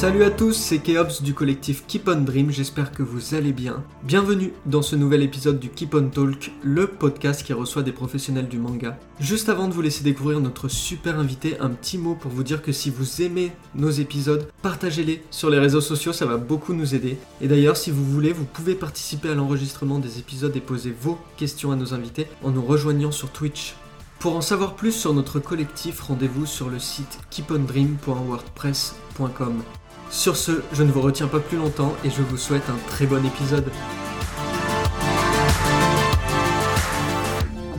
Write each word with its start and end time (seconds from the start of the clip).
Salut 0.00 0.24
à 0.24 0.30
tous, 0.30 0.54
c'est 0.54 0.78
Keops 0.78 1.20
du 1.20 1.34
collectif 1.34 1.84
Keep 1.86 2.08
on 2.08 2.22
Dream, 2.22 2.50
j'espère 2.50 2.90
que 2.90 3.02
vous 3.02 3.34
allez 3.34 3.52
bien. 3.52 3.84
Bienvenue 4.02 4.54
dans 4.64 4.80
ce 4.80 4.96
nouvel 4.96 5.22
épisode 5.22 5.60
du 5.60 5.68
Keep 5.68 5.94
on 5.94 6.08
Talk, 6.08 6.52
le 6.62 6.86
podcast 6.86 7.42
qui 7.42 7.52
reçoit 7.52 7.82
des 7.82 7.92
professionnels 7.92 8.48
du 8.48 8.56
manga. 8.56 8.98
Juste 9.20 9.50
avant 9.50 9.68
de 9.68 9.74
vous 9.74 9.82
laisser 9.82 10.02
découvrir 10.02 10.40
notre 10.40 10.68
super 10.68 11.18
invité, 11.18 11.60
un 11.60 11.68
petit 11.68 11.98
mot 11.98 12.14
pour 12.14 12.30
vous 12.30 12.42
dire 12.42 12.62
que 12.62 12.72
si 12.72 12.88
vous 12.88 13.20
aimez 13.20 13.52
nos 13.74 13.90
épisodes, 13.90 14.48
partagez-les 14.62 15.22
sur 15.30 15.50
les 15.50 15.58
réseaux 15.58 15.82
sociaux, 15.82 16.14
ça 16.14 16.24
va 16.24 16.38
beaucoup 16.38 16.72
nous 16.72 16.94
aider. 16.94 17.18
Et 17.42 17.46
d'ailleurs, 17.46 17.76
si 17.76 17.90
vous 17.90 18.06
voulez, 18.06 18.32
vous 18.32 18.46
pouvez 18.46 18.76
participer 18.76 19.28
à 19.28 19.34
l'enregistrement 19.34 19.98
des 19.98 20.18
épisodes 20.18 20.56
et 20.56 20.60
poser 20.60 20.96
vos 20.98 21.18
questions 21.36 21.72
à 21.72 21.76
nos 21.76 21.92
invités 21.92 22.26
en 22.42 22.52
nous 22.52 22.64
rejoignant 22.64 23.12
sur 23.12 23.32
Twitch. 23.32 23.74
Pour 24.18 24.34
en 24.34 24.40
savoir 24.40 24.76
plus 24.76 24.92
sur 24.92 25.12
notre 25.12 25.40
collectif, 25.40 26.00
rendez-vous 26.00 26.46
sur 26.46 26.70
le 26.70 26.78
site 26.78 27.18
keepondream.wordpress.com. 27.30 29.62
Sur 30.10 30.36
ce, 30.36 30.62
je 30.72 30.82
ne 30.82 30.90
vous 30.90 31.00
retiens 31.00 31.28
pas 31.28 31.38
plus 31.38 31.56
longtemps 31.56 31.94
et 32.04 32.10
je 32.10 32.20
vous 32.20 32.36
souhaite 32.36 32.68
un 32.68 32.76
très 32.88 33.06
bon 33.06 33.24
épisode. 33.24 33.70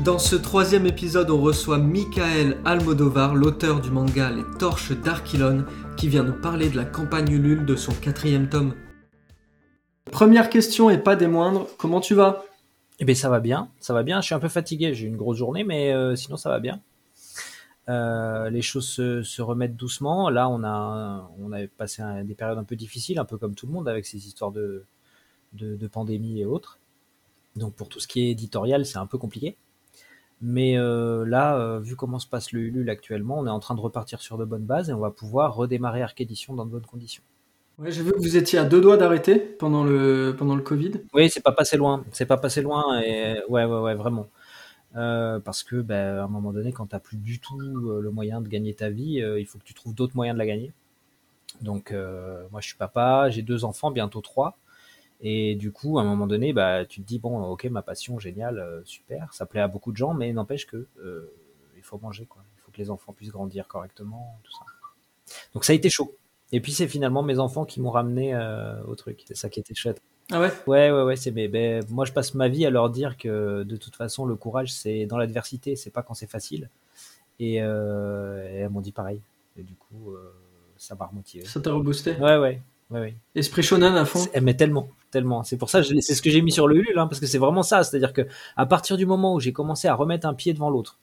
Dans 0.04 0.18
ce 0.18 0.38
troisième 0.38 0.88
épisode, 0.88 1.30
on 1.30 1.42
reçoit 1.42 1.78
Michael 1.78 2.58
Almodovar, 2.64 3.36
l'auteur 3.36 3.82
du 3.82 3.92
manga 3.92 4.32
Les 4.32 4.46
Torches 4.58 4.94
d'Archilon, 4.94 5.66
qui 5.98 6.08
vient 6.08 6.24
nous 6.24 6.40
parler 6.40 6.70
de 6.70 6.78
la 6.78 6.86
campagne 6.86 7.30
Ulule 7.30 7.66
de 7.66 7.76
son 7.76 7.92
quatrième 7.92 8.48
tome. 8.48 8.76
Première 10.10 10.50
question 10.50 10.90
et 10.90 10.98
pas 10.98 11.18
des 11.18 11.28
moindres, 11.28 11.68
comment 11.78 12.00
tu 12.00 12.16
vas? 12.16 12.46
Eh 13.00 13.06
bien 13.06 13.14
ça 13.14 13.30
va 13.30 13.42
bien, 13.42 13.68
ça 13.80 13.94
va 13.94 14.04
bien, 14.04 14.22
je 14.22 14.28
suis 14.28 14.36
un 14.36 14.40
peu 14.40 14.48
fatigué, 14.48 14.94
j'ai 14.94 15.06
une 15.06 15.18
grosse 15.18 15.38
journée, 15.38 15.66
mais 15.66 15.94
euh, 15.94 16.16
sinon 16.16 16.38
ça 16.38 16.50
va 16.50 16.60
bien. 16.60 16.80
Euh, 17.92 18.50
les 18.50 18.62
choses 18.62 18.88
se, 18.88 19.24
se, 19.24 19.42
remettent 19.42 19.76
doucement. 19.76 20.30
Là, 20.30 20.50
on 20.50 20.64
a, 20.64 21.30
on 21.40 21.52
a 21.52 21.68
passé 21.68 22.02
un, 22.02 22.24
des 22.24 22.36
périodes 22.36 22.58
un 22.58 22.64
peu 22.64 22.76
difficiles, 22.76 23.20
un 23.20 23.26
peu 23.26 23.38
comme 23.38 23.56
tout 23.56 23.68
le 23.68 23.74
monde, 23.74 23.90
avec 23.90 24.06
ces 24.06 24.28
histoires 24.28 24.52
de, 24.52 24.86
de, 25.54 25.76
de 25.76 25.88
pandémie 25.88 26.40
et 26.40 26.46
autres. 26.46 26.80
Donc, 27.56 27.74
pour 27.76 27.90
tout 27.90 28.00
ce 28.00 28.08
qui 28.08 28.22
est 28.22 28.32
éditorial, 28.32 28.86
c'est 28.86 28.98
un 28.98 29.08
peu 29.08 29.18
compliqué. 29.18 29.58
Mais 30.42 30.78
euh, 30.78 31.24
là, 31.26 31.58
euh, 31.58 31.80
vu 31.80 31.96
comment 31.96 32.18
se 32.18 32.28
passe 32.28 32.52
le 32.52 32.62
Ulule 32.62 32.90
actuellement, 32.90 33.40
on 33.40 33.46
est 33.46 33.52
en 33.52 33.60
train 33.60 33.76
de 33.76 33.82
repartir 33.82 34.22
sur 34.22 34.38
de 34.38 34.46
bonnes 34.46 34.66
bases 34.66 34.90
et 34.90 34.94
on 34.94 35.00
va 35.00 35.12
pouvoir 35.12 35.56
redémarrer 35.56 36.02
Arc 36.02 36.20
Edition 36.20 36.56
dans 36.56 36.66
de 36.66 36.72
bonnes 36.72 36.86
conditions. 36.86 37.24
Ouais, 37.78 37.92
j'ai 37.92 38.02
vu 38.04 38.12
que 38.12 38.18
vous 38.18 38.38
étiez 38.38 38.58
à 38.58 38.66
deux 38.66 38.82
doigts 38.82 38.98
d'arrêter 38.98 39.38
pendant 39.38 39.84
le, 39.84 40.36
pendant 40.38 40.56
le 40.56 40.62
Covid. 40.62 40.94
Oui, 41.14 41.30
c'est 41.30 41.44
pas 41.44 41.52
passé 41.52 41.78
loin. 41.78 42.04
C'est 42.12 42.26
pas 42.26 42.38
passé 42.38 42.62
loin 42.62 43.00
et 43.02 43.36
ouais, 43.50 43.66
ouais, 43.66 43.80
ouais, 43.80 43.96
vraiment. 43.96 44.28
Euh, 44.96 45.40
parce 45.40 45.64
que 45.64 45.78
ben, 45.78 46.18
à 46.18 46.24
un 46.24 46.28
moment 46.28 46.52
donné, 46.52 46.74
quand 46.74 46.88
tu 46.88 46.96
n'as 46.96 47.00
plus 47.00 47.18
du 47.18 47.40
tout 47.40 47.60
euh, 47.60 48.02
le 48.02 48.12
moyen 48.12 48.42
de 48.42 48.48
gagner 48.50 48.74
ta 48.74 48.90
vie, 48.90 49.22
euh, 49.22 49.40
il 49.40 49.46
faut 49.46 49.58
que 49.58 49.64
tu 49.64 49.74
trouves 49.74 49.96
d'autres 49.96 50.16
moyens 50.16 50.36
de 50.36 50.40
la 50.40 50.46
gagner. 50.46 50.74
Donc 51.62 51.92
moi 51.92 52.62
je 52.62 52.68
suis 52.68 52.78
papa, 52.78 53.30
j'ai 53.30 53.42
deux 53.42 53.66
enfants, 53.66 53.92
bientôt 53.92 54.22
trois. 54.22 54.58
Et 55.20 55.56
du 55.56 55.72
coup, 55.72 56.00
à 56.00 56.02
un 56.02 56.06
moment 56.06 56.26
donné, 56.26 56.54
bah, 56.54 56.86
tu 56.86 57.02
te 57.02 57.06
dis, 57.06 57.20
bon, 57.20 57.44
ok, 57.44 57.66
ma 57.66 57.82
passion, 57.82 58.18
génial, 58.20 58.82
super, 58.86 59.34
ça 59.34 59.46
plaît 59.46 59.60
à 59.60 59.68
beaucoup 59.68 59.92
de 59.92 59.98
gens, 59.98 60.14
mais 60.14 60.32
n'empêche 60.34 60.66
que 60.66 60.88
il 61.76 61.84
faut 61.84 62.00
manger. 62.00 62.24
Il 62.24 62.62
faut 62.62 62.72
que 62.72 62.78
les 62.78 62.90
enfants 62.90 63.14
puissent 63.14 63.32
grandir 63.32 63.68
correctement, 63.68 64.40
tout 64.44 64.52
ça. 64.54 64.66
Donc 65.54 65.66
ça 65.66 65.74
a 65.74 65.76
été 65.76 65.90
chaud. 65.90 66.16
Et 66.54 66.62
puis 66.62 66.72
c'est 66.72 66.88
finalement 66.88 67.22
mes 67.22 67.38
enfants 67.38 67.66
qui 67.66 67.82
m'ont 67.82 67.92
ramené 67.92 68.34
au 68.88 68.96
truc. 68.96 69.24
C'est 69.28 69.36
ça 69.36 69.50
qui 69.50 69.60
était 69.60 69.76
chouette. 69.76 70.02
Ah 70.32 70.40
ouais? 70.40 70.52
Ouais, 70.68 70.92
ouais, 70.92 71.04
ouais. 71.04 71.16
C'est, 71.16 71.32
mais, 71.32 71.48
ben, 71.48 71.84
moi, 71.90 72.06
je 72.06 72.14
passe 72.14 72.34
ma 72.34 72.48
vie 72.48 72.66
à 72.66 72.70
leur 72.70 72.90
dire 72.90 73.18
que 73.18 73.64
de 73.64 73.76
toute 73.76 73.96
façon, 73.96 74.26
le 74.26 74.36
courage, 74.36 74.74
c'est 74.74 75.06
dans 75.06 75.18
l'adversité, 75.18 75.76
c'est 75.76 75.90
pas 75.90 76.04
quand 76.04 76.14
c'est 76.14 76.30
facile. 76.30 76.70
Et, 77.40 77.62
euh, 77.62 78.48
et 78.50 78.58
elles 78.60 78.70
m'ont 78.70 78.82
dit 78.82 78.92
pareil. 78.92 79.22
Et 79.58 79.64
du 79.64 79.76
coup, 79.76 80.12
euh, 80.12 80.34
ça 80.78 80.96
m'a 80.96 81.06
remotivé. 81.06 81.46
Ça 81.46 81.60
t'a 81.60 81.72
reboosté? 81.74 82.12
Ouais, 82.14 82.38
ouais. 82.38 82.62
ouais, 82.92 83.00
ouais. 83.00 83.16
Esprit 83.36 83.64
shonen 83.64 83.96
à 83.96 84.06
fond? 84.06 84.26
Mais 84.42 84.56
tellement, 84.56 84.88
tellement. 85.12 85.44
C'est 85.44 85.58
pour 85.58 85.70
ça, 85.70 85.84
c'est 85.84 86.16
ce 86.16 86.22
que 86.22 86.30
j'ai 86.30 86.42
mis 86.42 86.52
sur 86.52 86.68
le 86.68 86.78
Ulule, 86.78 86.98
hein, 86.98 87.08
parce 87.08 87.20
que 87.20 87.26
c'est 87.26 87.38
vraiment 87.40 87.64
ça. 87.64 87.84
C'est-à-dire 87.84 88.14
que 88.14 88.28
à 88.56 88.66
partir 88.66 88.96
du 88.98 89.06
moment 89.06 89.34
où 89.36 89.40
j'ai 89.40 89.54
commencé 89.54 89.88
à 89.88 89.96
remettre 89.96 90.28
un 90.28 90.34
pied 90.34 90.54
devant 90.54 90.70
l'autre, 90.70 91.00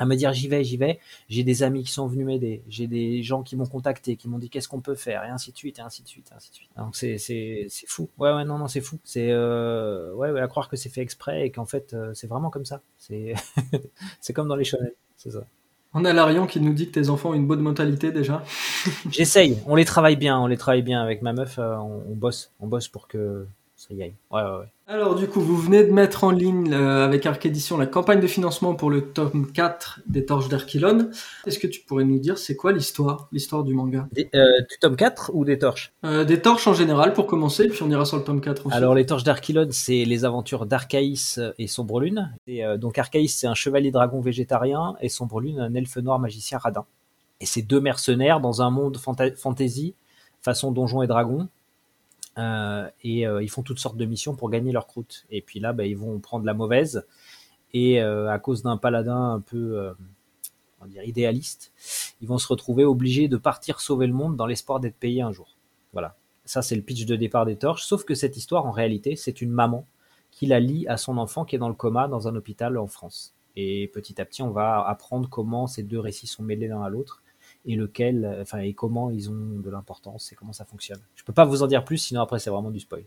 à 0.00 0.06
me 0.06 0.16
dire 0.16 0.32
j'y 0.32 0.48
vais, 0.48 0.64
j'y 0.64 0.78
vais. 0.78 0.98
J'ai 1.28 1.44
des 1.44 1.62
amis 1.62 1.84
qui 1.84 1.92
sont 1.92 2.06
venus 2.06 2.24
m'aider, 2.24 2.62
j'ai 2.68 2.86
des 2.86 3.22
gens 3.22 3.42
qui 3.42 3.54
m'ont 3.54 3.66
contacté, 3.66 4.16
qui 4.16 4.28
m'ont 4.28 4.38
dit 4.38 4.48
qu'est-ce 4.48 4.66
qu'on 4.66 4.80
peut 4.80 4.94
faire, 4.94 5.22
et 5.24 5.28
ainsi 5.28 5.52
de 5.52 5.58
suite, 5.58 5.78
et 5.78 5.82
ainsi 5.82 6.02
de 6.02 6.08
suite, 6.08 6.30
et 6.32 6.34
ainsi 6.34 6.50
de 6.50 6.54
suite. 6.54 6.70
Donc 6.76 6.96
c'est 6.96 7.18
c'est 7.18 7.66
c'est 7.68 7.86
fou. 7.86 8.08
Ouais 8.18 8.32
ouais 8.32 8.46
non 8.46 8.56
non 8.56 8.66
c'est 8.66 8.80
fou. 8.80 8.98
C'est 9.04 9.28
euh, 9.30 10.12
ouais, 10.14 10.30
ouais 10.30 10.40
à 10.40 10.48
croire 10.48 10.70
que 10.70 10.76
c'est 10.76 10.88
fait 10.88 11.02
exprès 11.02 11.46
et 11.46 11.50
qu'en 11.50 11.66
fait 11.66 11.92
euh, 11.92 12.12
c'est 12.14 12.26
vraiment 12.26 12.48
comme 12.48 12.64
ça. 12.64 12.80
C'est 12.96 13.34
c'est 14.20 14.32
comme 14.32 14.48
dans 14.48 14.56
les 14.56 14.64
shonen, 14.64 14.90
c'est 15.18 15.32
ça. 15.32 15.44
On 15.92 16.04
a 16.06 16.14
Larion 16.14 16.46
qui 16.46 16.60
nous 16.60 16.72
dit 16.72 16.86
que 16.86 16.92
tes 16.92 17.10
enfants 17.10 17.30
ont 17.30 17.34
une 17.34 17.46
bonne 17.46 17.60
mentalité 17.60 18.10
déjà. 18.10 18.42
J'essaye, 19.10 19.58
on 19.66 19.74
les 19.74 19.84
travaille 19.84 20.16
bien, 20.16 20.38
on 20.40 20.46
les 20.46 20.56
travaille 20.56 20.82
bien 20.82 21.02
avec 21.02 21.20
ma 21.20 21.34
meuf, 21.34 21.58
euh, 21.58 21.76
on, 21.76 22.04
on 22.08 22.14
bosse, 22.14 22.52
on 22.58 22.68
bosse 22.68 22.88
pour 22.88 23.06
que 23.06 23.46
ça 23.76 23.92
y 23.92 24.02
aille. 24.02 24.14
Ouais 24.30 24.40
ouais 24.42 24.58
ouais. 24.60 24.66
Alors 24.92 25.14
du 25.14 25.28
coup, 25.28 25.40
vous 25.40 25.56
venez 25.56 25.84
de 25.84 25.92
mettre 25.92 26.24
en 26.24 26.32
ligne 26.32 26.74
euh, 26.74 27.04
avec 27.04 27.24
Arc 27.24 27.46
Edition 27.46 27.78
la 27.78 27.86
campagne 27.86 28.18
de 28.18 28.26
financement 28.26 28.74
pour 28.74 28.90
le 28.90 29.02
tome 29.12 29.52
4 29.52 30.00
des 30.08 30.26
Torches 30.26 30.48
d'Archilon. 30.48 31.10
Est-ce 31.46 31.60
que 31.60 31.68
tu 31.68 31.82
pourrais 31.82 32.02
nous 32.02 32.18
dire 32.18 32.38
c'est 32.38 32.56
quoi 32.56 32.72
l'histoire, 32.72 33.28
l'histoire 33.30 33.62
du 33.62 33.72
manga? 33.72 34.08
Des, 34.10 34.28
euh, 34.34 34.46
Du 34.68 34.78
tome 34.80 34.96
4 34.96 35.30
ou 35.32 35.44
des 35.44 35.60
Torches? 35.60 35.92
Euh, 36.04 36.24
Des 36.24 36.42
Torches 36.42 36.66
en 36.66 36.74
général 36.74 37.12
pour 37.12 37.28
commencer, 37.28 37.68
puis 37.68 37.80
on 37.84 37.90
ira 37.90 38.04
sur 38.04 38.16
le 38.16 38.24
tome 38.24 38.40
4 38.40 38.66
ensuite. 38.66 38.72
Alors 38.72 38.96
les 38.96 39.06
Torches 39.06 39.22
d'Archilon, 39.22 39.68
c'est 39.70 40.04
les 40.04 40.24
aventures 40.24 40.66
d'Arcaïs 40.66 41.38
et 41.56 41.68
Sombrelune. 41.68 42.34
Et, 42.48 42.64
euh, 42.66 42.76
donc 42.76 42.98
Arcaïs, 42.98 43.32
c'est 43.32 43.46
un 43.46 43.54
chevalier 43.54 43.92
dragon 43.92 44.20
végétarien 44.20 44.96
et 45.00 45.08
Sombrelune, 45.08 45.60
un 45.60 45.72
elfe 45.72 45.98
noir 45.98 46.18
magicien 46.18 46.58
radin. 46.58 46.84
Et 47.40 47.46
c'est 47.46 47.62
deux 47.62 47.80
mercenaires 47.80 48.40
dans 48.40 48.60
un 48.60 48.70
monde 48.70 48.96
fanta 48.96 49.30
fantasy, 49.36 49.94
façon 50.42 50.72
donjon 50.72 51.00
et 51.02 51.06
dragon, 51.06 51.46
et 52.36 53.26
euh, 53.26 53.42
ils 53.42 53.50
font 53.50 53.62
toutes 53.62 53.78
sortes 53.78 53.96
de 53.96 54.04
missions 54.04 54.34
pour 54.34 54.50
gagner 54.50 54.72
leur 54.72 54.86
croûte. 54.86 55.26
Et 55.30 55.42
puis 55.42 55.60
là, 55.60 55.72
bah, 55.72 55.84
ils 55.84 55.96
vont 55.96 56.18
prendre 56.18 56.44
la 56.44 56.54
mauvaise. 56.54 57.06
Et 57.72 58.02
euh, 58.02 58.30
à 58.30 58.38
cause 58.38 58.62
d'un 58.62 58.76
paladin 58.76 59.34
un 59.34 59.40
peu 59.40 59.92
on 60.80 60.86
ils 60.88 62.28
vont 62.28 62.38
se 62.38 62.48
retrouver 62.48 62.84
obligés 62.84 63.28
de 63.28 63.36
partir 63.36 63.80
sauver 63.80 64.06
le 64.06 64.12
monde 64.12 64.36
dans 64.36 64.46
l'espoir 64.46 64.80
d'être 64.80 64.96
payés 64.96 65.22
un 65.22 65.32
jour. 65.32 65.56
Voilà. 65.92 66.16
Ça, 66.44 66.62
c'est 66.62 66.74
le 66.74 66.82
pitch 66.82 67.04
de 67.04 67.16
départ 67.16 67.46
des 67.46 67.56
torches. 67.56 67.84
Sauf 67.84 68.04
que 68.04 68.14
cette 68.14 68.36
histoire, 68.36 68.66
en 68.66 68.70
réalité, 68.70 69.14
c'est 69.14 69.40
une 69.40 69.50
maman 69.50 69.86
qui 70.30 70.46
la 70.46 70.58
lie 70.58 70.86
à 70.88 70.96
son 70.96 71.18
enfant 71.18 71.44
qui 71.44 71.56
est 71.56 71.58
dans 71.58 71.68
le 71.68 71.74
coma 71.74 72.08
dans 72.08 72.28
un 72.28 72.34
hôpital 72.34 72.78
en 72.78 72.86
France. 72.86 73.34
Et 73.56 73.88
petit 73.88 74.20
à 74.20 74.24
petit, 74.24 74.42
on 74.42 74.50
va 74.50 74.86
apprendre 74.86 75.28
comment 75.28 75.66
ces 75.66 75.82
deux 75.82 75.98
récits 75.98 76.26
sont 76.26 76.42
mêlés 76.42 76.68
l'un 76.68 76.82
à 76.82 76.88
l'autre 76.88 77.22
et 77.64 77.76
lequel, 77.76 78.38
enfin, 78.40 78.58
et 78.58 78.72
comment 78.72 79.10
ils 79.10 79.30
ont 79.30 79.58
de 79.62 79.70
l'importance 79.70 80.32
et 80.32 80.34
comment 80.34 80.52
ça 80.52 80.64
fonctionne. 80.64 81.00
Je 81.14 81.24
peux 81.24 81.32
pas 81.32 81.44
vous 81.44 81.62
en 81.62 81.66
dire 81.66 81.84
plus, 81.84 81.98
sinon 81.98 82.22
après 82.22 82.38
c'est 82.38 82.50
vraiment 82.50 82.70
du 82.70 82.80
spoil. 82.80 83.04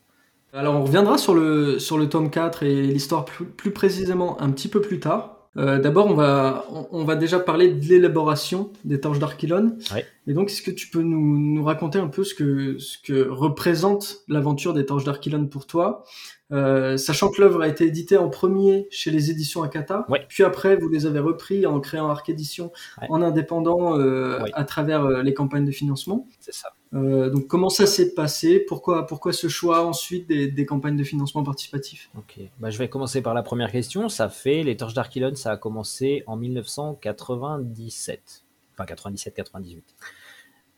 Alors 0.53 0.75
on 0.75 0.84
reviendra 0.84 1.18
sur 1.18 1.34
le, 1.34 1.80
sur 1.80 1.97
le 1.97 2.08
tome 2.08 2.30
4 2.30 2.64
et 2.64 2.84
l'histoire 2.84 3.25
plus, 3.25 3.46
plus, 3.46 3.72
précisément 3.72 4.40
un 4.40 4.52
petit 4.52 4.68
peu 4.68 4.81
plus 4.81 5.00
tard. 5.00 5.50
Euh, 5.58 5.80
D'abord, 5.80 6.08
on 6.08 6.14
va, 6.14 6.66
on, 6.72 6.88
on, 6.91 7.03
va 7.03 7.16
déjà 7.16 7.40
parler 7.40 7.74
de 7.74 7.86
l'élaboration 7.86 8.72
des 8.86 9.00
torches 9.00 9.19
d'Archilon. 9.19 9.78
Ouais. 9.94 10.06
Et 10.28 10.34
donc, 10.34 10.50
est-ce 10.50 10.61
que 10.61 10.72
tu 10.72 10.89
peux 10.89 11.01
nous, 11.01 11.39
nous 11.39 11.63
raconter 11.63 12.00
un 12.00 12.07
peu 12.07 12.23
ce 12.23 12.34
que, 12.34 12.78
ce 12.78 12.97
que 12.97 13.28
représente 13.28 14.23
l'aventure 14.28 14.73
des 14.73 14.85
torches 14.85 15.03
d'Archilon 15.03 15.47
pour 15.47 15.67
toi 15.67 16.06
euh, 16.53 16.97
sachant 16.97 17.31
que 17.31 17.41
l'œuvre 17.41 17.61
a 17.61 17.67
été 17.67 17.85
éditée 17.85 18.17
en 18.17 18.29
premier 18.29 18.88
chez 18.91 19.09
les 19.09 19.31
éditions 19.31 19.63
Akata, 19.63 20.06
ouais. 20.09 20.23
puis 20.28 20.44
après 20.44 20.75
vous 20.75 20.88
les 20.88 21.07
avez 21.07 21.19
repris 21.19 21.66
en 21.66 21.79
créant 21.79 22.09
Arc 22.09 22.29
Édition 22.29 22.72
ouais. 23.01 23.07
en 23.09 23.23
indépendant 23.23 23.97
euh, 23.97 24.39
ouais. 24.39 24.51
à 24.53 24.63
travers 24.63 25.03
euh, 25.03 25.23
les 25.23 25.34
campagnes 25.34 25.66
de 25.66 25.72
financement. 25.72 26.28
C'est 26.40 26.53
ça. 26.53 26.69
Euh, 26.94 27.31
donc 27.31 27.47
comment 27.47 27.69
ça 27.69 27.88
s'est 27.88 28.13
passé? 28.13 28.59
Pourquoi 28.59 29.07
pourquoi 29.07 29.34
ce 29.34 29.47
choix 29.47 29.84
ensuite 29.84 30.28
des, 30.28 30.47
des 30.47 30.66
campagnes 30.67 30.97
de 30.97 31.03
financement 31.03 31.44
participatif? 31.44 32.11
Ok, 32.16 32.40
bah, 32.59 32.69
je 32.69 32.78
vais 32.78 32.88
commencer 32.88 33.23
par 33.23 33.34
la 33.34 33.41
première 33.41 33.72
question. 33.72 34.07
Ça 34.07 34.29
fait 34.29 34.61
les 34.61 34.78
Torches 34.78 34.94
d'Archilon, 34.94 35.34
ça 35.34 35.53
a 35.53 35.57
commencé 35.57 36.23
en 36.28 36.38
1997, 36.38 38.42
enfin 38.73 38.85
97-98, 38.85 39.81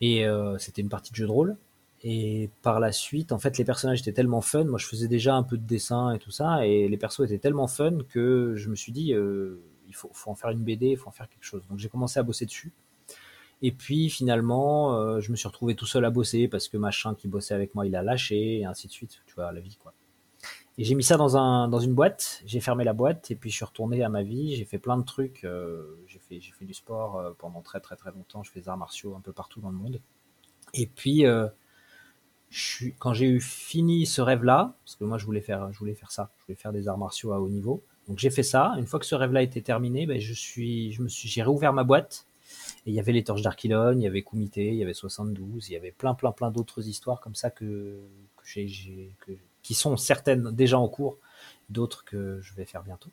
et 0.00 0.26
euh, 0.26 0.58
c'était 0.58 0.82
une 0.82 0.88
partie 0.88 1.10
de 1.10 1.16
jeu 1.16 1.26
de 1.26 1.30
rôle. 1.30 1.56
Et 2.02 2.50
par 2.62 2.78
la 2.78 2.92
suite, 2.92 3.32
en 3.32 3.38
fait, 3.38 3.58
les 3.58 3.64
personnages 3.64 4.00
étaient 4.00 4.12
tellement 4.12 4.42
fun. 4.42 4.64
Moi, 4.64 4.78
je 4.78 4.86
faisais 4.86 5.08
déjà 5.08 5.34
un 5.34 5.42
peu 5.42 5.56
de 5.56 5.66
dessin 5.66 6.12
et 6.12 6.18
tout 6.18 6.30
ça, 6.30 6.66
et 6.66 6.88
les 6.88 6.96
persos 6.96 7.24
étaient 7.24 7.38
tellement 7.38 7.66
fun 7.66 7.98
que 8.08 8.54
je 8.54 8.68
me 8.68 8.76
suis 8.76 8.92
dit, 8.92 9.14
euh, 9.14 9.60
il 9.88 9.94
faut, 9.94 10.10
en 10.26 10.34
faire 10.34 10.50
une 10.50 10.62
BD, 10.62 10.88
il 10.88 10.96
faut 10.96 11.08
en 11.08 11.12
faire 11.12 11.28
quelque 11.28 11.44
chose. 11.44 11.62
Donc, 11.68 11.78
j'ai 11.78 11.88
commencé 11.88 12.20
à 12.20 12.22
bosser 12.22 12.46
dessus. 12.46 12.72
Et 13.62 13.72
puis, 13.72 14.10
finalement, 14.10 14.94
euh, 14.94 15.20
je 15.20 15.30
me 15.30 15.36
suis 15.36 15.48
retrouvé 15.48 15.74
tout 15.74 15.86
seul 15.86 16.04
à 16.04 16.10
bosser 16.10 16.46
parce 16.48 16.68
que 16.68 16.76
machin 16.76 17.14
qui 17.14 17.26
bossait 17.28 17.54
avec 17.54 17.74
moi, 17.74 17.86
il 17.86 17.96
a 17.96 18.02
lâché, 18.02 18.58
et 18.60 18.64
ainsi 18.66 18.86
de 18.86 18.92
suite. 18.92 19.22
Tu 19.26 19.34
vois, 19.34 19.50
la 19.50 19.60
vie, 19.60 19.76
quoi. 19.82 19.94
Et 20.78 20.84
j'ai 20.84 20.94
mis 20.94 21.02
ça 21.02 21.16
dans, 21.16 21.38
un, 21.38 21.68
dans 21.68 21.80
une 21.80 21.94
boîte, 21.94 22.42
j'ai 22.44 22.60
fermé 22.60 22.84
la 22.84 22.92
boîte, 22.92 23.30
et 23.30 23.34
puis 23.34 23.50
je 23.50 23.56
suis 23.56 23.64
retourné 23.64 24.02
à 24.02 24.10
ma 24.10 24.22
vie, 24.22 24.56
j'ai 24.56 24.66
fait 24.66 24.78
plein 24.78 24.98
de 24.98 25.04
trucs. 25.04 25.44
Euh, 25.44 25.98
j'ai 26.06 26.18
fait, 26.18 26.38
fait 26.40 26.66
du 26.66 26.74
sport 26.74 27.16
euh, 27.16 27.32
pendant 27.38 27.62
très, 27.62 27.80
très, 27.80 27.96
très 27.96 28.10
longtemps. 28.10 28.42
Je 28.42 28.50
fais 28.50 28.60
des 28.60 28.68
arts 28.68 28.76
martiaux 28.76 29.14
un 29.16 29.20
peu 29.20 29.32
partout 29.32 29.60
dans 29.60 29.70
le 29.70 29.76
monde. 29.76 30.00
Et 30.74 30.86
puis, 30.86 31.24
euh, 31.24 31.48
quand 32.98 33.14
j'ai 33.14 33.26
eu 33.26 33.40
fini 33.40 34.06
ce 34.06 34.20
rêve-là, 34.20 34.74
parce 34.84 34.96
que 34.96 35.04
moi 35.04 35.18
je 35.18 35.24
voulais 35.24 35.40
faire, 35.40 35.72
je 35.72 35.78
voulais 35.78 35.94
faire 35.94 36.10
ça, 36.10 36.30
je 36.38 36.44
voulais 36.46 36.56
faire 36.56 36.72
des 36.72 36.88
arts 36.88 36.98
martiaux 36.98 37.32
à 37.32 37.40
haut 37.40 37.48
niveau. 37.48 37.82
Donc 38.08 38.18
j'ai 38.18 38.30
fait 38.30 38.42
ça. 38.42 38.74
Une 38.78 38.86
fois 38.86 39.00
que 39.00 39.06
ce 39.06 39.14
rêve-là 39.14 39.42
était 39.42 39.62
terminé, 39.62 40.06
ben 40.06 40.20
je 40.20 40.32
je 40.34 41.06
j'ai 41.08 41.42
réouvert 41.42 41.72
ma 41.72 41.84
boîte 41.84 42.26
Et 42.86 42.90
il 42.90 42.94
y 42.94 43.00
avait 43.00 43.12
les 43.12 43.24
Torches 43.24 43.42
d'Archilon, 43.42 43.92
il 43.92 44.02
y 44.02 44.06
avait 44.06 44.22
Kumite, 44.22 44.58
il 44.58 44.74
y 44.74 44.82
avait 44.82 44.94
72, 44.94 45.68
il 45.68 45.72
y 45.72 45.76
avait 45.76 45.90
plein, 45.90 46.14
plein, 46.14 46.32
plein 46.32 46.50
d'autres 46.50 46.86
histoires 46.86 47.20
comme 47.20 47.34
ça 47.34 47.50
que, 47.50 47.98
j'ai, 48.44 49.12
qui 49.66 49.74
sont 49.74 49.96
certaines 49.96 50.52
déjà 50.52 50.78
en 50.78 50.86
cours, 50.86 51.18
d'autres 51.70 52.04
que 52.04 52.40
je 52.40 52.54
vais 52.54 52.64
faire 52.64 52.84
bientôt. 52.84 53.10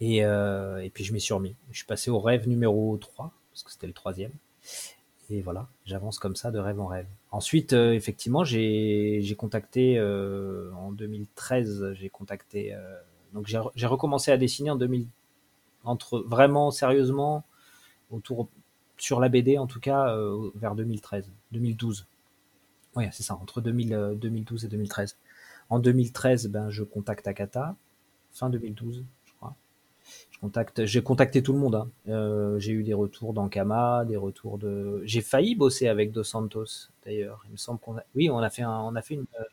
Et, 0.00 0.24
euh, 0.24 0.88
puis 0.94 1.04
je 1.04 1.12
m'y 1.12 1.20
suis 1.20 1.34
remis. 1.34 1.54
Je 1.72 1.76
suis 1.76 1.86
passé 1.86 2.10
au 2.10 2.20
rêve 2.20 2.48
numéro 2.48 2.96
3, 2.96 3.30
parce 3.52 3.62
que 3.62 3.70
c'était 3.70 3.86
le 3.86 3.92
troisième. 3.92 4.32
Et 5.28 5.42
voilà, 5.42 5.68
j'avance 5.84 6.18
comme 6.18 6.36
ça 6.36 6.50
de 6.50 6.58
rêve 6.58 6.80
en 6.80 6.86
rêve. 6.86 7.06
Ensuite, 7.32 7.74
euh, 7.74 7.92
effectivement, 7.92 8.44
j'ai 8.44 9.36
contacté 9.36 10.00
en 10.00 10.90
2013, 10.90 11.92
j'ai 11.92 12.08
contacté. 12.08 12.72
Euh, 12.72 12.80
donc 13.34 13.46
j'ai 13.46 13.86
recommencé 13.86 14.32
à 14.32 14.38
dessiner 14.38 14.70
en 14.70 14.76
2000, 14.76 15.06
entre 15.84 16.20
vraiment 16.20 16.70
sérieusement 16.70 17.44
autour 18.10 18.48
sur 18.96 19.20
la 19.20 19.28
BD 19.28 19.58
en 19.58 19.66
tout 19.66 19.80
cas 19.80 20.16
vers 20.54 20.74
2013, 20.76 21.30
2012. 21.52 22.06
Oui, 22.96 23.04
c'est 23.12 23.24
ça, 23.24 23.34
entre 23.34 23.60
2000, 23.60 24.14
2012 24.16 24.64
et 24.64 24.68
2013. 24.68 25.16
En 25.70 25.78
2013, 25.78 26.48
ben, 26.48 26.70
je 26.70 26.84
contacte 26.84 27.26
Akata, 27.26 27.76
fin 28.32 28.50
2012, 28.50 29.04
j'ai 30.84 31.02
contacté 31.02 31.42
tout 31.42 31.52
le 31.52 31.58
monde. 31.58 31.74
Hein. 31.74 31.88
Euh, 32.08 32.58
j'ai 32.58 32.72
eu 32.72 32.82
des 32.82 32.94
retours 32.94 33.32
d'Ankama, 33.32 34.04
des 34.04 34.16
retours 34.16 34.58
de. 34.58 35.02
J'ai 35.04 35.22
failli 35.22 35.54
bosser 35.54 35.88
avec 35.88 36.12
Dos 36.12 36.24
Santos 36.24 36.90
d'ailleurs. 37.04 37.42
Il 37.46 37.52
me 37.52 37.56
semble 37.56 37.80
qu'on 37.80 37.96
a. 37.96 38.02
Oui, 38.14 38.30
on 38.30 38.38
a 38.38 38.50
fait 38.50 38.64
on 38.64 38.94
a 38.94 39.02
fait 39.02 39.14
une, 39.14 39.26
euh, 39.40 39.44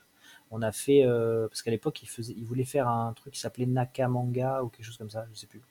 on 0.52 0.62
a 0.62 0.72
fait 0.72 1.06
euh, 1.06 1.48
parce 1.48 1.62
qu'à 1.62 1.72
l'époque 1.72 2.04
il 2.04 2.08
faisait, 2.08 2.34
il 2.36 2.44
voulait 2.44 2.66
faire 2.66 2.88
un 2.88 3.14
truc 3.14 3.34
qui 3.34 3.40
s'appelait 3.40 3.66
Nakamanga 3.66 4.64
ou 4.64 4.70
quelque 4.70 4.86
chose 4.86 4.98
comme 4.98 5.10
ça, 5.10 5.26
je 5.34 5.40
sais 5.40 5.48
plus. 5.48 5.62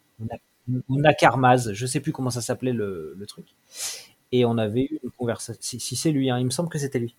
Nakarmaz, 0.89 1.73
je 1.73 1.87
sais 1.87 2.01
plus 2.01 2.13
comment 2.13 2.31
ça 2.31 2.41
s'appelait 2.41 2.73
le, 2.73 3.25
truc. 3.27 3.47
Et 4.33 4.45
on 4.45 4.57
avait 4.59 4.85
eu 4.85 5.01
une 5.03 5.11
conversation. 5.11 5.59
Si, 5.61 5.97
c'est 5.97 6.13
lui, 6.13 6.31
hein, 6.31 6.39
il 6.39 6.45
me 6.45 6.51
semble 6.51 6.69
que 6.69 6.79
c'était 6.79 7.01
lui. 7.01 7.17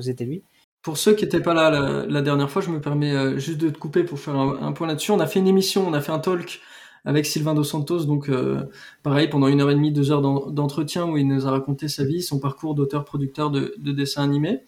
C'était 0.00 0.24
lui. 0.24 0.42
Pour 0.82 0.98
ceux 0.98 1.14
qui 1.14 1.24
n'étaient 1.24 1.40
pas 1.40 1.54
là 1.54 2.04
la, 2.08 2.22
dernière 2.22 2.50
fois, 2.50 2.60
je 2.60 2.70
me 2.70 2.80
permets 2.80 3.38
juste 3.38 3.58
de 3.58 3.70
te 3.70 3.78
couper 3.78 4.02
pour 4.02 4.18
faire 4.18 4.34
un, 4.34 4.60
un 4.62 4.72
point 4.72 4.86
là-dessus. 4.86 5.12
On 5.12 5.20
a 5.20 5.26
fait 5.26 5.38
une 5.38 5.46
émission, 5.46 5.86
on 5.86 5.92
a 5.94 6.00
fait 6.00 6.12
un 6.12 6.18
talk 6.18 6.60
avec 7.04 7.26
Sylvain 7.26 7.54
Dos 7.54 7.64
Santos. 7.64 8.04
Donc, 8.04 8.28
euh, 8.28 8.62
pareil, 9.02 9.28
pendant 9.28 9.48
une 9.48 9.60
heure 9.60 9.70
et 9.70 9.74
demie, 9.74 9.92
deux 9.92 10.12
heures 10.12 10.22
d'entretien 10.22 11.06
où 11.06 11.16
il 11.16 11.26
nous 11.26 11.46
a 11.46 11.50
raconté 11.50 11.88
sa 11.88 12.04
vie, 12.04 12.22
son 12.22 12.38
parcours 12.38 12.74
d'auteur-producteur 12.74 13.50
de, 13.50 13.74
de 13.78 13.92
dessins 13.92 14.22
animés. 14.22 14.62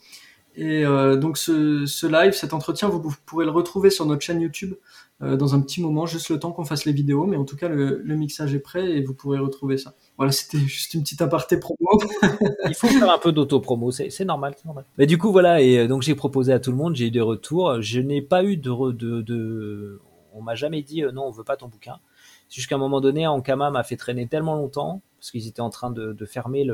Et 0.56 0.86
euh, 0.86 1.16
donc 1.16 1.36
ce, 1.36 1.84
ce, 1.84 2.06
live, 2.06 2.32
cet 2.32 2.52
entretien, 2.52 2.88
vous, 2.88 3.02
pourrez 3.26 3.44
le 3.44 3.50
retrouver 3.50 3.90
sur 3.90 4.06
notre 4.06 4.22
chaîne 4.22 4.40
YouTube 4.40 4.74
euh, 4.74 4.76
dans 5.36 5.54
un 5.54 5.60
petit 5.60 5.80
moment, 5.80 6.06
juste 6.06 6.28
le 6.28 6.38
temps 6.38 6.52
qu'on 6.52 6.64
fasse 6.64 6.84
les 6.84 6.92
vidéos. 6.92 7.26
Mais 7.26 7.36
en 7.36 7.44
tout 7.44 7.56
cas, 7.56 7.68
le, 7.68 8.02
mixage 8.16 8.54
est 8.54 8.60
prêt 8.60 8.92
et 8.92 9.02
vous 9.02 9.14
pourrez 9.14 9.38
retrouver 9.38 9.76
ça. 9.76 9.94
Voilà, 10.16 10.32
c'était 10.32 10.58
juste 10.66 10.94
une 10.94 11.02
petite 11.02 11.22
aparté 11.22 11.58
promo. 11.58 12.00
Il 12.68 12.74
faut 12.74 12.88
faire 12.88 13.10
un 13.10 13.18
peu 13.18 13.32
d'auto-promo, 13.32 13.90
c'est 13.90 14.24
normal. 14.24 14.54
Mais 14.98 15.06
du 15.06 15.18
coup, 15.18 15.32
voilà, 15.32 15.60
et 15.60 15.88
donc 15.88 16.02
j'ai 16.02 16.14
proposé 16.14 16.52
à 16.52 16.60
tout 16.60 16.70
le 16.70 16.76
monde, 16.76 16.96
j'ai 16.96 17.06
eu 17.06 17.10
des 17.10 17.20
retours. 17.20 17.80
Je 17.80 18.00
n'ai 18.00 18.22
pas 18.22 18.44
eu 18.44 18.56
de, 18.56 18.92
de, 18.92 19.22
de... 19.22 20.00
On 20.32 20.42
m'a 20.42 20.54
jamais 20.54 20.82
dit 20.82 21.02
non, 21.12 21.24
on 21.26 21.30
veut 21.30 21.44
pas 21.44 21.56
ton 21.56 21.68
bouquin 21.68 21.98
jusqu'à 22.54 22.76
un 22.76 22.78
moment 22.78 23.00
donné, 23.00 23.26
Ankama 23.26 23.70
m'a 23.70 23.82
fait 23.82 23.96
traîner 23.96 24.26
tellement 24.26 24.54
longtemps 24.54 25.02
parce 25.18 25.30
qu'ils 25.30 25.48
étaient 25.48 25.60
en 25.60 25.70
train 25.70 25.90
de, 25.90 26.24
fermer. 26.26 26.66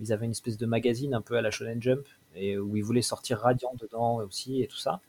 Ils 0.00 0.12
avaient 0.12 0.26
une 0.26 0.32
espèce 0.32 0.56
de 0.56 0.66
magazine 0.66 1.14
un 1.14 1.20
peu 1.20 1.36
à 1.36 1.42
la 1.42 1.50
Shonen 1.50 1.82
Jump 1.82 2.06
et 2.34 2.58
où 2.58 2.76
ils 2.76 2.84
voulaient 2.84 3.02
sortir 3.02 3.38
Radiant 3.38 3.74
dedans 3.80 4.16
aussi 4.18 4.62
et 4.62 4.66
tout 4.66 4.76
ça. 4.76 5.00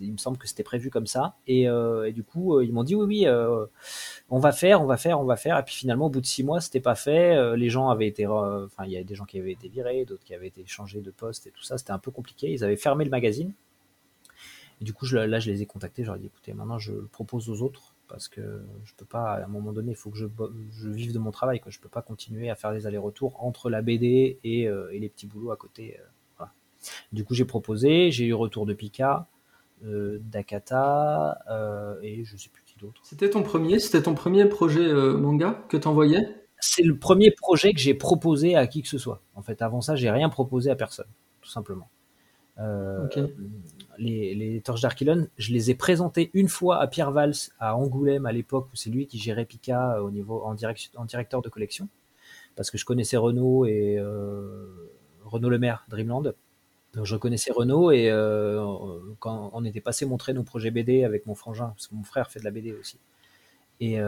Il 0.00 0.12
me 0.12 0.18
semble 0.18 0.38
que 0.38 0.46
c'était 0.46 0.62
prévu 0.62 0.90
comme 0.90 1.06
ça. 1.06 1.36
Et, 1.46 1.68
euh, 1.68 2.10
du 2.12 2.22
coup, 2.22 2.56
euh, 2.56 2.64
ils 2.64 2.72
m'ont 2.72 2.84
dit 2.84 2.94
oui, 2.94 3.04
oui, 3.06 3.26
euh, 3.26 3.66
on 4.30 4.38
va 4.38 4.52
faire, 4.52 4.82
on 4.82 4.86
va 4.86 4.96
faire, 4.96 5.20
on 5.20 5.24
va 5.24 5.36
faire. 5.36 5.58
Et 5.58 5.62
puis 5.62 5.74
finalement, 5.74 6.06
au 6.06 6.10
bout 6.10 6.20
de 6.20 6.26
six 6.26 6.42
mois, 6.44 6.60
c'était 6.60 6.80
pas 6.80 6.94
fait. 6.94 7.56
les 7.56 7.70
gens 7.70 7.88
avaient 7.88 8.06
été, 8.06 8.26
enfin, 8.26 8.84
il 8.84 8.92
y 8.92 8.96
avait 8.96 9.04
des 9.04 9.14
gens 9.14 9.24
qui 9.24 9.38
avaient 9.38 9.52
été 9.52 9.68
virés, 9.68 10.04
d'autres 10.04 10.24
qui 10.24 10.34
avaient 10.34 10.48
été 10.48 10.64
changés 10.66 11.00
de 11.00 11.10
poste 11.10 11.46
et 11.46 11.50
tout 11.50 11.62
ça. 11.62 11.78
C'était 11.78 11.92
un 11.92 11.98
peu 11.98 12.10
compliqué. 12.10 12.50
Ils 12.52 12.64
avaient 12.64 12.76
fermé 12.76 13.04
le 13.04 13.10
magazine. 13.10 13.52
Et 14.80 14.84
du 14.84 14.92
coup, 14.92 15.06
là, 15.06 15.38
je 15.38 15.50
les 15.50 15.62
ai 15.62 15.66
contactés. 15.66 16.04
Je 16.04 16.12
dit 16.12 16.26
écoutez, 16.26 16.52
maintenant, 16.52 16.78
je 16.78 16.92
le 16.92 17.06
propose 17.06 17.48
aux 17.48 17.62
autres 17.62 17.94
parce 18.08 18.28
que 18.28 18.62
je 18.84 18.92
peux 18.96 19.06
pas, 19.06 19.34
à 19.34 19.44
un 19.44 19.48
moment 19.48 19.72
donné, 19.72 19.92
il 19.92 19.96
faut 19.96 20.10
que 20.10 20.18
je, 20.18 20.26
vive 20.88 21.12
de 21.12 21.18
mon 21.18 21.30
travail. 21.30 21.60
Quoi. 21.60 21.70
Je 21.70 21.80
peux 21.80 21.88
pas 21.88 22.02
continuer 22.02 22.50
à 22.50 22.54
faire 22.54 22.72
des 22.72 22.86
allers-retours 22.86 23.42
entre 23.42 23.70
la 23.70 23.82
BD 23.82 24.38
et, 24.44 24.68
les 24.92 25.08
petits 25.08 25.26
boulots 25.26 25.52
à 25.52 25.56
côté. 25.56 25.98
Euh, 25.98 26.04
du 27.12 27.24
coup, 27.24 27.34
j'ai 27.34 27.44
proposé, 27.44 28.10
j'ai 28.10 28.26
eu 28.26 28.34
retour 28.34 28.66
de 28.66 28.74
Pika, 28.74 29.26
d'Akata 29.82 31.38
et 32.02 32.24
je 32.24 32.36
sais 32.36 32.48
plus 32.48 32.62
qui 32.64 32.76
d'autre. 32.78 33.00
C'était 33.02 33.30
ton 33.30 33.42
premier, 33.42 33.78
c'était 33.78 34.02
ton 34.02 34.14
premier 34.14 34.46
projet 34.46 34.92
manga 34.92 35.62
que 35.68 35.76
tu 35.76 35.88
envoyais 35.88 36.46
C'est 36.60 36.82
le 36.82 36.96
premier 36.96 37.30
projet 37.30 37.72
que 37.72 37.80
j'ai 37.80 37.94
proposé 37.94 38.56
à 38.56 38.66
qui 38.66 38.82
que 38.82 38.88
ce 38.88 38.98
soit. 38.98 39.20
En 39.34 39.42
fait, 39.42 39.62
avant 39.62 39.80
ça, 39.80 39.96
j'ai 39.96 40.10
rien 40.10 40.28
proposé 40.28 40.70
à 40.70 40.76
personne, 40.76 41.08
tout 41.42 41.50
simplement. 41.50 41.88
Euh, 42.60 43.08
les, 43.98 44.34
les, 44.34 44.60
torches 44.60 44.80
d'Archilon, 44.80 45.26
je 45.38 45.52
les 45.52 45.70
ai 45.70 45.74
présentés 45.74 46.30
une 46.34 46.48
fois 46.48 46.80
à 46.80 46.86
Pierre 46.86 47.10
Valls 47.10 47.34
à 47.58 47.76
Angoulême 47.76 48.26
à 48.26 48.32
l'époque 48.32 48.68
où 48.72 48.76
c'est 48.76 48.90
lui 48.90 49.06
qui 49.06 49.18
gérait 49.18 49.44
Pika 49.44 50.02
au 50.02 50.10
niveau 50.10 50.42
en, 50.44 50.54
en 50.96 51.04
directeur 51.04 51.42
de 51.42 51.48
collection 51.48 51.88
parce 52.56 52.70
que 52.70 52.78
je 52.78 52.84
connaissais 52.84 53.16
Renault 53.16 53.66
et 53.66 53.98
euh, 53.98 54.90
Renault 55.24 55.50
Le 55.50 55.58
Maire 55.58 55.84
Dreamland. 55.88 56.34
Donc 56.94 57.06
je 57.06 57.16
connaissais 57.16 57.52
Renault 57.52 57.90
et 57.90 58.10
euh, 58.10 58.98
quand 59.18 59.50
on 59.52 59.64
était 59.64 59.80
passé 59.80 60.06
montrer 60.06 60.32
nos 60.32 60.44
projets 60.44 60.70
BD 60.70 61.04
avec 61.04 61.26
mon 61.26 61.34
frangin, 61.34 61.68
parce 61.68 61.88
que 61.88 61.94
mon 61.94 62.04
frère 62.04 62.30
fait 62.30 62.38
de 62.38 62.44
la 62.44 62.50
BD 62.50 62.72
aussi. 62.72 62.98
Et, 63.80 63.98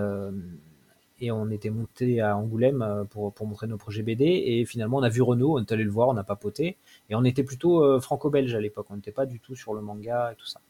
et 1.21 1.31
on 1.31 1.51
était 1.51 1.71
monté 1.71 2.21
à 2.21 2.37
Angoulême 2.37 2.83
euh, 2.83 3.05
pour, 3.05 3.33
montrer 3.47 3.67
nos 3.67 3.79
projets 3.79 4.03
BD 4.03 4.25
et 4.25 4.65
finalement 4.65 4.99
on 4.99 5.03
a 5.03 5.09
vu 5.09 5.23
Renault, 5.23 5.59
on 5.59 5.61
est 5.61 5.73
allé 5.73 5.85
le 5.85 5.91
voir, 5.91 6.09
on 6.09 6.17
a 6.17 6.25
papoté 6.25 6.77
et 7.09 7.15
on 7.15 7.25
était 7.25 7.43
plutôt 7.43 7.83
euh, 7.83 8.01
franco-belge 8.01 8.55
à 8.55 8.61
l'époque, 8.61 8.87
on 8.91 8.97
n'était 8.97 9.13
pas 9.13 9.27
du 9.27 9.41
tout 9.41 9.55
sur 9.55 9.73
le 9.73 9.81
manga 9.81 10.33
et 10.33 10.37
tout 10.37 10.47
ça. 10.47 10.61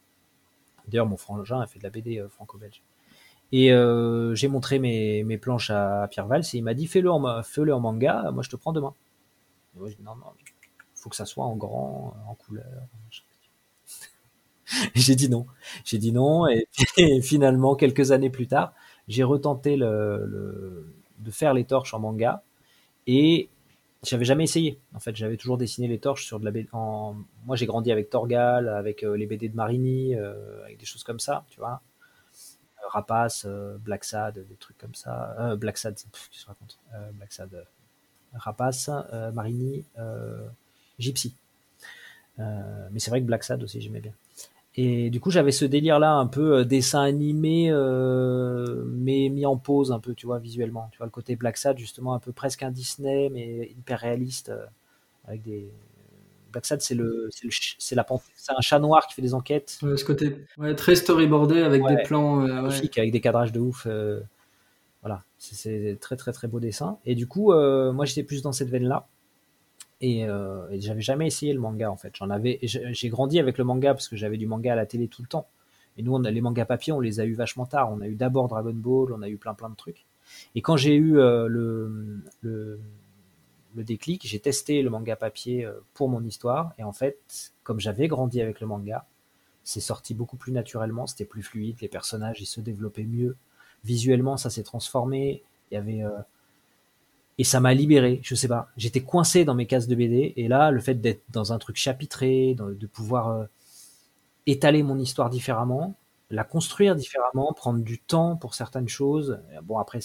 D'ailleurs 0.87 1.05
mon 1.05 1.17
frangin 1.17 1.59
a 1.59 1.67
fait 1.67 1.79
de 1.79 1.83
la 1.83 1.89
BD 1.89 2.19
euh, 2.19 2.29
franco-belge. 2.29 2.81
Et 3.53 3.69
j'ai 4.33 4.47
montré 4.49 4.77
mes, 4.77 5.37
planches 5.37 5.69
à 5.69 6.09
Pierre 6.11 6.27
Valls 6.27 6.43
et 6.53 6.57
il 6.57 6.63
m'a 6.63 6.73
dit 6.73 6.85
fais-le 6.85 7.09
en, 7.09 7.43
fais 7.43 7.71
en 7.71 7.79
manga, 7.79 8.29
moi 8.33 8.43
je 8.43 8.49
te 8.49 8.57
prends 8.57 8.73
demain. 8.73 8.93
Moi, 9.75 9.87
non, 10.03 10.17
non, 10.17 10.25
faut 10.97 11.09
que 11.09 11.15
ça 11.15 11.25
soit 11.25 11.45
en 11.45 11.55
grand, 11.55 12.15
en 12.27 12.35
couleur. 12.35 12.65
j'ai 14.95 15.15
dit 15.15 15.29
non. 15.29 15.45
J'ai 15.85 15.97
dit 15.97 16.11
non 16.11 16.47
et 16.97 17.21
finalement 17.21 17.75
quelques 17.75 18.11
années 18.11 18.29
plus 18.29 18.47
tard, 18.47 18.73
j'ai 19.07 19.23
retenté 19.23 19.77
de 19.77 21.31
faire 21.31 21.53
les 21.53 21.63
torches 21.63 21.93
en 21.93 21.99
manga 21.99 22.43
et 23.07 23.49
j'avais 24.03 24.25
jamais 24.25 24.43
essayé. 24.43 24.79
En 24.93 24.99
fait, 24.99 25.15
j'avais 25.15 25.37
toujours 25.37 25.57
dessiné 25.57 25.87
les 25.87 25.99
torches 25.99 26.25
sur 26.25 26.39
de 26.39 26.45
la 26.45 26.51
BD. 26.51 26.69
Moi, 26.73 27.55
j'ai 27.55 27.65
grandi 27.65 27.91
avec 27.91 28.09
Torgal, 28.09 28.69
avec 28.69 29.03
euh, 29.03 29.15
les 29.15 29.25
BD 29.25 29.49
de 29.49 29.55
Marini, 29.55 30.15
euh, 30.15 30.63
avec 30.63 30.77
des 30.77 30.85
choses 30.85 31.03
comme 31.03 31.19
ça, 31.19 31.45
tu 31.49 31.59
vois. 31.59 31.81
Euh, 32.83 32.87
Rapace, 32.89 33.47
Black 33.79 34.03
Sad, 34.03 34.45
des 34.47 34.55
trucs 34.55 34.77
comme 34.77 34.95
ça. 34.95 35.55
Black 35.57 35.77
Sad, 35.77 35.95
qu'est-ce 35.95 36.45
que 36.45 36.47
raconte? 36.47 36.79
Black 37.13 37.33
Sad, 37.33 37.65
Rapace, 38.33 38.89
Marini, 39.33 39.83
Gypsy. 40.99 41.33
mais 42.37 42.99
c'est 42.99 43.09
vrai 43.09 43.21
que 43.21 43.25
Black 43.25 43.43
Sad 43.43 43.63
aussi, 43.63 43.81
j'aimais 43.81 44.01
bien. 44.01 44.13
Et 44.79 45.09
du 45.09 45.19
coup, 45.19 45.31
j'avais 45.31 45.51
ce 45.51 45.65
délire-là, 45.65 46.13
un 46.13 46.27
peu 46.27 46.57
euh, 46.57 46.63
dessin 46.63 47.01
animé, 47.01 47.69
euh, 47.71 48.83
mais 48.85 49.27
mis 49.29 49.47
en 49.47 49.57
pause 49.57 49.91
un 49.91 49.99
peu, 49.99 50.13
tu 50.13 50.27
vois, 50.27 50.37
visuellement. 50.37 50.87
Tu 50.91 50.99
vois, 50.99 51.07
le 51.07 51.11
côté 51.11 51.35
Black 51.35 51.57
Sad, 51.57 51.79
justement, 51.79 52.13
un 52.13 52.19
peu 52.19 52.31
presque 52.31 52.61
un 52.61 52.69
Disney, 52.69 53.29
mais 53.33 53.71
hyper 53.75 53.99
réaliste, 53.99 54.49
euh, 54.49 54.65
avec 55.27 55.41
des. 55.41 55.71
Black 56.51 56.65
Sad, 56.65 56.81
c'est 56.81 56.93
le, 56.93 57.29
c'est 57.79 57.95
la 57.95 58.05
c'est 58.35 58.53
un 58.55 58.61
chat 58.61 58.79
noir 58.79 59.07
qui 59.07 59.15
fait 59.15 59.21
des 59.21 59.33
enquêtes. 59.33 59.79
ce 59.81 60.03
côté 60.03 60.45
ouais, 60.57 60.75
très 60.75 60.95
storyboardé 60.95 61.61
avec 61.61 61.85
des 61.85 61.97
plans 62.03 62.41
avec 62.41 63.11
des 63.11 63.21
cadrages 63.21 63.51
de 63.51 63.59
ouf. 63.59 63.85
voilà, 65.01 65.23
c'est 65.37 65.97
très 65.99 66.15
très 66.15 66.31
très 66.31 66.47
beau 66.47 66.59
dessin. 66.59 66.99
Et 67.05 67.15
du 67.15 67.27
coup, 67.27 67.51
moi, 67.51 68.05
j'étais 68.05 68.23
plus 68.23 68.41
dans 68.41 68.53
cette 68.53 68.69
veine-là. 70.01 70.33
Euh, 70.33 70.69
et, 70.69 70.81
j'avais 70.81 71.01
jamais 71.01 71.27
essayé 71.27 71.53
le 71.53 71.59
manga 71.59 71.89
en 71.91 71.97
fait. 71.97 72.15
J'en 72.15 72.29
avais, 72.29 72.59
j'ai 72.61 73.09
grandi 73.09 73.39
avec 73.39 73.57
le 73.57 73.63
manga 73.63 73.93
parce 73.93 74.07
que 74.07 74.15
j'avais 74.15 74.37
du 74.37 74.47
manga 74.47 74.73
à 74.73 74.75
la 74.75 74.85
télé 74.85 75.07
tout 75.07 75.21
le 75.21 75.27
temps. 75.27 75.47
Et 75.97 76.03
nous, 76.03 76.13
on 76.13 76.23
a, 76.23 76.31
les 76.31 76.41
mangas 76.41 76.65
papier, 76.65 76.93
on 76.93 76.99
les 76.99 77.19
a 77.19 77.25
eu 77.25 77.33
vachement 77.33 77.65
tard. 77.65 77.91
On 77.91 78.01
a 78.01 78.07
eu 78.07 78.15
d'abord 78.15 78.47
Dragon 78.47 78.73
Ball, 78.73 79.11
on 79.13 79.21
a 79.21 79.29
eu 79.29 79.37
plein 79.37 79.53
plein 79.53 79.69
de 79.69 79.75
trucs. 79.75 80.05
Et 80.55 80.61
quand 80.61 80.77
j'ai 80.77 80.95
eu 80.95 81.17
euh, 81.17 81.47
le, 81.47 82.21
le, 82.41 82.79
le, 83.75 83.83
déclic, 83.83 84.27
j'ai 84.27 84.39
testé 84.39 84.81
le 84.81 84.89
manga 84.89 85.15
papier 85.15 85.65
euh, 85.65 85.73
pour 85.93 86.09
mon 86.09 86.23
histoire. 86.23 86.73
Et 86.77 86.83
en 86.83 86.91
fait, 86.91 87.51
comme 87.63 87.79
j'avais 87.79 88.07
grandi 88.07 88.41
avec 88.41 88.59
le 88.59 88.67
manga, 88.67 89.05
c'est 89.63 89.79
sorti 89.79 90.13
beaucoup 90.13 90.37
plus 90.37 90.51
naturellement, 90.51 91.07
c'était 91.07 91.25
plus 91.25 91.43
fluide, 91.43 91.77
les 91.81 91.87
personnages 91.87 92.39
ils 92.41 92.45
se 92.45 92.61
développaient 92.61 93.03
mieux. 93.03 93.35
Visuellement, 93.83 94.37
ça 94.37 94.49
s'est 94.49 94.63
transformé. 94.63 95.41
Il 95.71 95.75
y 95.75 95.77
avait 95.77 96.03
et 97.37 97.43
ça 97.43 97.59
m'a 97.59 97.73
libéré. 97.73 98.19
Je 98.23 98.35
sais 98.35 98.47
pas, 98.47 98.69
j'étais 98.77 99.01
coincé 99.01 99.45
dans 99.45 99.55
mes 99.55 99.67
cases 99.67 99.87
de 99.87 99.95
BD 99.95 100.33
et 100.35 100.47
là, 100.47 100.71
le 100.71 100.79
fait 100.79 100.95
d'être 100.95 101.23
dans 101.29 101.53
un 101.53 101.59
truc 101.59 101.75
chapitré, 101.77 102.55
de 102.55 102.87
pouvoir 102.87 103.29
euh, 103.29 103.45
étaler 104.45 104.83
mon 104.83 104.97
histoire 104.97 105.29
différemment, 105.29 105.95
la 106.29 106.43
construire 106.43 106.95
différemment, 106.95 107.53
prendre 107.53 107.79
du 107.83 107.99
temps 107.99 108.35
pour 108.35 108.55
certaines 108.55 108.89
choses. 108.89 109.39
Bon 109.63 109.77
après, 109.77 109.99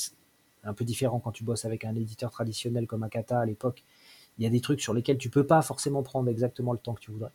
un 0.65 0.75
peu 0.75 0.85
différent 0.85 1.21
quand 1.21 1.33
tu 1.33 1.45
bosses 1.45 1.65
avec 1.65 1.85
un 1.85 1.95
éditeur 1.95 2.31
traditionnel 2.31 2.87
comme 2.87 3.03
Akata 3.03 3.41
à 3.41 3.47
l'époque. 3.47 3.83
Il 4.39 4.45
y 4.45 4.47
a 4.47 4.51
des 4.51 4.61
trucs 4.61 4.81
sur 4.81 4.95
lesquels 4.95 5.19
tu 5.19 5.31
peux 5.31 5.47
pas 5.47 5.63
forcément 5.63 6.03
prendre 6.03 6.29
exactement 6.29 6.73
le 6.73 6.79
temps 6.79 6.95
que 6.95 7.01
tu 7.01 7.11
voudrais. 7.11 7.33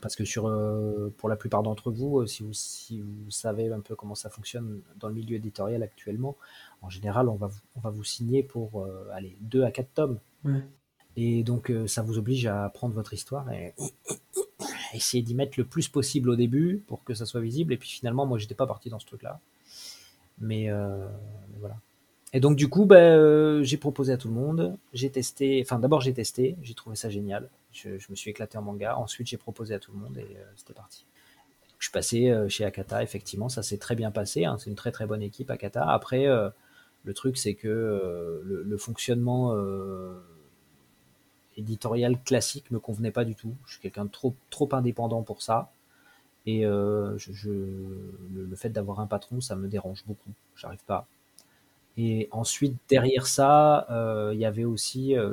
Parce 0.00 0.16
que 0.16 0.24
sur, 0.24 0.46
euh, 0.46 1.12
pour 1.18 1.28
la 1.28 1.36
plupart 1.36 1.62
d'entre 1.62 1.90
vous, 1.90 2.20
euh, 2.20 2.26
si 2.26 2.42
vous, 2.42 2.52
si 2.52 3.00
vous 3.00 3.30
savez 3.30 3.70
un 3.70 3.80
peu 3.80 3.94
comment 3.94 4.14
ça 4.14 4.30
fonctionne 4.30 4.80
dans 4.98 5.08
le 5.08 5.14
milieu 5.14 5.36
éditorial 5.36 5.82
actuellement, 5.82 6.36
en 6.82 6.88
général, 6.88 7.28
on 7.28 7.34
va 7.34 7.48
vous, 7.48 7.60
on 7.76 7.80
va 7.80 7.90
vous 7.90 8.04
signer 8.04 8.42
pour 8.42 8.82
euh, 8.82 9.08
aller 9.12 9.36
2 9.42 9.62
à 9.64 9.70
4 9.70 9.88
tomes. 9.94 10.18
Et 11.16 11.42
donc, 11.42 11.72
ça 11.86 12.02
vous 12.02 12.18
oblige 12.18 12.46
à 12.46 12.68
prendre 12.70 12.94
votre 12.94 13.12
histoire 13.12 13.50
et 13.52 13.74
essayer 14.94 15.22
d'y 15.22 15.34
mettre 15.34 15.58
le 15.58 15.64
plus 15.64 15.88
possible 15.88 16.30
au 16.30 16.36
début 16.36 16.82
pour 16.86 17.04
que 17.04 17.14
ça 17.14 17.26
soit 17.26 17.40
visible. 17.40 17.72
Et 17.72 17.76
puis 17.76 17.90
finalement, 17.90 18.26
moi, 18.26 18.38
j'étais 18.38 18.54
pas 18.54 18.66
parti 18.66 18.88
dans 18.88 18.98
ce 18.98 19.06
truc-là. 19.06 19.40
Mais, 20.38 20.68
mais 20.70 21.58
voilà. 21.58 21.76
Et 22.32 22.40
donc 22.40 22.56
du 22.56 22.68
coup, 22.68 22.84
ben, 22.84 22.96
euh, 22.96 23.62
j'ai 23.64 23.76
proposé 23.76 24.12
à 24.12 24.16
tout 24.16 24.28
le 24.28 24.34
monde, 24.34 24.76
j'ai 24.92 25.10
testé, 25.10 25.60
enfin 25.64 25.80
d'abord 25.80 26.00
j'ai 26.00 26.12
testé, 26.12 26.56
j'ai 26.62 26.74
trouvé 26.74 26.94
ça 26.94 27.10
génial, 27.10 27.48
je, 27.72 27.90
me 28.08 28.14
suis 28.14 28.30
éclaté 28.30 28.56
en 28.56 28.62
manga, 28.62 28.96
ensuite 28.96 29.26
j'ai 29.26 29.36
proposé 29.36 29.74
à 29.74 29.80
tout 29.80 29.90
le 29.92 29.98
monde 29.98 30.16
et 30.16 30.36
euh, 30.36 30.44
c'était 30.56 30.74
parti. 30.74 31.04
Je 31.78 31.86
suis 31.86 31.92
passé 31.92 32.30
euh, 32.30 32.48
chez 32.48 32.64
Akata, 32.64 33.02
effectivement, 33.02 33.48
ça 33.48 33.62
s'est 33.64 33.78
très 33.78 33.96
bien 33.96 34.12
passé, 34.12 34.44
hein, 34.44 34.58
c'est 34.58 34.70
une 34.70 34.76
très 34.76 34.92
très 34.92 35.06
bonne 35.06 35.22
équipe 35.22 35.50
Akata. 35.50 35.84
Après, 35.90 36.26
le 37.04 37.14
truc 37.14 37.36
c'est 37.36 37.54
que 37.54 38.42
le, 38.44 38.76
fonctionnement 38.78 39.56
éditorial 41.56 42.16
classique 42.22 42.70
me 42.70 42.78
convenait 42.78 43.10
pas 43.10 43.24
du 43.24 43.34
tout, 43.34 43.54
je 43.66 43.72
suis 43.72 43.80
quelqu'un 43.80 44.04
de 44.04 44.10
trop, 44.10 44.34
trop 44.50 44.68
indépendant 44.72 45.22
pour 45.22 45.42
ça. 45.42 45.72
Et 46.46 46.62
je, 46.62 47.50
le, 47.50 48.46
le, 48.46 48.56
fait 48.56 48.70
d'avoir 48.70 49.00
un 49.00 49.06
patron, 49.06 49.40
ça 49.40 49.56
me 49.56 49.68
dérange 49.68 50.04
beaucoup. 50.06 50.30
J'arrive 50.56 50.84
pas. 50.86 51.06
Et 51.96 52.28
ensuite, 52.30 52.76
derrière 52.88 53.26
ça, 53.26 53.86
euh, 53.90 54.30
il 54.32 54.40
y 54.40 54.44
avait 54.44 54.64
aussi 54.64 55.16
euh, 55.16 55.32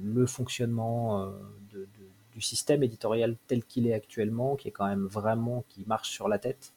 le, 0.00 0.26
fonctionnement 0.26 1.22
euh, 1.22 1.86
du 2.32 2.40
système 2.40 2.82
éditorial 2.82 3.36
tel 3.46 3.64
qu'il 3.64 3.86
est 3.86 3.94
actuellement, 3.94 4.56
qui 4.56 4.68
est 4.68 4.72
quand 4.72 4.86
même 4.86 5.06
vraiment, 5.06 5.64
qui 5.68 5.84
marche 5.86 6.10
sur 6.10 6.28
la 6.28 6.38
tête. 6.38 6.74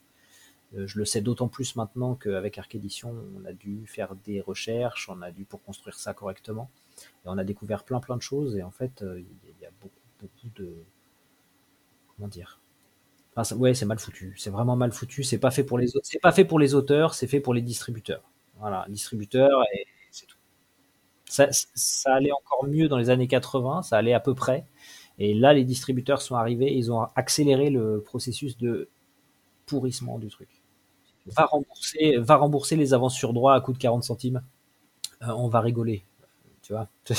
je 0.75 0.97
le 0.99 1.05
sais 1.05 1.21
d'autant 1.21 1.47
plus 1.47 1.75
maintenant 1.75 2.15
qu'avec 2.15 2.57
Arc 2.57 2.75
Edition, 2.75 3.15
on 3.37 3.45
a 3.45 3.53
dû 3.53 3.87
faire 3.87 4.15
des 4.15 4.41
recherches, 4.41 5.09
on 5.09 5.21
a 5.21 5.31
dû 5.31 5.45
pour 5.45 5.63
construire 5.63 5.95
ça 5.95 6.13
correctement. 6.13 6.69
Et 7.25 7.27
on 7.27 7.37
a 7.37 7.43
découvert 7.43 7.83
plein 7.83 7.99
plein 7.99 8.17
de 8.17 8.21
choses. 8.21 8.55
Et 8.57 8.63
en 8.63 8.71
fait, 8.71 9.03
il 9.17 9.61
y 9.61 9.65
a 9.65 9.71
beaucoup, 9.81 10.01
beaucoup 10.19 10.49
de... 10.55 10.75
Comment 12.15 12.27
dire? 12.27 12.59
Enfin, 13.35 13.55
Ouais, 13.55 13.73
c'est 13.73 13.85
mal 13.85 13.99
foutu. 13.99 14.35
C'est 14.37 14.49
vraiment 14.49 14.75
mal 14.75 14.91
foutu. 14.91 15.23
C'est 15.23 15.39
pas 15.39 15.51
fait 15.51 15.63
pour 15.63 15.77
les 15.77 15.87
c'est 16.03 16.19
pas 16.19 16.31
fait 16.31 16.45
pour 16.45 16.59
les 16.59 16.73
auteurs, 16.73 17.13
c'est 17.13 17.27
fait 17.27 17.39
pour 17.39 17.53
les 17.53 17.61
distributeurs. 17.61 18.23
Voilà, 18.59 18.85
distributeur 18.89 19.63
et 19.73 19.85
c'est 20.11 20.25
tout. 20.25 20.37
Ça, 21.25 21.49
allait 22.05 22.31
encore 22.31 22.65
mieux 22.67 22.87
dans 22.87 22.97
les 22.97 23.09
années 23.09 23.27
80, 23.27 23.81
ça 23.81 23.97
allait 23.97 24.13
à 24.13 24.19
peu 24.19 24.33
près. 24.33 24.65
Et 25.17 25.33
là, 25.33 25.53
les 25.53 25.63
distributeurs 25.63 26.21
sont 26.21 26.35
arrivés, 26.35 26.73
ils 26.73 26.91
ont 26.91 27.07
accéléré 27.15 27.69
le 27.69 28.01
processus 28.01 28.57
de 28.57 28.89
pourrissement 29.65 30.19
du 30.19 30.29
truc. 30.29 30.49
Va 31.25 31.45
rembourser, 31.45 32.17
va 32.17 32.35
rembourser 32.35 32.75
les 32.75 32.93
avances 32.93 33.15
sur 33.15 33.33
droit 33.33 33.55
à 33.55 33.61
coût 33.61 33.73
de 33.73 33.77
40 33.77 34.03
centimes. 34.03 34.43
Euh, 35.23 35.31
on 35.35 35.47
va 35.47 35.61
rigoler. 35.61 36.05
Tu 36.61 36.73
vois 36.73 36.87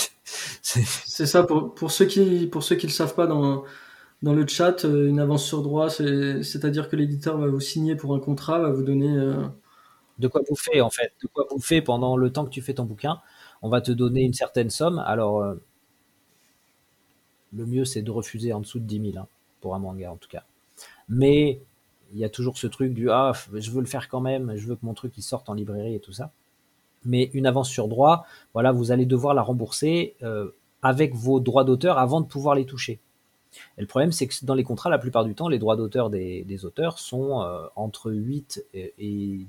C'est 0.63 1.27
ça, 1.27 1.43
pour, 1.43 1.75
pour, 1.75 1.91
ceux 1.91 2.07
qui 2.07 2.47
pour 2.47 2.63
ceux 2.63 2.77
qui 2.77 2.87
ne 2.87 2.91
le 2.91 2.95
savent 2.95 3.15
pas 3.15 3.27
dans, 3.27 3.65
dans 4.23 4.35
le 4.35 4.47
chat, 4.47 4.85
euh, 4.85 5.09
une 5.09 5.21
avance 5.21 5.45
sur 5.45 5.63
droit, 5.63 5.91
c'est-à-dire 5.91 6.89
que 6.89 6.97
l'éditeur 6.97 7.39
va 7.39 7.47
vous 7.49 7.61
signer 7.61 7.97
pour 7.97 8.15
un 8.15 8.21
contrat, 8.21 8.59
va 8.59 8.71
vous 8.71 8.83
donner 8.83 9.17
euh, 9.17 9.47
de 10.19 10.29
quoi 10.29 10.43
bouffer 10.49 10.81
en 10.81 10.91
fait, 10.91 11.13
de 11.23 11.29
quoi 11.29 11.47
bouffer 11.51 11.83
pendant 11.83 12.17
le 12.17 12.33
temps 12.33 12.45
que 12.45 12.51
tu 12.51 12.63
fais 12.63 12.75
ton 12.75 12.85
bouquin. 12.85 13.21
On 13.63 13.69
va 13.69 13.81
te 13.81 13.93
donner 13.93 14.23
une 14.23 14.35
certaine 14.35 14.71
somme. 14.71 14.99
Alors, 15.07 15.41
euh, 15.41 15.55
le 17.53 17.67
mieux 17.67 17.85
c'est 17.85 18.03
de 18.03 18.11
refuser 18.11 18.53
en 18.53 18.61
dessous 18.61 18.79
de 18.79 18.85
10 18.85 19.13
000 19.13 19.19
hein, 19.19 19.29
pour 19.61 19.75
un 19.75 19.79
manga 19.79 20.11
en 20.11 20.17
tout 20.17 20.29
cas. 20.29 20.45
Mais 21.09 21.61
il 22.13 22.19
y 22.19 22.25
a 22.25 22.29
toujours 22.29 22.59
ce 22.59 22.67
truc 22.67 22.95
du 22.95 23.11
ah, 23.11 23.33
je 23.53 23.71
veux 23.71 23.81
le 23.81 23.87
faire 23.87 24.09
quand 24.09 24.21
même, 24.21 24.57
je 24.57 24.67
veux 24.67 24.77
que 24.77 24.85
mon 24.87 24.95
truc 24.95 25.13
il 25.17 25.23
sorte 25.23 25.49
en 25.49 25.55
librairie 25.55 25.95
et 25.95 26.01
tout 26.01 26.13
ça. 26.13 26.31
Mais 27.05 27.31
une 27.35 27.47
avance 27.47 27.69
sur 27.69 27.89
droit, 27.89 28.27
voilà, 28.53 28.73
vous 28.73 28.91
allez 28.91 29.07
devoir 29.07 29.35
la 29.35 29.43
rembourser 29.43 30.17
euh, 30.23 30.51
avec 30.83 31.15
vos 31.15 31.41
droits 31.41 31.65
d'auteur 31.65 31.99
avant 31.99 32.21
de 32.21 32.27
pouvoir 32.27 32.55
les 32.55 32.67
toucher. 32.67 33.01
Et 33.79 33.81
le 33.81 33.87
problème, 33.87 34.13
c'est 34.13 34.27
que 34.27 34.35
dans 34.45 34.55
les 34.55 34.65
contrats, 34.65 34.91
la 34.91 34.99
plupart 34.99 35.25
du 35.25 35.35
temps, 35.35 35.49
les 35.49 35.59
droits 35.59 35.77
d'auteur 35.77 36.11
des, 36.11 36.65
auteurs 36.65 36.99
sont 36.99 37.43
euh, 37.43 37.67
entre 37.75 38.11
8 38.11 38.67
et, 38.75 38.93
et 38.99 39.47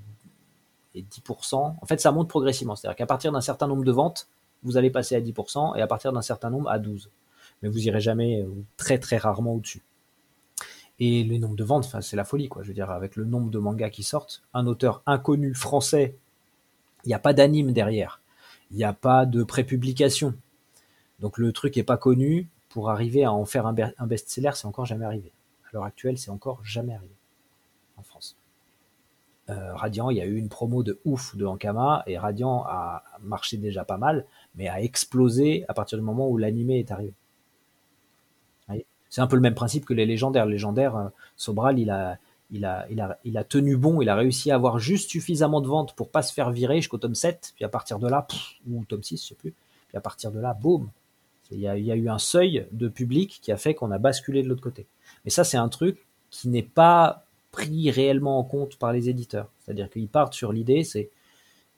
10%. 1.01 1.55
En 1.55 1.85
fait, 1.85 1.99
ça 1.99 2.11
monte 2.11 2.29
progressivement. 2.29 2.75
C'est-à-dire 2.75 2.95
qu'à 2.95 3.05
partir 3.05 3.31
d'un 3.31 3.41
certain 3.41 3.67
nombre 3.67 3.83
de 3.83 3.91
ventes, 3.91 4.27
vous 4.63 4.77
allez 4.77 4.89
passer 4.89 5.15
à 5.15 5.21
10% 5.21 5.77
et 5.77 5.81
à 5.81 5.87
partir 5.87 6.11
d'un 6.13 6.21
certain 6.21 6.49
nombre 6.49 6.69
à 6.69 6.79
12%. 6.79 7.07
Mais 7.61 7.69
vous 7.69 7.87
irez 7.87 8.01
jamais 8.01 8.41
euh, 8.41 8.49
très 8.77 8.99
très 8.99 9.17
rarement 9.17 9.53
au-dessus. 9.53 9.83
Et 10.99 11.23
le 11.23 11.37
nombre 11.37 11.55
de 11.55 11.63
ventes, 11.63 11.95
c'est 12.01 12.15
la 12.15 12.23
folie, 12.23 12.49
quoi. 12.49 12.63
Je 12.63 12.69
veux 12.69 12.73
dire, 12.73 12.89
avec 12.89 13.15
le 13.15 13.25
nombre 13.25 13.51
de 13.51 13.59
mangas 13.59 13.89
qui 13.89 14.03
sortent, 14.03 14.43
un 14.53 14.65
auteur 14.65 15.03
inconnu 15.05 15.53
français, 15.53 16.15
il 17.03 17.09
n'y 17.09 17.13
a 17.13 17.19
pas 17.19 17.33
d'anime 17.33 17.71
derrière, 17.71 18.21
il 18.71 18.77
n'y 18.77 18.83
a 18.83 18.93
pas 18.93 19.25
de 19.25 19.43
prépublication. 19.43 20.33
Donc 21.19 21.37
le 21.37 21.51
truc 21.51 21.75
n'est 21.75 21.83
pas 21.83 21.97
connu. 21.97 22.49
Pour 22.69 22.89
arriver 22.91 23.23
à 23.23 23.31
en 23.31 23.45
faire 23.45 23.65
un 23.65 23.73
best-seller, 23.73 24.51
c'est 24.53 24.67
encore 24.67 24.85
jamais 24.85 25.05
arrivé. 25.05 25.31
À 25.65 25.69
l'heure 25.73 25.85
actuelle, 25.85 26.17
c'est 26.17 26.29
encore 26.29 26.63
jamais 26.63 26.93
arrivé. 26.93 27.16
Euh, 29.49 29.73
Radiant, 29.75 30.09
il 30.09 30.17
y 30.17 30.21
a 30.21 30.25
eu 30.25 30.35
une 30.35 30.49
promo 30.49 30.83
de 30.83 30.99
ouf 31.05 31.35
de 31.35 31.45
Ankama 31.45 32.03
et 32.05 32.17
Radiant 32.17 32.65
a 32.67 33.03
marché 33.21 33.57
déjà 33.57 33.85
pas 33.85 33.97
mal, 33.97 34.25
mais 34.55 34.67
a 34.67 34.81
explosé 34.81 35.63
à 35.69 35.73
partir 35.73 35.97
du 35.97 36.03
moment 36.03 36.29
où 36.29 36.37
l'animé 36.37 36.79
est 36.79 36.91
arrivé. 36.91 37.13
C'est 39.09 39.21
un 39.21 39.27
peu 39.27 39.35
le 39.35 39.41
même 39.41 39.55
principe 39.55 39.85
que 39.85 39.93
les 39.93 40.05
légendaires. 40.05 40.45
légendaires, 40.45 40.95
euh, 40.95 41.07
Sobral, 41.35 41.79
il 41.79 41.89
a, 41.89 42.17
il, 42.51 42.65
a, 42.65 43.43
tenu 43.43 43.77
bon, 43.77 44.01
il 44.01 44.09
a 44.09 44.15
réussi 44.15 44.51
à 44.51 44.55
avoir 44.55 44.79
juste 44.79 45.09
suffisamment 45.09 45.61
de 45.61 45.67
ventes 45.67 45.95
pour 45.95 46.09
pas 46.09 46.21
se 46.21 46.33
faire 46.33 46.51
virer 46.51 46.77
jusqu'au 46.77 46.97
tome 46.97 47.15
7, 47.15 47.53
puis 47.55 47.65
à 47.65 47.69
partir 47.69 47.99
de 47.99 48.07
là, 48.07 48.27
ou 48.69 48.83
tome 48.85 49.03
6, 49.03 49.21
je 49.21 49.27
sais 49.29 49.35
plus, 49.35 49.53
puis 49.87 49.97
à 49.97 50.01
partir 50.01 50.31
de 50.31 50.39
là, 50.39 50.53
boum. 50.53 50.89
Il 51.51 51.59
y 51.59 51.67
a 51.67 51.77
eu 51.77 52.09
un 52.09 52.17
seuil 52.17 52.67
de 52.73 52.89
public 52.89 53.39
qui 53.41 53.53
a 53.53 53.57
fait 53.57 53.73
qu'on 53.73 53.91
a 53.91 53.97
basculé 53.97 54.43
de 54.43 54.49
l'autre 54.49 54.61
côté. 54.61 54.85
Mais 55.23 55.31
ça, 55.31 55.45
c'est 55.45 55.55
un 55.55 55.69
truc 55.69 56.05
qui 56.29 56.49
n'est 56.49 56.61
pas 56.61 57.25
pris 57.51 57.89
réellement 57.91 58.39
en 58.39 58.43
compte 58.43 58.77
par 58.77 58.93
les 58.93 59.09
éditeurs. 59.09 59.51
C'est-à-dire 59.59 59.89
qu'ils 59.89 60.09
partent 60.09 60.33
sur 60.33 60.51
l'idée, 60.51 60.83
c'est 60.83 61.09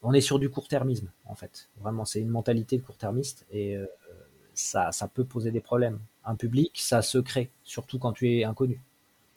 on 0.01 0.13
est 0.13 0.21
sur 0.21 0.39
du 0.39 0.49
court-termisme 0.49 1.11
en 1.25 1.35
fait. 1.35 1.69
Vraiment, 1.81 2.05
c'est 2.05 2.19
une 2.19 2.29
mentalité 2.29 2.77
de 2.77 2.83
court-termiste 2.83 3.45
et 3.51 3.75
euh, 3.75 3.85
ça, 4.53 4.91
ça 4.91 5.07
peut 5.07 5.25
poser 5.25 5.51
des 5.51 5.61
problèmes. 5.61 5.99
Un 6.25 6.35
public, 6.35 6.71
ça 6.75 7.01
se 7.01 7.17
crée, 7.17 7.51
surtout 7.63 7.99
quand 7.99 8.13
tu 8.13 8.29
es 8.29 8.43
inconnu. 8.43 8.81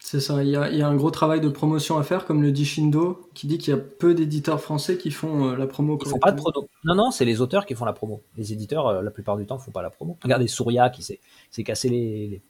C'est 0.05 0.19
ça, 0.19 0.43
il 0.43 0.51
y, 0.51 0.57
a, 0.57 0.89
un 0.89 0.97
gros 0.97 1.13
travail 1.13 1.41
de 1.41 1.49
promotion 1.49 1.97
à 1.97 2.03
faire, 2.03 2.27
comme 2.27 2.43
le 2.43 2.51
dit 2.51 2.65
Shindo, 2.65 3.31
qui 3.35 3.47
dit 3.47 3.59
qu'il 3.59 3.73
y 3.73 3.77
a 3.77 3.79
peu 3.79 4.15
d'éditeurs 4.15 4.61
français 4.61 4.99
qui 4.99 5.13
font 5.13 5.51
euh, 5.51 5.57
la 5.57 5.69
promo. 5.69 5.97
Ils 6.05 6.09
font 6.09 6.19
pas 6.19 6.33
de 6.33 6.37
promo. 6.37 6.69
Non, 6.83 6.97
non, 6.97 7.11
c'est 7.13 7.25
les 7.25 7.41
auteurs 7.41 7.67
qui 7.67 7.77
font 7.77 7.85
la 7.85 7.93
promo. 7.93 8.21
Les 8.37 8.53
éditeurs, 8.53 8.89
euh, 8.89 9.03
la 9.03 9.13
plupart 9.13 9.37
du 9.37 9.47
temps, 9.47 9.59
font 9.59 9.71
pas 9.71 9.81
la 9.81 9.91
promo. 9.91 10.19
Regardez 10.21 10.49
Souria 10.49 10.91
qui 10.91 11.05
s'est 11.05 11.21
cassé 11.63 11.89
les, 11.89 12.43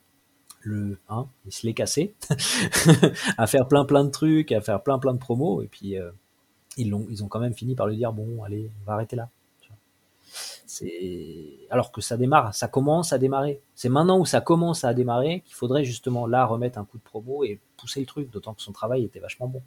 le 0.62 0.98
1, 1.08 1.26
il 1.46 1.52
se 1.52 1.66
l'est 1.66 1.74
cassé, 1.74 2.14
à 3.38 3.46
faire 3.46 3.66
plein 3.68 3.84
plein 3.84 4.04
de 4.04 4.10
trucs, 4.10 4.52
à 4.52 4.60
faire 4.60 4.82
plein 4.82 4.98
plein 4.98 5.14
de 5.14 5.18
promos, 5.18 5.62
et 5.62 5.66
puis 5.66 5.98
euh, 5.98 6.10
ils, 6.76 6.90
l'ont, 6.90 7.06
ils 7.10 7.22
ont 7.24 7.28
quand 7.28 7.40
même 7.40 7.54
fini 7.54 7.74
par 7.74 7.86
lui 7.86 7.96
dire 7.96 8.12
bon, 8.12 8.42
allez, 8.44 8.70
on 8.82 8.86
va 8.86 8.94
arrêter 8.94 9.16
là. 9.16 9.28
C'est... 10.66 11.58
Alors 11.68 11.92
que 11.92 12.00
ça 12.00 12.16
démarre, 12.16 12.54
ça 12.54 12.66
commence 12.66 13.12
à 13.12 13.18
démarrer. 13.18 13.60
C'est 13.74 13.90
maintenant 13.90 14.18
où 14.18 14.24
ça 14.24 14.40
commence 14.40 14.84
à 14.84 14.94
démarrer 14.94 15.42
qu'il 15.44 15.54
faudrait 15.54 15.84
justement 15.84 16.26
là 16.26 16.46
remettre 16.46 16.78
un 16.78 16.86
coup 16.86 16.96
de 16.96 17.02
promo 17.02 17.44
et 17.44 17.60
pousser 17.76 18.00
le 18.00 18.06
truc, 18.06 18.30
d'autant 18.30 18.54
que 18.54 18.62
son 18.62 18.72
travail 18.72 19.04
était 19.04 19.20
vachement 19.20 19.48
bon. 19.48 19.60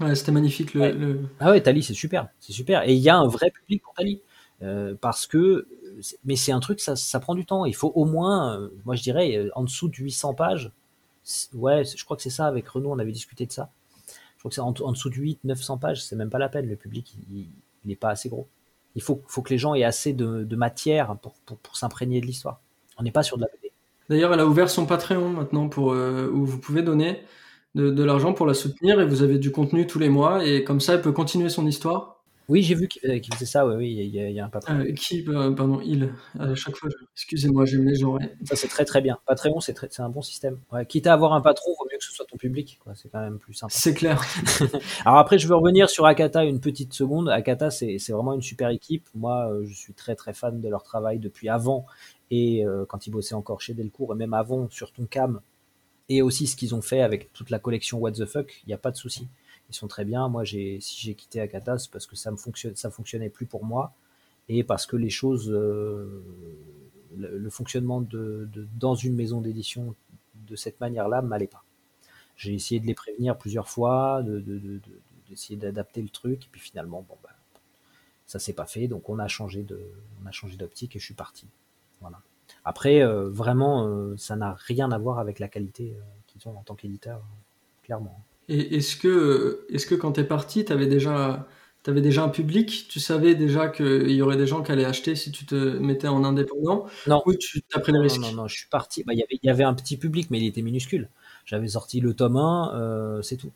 Ouais, 0.00 0.16
c'était 0.16 0.32
magnifique. 0.32 0.74
Le, 0.74 1.20
Ah 1.38 1.50
ouais, 1.50 1.60
Tali, 1.60 1.84
c'est 1.84 1.94
super, 1.94 2.28
c'est 2.40 2.52
super. 2.52 2.88
Et 2.88 2.94
il 2.94 3.00
y 3.00 3.08
a 3.08 3.16
un 3.16 3.28
vrai 3.28 3.52
public 3.52 3.82
pour 3.82 3.94
Tali. 3.94 4.20
Euh, 4.62 4.96
parce 5.00 5.28
que 5.28 5.68
mais 6.24 6.36
c'est 6.36 6.52
un 6.52 6.60
truc, 6.60 6.80
ça, 6.80 7.20
prend 7.20 7.34
du 7.34 7.44
temps. 7.44 7.64
Il 7.64 7.74
faut 7.74 7.92
au 7.94 8.04
moins, 8.04 8.58
euh, 8.58 8.68
moi 8.84 8.94
je 8.94 9.02
dirais, 9.02 9.36
euh, 9.36 9.50
en 9.54 9.64
dessous 9.64 9.88
de 9.88 9.96
800 9.96 10.34
pages. 10.34 10.72
Ouais, 11.54 11.84
je 11.84 12.04
crois 12.04 12.16
que 12.16 12.22
c'est 12.22 12.30
ça, 12.30 12.46
avec 12.46 12.66
Renaud, 12.68 12.90
on 12.90 12.98
avait 12.98 13.12
discuté 13.12 13.46
de 13.46 13.52
ça. 13.52 13.70
Je 14.06 14.38
crois 14.40 14.50
que 14.50 14.54
c'est 14.54 14.60
en, 14.60 14.92
dessous 14.92 15.10
de 15.10 15.16
8, 15.16 15.40
900 15.44 15.78
pages, 15.78 16.04
c'est 16.04 16.16
même 16.16 16.30
pas 16.30 16.38
la 16.38 16.48
peine. 16.48 16.68
Le 16.68 16.76
public, 16.76 17.16
il 17.30 17.48
n'est 17.84 17.96
pas 17.96 18.10
assez 18.10 18.28
gros. 18.28 18.48
Il 18.94 19.02
faut, 19.02 19.16
que 19.16 19.50
les 19.50 19.58
gens 19.58 19.74
aient 19.74 19.84
assez 19.84 20.12
de, 20.12 20.56
matière 20.56 21.16
pour, 21.20 21.76
s'imprégner 21.76 22.20
de 22.20 22.26
l'histoire. 22.26 22.60
On 22.98 23.02
n'est 23.02 23.10
pas 23.10 23.22
sur 23.22 23.36
de 23.36 23.42
la 23.42 23.48
BD. 23.48 23.72
D'ailleurs, 24.08 24.32
elle 24.32 24.40
a 24.40 24.46
ouvert 24.46 24.70
son 24.70 24.86
Patreon 24.86 25.28
maintenant 25.28 25.68
pour, 25.68 25.92
euh, 25.92 26.30
où 26.32 26.46
vous 26.46 26.58
pouvez 26.58 26.82
donner 26.82 27.22
de 27.74 28.02
l'argent 28.02 28.32
pour 28.32 28.46
la 28.46 28.54
soutenir 28.54 29.00
et 29.00 29.06
vous 29.06 29.22
avez 29.22 29.38
du 29.38 29.52
contenu 29.52 29.86
tous 29.86 29.98
les 29.98 30.08
mois 30.08 30.44
et 30.44 30.64
comme 30.64 30.80
ça, 30.80 30.94
elle 30.94 31.02
peut 31.02 31.12
continuer 31.12 31.48
son 31.48 31.66
histoire. 31.66 32.17
Oui, 32.48 32.62
j'ai 32.62 32.74
vu 32.74 32.88
qu'il 32.88 33.34
faisait 33.34 33.44
ça, 33.44 33.66
oui, 33.66 33.74
oui, 33.76 33.92
il 33.92 34.08
y, 34.08 34.40
a, 34.40 34.46
un 34.46 34.48
patron. 34.48 34.80
Euh, 34.80 34.92
qui, 34.92 35.22
euh, 35.28 35.50
pardon, 35.50 35.82
il, 35.84 36.14
à 36.38 36.54
chaque 36.54 36.76
fois, 36.76 36.88
excusez-moi, 37.14 37.66
j'ai 37.66 37.76
les 37.76 37.94
gens. 37.94 38.16
Ça, 38.44 38.56
c'est 38.56 38.68
très 38.68 38.86
très 38.86 39.02
bien. 39.02 39.18
Patreon, 39.26 39.60
c'est 39.60 39.76
c'est 39.90 40.00
un 40.00 40.08
bon 40.08 40.22
système. 40.22 40.58
quitte 40.88 41.06
à 41.06 41.12
avoir 41.12 41.34
un 41.34 41.42
patron, 41.42 41.72
vaut 41.78 41.86
mieux 41.92 41.98
que 41.98 42.04
ce 42.04 42.12
soit 42.12 42.24
ton 42.24 42.38
public, 42.38 42.80
c'est 42.94 43.10
quand 43.10 43.20
même 43.20 43.38
plus 43.38 43.52
simple. 43.52 43.74
C'est 43.76 43.92
clair. 43.92 44.22
Alors 45.04 45.18
après, 45.18 45.38
je 45.38 45.46
veux 45.46 45.56
revenir 45.56 45.90
sur 45.90 46.06
Akata 46.06 46.44
une 46.44 46.58
petite 46.58 46.94
seconde. 46.94 47.28
Akata, 47.28 47.70
c'est 47.70 47.98
vraiment 48.08 48.32
une 48.32 48.40
super 48.40 48.70
équipe. 48.70 49.06
Moi, 49.14 49.52
euh, 49.52 49.66
je 49.66 49.74
suis 49.74 49.92
très 49.92 50.14
très 50.14 50.32
fan 50.32 50.58
de 50.62 50.68
leur 50.70 50.82
travail 50.82 51.18
depuis 51.18 51.50
avant 51.50 51.84
et 52.30 52.64
quand 52.88 53.06
ils 53.06 53.10
bossaient 53.10 53.34
encore 53.34 53.62
chez 53.62 53.72
Delcourt 53.72 54.12
et 54.12 54.16
même 54.16 54.34
avant 54.34 54.68
sur 54.68 54.92
Tonkam 54.92 55.40
et 56.10 56.20
aussi 56.20 56.46
ce 56.46 56.56
qu'ils 56.56 56.74
ont 56.74 56.82
fait 56.82 57.00
avec 57.00 57.32
toute 57.32 57.48
la 57.48 57.58
collection 57.58 57.98
What 57.98 58.12
the 58.12 58.26
Fuck, 58.26 58.60
il 58.64 58.68
n'y 58.68 58.74
a 58.74 58.78
pas 58.78 58.90
de 58.90 58.96
souci 58.96 59.28
ils 59.68 59.74
sont 59.74 59.88
très 59.88 60.04
bien. 60.04 60.28
Moi, 60.28 60.44
j'ai, 60.44 60.80
si 60.80 61.00
j'ai 61.00 61.14
quitté 61.14 61.40
Akata, 61.40 61.78
c'est 61.78 61.90
parce 61.90 62.06
que 62.06 62.16
ça 62.16 62.30
me 62.30 62.36
fonctionne, 62.36 62.76
ça 62.76 62.90
fonctionnait 62.90 63.30
plus 63.30 63.46
pour 63.46 63.64
moi 63.64 63.94
et 64.48 64.64
parce 64.64 64.86
que 64.86 64.96
les 64.96 65.10
choses, 65.10 65.50
euh, 65.50 66.24
le, 67.16 67.50
fonctionnement 67.50 68.00
de, 68.00 68.48
dans 68.78 68.94
une 68.94 69.14
maison 69.14 69.40
d'édition 69.40 69.94
de 70.34 70.56
cette 70.56 70.80
manière-là 70.80 71.22
m'allait 71.22 71.46
pas. 71.46 71.64
J'ai 72.36 72.54
essayé 72.54 72.80
de 72.80 72.86
les 72.86 72.94
prévenir 72.94 73.36
plusieurs 73.36 73.68
fois, 73.68 74.22
de, 74.22 74.80
d'essayer 75.28 75.58
d'adapter 75.58 76.00
le 76.00 76.08
truc, 76.08 76.46
et 76.46 76.48
puis 76.50 76.60
finalement, 76.60 77.04
bon, 77.06 77.16
bah, 77.22 77.30
ça 78.26 78.38
s'est 78.38 78.52
pas 78.52 78.66
fait, 78.66 78.88
donc 78.88 79.08
on 79.08 79.18
a 79.18 79.28
changé 79.28 79.62
de, 79.62 79.80
on 80.22 80.26
a 80.26 80.30
changé 80.30 80.56
d'optique 80.56 80.96
et 80.96 80.98
je 80.98 81.04
suis 81.04 81.14
parti. 81.14 81.46
Voilà. 82.00 82.20
Après, 82.64 83.02
euh, 83.02 83.28
vraiment, 83.28 83.86
euh, 83.86 84.16
ça 84.16 84.36
n'a 84.36 84.54
rien 84.54 84.90
à 84.92 84.98
voir 84.98 85.18
avec 85.18 85.38
la 85.38 85.48
qualité 85.48 85.94
qu'ils 86.26 86.48
ont 86.48 86.56
en 86.56 86.62
tant 86.62 86.74
qu'éditeur, 86.74 87.22
clairement. 87.82 88.22
Et 88.48 88.76
est-ce 88.76 88.96
que, 88.96 89.66
est-ce 89.70 89.86
que 89.86 89.94
quand 89.94 90.12
tu 90.12 90.20
es 90.20 90.24
parti, 90.24 90.64
tu 90.64 90.72
avais 90.72 90.86
déjà, 90.86 91.46
déjà 91.86 92.24
un 92.24 92.28
public? 92.28 92.86
Tu 92.88 92.98
savais 92.98 93.34
déjà 93.34 93.68
qu'il 93.68 94.10
y 94.10 94.22
aurait 94.22 94.38
des 94.38 94.46
gens 94.46 94.62
qui 94.62 94.72
allaient 94.72 94.86
acheter 94.86 95.14
si 95.16 95.30
tu 95.30 95.44
te 95.44 95.54
mettais 95.78 96.08
en 96.08 96.24
indépendant? 96.24 96.86
Non. 97.06 97.22
Ou 97.26 97.34
tu 97.34 97.62
as 97.74 97.80
pris 97.80 97.92
le 97.92 98.00
risque? 98.00 98.20
Non, 98.20 98.28
non, 98.28 98.42
non, 98.42 98.48
je 98.48 98.56
suis 98.56 98.68
parti. 98.68 99.04
Bah, 99.04 99.12
y 99.12 99.24
il 99.30 99.40
y 99.42 99.50
avait 99.50 99.64
un 99.64 99.74
petit 99.74 99.98
public, 99.98 100.30
mais 100.30 100.38
il 100.38 100.46
était 100.46 100.62
minuscule. 100.62 101.08
J'avais 101.44 101.68
sorti 101.68 102.00
le 102.00 102.14
tome 102.14 102.36
1, 102.36 102.74
euh, 102.74 103.22
c'est 103.22 103.36
tout. 103.36 103.52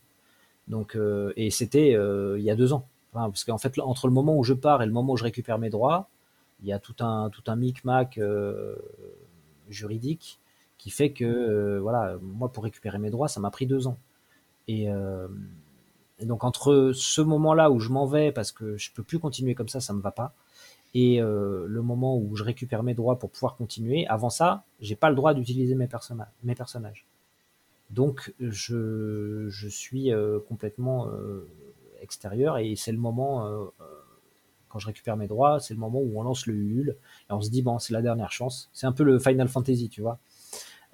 Donc, 0.68 0.94
euh, 0.94 1.32
et 1.36 1.50
c'était 1.50 1.94
euh, 1.94 2.38
il 2.38 2.44
y 2.44 2.50
a 2.50 2.56
deux 2.56 2.72
ans. 2.72 2.86
parce 3.12 3.44
qu'en 3.44 3.58
fait, 3.58 3.78
entre 3.80 4.06
le 4.06 4.12
moment 4.12 4.36
où 4.36 4.44
je 4.44 4.54
pars 4.54 4.82
et 4.82 4.86
le 4.86 4.92
moment 4.92 5.14
où 5.14 5.16
je 5.16 5.24
récupère 5.24 5.58
mes 5.58 5.70
droits, 5.70 6.08
il 6.62 6.68
y 6.68 6.72
a 6.72 6.78
tout 6.78 6.94
un, 7.00 7.30
tout 7.30 7.42
un 7.48 7.56
micmac 7.56 8.20
juridique 9.68 10.38
qui 10.78 10.90
fait 10.90 11.10
que, 11.10 11.78
voilà, 11.78 12.16
moi, 12.22 12.50
pour 12.50 12.64
récupérer 12.64 12.98
mes 12.98 13.10
droits, 13.10 13.28
ça 13.28 13.40
m'a 13.40 13.50
pris 13.50 13.66
deux 13.66 13.86
ans. 13.86 13.98
Euh, 14.70 15.28
et, 16.18 16.26
donc 16.26 16.44
entre 16.44 16.92
ce 16.94 17.20
moment-là 17.20 17.70
où 17.70 17.80
je 17.80 17.90
m'en 17.90 18.06
vais 18.06 18.32
parce 18.32 18.52
que 18.52 18.76
je 18.76 18.92
peux 18.92 19.02
plus 19.02 19.18
continuer 19.18 19.54
comme 19.54 19.68
ça, 19.68 19.80
ça 19.80 19.92
me 19.92 20.00
va 20.00 20.12
pas, 20.12 20.34
et 20.94 21.20
euh, 21.20 21.66
le 21.66 21.82
moment 21.82 22.16
où 22.16 22.36
je 22.36 22.44
récupère 22.44 22.82
mes 22.82 22.94
droits 22.94 23.18
pour 23.18 23.30
pouvoir 23.30 23.56
continuer, 23.56 24.06
avant 24.06 24.30
ça, 24.30 24.64
j'ai 24.80 24.96
pas 24.96 25.10
le 25.10 25.16
droit 25.16 25.34
d'utiliser 25.34 25.74
mes, 25.74 25.88
personnages. 25.88 27.06
Donc 27.90 28.34
je, 28.40 29.46
je 29.48 29.68
suis 29.68 30.12
euh, 30.12 30.38
complètement 30.48 31.08
extérieur 32.00 32.58
et 32.58 32.76
c'est 32.76 32.92
le 32.92 32.98
moment 32.98 33.70
quand 34.68 34.78
je 34.78 34.86
récupère 34.86 35.18
mes 35.18 35.28
droits, 35.28 35.60
c'est 35.60 35.74
le 35.74 35.80
moment 35.80 36.00
où 36.00 36.18
on 36.18 36.22
lance 36.22 36.46
le 36.46 36.54
Ulule 36.54 36.96
et 37.28 37.32
on 37.32 37.42
se 37.42 37.50
dit 37.50 37.60
bon 37.60 37.78
c'est 37.78 37.92
la 37.92 38.00
dernière 38.00 38.32
chance. 38.32 38.70
C'est 38.72 38.86
un 38.86 38.92
peu 38.92 39.02
le 39.02 39.18
Final 39.18 39.48
Fantasy, 39.48 39.90
tu 39.90 40.00
vois. 40.00 40.18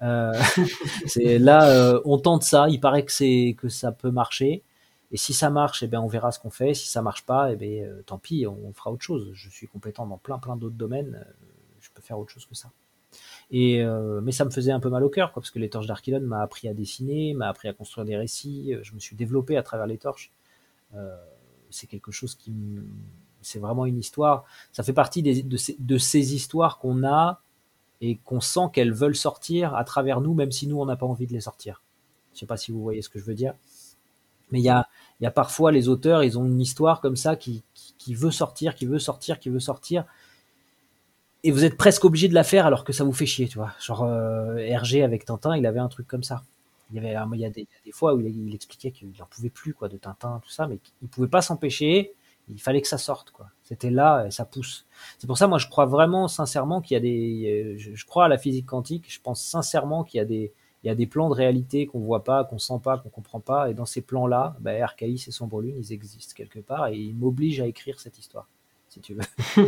Euh, 0.01 0.33
c'est 1.07 1.39
là, 1.39 1.69
euh, 1.69 2.01
on 2.05 2.17
tente 2.17 2.43
ça. 2.43 2.67
Il 2.69 2.79
paraît 2.79 3.03
que 3.03 3.11
c'est 3.11 3.55
que 3.57 3.69
ça 3.69 3.91
peut 3.91 4.11
marcher. 4.11 4.63
Et 5.11 5.17
si 5.17 5.33
ça 5.33 5.49
marche, 5.49 5.81
eh 5.83 5.87
bien, 5.87 6.01
on 6.01 6.07
verra 6.07 6.31
ce 6.31 6.39
qu'on 6.39 6.51
fait. 6.51 6.73
Si 6.73 6.87
ça 6.87 7.01
marche 7.01 7.25
pas, 7.25 7.51
eh 7.51 7.55
bien, 7.55 7.83
euh, 7.83 8.01
tant 8.05 8.19
pis, 8.19 8.45
on, 8.45 8.71
fera 8.73 8.91
autre 8.91 9.03
chose. 9.03 9.31
Je 9.33 9.49
suis 9.49 9.67
compétent 9.67 10.05
dans 10.05 10.17
plein, 10.17 10.37
plein 10.37 10.55
d'autres 10.55 10.75
domaines. 10.75 11.25
je 11.79 11.89
peux 11.93 12.01
faire 12.01 12.19
autre 12.19 12.31
chose 12.31 12.45
que 12.45 12.55
ça. 12.55 12.71
Et 13.51 13.83
mais 14.21 14.31
ça 14.31 14.45
me 14.45 14.51
faisait 14.51 14.71
un 14.71 14.79
peu 14.79 14.89
mal 14.89 15.03
au 15.03 15.09
cœur, 15.09 15.31
quoi, 15.33 15.41
parce 15.41 15.49
que 15.49 15.57
les 15.57 15.69
torches 15.69 15.87
d'Archilon 15.87 16.21
m'a 16.21 16.41
appris 16.43 16.67
à 16.67 16.75
dessiner, 16.75 17.33
m'a 17.33 17.49
appris 17.49 17.67
à 17.67 17.73
construire 17.73 18.05
des 18.05 18.15
récits. 18.15 18.75
Je 18.83 18.93
me 18.93 18.99
suis 18.99 19.15
développé 19.15 19.57
à 19.57 19.63
travers 19.63 19.87
les 19.87 19.97
torches. 19.97 20.31
c'est 21.71 21.87
quelque 21.87 22.11
chose 22.11 22.35
qui, 22.35 22.53
c'est 23.41 23.57
vraiment 23.57 23.87
une 23.87 23.97
histoire. 23.97 24.45
Ça 24.71 24.83
fait 24.83 24.93
partie 24.93 25.23
de, 25.23 25.57
ces, 25.57 25.75
de 25.79 25.97
ces 25.97 26.35
histoires 26.35 26.77
qu'on 26.77 27.03
a 27.03 27.41
et 28.01 28.17
qu'on 28.17 28.41
sent 28.41 28.69
qu'elles 28.73 28.93
veulent 28.93 29.15
sortir 29.15 29.75
à 29.75 29.83
travers 29.83 30.21
nous, 30.21 30.33
même 30.33 30.51
si 30.51 30.67
nous, 30.67 30.79
on 30.79 30.85
n'a 30.85 30.95
pas 30.95 31.05
envie 31.05 31.27
de 31.27 31.33
les 31.33 31.41
sortir. 31.41 31.83
Je 32.31 32.37
ne 32.37 32.39
sais 32.39 32.45
pas 32.45 32.57
si 32.57 32.71
vous 32.71 32.81
voyez 32.81 33.01
ce 33.01 33.09
que 33.09 33.19
je 33.19 33.25
veux 33.25 33.33
dire. 33.33 33.53
Mais 34.51 34.59
il 34.59 34.63
y 34.63 34.69
a, 34.69 34.87
y 35.19 35.25
a 35.25 35.31
parfois 35.31 35.71
les 35.71 35.89
auteurs, 35.89 36.23
ils 36.23 36.39
ont 36.39 36.45
une 36.45 36.61
histoire 36.61 37.01
comme 37.01 37.15
ça 37.15 37.35
qui, 37.35 37.63
qui, 37.97 38.15
veut 38.15 38.31
sortir, 38.31 38.75
qui 38.75 38.85
veut 38.85 38.99
sortir, 38.99 39.39
qui 39.39 39.49
veut 39.49 39.59
sortir. 39.59 40.05
Et 41.43 41.51
vous 41.51 41.63
êtes 41.63 41.77
presque 41.77 42.05
obligé 42.05 42.27
de 42.27 42.33
la 42.33 42.43
faire 42.43 42.65
alors 42.65 42.83
que 42.83 42.93
ça 42.93 43.03
vous 43.03 43.13
fait 43.13 43.25
chier, 43.25 43.47
tu 43.47 43.57
vois. 43.57 43.73
Genre 43.79 44.03
euh, 44.03 44.57
avec 45.03 45.25
Tintin, 45.25 45.55
il 45.55 45.65
avait 45.65 45.79
un 45.79 45.87
truc 45.87 46.07
comme 46.07 46.23
ça. 46.23 46.43
Il 46.91 46.95
y 46.95 46.99
avait, 46.99 47.15
il 47.33 47.39
y 47.39 47.45
a 47.45 47.49
des, 47.49 47.67
des 47.85 47.91
fois 47.91 48.15
où 48.15 48.21
il, 48.21 48.55
expliquait 48.55 48.91
qu'il 48.91 49.09
n'en 49.19 49.27
pouvait 49.27 49.51
plus 49.51 49.75
quoi 49.75 49.89
de 49.89 49.97
Tintin, 49.97 50.41
tout 50.43 50.49
ça, 50.49 50.65
mais 50.67 50.79
il 51.03 51.07
pouvait 51.07 51.27
pas 51.27 51.41
s'empêcher 51.41 52.13
il 52.49 52.61
fallait 52.61 52.81
que 52.81 52.87
ça 52.87 52.97
sorte, 52.97 53.31
quoi. 53.31 53.47
C'était 53.69 53.91
là, 53.91 54.25
et 54.25 54.31
ça 54.31 54.45
pousse. 54.45 54.87
C'est 55.19 55.27
pour 55.27 55.37
ça, 55.37 55.45
moi, 55.45 55.59
je 55.59 55.67
crois 55.67 55.85
vraiment 55.85 56.27
sincèrement 56.27 56.81
qu'il 56.81 56.95
y 56.95 56.97
a 56.97 56.99
des, 56.99 57.77
je, 57.77 58.05
crois 58.05 58.25
à 58.25 58.27
la 58.27 58.39
physique 58.39 58.65
quantique. 58.65 59.05
Je 59.13 59.21
pense 59.21 59.43
sincèrement 59.45 60.03
qu'il 60.03 60.17
y 60.17 60.21
a 60.21 60.25
des, 60.25 60.51
il 60.83 60.87
y 60.87 60.89
a 60.89 60.95
des 60.95 61.05
plans 61.05 61.29
de 61.29 61.35
réalité 61.35 61.85
qu'on 61.85 61.99
voit 61.99 62.23
pas, 62.23 62.43
qu'on 62.45 62.57
sent 62.57 62.79
pas, 62.83 62.97
qu'on 62.97 63.09
comprend 63.09 63.39
pas. 63.39 63.69
Et 63.69 63.75
dans 63.75 63.85
ces 63.85 64.01
plans-là, 64.01 64.57
bah, 64.59 64.71
Archaïs 64.81 65.27
et 65.27 65.31
Sombre 65.31 65.61
Lune, 65.61 65.75
ils 65.77 65.93
existent 65.93 66.33
quelque 66.35 66.57
part 66.57 66.87
et 66.87 66.97
ils 66.97 67.15
m'obligent 67.15 67.61
à 67.61 67.67
écrire 67.67 67.99
cette 67.99 68.17
histoire, 68.17 68.49
si 68.87 69.01
tu 69.01 69.13
veux. 69.13 69.21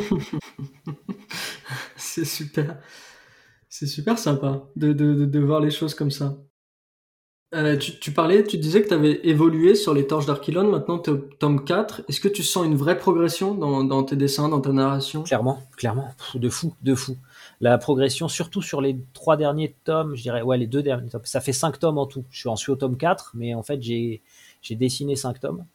c'est 1.95 2.25
super. 2.25 2.79
C'est 3.69 3.85
super 3.85 4.17
sympa 4.17 4.63
de, 4.77 4.93
de, 4.93 5.25
de 5.25 5.39
voir 5.39 5.59
les 5.59 5.69
choses 5.69 5.93
comme 5.93 6.09
ça. 6.09 6.39
Euh, 7.53 7.75
tu, 7.75 8.13
parlais, 8.13 8.45
tu 8.45 8.57
disais 8.57 8.81
que 8.81 8.87
tu 8.87 8.93
avais 8.93 9.19
évolué 9.27 9.75
sur 9.75 9.93
les 9.93 10.07
torches 10.07 10.25
d'Archilon, 10.25 10.69
maintenant 10.69 10.99
tu 10.99 11.09
es 11.09 11.13
au 11.13 11.17
tome 11.17 11.65
4. 11.65 12.03
Est-ce 12.07 12.21
que 12.21 12.29
tu 12.29 12.43
sens 12.43 12.65
une 12.65 12.77
vraie 12.77 12.97
progression 12.97 13.53
dans, 13.53 14.03
tes 14.03 14.15
dessins, 14.15 14.47
dans 14.47 14.61
ta 14.61 14.71
narration? 14.71 15.23
Clairement, 15.23 15.61
clairement. 15.75 16.15
De 16.35 16.47
fou, 16.47 16.73
de 16.81 16.95
fou. 16.95 17.17
La 17.59 17.77
progression, 17.77 18.29
surtout 18.29 18.61
sur 18.61 18.79
les 18.79 18.97
trois 19.13 19.35
derniers 19.35 19.75
tomes, 19.83 20.15
je 20.15 20.21
dirais, 20.21 20.41
ouais, 20.41 20.57
les 20.57 20.65
deux 20.65 20.81
derniers 20.81 21.09
tomes. 21.09 21.25
Ça 21.25 21.41
fait 21.41 21.51
cinq 21.51 21.77
tomes 21.77 21.97
en 21.97 22.05
tout. 22.05 22.23
Je 22.31 22.47
suis, 22.55 22.71
au 22.71 22.75
tome 22.77 22.95
4, 22.95 23.31
mais 23.33 23.53
en 23.53 23.63
fait, 23.63 23.81
j'ai 23.81 24.21
dessiné 24.69 25.17
cinq 25.17 25.41
tomes. 25.41 25.65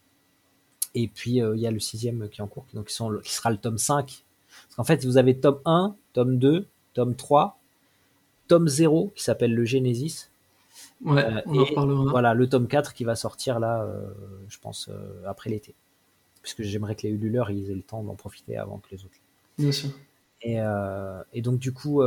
Et 0.95 1.09
puis, 1.09 1.43
euh, 1.43 1.57
il 1.57 1.61
y 1.61 1.67
a 1.67 1.71
le 1.71 1.79
sixième 1.79 2.31
qui 2.31 2.41
est 2.41 2.45
en 2.45 2.47
cours, 2.47 2.65
donc 2.73 2.87
qui 2.87 2.95
sera 2.95 3.51
le 3.51 3.59
tome 3.59 3.77
5. 3.77 4.25
Parce 4.69 4.77
qu'en 4.77 4.85
fait, 4.85 5.05
vous 5.05 5.19
avez 5.19 5.37
tome 5.37 5.61
1, 5.67 5.95
tome 6.15 6.39
2, 6.39 6.67
tome 6.95 7.15
3, 7.15 7.59
tome 8.49 8.67
0, 8.67 9.13
qui 9.15 9.23
s'appelle 9.23 9.55
le 9.55 9.67
Genesis 9.67 10.31
Ouais, 11.05 11.25
euh, 11.25 11.41
on 11.47 11.59
en 11.59 11.75
parlera. 11.75 12.05
Voilà, 12.05 12.35
le 12.35 12.49
tome 12.49 12.69
4 12.69 12.95
qui 12.95 13.05
va 13.05 13.17
sortir 13.17 13.59
là, 13.59 13.83
euh, 13.83 14.09
je 14.49 14.59
pense, 14.59 14.89
euh, 14.89 15.23
après 15.27 15.51
l'été. 15.51 15.75
Puisque 16.43 16.63
j'aimerais 16.63 16.95
que 16.95 17.03
les 17.03 17.11
Ululeurs 17.11 17.51
ils 17.51 17.71
aient 17.71 17.75
le 17.75 17.83
temps 17.83 18.03
d'en 18.03 18.15
profiter 18.15 18.57
avant 18.57 18.79
que 18.79 18.89
les 18.93 19.05
autres. 19.05 19.17
Bien 19.59 19.73
sûr. 19.73 19.91
Et, 20.43 20.59
et 21.33 21.43
donc, 21.43 21.59
du 21.59 21.73
coup, 21.73 22.03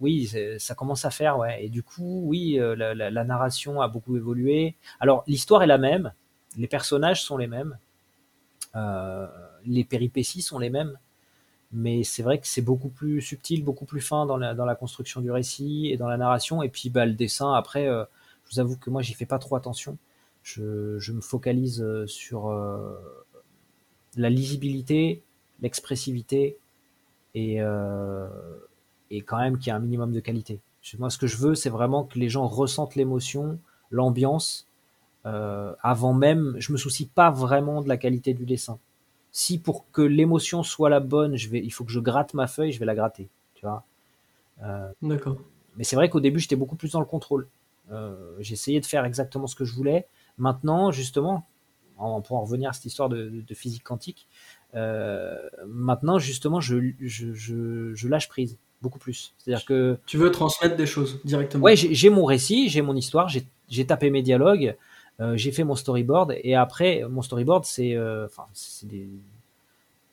oui, 0.00 0.32
ça 0.58 0.74
commence 0.74 1.04
à 1.04 1.10
faire, 1.10 1.36
ouais. 1.36 1.62
Et 1.62 1.68
du 1.68 1.82
coup, 1.82 2.22
oui, 2.24 2.58
la, 2.58 2.94
la, 2.94 3.24
narration 3.24 3.82
a 3.82 3.88
beaucoup 3.88 4.16
évolué. 4.16 4.74
Alors, 5.00 5.22
l'histoire 5.26 5.62
est 5.62 5.66
la 5.66 5.76
même, 5.76 6.14
les 6.56 6.66
personnages 6.66 7.22
sont 7.22 7.36
les 7.36 7.46
mêmes, 7.46 7.76
les 9.66 9.84
péripéties 9.84 10.40
sont 10.40 10.58
les 10.58 10.70
mêmes 10.70 10.96
mais 11.72 12.02
c'est 12.02 12.22
vrai 12.22 12.38
que 12.38 12.46
c'est 12.46 12.62
beaucoup 12.62 12.88
plus 12.88 13.20
subtil, 13.20 13.64
beaucoup 13.64 13.84
plus 13.84 14.00
fin 14.00 14.26
dans 14.26 14.36
la, 14.36 14.74
construction 14.74 15.20
du 15.20 15.30
récit 15.30 15.88
et 15.90 15.96
dans 15.96 16.08
la 16.08 16.16
narration. 16.16 16.62
Et 16.62 16.68
puis 16.68 16.90
bah, 16.90 17.06
le 17.06 17.12
dessin, 17.12 17.52
après, 17.54 17.86
euh, 17.86 18.04
je 18.44 18.54
vous 18.54 18.60
avoue 18.60 18.76
que 18.76 18.90
moi, 18.90 19.02
j'y 19.02 19.14
fais 19.14 19.26
pas 19.26 19.38
trop 19.38 19.56
attention. 19.56 19.96
Je, 20.42 20.98
je 20.98 21.12
me 21.12 21.20
focalise 21.20 21.82
euh, 21.82 22.06
sur 22.06 22.48
euh, 22.48 22.98
la 24.16 24.30
lisibilité, 24.30 25.22
l'expressivité 25.62 26.58
et, 27.34 27.58
et 29.10 29.22
quand 29.22 29.38
même 29.38 29.58
qu'il 29.58 29.68
y 29.68 29.70
a 29.70 29.76
un 29.76 29.80
minimum 29.80 30.10
de 30.10 30.18
qualité. 30.18 30.58
Moi, 30.98 31.10
ce 31.10 31.18
que 31.18 31.28
je 31.28 31.36
veux, 31.36 31.54
c'est 31.54 31.70
vraiment 31.70 32.02
que 32.02 32.18
les 32.18 32.28
gens 32.28 32.48
ressentent 32.48 32.96
l'émotion, 32.96 33.60
l'ambiance, 33.92 34.66
avant 35.22 36.12
même. 36.12 36.56
Je 36.58 36.72
me 36.72 36.76
soucie 36.76 37.06
pas 37.06 37.30
vraiment 37.30 37.82
de 37.82 37.88
la 37.88 37.98
qualité 37.98 38.34
du 38.34 38.46
dessin 38.46 38.80
si 39.32 39.58
pour 39.58 39.90
que 39.92 40.02
l'émotion 40.02 40.62
soit 40.62 40.90
la 40.90 41.00
bonne, 41.00 41.36
je 41.36 41.48
vais, 41.48 41.60
il 41.60 41.70
faut 41.70 41.84
que 41.84 41.92
je 41.92 42.00
gratte 42.00 42.34
ma 42.34 42.46
feuille, 42.46 42.72
je 42.72 42.80
vais 42.80 42.86
la 42.86 42.94
gratter. 42.94 43.28
Tu 43.54 43.66
vois. 43.66 43.84
Euh, 44.62 44.90
D'accord. 45.02 45.38
Mais 45.76 45.84
c'est 45.84 45.96
vrai 45.96 46.10
qu'au 46.10 46.20
début, 46.20 46.40
j'étais 46.40 46.56
beaucoup 46.56 46.76
plus 46.76 46.92
dans 46.92 47.00
le 47.00 47.06
contrôle. 47.06 47.48
Euh, 47.92 48.34
J'essayais 48.40 48.80
de 48.80 48.86
faire 48.86 49.04
exactement 49.04 49.46
ce 49.46 49.54
que 49.54 49.64
je 49.64 49.74
voulais. 49.74 50.06
Maintenant, 50.38 50.90
justement, 50.90 51.46
on 51.98 52.20
pourra 52.22 52.40
en 52.40 52.44
revenir 52.44 52.70
à 52.70 52.72
cette 52.72 52.86
histoire 52.86 53.08
de, 53.08 53.42
physique 53.54 53.84
quantique. 53.84 54.26
Euh, 54.74 55.36
maintenant, 55.66 56.18
justement, 56.18 56.60
je, 56.60 56.92
je, 57.00 57.32
je, 57.34 58.08
lâche 58.08 58.28
prise 58.28 58.58
beaucoup 58.82 58.98
plus. 58.98 59.34
C'est-à-dire 59.38 59.64
que 59.64 59.98
tu 60.06 60.16
veux 60.16 60.30
transmettre 60.30 60.76
des 60.76 60.86
choses 60.86 61.20
directement. 61.24 61.64
Ouais, 61.64 61.76
j'ai 61.76 62.10
mon 62.10 62.24
récit, 62.24 62.68
j'ai 62.68 62.82
mon 62.82 62.96
histoire, 62.96 63.28
j'ai 63.28 63.86
tapé 63.86 64.10
mes 64.10 64.22
dialogues. 64.22 64.76
J'ai 65.34 65.52
fait 65.52 65.64
mon 65.64 65.74
storyboard 65.74 66.34
et 66.42 66.54
après 66.54 67.04
mon 67.08 67.22
storyboard 67.22 67.64
c'est 67.64 67.98
enfin 68.24 68.46
c'est 68.52 68.86
des 68.86 69.08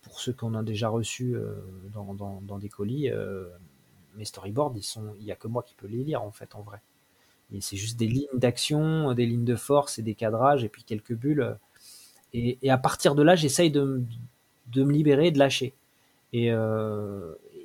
pour 0.02 0.20
ceux 0.20 0.34
qu'on 0.34 0.54
a 0.54 0.63
déjà 0.63 0.89
reçus 0.89 1.36
dans, 1.93 2.13
dans, 2.13 2.41
dans, 2.41 2.58
des 2.58 2.70
colis 2.70 3.10
mes 4.15 4.26
storyboards 4.26 4.74
ils 4.76 4.84
sont 4.84 5.13
il 5.20 5.26
y 5.26 5.32
a 5.32 5.36
que 5.36 5.48
moi 5.48 5.63
qui 5.63 5.76
peux 5.76 5.88
les 5.88 6.04
lire 6.04 6.24
en 6.24 6.32
fait 6.32 6.56
en 6.56 6.62
vrai. 6.62 6.82
Et 7.54 7.62
c'est 7.62 7.78
juste 7.78 7.98
des 7.98 8.08
lignes 8.08 8.28
d'action 8.34 9.13
des 9.13 9.26
lignes 9.26 9.46
de 9.46 9.56
force 9.56 10.00
et 10.00 10.02
des 10.02 10.15
cadrages 10.15 10.63
et 10.65 10.70
puis 10.70 10.84
quelques 10.84 11.13
bulles. 11.13 11.58
Et, 12.34 12.58
et 12.62 12.70
à 12.70 12.78
partir 12.78 13.15
de 13.15 13.24
là 13.24 13.36
j'essaye 13.36 13.72
de, 13.72 14.02
de 14.74 14.84
me 14.84 14.91
libérer 14.91 15.32
de 15.32 15.39
lâcher. 15.39 15.74
Et, 16.34 16.52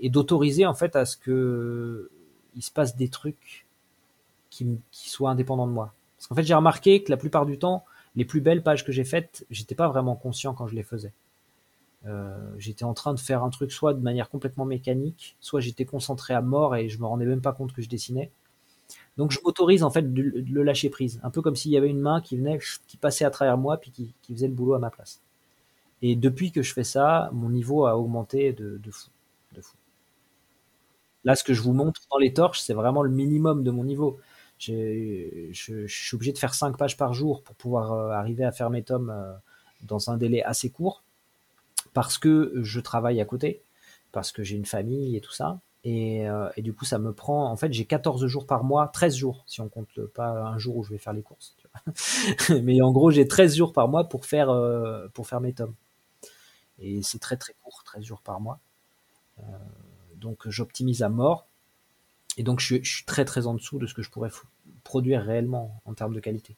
et 0.00 0.10
d'autoriser 0.10 0.66
en 0.66 0.74
fait 0.74 0.94
à 0.96 1.04
ce 1.04 1.16
que 1.16 2.10
il 2.54 2.62
se 2.62 2.70
passe 2.70 2.96
des 2.96 3.08
trucs 3.08 3.66
qui, 4.50 4.78
qui 4.90 5.08
soient 5.08 5.30
indépendants 5.30 5.66
de 5.66 5.72
moi. 5.72 5.94
Parce 6.22 6.28
qu'en 6.28 6.34
fait, 6.36 6.44
j'ai 6.44 6.54
remarqué 6.54 7.02
que 7.02 7.10
la 7.10 7.16
plupart 7.16 7.46
du 7.46 7.58
temps, 7.58 7.84
les 8.14 8.24
plus 8.24 8.40
belles 8.40 8.62
pages 8.62 8.84
que 8.84 8.92
j'ai 8.92 9.02
faites, 9.02 9.44
j'étais 9.50 9.74
pas 9.74 9.88
vraiment 9.88 10.14
conscient 10.14 10.54
quand 10.54 10.68
je 10.68 10.76
les 10.76 10.84
faisais. 10.84 11.12
Euh, 12.06 12.38
j'étais 12.58 12.84
en 12.84 12.94
train 12.94 13.12
de 13.12 13.18
faire 13.18 13.42
un 13.42 13.50
truc 13.50 13.72
soit 13.72 13.92
de 13.92 13.98
manière 13.98 14.30
complètement 14.30 14.64
mécanique, 14.64 15.36
soit 15.40 15.58
j'étais 15.58 15.84
concentré 15.84 16.32
à 16.32 16.40
mort 16.40 16.76
et 16.76 16.88
je 16.88 17.00
me 17.00 17.06
rendais 17.06 17.24
même 17.24 17.40
pas 17.40 17.50
compte 17.50 17.72
que 17.72 17.82
je 17.82 17.88
dessinais. 17.88 18.30
Donc 19.16 19.32
je 19.32 19.40
m'autorise 19.44 19.82
en 19.82 19.90
fait 19.90 20.14
de, 20.14 20.44
le 20.48 20.62
lâcher 20.62 20.90
prise, 20.90 21.18
un 21.24 21.30
peu 21.30 21.42
comme 21.42 21.56
s'il 21.56 21.72
y 21.72 21.76
avait 21.76 21.90
une 21.90 21.98
main 21.98 22.20
qui 22.20 22.36
venait, 22.36 22.60
qui 22.86 22.96
passait 22.96 23.24
à 23.24 23.30
travers 23.30 23.58
moi 23.58 23.78
puis 23.78 23.90
qui, 23.90 24.14
faisait 24.32 24.46
le 24.46 24.54
boulot 24.54 24.74
à 24.74 24.78
ma 24.78 24.90
place. 24.90 25.22
Et 26.02 26.14
depuis 26.14 26.52
que 26.52 26.62
je 26.62 26.72
fais 26.72 26.84
ça, 26.84 27.30
mon 27.32 27.50
niveau 27.50 27.84
a 27.84 27.98
augmenté 27.98 28.52
de 28.52 28.78
fou. 28.92 29.10
Là, 31.24 31.34
ce 31.34 31.42
que 31.44 31.52
je 31.52 31.62
vous 31.62 31.72
montre 31.72 32.00
dans 32.12 32.18
les 32.18 32.32
torches, 32.32 32.60
c'est 32.60 32.74
vraiment 32.74 33.02
le 33.02 33.10
minimum 33.10 33.64
de 33.64 33.70
mon 33.72 33.82
niveau. 33.84 34.18
Je, 34.62 35.86
suis 35.88 36.14
obligé 36.14 36.32
de 36.32 36.38
faire 36.38 36.54
5 36.54 36.76
pages 36.76 36.96
par 36.96 37.14
jour 37.14 37.42
pour 37.42 37.56
pouvoir 37.56 37.92
euh, 37.92 38.10
arriver 38.10 38.44
à 38.44 38.52
faire 38.52 38.70
mes 38.70 38.84
tomes 38.84 39.10
euh, 39.10 39.32
dans 39.82 40.10
un 40.10 40.16
délai 40.16 40.42
assez 40.44 40.70
court, 40.70 41.02
parce 41.94 42.16
que 42.16 42.52
je 42.62 42.78
travaille 42.78 43.20
à 43.20 43.24
côté, 43.24 43.62
parce 44.12 44.30
que 44.30 44.44
j'ai 44.44 44.56
une 44.56 44.66
famille 44.66 45.16
et 45.16 45.20
tout 45.20 45.32
ça. 45.32 45.58
Et, 45.84 46.28
euh, 46.28 46.48
du 46.58 46.72
coup, 46.72 46.84
ça 46.84 47.00
me 47.00 47.12
prend. 47.12 47.50
En 47.50 47.56
fait, 47.56 47.72
j'ai 47.72 47.86
14 47.86 48.24
jours 48.26 48.46
par 48.46 48.62
mois, 48.62 48.86
13 48.86 49.16
jours, 49.16 49.42
si 49.48 49.60
on 49.60 49.68
compte 49.68 50.00
pas 50.14 50.28
un 50.28 50.58
jour 50.58 50.76
où 50.76 50.84
je 50.84 50.92
vais 50.92 50.98
faire 50.98 51.12
les 51.12 51.22
courses. 51.22 51.56
Mais 52.62 52.80
en 52.82 52.92
gros, 52.92 53.10
j'ai 53.10 53.26
13 53.26 53.56
jours 53.56 53.72
par 53.72 53.88
mois 53.88 54.08
pour 54.08 54.26
faire, 54.26 54.48
pour 55.12 55.26
faire 55.26 55.40
mes 55.40 55.52
tomes. 55.52 55.74
Et 56.78 57.02
c'est 57.02 57.18
très 57.18 57.36
très 57.36 57.54
court, 57.64 57.82
13 57.84 58.04
jours 58.04 58.20
par 58.20 58.40
mois. 58.40 58.60
Donc 60.14 60.48
j'optimise 60.48 61.02
à 61.02 61.08
mort. 61.08 61.48
Et 62.36 62.42
donc 62.42 62.60
je, 62.60 62.82
suis 62.82 63.04
très 63.04 63.24
très 63.24 63.46
en 63.46 63.54
dessous 63.54 63.78
de 63.78 63.86
ce 63.86 63.94
que 63.94 64.02
je 64.02 64.10
pourrais 64.10 64.30
produire 64.84 65.22
réellement 65.22 65.80
en 65.84 65.94
termes 65.94 66.14
de 66.14 66.20
qualité. 66.20 66.56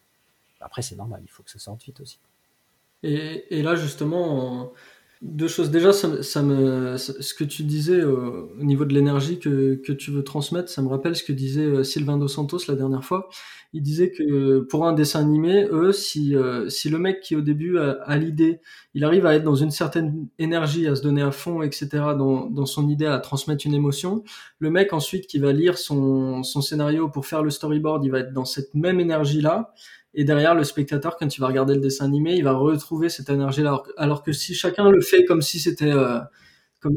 Après 0.60 0.82
c'est 0.82 0.96
normal, 0.96 1.20
il 1.24 1.30
faut 1.30 1.42
que 1.42 1.50
ça 1.50 1.58
sorte 1.58 1.82
vite 1.84 2.00
aussi. 2.00 2.18
Et, 3.02 3.62
là 3.62 3.76
justement, 3.76 4.72
deux 5.24 5.48
choses. 5.48 5.70
Déjà, 5.70 5.92
ça, 5.94 6.42
me, 6.42 6.98
ce 6.98 7.34
que 7.34 7.44
tu 7.44 7.62
disais 7.64 7.98
euh, 7.98 8.46
au 8.60 8.62
niveau 8.62 8.84
de 8.84 8.92
l'énergie 8.92 9.38
que, 9.38 9.74
que, 9.74 9.92
tu 9.92 10.10
veux 10.10 10.22
transmettre, 10.22 10.68
ça 10.68 10.82
me 10.82 10.88
rappelle 10.88 11.16
ce 11.16 11.24
que 11.24 11.32
disait 11.32 11.64
euh, 11.64 11.82
Sylvain 11.82 12.18
Dos 12.18 12.28
Santos 12.28 12.58
la 12.68 12.74
dernière 12.74 13.02
fois. 13.02 13.30
Il 13.72 13.82
disait 13.82 14.10
que 14.10 14.60
pour 14.60 14.86
un 14.86 14.92
dessin 14.92 15.20
animé, 15.20 15.66
eux, 15.72 15.92
si, 15.92 16.36
euh, 16.36 16.68
si 16.68 16.90
le 16.90 16.98
mec 16.98 17.20
qui 17.20 17.36
au 17.36 17.40
début 17.40 17.78
a, 17.78 18.16
l'idée, 18.18 18.60
il 18.92 19.02
arrive 19.02 19.24
à 19.24 19.34
être 19.34 19.42
dans 19.42 19.54
une 19.54 19.70
certaine 19.70 20.28
énergie, 20.38 20.86
à 20.86 20.94
se 20.94 21.02
donner 21.02 21.22
à 21.22 21.32
fond, 21.32 21.62
etc., 21.62 21.88
dans, 22.16 22.46
dans 22.50 22.66
son 22.66 22.88
idée, 22.88 23.06
à 23.06 23.18
transmettre 23.18 23.66
une 23.66 23.74
émotion, 23.74 24.22
le 24.58 24.70
mec 24.70 24.92
ensuite 24.92 25.26
qui 25.26 25.38
va 25.38 25.52
lire 25.52 25.78
son, 25.78 26.42
son 26.42 26.60
scénario 26.60 27.08
pour 27.08 27.26
faire 27.26 27.42
le 27.42 27.50
storyboard, 27.50 28.04
il 28.04 28.10
va 28.10 28.20
être 28.20 28.32
dans 28.32 28.44
cette 28.44 28.74
même 28.74 29.00
énergie-là. 29.00 29.72
Et 30.14 30.24
derrière, 30.24 30.54
le 30.54 30.64
spectateur, 30.64 31.16
quand 31.16 31.36
il 31.36 31.40
va 31.40 31.48
regarder 31.48 31.74
le 31.74 31.80
dessin 31.80 32.04
animé, 32.04 32.34
il 32.34 32.44
va 32.44 32.52
retrouver 32.52 33.08
cette 33.08 33.28
énergie-là. 33.30 33.82
Alors, 33.96 34.22
que 34.22 34.32
si 34.32 34.54
chacun 34.54 34.88
le 34.88 35.00
fait 35.00 35.24
comme 35.24 35.42
si 35.42 35.58
c'était 35.58 35.90
euh, 35.90 36.20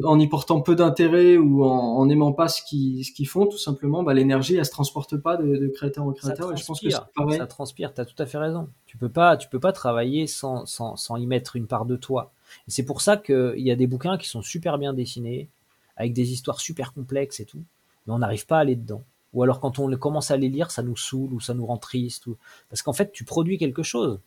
en 0.04 0.18
y 0.18 0.28
portant 0.28 0.60
peu 0.60 0.74
d'intérêt 0.76 1.36
ou 1.36 1.64
en 1.64 2.04
n'aimant 2.06 2.32
pas 2.32 2.48
ce 2.48 2.62
qu'ils 2.62 3.04
qu'ils 3.04 3.28
font, 3.28 3.46
tout 3.46 3.58
simplement, 3.58 4.02
bah, 4.02 4.14
l'énergie, 4.14 4.56
elle 4.56 4.64
se 4.64 4.70
transporte 4.70 5.16
pas 5.16 5.36
de, 5.36 5.56
de 5.56 5.68
créateur 5.68 6.04
en 6.04 6.12
créateur. 6.12 6.52
et 6.52 6.56
je 6.56 6.64
pense 6.64 6.80
que 6.80 6.88
pareil. 7.14 7.38
Ça 7.38 7.46
transpire, 7.46 7.92
tu 7.94 8.00
as 8.00 8.04
tout 8.04 8.20
à 8.22 8.26
fait 8.26 8.38
raison. 8.38 8.68
Tu 8.86 8.96
peux 8.96 9.08
pas, 9.08 9.36
tu 9.36 9.48
peux 9.48 9.60
pas 9.60 9.72
travailler 9.72 10.26
sans, 10.26 10.66
sans, 10.66 10.96
sans 10.96 11.16
y 11.16 11.26
mettre 11.26 11.56
une 11.56 11.66
part 11.66 11.86
de 11.86 11.96
toi. 11.96 12.32
C'est 12.66 12.84
pour 12.84 13.00
ça 13.00 13.16
qu'il 13.16 13.60
y 13.60 13.70
a 13.70 13.76
des 13.76 13.86
bouquins 13.86 14.16
qui 14.16 14.28
sont 14.28 14.42
super 14.42 14.78
bien 14.78 14.94
dessinés, 14.94 15.48
avec 15.96 16.12
des 16.12 16.32
histoires 16.32 16.60
super 16.60 16.92
complexes 16.92 17.40
et 17.40 17.44
tout, 17.44 17.62
mais 18.06 18.12
on 18.12 18.18
n'arrive 18.18 18.46
pas 18.46 18.58
à 18.58 18.60
aller 18.60 18.76
dedans. 18.76 19.04
Ou 19.34 19.42
alors 19.42 19.60
quand 19.60 19.78
on 19.78 19.94
commence 19.96 20.30
à 20.30 20.36
les 20.36 20.48
lire, 20.48 20.70
ça 20.70 20.82
nous 20.82 20.96
saoule 20.96 21.32
ou 21.34 21.40
ça 21.40 21.54
nous 21.54 21.66
rend 21.66 21.76
triste. 21.76 22.26
Parce 22.68 22.82
qu'en 22.82 22.92
fait, 22.92 23.12
tu 23.12 23.24
produis 23.24 23.58
quelque 23.58 23.82
chose. 23.82 24.20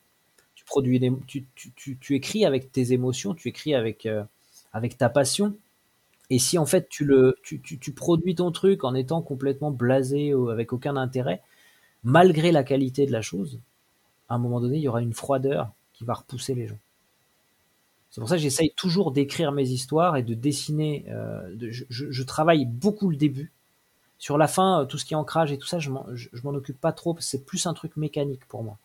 Tu, 0.55 2.15
écris 2.15 2.45
avec 2.45 2.71
tes 2.71 2.93
émotions, 2.93 3.33
tu 3.33 3.49
écris 3.49 3.73
avec, 3.73 4.05
euh, 4.05 4.23
ta 4.97 5.09
passion. 5.09 5.57
Et 6.29 6.39
si 6.39 6.57
en 6.57 6.65
fait 6.65 6.87
tu, 6.87 7.05
produis 7.95 8.35
ton 8.35 8.51
truc 8.51 8.83
en 8.83 8.95
étant 8.95 9.21
complètement 9.21 9.71
blasé, 9.71 10.33
ou 10.33 10.49
avec 10.49 10.71
aucun 10.71 10.95
intérêt, 10.95 11.41
malgré 12.03 12.51
la 12.51 12.63
qualité 12.63 13.05
de 13.05 13.11
la 13.11 13.21
chose, 13.21 13.59
à 14.29 14.35
un 14.35 14.37
moment 14.37 14.61
donné, 14.61 14.77
il 14.77 14.83
y 14.83 14.87
aura 14.87 15.01
une 15.01 15.13
froideur 15.13 15.73
qui 15.93 16.05
va 16.05 16.13
repousser 16.13 16.55
les 16.55 16.67
gens. 16.67 16.79
C'est 18.11 18.19
pour 18.19 18.29
ça 18.29 18.35
que 18.35 18.41
j'essaye 18.41 18.73
toujours 18.75 19.11
d'écrire 19.11 19.53
mes 19.53 19.69
histoires 19.69 20.17
et 20.17 20.23
de 20.23 20.33
dessiner. 20.33 21.05
Euh, 21.09 21.55
je, 21.89 22.23
travaille 22.23 22.65
beaucoup 22.65 23.09
le 23.09 23.15
début. 23.15 23.53
Sur 24.21 24.37
la 24.37 24.47
fin, 24.47 24.85
tout 24.87 24.99
ce 24.99 25.05
qui 25.05 25.15
est 25.15 25.17
ancrage 25.17 25.51
et 25.51 25.57
tout 25.57 25.65
ça, 25.65 25.79
je 25.79 25.89
m'en 25.89 26.51
occupe 26.51 26.79
pas 26.79 26.91
trop, 26.91 27.17
c'est 27.19 27.43
plus 27.43 27.65
un 27.65 27.73
truc 27.73 27.97
mécanique 27.97 28.45
pour 28.47 28.61
moi. 28.61 28.77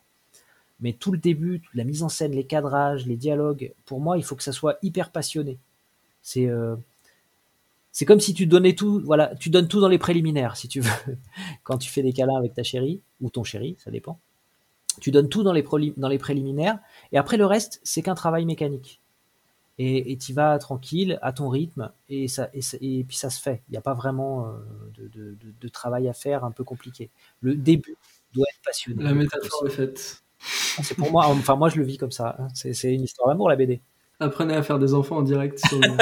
Mais 0.80 0.94
tout 0.94 1.12
le 1.12 1.18
début, 1.18 1.60
la 1.74 1.84
mise 1.84 2.02
en 2.02 2.08
scène, 2.08 2.32
les 2.32 2.44
cadrages, 2.44 3.04
les 3.04 3.16
dialogues, 3.16 3.74
pour 3.84 4.00
moi, 4.00 4.16
il 4.16 4.24
faut 4.24 4.34
que 4.34 4.42
ça 4.42 4.52
soit 4.52 4.78
hyper 4.82 5.10
passionné. 5.10 5.58
C'est 6.22 6.46
euh, 6.46 6.74
comme 8.06 8.18
si 8.18 8.32
tu 8.32 8.46
donnais 8.46 8.74
tout, 8.74 9.02
voilà, 9.04 9.36
tu 9.36 9.50
donnes 9.50 9.68
tout 9.68 9.78
dans 9.78 9.88
les 9.88 9.98
préliminaires, 9.98 10.56
si 10.56 10.68
tu 10.68 10.80
veux. 10.80 11.18
Quand 11.64 11.76
tu 11.76 11.90
fais 11.90 12.02
des 12.02 12.14
câlins 12.14 12.38
avec 12.38 12.54
ta 12.54 12.62
chérie, 12.62 13.02
ou 13.20 13.28
ton 13.28 13.44
chéri, 13.44 13.76
ça 13.78 13.90
dépend. 13.90 14.18
Tu 15.02 15.10
donnes 15.10 15.28
tout 15.28 15.42
dans 15.42 15.52
les 15.52 15.62
préliminaires, 16.18 16.78
et 17.12 17.18
après 17.18 17.36
le 17.36 17.44
reste, 17.44 17.82
c'est 17.84 18.00
qu'un 18.00 18.14
travail 18.14 18.46
mécanique. 18.46 19.02
Et 19.78 20.16
tu 20.16 20.32
vas 20.32 20.58
tranquille, 20.58 21.18
à 21.20 21.32
ton 21.32 21.50
rythme, 21.50 21.92
et, 22.08 22.28
ça, 22.28 22.48
et, 22.54 23.04
puis 23.04 23.16
ça 23.16 23.28
se 23.28 23.40
fait. 23.40 23.62
Il 23.68 23.72
n'y 23.72 23.76
a 23.76 23.82
pas 23.82 23.92
vraiment 23.92 24.48
euh, 24.48 25.08
de, 25.60 25.68
travail 25.68 26.08
à 26.08 26.14
faire 26.14 26.44
un 26.44 26.50
peu 26.50 26.64
compliqué. 26.64 27.10
Le 27.42 27.54
début 27.54 27.96
doit 28.32 28.46
être 28.48 28.62
passionné. 28.64 29.02
La 29.02 29.12
métaphore 29.12 29.66
est 29.66 29.70
faite. 29.70 30.22
Ah, 30.78 30.82
c'est 30.82 30.96
pour 30.96 31.10
moi, 31.10 31.26
enfin 31.26 31.56
moi 31.56 31.68
je 31.68 31.76
le 31.76 31.84
vis 31.84 31.98
comme 31.98 32.10
ça. 32.10 32.36
Hein. 32.38 32.48
C'est 32.54 32.92
une 32.92 33.02
histoire 33.02 33.28
d'amour 33.28 33.50
la 33.50 33.56
BD. 33.56 33.82
Apprenez 34.18 34.54
à 34.54 34.62
faire 34.62 34.78
des 34.78 34.94
enfants 34.94 35.18
en 35.18 35.22
direct 35.22 35.58
sur 35.58 35.78
ouais, 35.80 35.94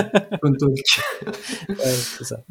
c'est 1.77 2.25
ça. 2.25 2.45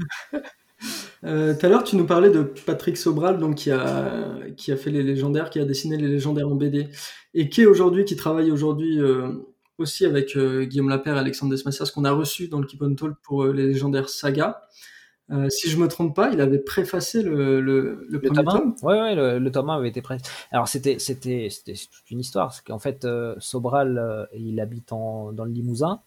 Euh, 1.24 1.54
tout 1.58 1.66
à 1.66 1.70
l'heure, 1.70 1.86
tu 1.86 1.96
nous 1.96 2.06
parlais 2.06 2.30
de 2.30 2.42
Patrick 2.44 2.98
Sobral, 2.98 3.40
donc 3.40 3.56
qui 3.56 3.72
a 3.72 4.36
qui 4.58 4.74
a 4.74 4.78
fait 4.78 4.92
les 4.92 5.04
légendaires, 5.04 5.50
qui 5.50 5.60
a 5.60 5.66
dessiné 5.66 5.96
les 5.96 6.10
légendaires 6.10 6.50
en 6.50 6.56
BD, 6.56 6.90
et 7.34 7.48
qui 7.48 7.62
est 7.62 7.66
aujourd'hui, 7.66 8.04
qui 8.04 8.18
travaille 8.18 8.52
aujourd'hui 8.52 9.00
euh, 9.00 9.30
aussi 9.84 10.06
avec 10.06 10.36
euh, 10.36 10.65
Guillaume 10.65 10.89
Lapère 10.89 11.15
et 11.15 11.19
Alexandre 11.19 11.52
Desmassias, 11.52 11.91
qu'on 11.93 12.06
a 12.06 12.12
reçu 12.12 12.48
dans 12.48 12.60
le 12.60 12.65
Keep 12.65 12.82
on 12.82 12.96
Talk 12.96 13.15
pour 13.22 13.46
les 13.46 13.67
légendaires 13.67 14.10
saga. 14.10 14.63
Euh, 15.32 15.50
si 15.50 15.69
je 15.69 15.78
me 15.78 15.88
trompe 15.88 16.15
pas, 16.15 16.32
il 16.32 16.41
avait 16.41 16.60
préfacé 16.60 17.24
le, 17.24 17.62
le, 17.62 18.06
le, 18.10 18.19
premier 18.19 18.43
tome. 18.43 18.76
Oui, 18.84 18.93
ouais, 18.93 19.15
le, 19.15 19.39
le 19.39 19.52
tome 19.52 19.69
avait 19.69 19.88
été 19.88 20.02
préfacé. 20.02 20.30
Alors 20.52 20.67
c'était 20.67 21.00
c'était 21.00 21.48
c'était 21.50 21.74
toute 21.74 22.12
une 22.12 22.19
histoire, 22.19 22.54
c'est 22.54 22.63
qu'en 22.65 22.80
fait 22.80 23.06
euh, 23.06 23.36
Sobral 23.39 23.98
euh, 23.98 24.26
il 24.36 24.60
habite 24.60 24.91
en, 24.91 25.32
dans 25.32 25.46
le 25.46 25.52
Limousin, 25.52 26.02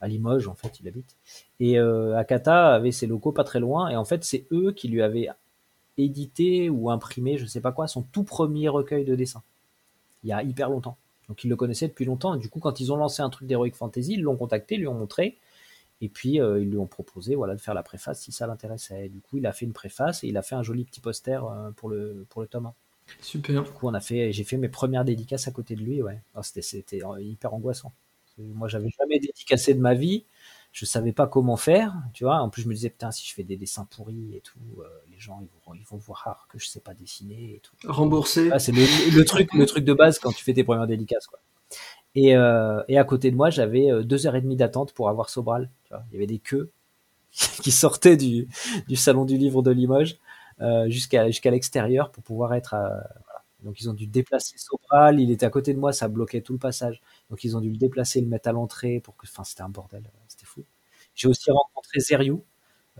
à 0.00 0.08
Limoges 0.08 0.48
en 0.48 0.54
fait 0.54 0.80
il 0.80 0.88
habite, 0.88 1.16
et 1.60 1.78
Akata 1.78 2.74
avait 2.74 2.92
ses 2.92 3.06
locaux 3.06 3.32
pas 3.32 3.44
très 3.44 3.60
loin, 3.60 3.88
et 3.88 3.96
en 3.96 4.04
fait 4.04 4.22
c'est 4.22 4.46
eux 4.52 4.72
qui 4.72 4.88
lui 4.88 5.00
avaient 5.00 5.28
édité 5.96 6.68
ou 6.68 6.90
imprimé, 6.90 7.38
je 7.38 7.46
sais 7.46 7.60
pas 7.60 7.72
quoi, 7.72 7.86
son 7.88 8.02
tout 8.02 8.24
premier 8.24 8.68
recueil 8.68 9.04
de 9.04 9.14
dessins. 9.14 9.42
Il 10.24 10.28
y 10.28 10.32
a 10.32 10.42
hyper 10.42 10.68
longtemps. 10.68 10.96
Donc 11.28 11.44
ils 11.44 11.48
le 11.48 11.56
connaissaient 11.56 11.88
depuis 11.88 12.04
longtemps. 12.04 12.34
Et 12.34 12.38
du 12.38 12.48
coup, 12.48 12.60
quand 12.60 12.80
ils 12.80 12.92
ont 12.92 12.96
lancé 12.96 13.22
un 13.22 13.30
truc 13.30 13.48
d'Heroic 13.48 13.72
Fantasy, 13.74 14.14
ils 14.14 14.22
l'ont 14.22 14.36
contacté, 14.36 14.76
lui 14.76 14.86
ont 14.86 14.94
montré. 14.94 15.38
Et 16.00 16.08
puis, 16.08 16.40
euh, 16.40 16.60
ils 16.60 16.68
lui 16.68 16.78
ont 16.78 16.86
proposé 16.86 17.36
voilà, 17.36 17.54
de 17.54 17.60
faire 17.60 17.74
la 17.74 17.84
préface 17.84 18.20
si 18.20 18.32
ça 18.32 18.46
l'intéressait. 18.48 19.08
Du 19.08 19.20
coup, 19.20 19.38
il 19.38 19.46
a 19.46 19.52
fait 19.52 19.64
une 19.64 19.72
préface 19.72 20.24
et 20.24 20.28
il 20.28 20.36
a 20.36 20.42
fait 20.42 20.56
un 20.56 20.62
joli 20.62 20.84
petit 20.84 21.00
poster 21.00 21.40
euh, 21.44 21.70
pour, 21.70 21.88
le, 21.88 22.26
pour 22.28 22.42
le 22.42 22.48
tome 22.48 22.66
1. 22.66 22.74
Super. 23.20 23.62
Du 23.62 23.70
coup, 23.70 23.86
on 23.86 23.94
a 23.94 24.00
fait, 24.00 24.32
j'ai 24.32 24.42
fait 24.42 24.56
mes 24.56 24.68
premières 24.68 25.04
dédicaces 25.04 25.46
à 25.46 25.52
côté 25.52 25.76
de 25.76 25.80
lui. 25.82 26.02
Ouais. 26.02 26.20
c'était, 26.42 27.02
hyper 27.20 27.54
angoissant. 27.54 27.92
Moi, 28.38 28.66
j'avais 28.66 28.90
jamais 28.98 29.20
dédicacé 29.20 29.74
de 29.74 29.80
ma 29.80 29.94
vie. 29.94 30.24
Je 30.72 30.86
savais 30.86 31.12
pas 31.12 31.26
comment 31.26 31.58
faire, 31.58 31.94
tu 32.14 32.24
vois. 32.24 32.36
En 32.36 32.48
plus, 32.48 32.62
je 32.62 32.68
me 32.68 32.74
disais, 32.74 32.88
putain, 32.88 33.10
si 33.10 33.26
je 33.28 33.34
fais 33.34 33.42
des 33.42 33.56
dessins 33.56 33.86
pourris 33.94 34.34
et 34.34 34.40
tout, 34.40 34.58
euh, 34.78 34.84
les 35.10 35.18
gens, 35.18 35.38
ils 35.42 35.48
vont, 35.66 35.74
ils 35.74 35.84
vont 35.84 35.98
voir 35.98 36.46
que 36.48 36.58
je 36.58 36.66
sais 36.66 36.80
pas 36.80 36.94
dessiner 36.94 37.56
et 37.56 37.60
tout. 37.62 37.74
Rembourser. 37.86 38.50
Ah, 38.50 38.58
c'est 38.58 38.72
le, 38.72 39.24
truc, 39.24 39.52
le 39.52 39.66
truc 39.66 39.84
de 39.84 39.92
base 39.92 40.18
quand 40.18 40.32
tu 40.32 40.42
fais 40.42 40.54
tes 40.54 40.64
premières 40.64 40.86
dédicaces, 40.86 41.26
quoi. 41.26 41.40
Et, 42.14 42.36
euh, 42.36 42.82
et 42.88 42.98
à 42.98 43.04
côté 43.04 43.30
de 43.30 43.36
moi, 43.36 43.50
j'avais 43.50 43.90
euh, 43.90 44.02
deux 44.02 44.26
heures 44.26 44.36
et 44.36 44.40
demie 44.40 44.56
d'attente 44.56 44.92
pour 44.92 45.08
avoir 45.08 45.30
Sobral. 45.30 45.70
Tu 45.84 45.94
vois. 45.94 46.04
Il 46.10 46.14
y 46.14 46.16
avait 46.16 46.26
des 46.26 46.38
queues 46.38 46.70
qui 47.62 47.70
sortaient 47.70 48.16
du, 48.16 48.48
du 48.88 48.96
salon 48.96 49.24
du 49.24 49.36
livre 49.36 49.62
de 49.62 49.70
Limoges 49.70 50.18
euh, 50.60 50.88
jusqu'à 50.90 51.26
jusqu'à 51.28 51.50
l'extérieur 51.50 52.10
pour 52.10 52.22
pouvoir 52.22 52.54
être. 52.54 52.74
À, 52.74 52.88
voilà. 52.88 53.42
Donc 53.62 53.80
ils 53.80 53.88
ont 53.88 53.94
dû 53.94 54.06
déplacer 54.06 54.56
Sobral, 54.58 55.20
il 55.20 55.30
était 55.30 55.46
à 55.46 55.50
côté 55.50 55.72
de 55.72 55.78
moi, 55.78 55.92
ça 55.92 56.08
bloquait 56.08 56.40
tout 56.40 56.52
le 56.52 56.58
passage. 56.58 57.00
Donc 57.30 57.44
ils 57.44 57.56
ont 57.56 57.60
dû 57.60 57.70
le 57.70 57.76
déplacer, 57.76 58.20
le 58.20 58.26
mettre 58.26 58.48
à 58.48 58.52
l'entrée 58.52 59.00
pour 59.00 59.16
que, 59.16 59.26
enfin 59.26 59.44
c'était 59.44 59.62
un 59.62 59.68
bordel. 59.68 60.02
J'ai 61.14 61.28
aussi 61.28 61.50
rencontré 61.50 62.00
Zeriou 62.00 62.44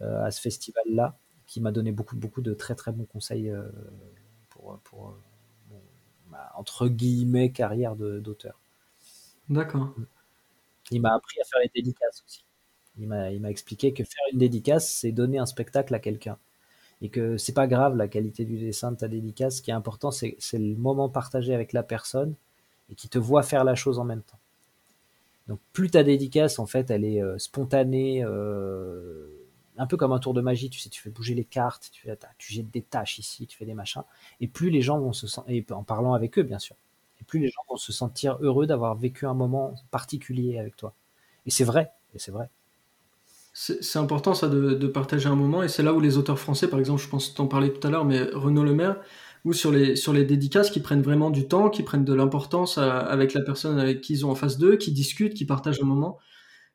à 0.00 0.30
ce 0.30 0.40
festival-là, 0.40 1.18
qui 1.46 1.60
m'a 1.60 1.72
donné 1.72 1.92
beaucoup, 1.92 2.16
beaucoup 2.16 2.40
de 2.40 2.54
très 2.54 2.74
très 2.74 2.92
bons 2.92 3.04
conseils 3.04 3.52
pour, 4.48 4.78
pour 4.84 5.16
entre 6.54 6.88
guillemets 6.88 7.52
carrière 7.52 7.94
d'auteur. 7.96 8.58
D'accord. 9.48 9.94
Il 10.90 11.00
m'a 11.00 11.14
appris 11.14 11.40
à 11.40 11.44
faire 11.44 11.60
les 11.62 11.70
dédicaces 11.74 12.22
aussi. 12.26 12.44
Il 12.98 13.08
m'a 13.08 13.50
expliqué 13.50 13.92
que 13.92 14.04
faire 14.04 14.24
une 14.32 14.38
dédicace, 14.38 14.92
c'est 14.92 15.12
donner 15.12 15.38
un 15.38 15.46
spectacle 15.46 15.94
à 15.94 15.98
quelqu'un. 15.98 16.38
Et 17.00 17.08
que 17.08 17.36
c'est 17.36 17.52
pas 17.52 17.66
grave 17.66 17.96
la 17.96 18.06
qualité 18.06 18.44
du 18.44 18.58
dessin 18.58 18.92
de 18.92 18.96
ta 18.96 19.08
dédicace. 19.08 19.56
Ce 19.56 19.62
qui 19.62 19.70
est 19.70 19.74
important, 19.74 20.10
c'est 20.10 20.36
le 20.52 20.76
moment 20.76 21.08
partagé 21.08 21.54
avec 21.54 21.72
la 21.72 21.82
personne 21.82 22.34
et 22.90 22.94
qui 22.94 23.08
te 23.08 23.18
voit 23.18 23.42
faire 23.42 23.64
la 23.64 23.74
chose 23.74 23.98
en 23.98 24.04
même 24.04 24.22
temps. 24.22 24.38
Donc 25.48 25.60
plus 25.72 25.90
ta 25.90 26.02
dédicace, 26.02 26.58
en 26.58 26.66
fait, 26.66 26.90
elle 26.90 27.04
est 27.04 27.22
euh, 27.22 27.38
spontanée, 27.38 28.24
euh, 28.24 29.26
un 29.76 29.86
peu 29.86 29.96
comme 29.96 30.12
un 30.12 30.18
tour 30.18 30.34
de 30.34 30.40
magie, 30.40 30.70
tu 30.70 30.78
sais, 30.78 30.88
tu 30.88 31.00
fais 31.00 31.10
bouger 31.10 31.34
les 31.34 31.44
cartes, 31.44 31.90
tu, 31.92 32.08
tu 32.38 32.52
jettes 32.52 32.70
des 32.70 32.82
tâches 32.82 33.18
ici, 33.18 33.46
tu 33.46 33.56
fais 33.56 33.64
des 33.64 33.74
machins, 33.74 34.02
et 34.40 34.46
plus 34.46 34.70
les 34.70 34.82
gens 34.82 34.98
vont 35.00 35.12
se 35.12 35.26
sentir, 35.26 35.52
et 35.52 35.64
en 35.72 35.82
parlant 35.82 36.14
avec 36.14 36.38
eux, 36.38 36.42
bien 36.42 36.58
sûr, 36.58 36.76
et 37.20 37.24
plus 37.24 37.40
les 37.40 37.48
gens 37.48 37.62
vont 37.68 37.76
se 37.76 37.92
sentir 37.92 38.38
heureux 38.40 38.66
d'avoir 38.66 38.94
vécu 38.94 39.26
un 39.26 39.34
moment 39.34 39.74
particulier 39.90 40.58
avec 40.58 40.76
toi. 40.76 40.94
Et 41.46 41.50
c'est 41.50 41.64
vrai, 41.64 41.90
et 42.14 42.18
c'est 42.18 42.30
vrai. 42.30 42.48
C'est 43.54 43.98
important 43.98 44.32
ça 44.32 44.48
de, 44.48 44.86
partager 44.86 45.28
un 45.28 45.34
moment, 45.34 45.62
et 45.62 45.68
c'est 45.68 45.82
là 45.82 45.92
où 45.92 46.00
les 46.00 46.16
auteurs 46.16 46.38
français, 46.38 46.68
par 46.68 46.78
exemple, 46.78 47.02
je 47.02 47.08
pense 47.08 47.34
t'en 47.34 47.46
parlais 47.46 47.70
tout 47.70 47.86
à 47.86 47.90
l'heure, 47.90 48.06
mais 48.06 48.22
Renaud 48.22 48.64
Lemaire, 48.64 48.96
ou 49.44 49.52
sur 49.52 49.72
les, 49.72 49.96
sur 49.96 50.12
les 50.12 50.24
dédicaces, 50.24 50.70
qui 50.70 50.80
prennent 50.80 51.02
vraiment 51.02 51.30
du 51.30 51.48
temps, 51.48 51.68
qui 51.70 51.82
prennent 51.82 52.04
de 52.04 52.14
l'importance 52.14 52.78
avec 52.78 53.34
la 53.34 53.40
personne 53.40 53.78
avec 53.78 54.00
qui 54.00 54.14
ils 54.14 54.26
ont 54.26 54.30
en 54.30 54.34
face 54.34 54.58
d'eux, 54.58 54.76
qui 54.76 54.92
discutent, 54.92 55.34
qui 55.34 55.44
partagent 55.44 55.80
un 55.82 55.86
moment. 55.86 56.18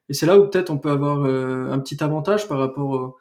Et 0.09 0.13
c'est 0.13 0.25
là 0.25 0.39
où 0.39 0.47
peut-être 0.47 0.69
on 0.69 0.77
peut 0.77 0.91
avoir 0.91 1.25
euh, 1.25 1.71
un 1.71 1.79
petit 1.79 2.01
avantage 2.03 2.47
par 2.47 2.59
rapport 2.59 3.17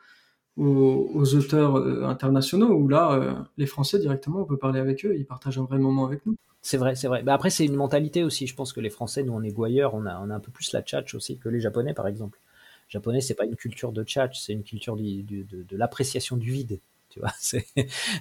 aux, 0.56 1.34
auteurs 1.34 1.76
euh, 1.78 2.04
internationaux, 2.04 2.72
où 2.72 2.88
là, 2.88 3.12
euh, 3.12 3.34
les 3.56 3.66
Français 3.66 3.98
directement, 3.98 4.40
on 4.40 4.44
peut 4.44 4.56
parler 4.56 4.80
avec 4.80 5.04
eux, 5.04 5.14
ils 5.16 5.26
partagent 5.26 5.58
un 5.58 5.64
vrai 5.64 5.78
moment 5.78 6.06
avec 6.06 6.24
nous. 6.26 6.36
C'est 6.62 6.78
vrai, 6.78 6.94
c'est 6.94 7.06
vrai. 7.06 7.22
Mais 7.22 7.32
après, 7.32 7.50
c'est 7.50 7.64
une 7.64 7.76
mentalité 7.76 8.24
aussi. 8.24 8.46
Je 8.46 8.54
pense 8.54 8.72
que 8.72 8.80
les 8.80 8.90
Français, 8.90 9.22
nous, 9.22 9.32
on 9.32 9.42
est 9.42 9.52
gouailleurs, 9.52 9.94
on 9.94 10.06
a, 10.06 10.18
on 10.20 10.30
a 10.30 10.34
un 10.34 10.40
peu 10.40 10.50
plus 10.50 10.72
la 10.72 10.82
tchatch 10.82 11.14
aussi 11.14 11.38
que 11.38 11.48
les 11.48 11.60
Japonais, 11.60 11.94
par 11.94 12.08
exemple. 12.08 12.40
Les 12.88 12.92
Japonais, 12.92 13.20
c'est 13.20 13.34
pas 13.34 13.44
une 13.44 13.56
culture 13.56 13.92
de 13.92 14.02
tchatch, 14.02 14.40
c'est 14.40 14.52
une 14.52 14.64
culture 14.64 14.96
de, 14.96 15.22
de, 15.22 15.76
l'appréciation 15.76 16.36
du 16.36 16.50
vide. 16.50 16.80
C'est, 17.38 17.66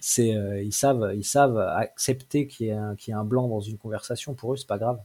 c'est, 0.01 0.29
ils 0.63 0.73
savent, 0.73 1.11
ils 1.15 1.23
savent 1.23 1.57
accepter 1.57 2.47
qu'il 2.47 2.67
y, 2.67 2.69
ait 2.69 2.73
un, 2.73 2.95
qu'il 2.95 3.11
y 3.11 3.15
ait 3.15 3.19
un 3.19 3.25
blanc 3.25 3.47
dans 3.47 3.61
une 3.61 3.77
conversation. 3.77 4.33
Pour 4.33 4.53
eux, 4.53 4.57
c'est 4.57 4.67
pas 4.67 4.77
grave. 4.77 4.99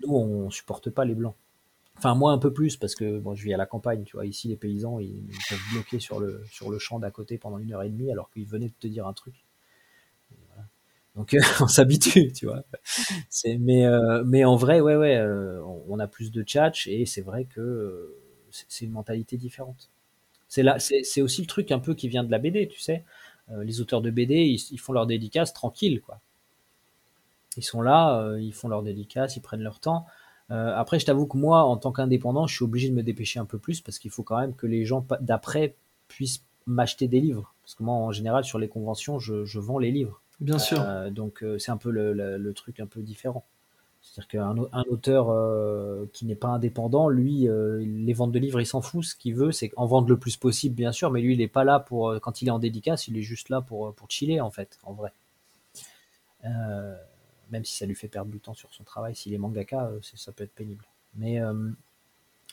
Nous, 0.00 0.14
on 0.14 0.50
supporte 0.50 0.90
pas 0.90 1.04
les 1.04 1.14
blancs. 1.14 1.34
Enfin, 1.98 2.14
moi 2.14 2.32
un 2.32 2.38
peu 2.38 2.52
plus 2.52 2.76
parce 2.76 2.94
que 2.94 3.18
bon, 3.18 3.34
je 3.34 3.44
vis 3.44 3.54
à 3.54 3.56
la 3.56 3.66
campagne, 3.66 4.04
tu 4.04 4.16
vois. 4.16 4.26
Ici, 4.26 4.48
les 4.48 4.56
paysans, 4.56 4.98
ils, 4.98 5.24
peuvent 5.48 5.58
bloquer 5.72 6.00
sur 6.00 6.20
le, 6.20 6.42
sur 6.50 6.70
le 6.70 6.78
champ 6.78 6.98
d'à 6.98 7.10
côté 7.10 7.38
pendant 7.38 7.58
une 7.58 7.72
heure 7.72 7.82
et 7.82 7.90
demie 7.90 8.10
alors 8.10 8.30
qu'ils 8.30 8.46
venaient 8.46 8.68
de 8.68 8.74
te 8.80 8.88
dire 8.88 9.06
un 9.06 9.12
truc. 9.12 9.44
Donc 11.14 11.36
on 11.60 11.66
s'habitue, 11.66 12.32
tu 12.32 12.46
vois. 12.46 12.64
Euh, 13.46 14.24
mais 14.26 14.44
en 14.44 14.56
vrai, 14.56 14.80
ouais 14.80 14.96
ouais, 14.96 15.16
euh, 15.16 15.62
on, 15.88 15.98
a 15.98 16.06
plus 16.06 16.30
de 16.30 16.42
tchatch 16.42 16.86
et 16.86 17.06
c'est 17.06 17.20
vrai 17.20 17.44
que 17.44 17.60
euh, 17.60 18.18
c'est 18.50 18.84
une 18.84 18.92
mentalité 18.92 19.36
différente. 19.36 19.90
C'est 20.52 20.62
là, 20.62 20.78
c'est 20.78 21.22
aussi 21.22 21.40
le 21.40 21.46
truc 21.46 21.72
un 21.72 21.78
peu 21.78 21.94
qui 21.94 22.08
vient 22.08 22.24
de 22.24 22.30
la 22.30 22.38
BD, 22.38 22.68
tu 22.68 22.78
sais. 22.78 23.04
les 23.48 23.80
auteurs 23.80 24.02
de 24.02 24.10
BD, 24.10 24.34
ils, 24.34 24.62
ils 24.70 24.78
font 24.78 24.92
leur 24.92 25.06
dédicace 25.06 25.54
tranquille, 25.54 26.02
quoi. 26.02 26.20
Ils 27.56 27.64
sont 27.64 27.80
là, 27.80 28.36
ils 28.38 28.52
font 28.52 28.68
leur 28.68 28.82
dédicace, 28.82 29.36
ils 29.36 29.40
prennent 29.40 29.62
leur 29.62 29.80
temps. 29.80 30.04
Euh, 30.52 30.74
après, 30.76 30.98
je 30.98 31.06
t'avoue 31.06 31.26
que 31.26 31.36
moi, 31.36 31.62
en 31.64 31.76
tant 31.76 31.92
qu'indépendant, 31.92 32.46
je 32.46 32.54
suis 32.54 32.64
obligé 32.64 32.88
de 32.88 32.94
me 32.94 33.02
dépêcher 33.02 33.40
un 33.40 33.46
peu 33.46 33.58
plus 33.58 33.80
parce 33.80 33.98
qu'il 33.98 34.10
faut 34.10 34.22
quand 34.22 34.38
même 34.38 34.54
que 34.54 34.66
les 34.66 34.84
gens 34.84 35.06
d'après 35.20 35.76
puissent 36.08 36.44
m'acheter 36.66 37.08
des 37.08 37.20
livres. 37.20 37.54
Parce 37.62 37.74
que 37.74 37.82
moi, 37.82 37.94
en 37.94 38.12
général, 38.12 38.44
sur 38.44 38.58
les 38.58 38.68
conventions, 38.68 39.18
je, 39.18 39.58
vends 39.58 39.78
les 39.78 39.90
livres. 39.90 40.20
Bien 40.40 40.58
sûr. 40.58 40.80
Euh, 40.80 41.10
donc, 41.10 41.42
euh, 41.42 41.58
c'est 41.58 41.70
un 41.70 41.76
peu 41.76 41.90
le, 41.90 42.52
truc 42.52 42.80
un 42.80 42.86
peu 42.86 43.00
différent. 43.00 43.46
C'est-à-dire 44.02 44.28
qu'un 44.28 44.56
un 44.72 44.84
auteur 44.90 46.08
qui 46.12 46.26
n'est 46.26 46.34
pas 46.34 46.48
indépendant, 46.48 47.08
lui, 47.08 47.46
les 47.48 48.12
ventes 48.12 48.32
de 48.32 48.38
livres, 48.38 48.60
il 48.60 48.66
s'en 48.66 48.80
fout. 48.80 49.04
Ce 49.04 49.14
qu'il 49.14 49.34
veut, 49.34 49.52
c'est 49.52 49.70
en 49.76 49.86
vendre 49.86 50.08
le 50.08 50.18
plus 50.18 50.36
possible, 50.36 50.74
bien 50.74 50.92
sûr, 50.92 51.10
mais 51.10 51.22
lui, 51.22 51.34
il 51.34 51.38
n'est 51.38 51.48
pas 51.48 51.64
là 51.64 51.78
pour, 51.78 52.14
quand 52.20 52.42
il 52.42 52.48
est 52.48 52.50
en 52.50 52.58
dédicace, 52.58 53.08
il 53.08 53.16
est 53.16 53.22
juste 53.22 53.48
là 53.48 53.60
pour, 53.60 53.94
pour 53.94 54.10
chiller, 54.10 54.40
en 54.40 54.50
fait, 54.50 54.78
en 54.82 54.92
vrai 54.92 55.12
même 57.52 57.64
si 57.64 57.76
ça 57.76 57.86
lui 57.86 57.94
fait 57.94 58.08
perdre 58.08 58.30
du 58.32 58.40
temps 58.40 58.54
sur 58.54 58.72
son 58.72 58.82
travail. 58.82 59.14
S'il 59.14 59.32
est 59.34 59.38
mangaka, 59.38 59.84
euh, 59.84 60.00
ça 60.02 60.32
peut 60.32 60.42
être 60.42 60.54
pénible. 60.54 60.84
Mais 61.14 61.40
euh, 61.40 61.70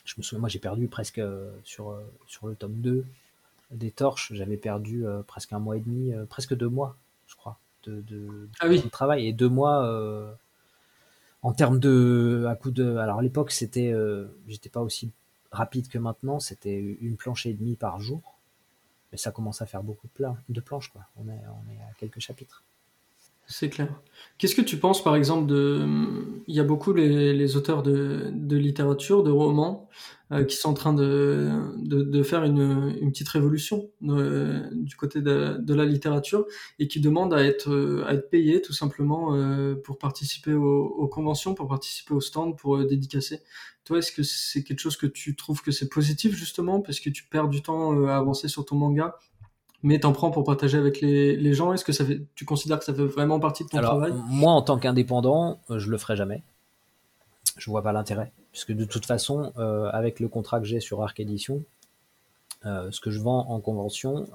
je 0.04 0.14
me 0.18 0.22
souviens, 0.22 0.40
moi 0.40 0.48
j'ai 0.48 0.58
perdu 0.58 0.86
presque 0.86 1.18
euh, 1.18 1.50
sur, 1.64 1.98
sur 2.28 2.46
le 2.46 2.54
tome 2.54 2.74
2 2.74 3.04
des 3.72 3.92
torches, 3.92 4.32
j'avais 4.34 4.56
perdu 4.56 5.04
presque 5.28 5.52
un 5.52 5.60
mois 5.60 5.76
et 5.76 5.80
demi, 5.80 6.12
presque 6.28 6.56
deux 6.56 6.68
mois, 6.68 6.96
je 7.28 7.36
crois, 7.36 7.56
de, 7.84 8.00
de, 8.00 8.48
ah 8.58 8.66
oui. 8.66 8.82
travail. 8.90 9.28
Et 9.28 9.32
deux 9.32 9.48
mois 9.48 10.36
en 11.42 11.52
termes 11.52 11.78
de 11.78 12.46
à 12.48 12.54
coup 12.54 12.70
de 12.70 12.96
alors 12.96 13.18
à 13.18 13.22
l'époque 13.22 13.50
c'était 13.50 13.94
j'étais 14.46 14.68
pas 14.68 14.80
aussi 14.80 15.10
rapide 15.50 15.88
que 15.88 15.98
maintenant 15.98 16.40
c'était 16.40 16.78
une 16.78 17.16
planche 17.16 17.46
et 17.46 17.54
demie 17.54 17.76
par 17.76 18.00
jour. 18.00 18.38
Mais 19.12 19.18
ça 19.18 19.32
commence 19.32 19.60
à 19.60 19.66
faire 19.66 19.82
beaucoup 19.82 20.06
de, 20.18 20.26
de 20.48 20.60
planches 20.60 20.90
quoi. 20.90 21.02
On 21.16 21.28
est 21.28 21.42
on 21.48 21.70
est 21.70 21.78
à 21.78 21.92
quelques 21.98 22.20
chapitres 22.20 22.62
c'est 23.50 23.68
clair. 23.68 24.00
Qu'est-ce 24.38 24.54
que 24.54 24.62
tu 24.62 24.78
penses, 24.78 25.02
par 25.02 25.16
exemple, 25.16 25.46
de... 25.46 25.86
Il 26.46 26.54
y 26.54 26.60
a 26.60 26.64
beaucoup 26.64 26.92
les, 26.92 27.56
auteurs 27.56 27.82
de, 27.82 28.56
littérature, 28.56 29.22
de 29.22 29.30
romans, 29.30 29.88
euh, 30.32 30.44
qui 30.44 30.56
sont 30.56 30.70
en 30.70 30.74
train 30.74 30.94
de, 30.94 31.50
de, 31.76 32.22
faire 32.22 32.44
une, 32.44 33.10
petite 33.10 33.28
révolution 33.28 33.90
euh, 34.04 34.62
du 34.72 34.94
côté 34.94 35.20
de, 35.20 35.74
la 35.74 35.84
littérature 35.84 36.46
et 36.78 36.86
qui 36.86 37.00
demandent 37.00 37.34
à 37.34 37.44
être, 37.44 38.04
à 38.06 38.16
payés 38.16 38.62
tout 38.62 38.72
simplement 38.72 39.34
euh, 39.34 39.74
pour 39.74 39.98
participer 39.98 40.54
aux, 40.54 41.08
conventions, 41.08 41.54
pour 41.54 41.68
participer 41.68 42.14
aux 42.14 42.20
stands, 42.20 42.52
pour 42.52 42.78
dédicacer. 42.86 43.40
Toi, 43.84 43.98
est-ce 43.98 44.12
que 44.12 44.22
c'est 44.22 44.62
quelque 44.62 44.80
chose 44.80 44.96
que 44.96 45.06
tu 45.06 45.34
trouves 45.34 45.62
que 45.62 45.72
c'est 45.72 45.88
positif 45.88 46.36
justement 46.36 46.80
parce 46.80 47.00
que 47.00 47.10
tu 47.10 47.24
perds 47.24 47.48
du 47.48 47.60
temps 47.60 48.06
à 48.06 48.16
avancer 48.16 48.46
sur 48.46 48.64
ton 48.64 48.76
manga 48.76 49.16
mais 49.82 49.98
t'en 49.98 50.12
prends 50.12 50.30
pour 50.30 50.44
partager 50.44 50.76
avec 50.76 51.00
les, 51.00 51.36
les 51.36 51.54
gens 51.54 51.72
Est-ce 51.72 51.84
que 51.84 51.92
ça 51.92 52.04
fait, 52.04 52.22
tu 52.34 52.44
considères 52.44 52.78
que 52.78 52.84
ça 52.84 52.94
fait 52.94 53.04
vraiment 53.04 53.40
partie 53.40 53.64
de 53.64 53.68
ton 53.70 53.80
travail? 53.80 54.12
Moi, 54.26 54.52
en 54.52 54.62
tant 54.62 54.78
qu'indépendant, 54.78 55.60
euh, 55.70 55.78
je 55.78 55.90
le 55.90 55.98
ferai 55.98 56.16
jamais. 56.16 56.42
Je 57.56 57.70
vois 57.70 57.82
pas 57.82 57.92
l'intérêt, 57.92 58.32
puisque 58.52 58.72
de 58.72 58.84
toute 58.84 59.06
façon, 59.06 59.52
euh, 59.56 59.90
avec 59.92 60.20
le 60.20 60.28
contrat 60.28 60.60
que 60.60 60.66
j'ai 60.66 60.80
sur 60.80 61.02
Arc 61.02 61.18
Edition, 61.20 61.64
euh, 62.66 62.90
ce 62.90 63.00
que 63.00 63.10
je 63.10 63.20
vends 63.20 63.48
en 63.48 63.60
convention, 63.60 64.28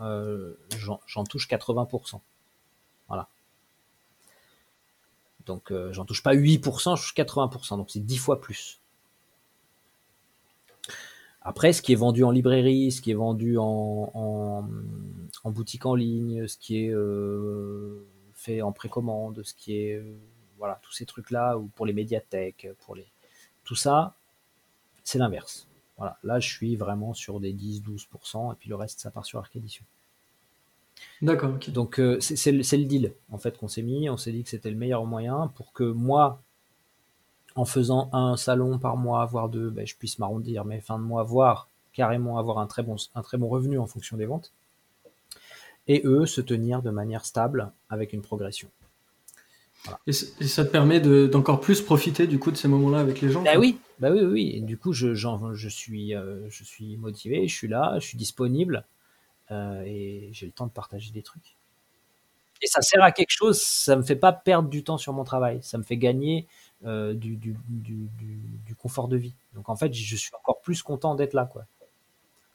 j'en 0.78 1.24
touche 1.24 1.48
80%. 1.48 2.22
Voilà. 3.08 3.28
Donc, 5.46 5.72
j'en 5.92 6.06
touche 6.06 6.24
pas 6.24 6.34
8%, 6.34 6.98
je 6.98 7.02
touche 7.02 7.16
80%, 7.16 7.78
donc 7.78 7.92
c'est 7.92 8.00
10 8.00 8.18
fois 8.18 8.42
plus. 8.42 8.80
Après, 11.48 11.74
ce 11.74 11.84
qui 11.84 11.94
est 11.94 11.96
vendu 11.96 12.24
en 12.24 12.32
librairie, 12.32 12.92
ce 12.92 13.02
qui 13.02 13.12
est 13.12 13.16
vendu 13.16 13.58
en, 13.60 14.68
boutique 15.46 15.86
en 15.86 15.94
ligne, 15.94 16.48
ce 16.48 16.58
qui 16.58 16.84
est 16.84 16.90
euh, 16.90 18.04
fait 18.34 18.64
en 18.64 18.72
précommande, 18.72 19.44
ce 19.44 19.54
qui 19.54 19.78
est 19.78 19.94
euh, 19.94 20.18
voilà 20.58 20.80
tous 20.82 20.92
ces 20.92 21.06
trucs 21.06 21.30
là 21.30 21.56
ou 21.56 21.68
pour 21.76 21.86
les 21.86 21.94
médiathèques, 21.94 22.68
pour 22.80 22.96
les 22.96 23.06
tout 23.64 23.76
ça, 23.76 24.16
c'est 25.04 25.20
l'inverse. 25.20 25.68
Voilà, 25.98 26.18
là 26.24 26.40
je 26.40 26.50
suis 26.50 26.76
vraiment 26.76 27.14
sur 27.14 27.40
des 27.40 27.54
10-12% 27.54 28.52
et 28.52 28.56
puis 28.60 28.70
le 28.70 28.76
reste 28.76 29.00
ça 29.00 29.12
part 29.12 29.26
sur 29.26 29.38
Arc 29.38 29.56
Edition. 29.56 29.86
D'accord. 31.22 31.60
Donc 31.68 32.00
euh, 32.00 32.20
c'est 32.22 32.52
le 32.52 32.86
deal 32.86 33.14
en 33.32 33.38
fait 33.38 33.56
qu'on 33.56 33.68
s'est 33.68 33.84
mis. 33.84 34.10
On 34.10 34.18
s'est 34.18 34.32
dit 34.32 34.44
que 34.44 34.50
c'était 34.50 34.72
le 34.72 34.78
meilleur 34.78 35.06
moyen 35.06 35.52
pour 35.56 35.74
que 35.74 35.84
moi 35.84 36.42
en 37.56 37.66
faisant 37.66 38.10
un 38.14 38.36
salon 38.38 38.78
par 38.78 38.98
mois, 38.98 39.26
voire 39.26 39.50
deux, 39.50 39.70
ben, 39.70 39.88
je 39.88 39.96
puisse 39.96 40.20
m'arrondir 40.20 40.66
mes 40.66 40.82
fins 40.82 41.00
de 41.00 41.04
mois, 41.04 41.24
voire 41.24 41.70
carrément 41.94 42.38
avoir 42.38 42.60
un 42.60 42.68
très 42.68 42.84
bon, 42.84 42.98
un 43.16 43.22
très 43.22 43.38
bon 43.38 43.48
revenu 43.48 43.80
en 43.80 43.88
fonction 43.88 44.18
des 44.18 44.26
ventes. 44.26 44.52
Et 45.88 46.02
eux, 46.04 46.26
se 46.26 46.42
tenir 46.42 46.82
de 46.82 46.90
manière 46.90 47.26
stable 47.26 47.72
avec 47.90 48.12
une 48.12 48.22
progression. 48.22 48.70
Et, 50.08 50.14
ça 50.14 50.66
te 50.66 50.72
permet 50.72 51.00
d'encore 51.00 51.62
plus 51.62 51.82
profiter 51.82 52.28
du 52.28 52.40
coup 52.40 52.52
de 52.52 52.58
ces 52.58 52.68
moments-là 52.68 53.00
avec 53.00 53.22
les 53.22 53.30
gens. 53.30 53.44
Bah 53.44 53.58
oui, 53.58 53.80
bah 54.00 54.10
oui, 54.12 54.22
oui. 54.22 54.52
Et 54.56 54.62
du 54.62 54.78
coup, 54.78 54.94
je, 54.94 55.14
je, 55.14 55.70
suis, 55.70 56.16
euh, 56.16 56.50
je 56.50 56.64
suis 56.64 56.98
motivé, 56.98 57.48
je 57.48 57.56
suis 57.56 57.68
là, 57.68 57.98
je 58.00 58.06
suis 58.06 58.18
disponible 58.18 58.86
euh, 59.52 59.84
et 59.86 60.30
j'ai 60.34 60.48
le 60.48 60.52
temps 60.52 60.66
de 60.66 60.72
partager 60.72 61.12
des 61.12 61.22
trucs. 61.22 61.56
Et 62.62 62.68
ça 62.68 62.82
sert 62.82 63.04
à 63.04 63.12
quelque 63.12 63.32
chose. 63.32 63.62
Ça 63.62 63.96
me 63.96 64.02
fait 64.02 64.16
pas 64.16 64.34
perdre 64.34 64.70
du 64.70 64.84
temps 64.84 64.98
sur 64.98 65.14
mon 65.14 65.24
travail. 65.24 65.60
Ça 65.62 65.78
me 65.78 65.84
fait 65.84 65.98
gagner 65.98 66.48
euh, 66.86 67.14
du, 67.14 67.56
confort 68.78 69.08
de 69.08 69.18
vie. 69.18 69.34
Donc 69.54 69.70
en 69.70 69.76
fait, 69.76 69.94
je 69.94 70.16
suis 70.16 70.32
encore 70.36 70.62
plus 70.62 70.84
content 70.84 71.16
d'être 71.16 71.34
là. 71.34 71.50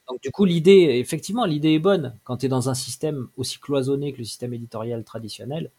Donc 0.08 0.20
du 0.22 0.30
coup, 0.30 0.44
l'idée, 0.44 0.98
effectivement, 1.00 1.44
l'idée 1.44 1.74
est 1.74 1.78
bonne. 1.78 2.16
Quand 2.24 2.38
tu 2.38 2.46
es 2.46 2.48
dans 2.48 2.68
un 2.68 2.74
système 2.74 3.28
aussi 3.36 3.58
cloisonné 3.58 4.12
que 4.12 4.18
le 4.18 4.24
système 4.24 4.54
éditorial 4.54 5.04
traditionnel, 5.04 5.70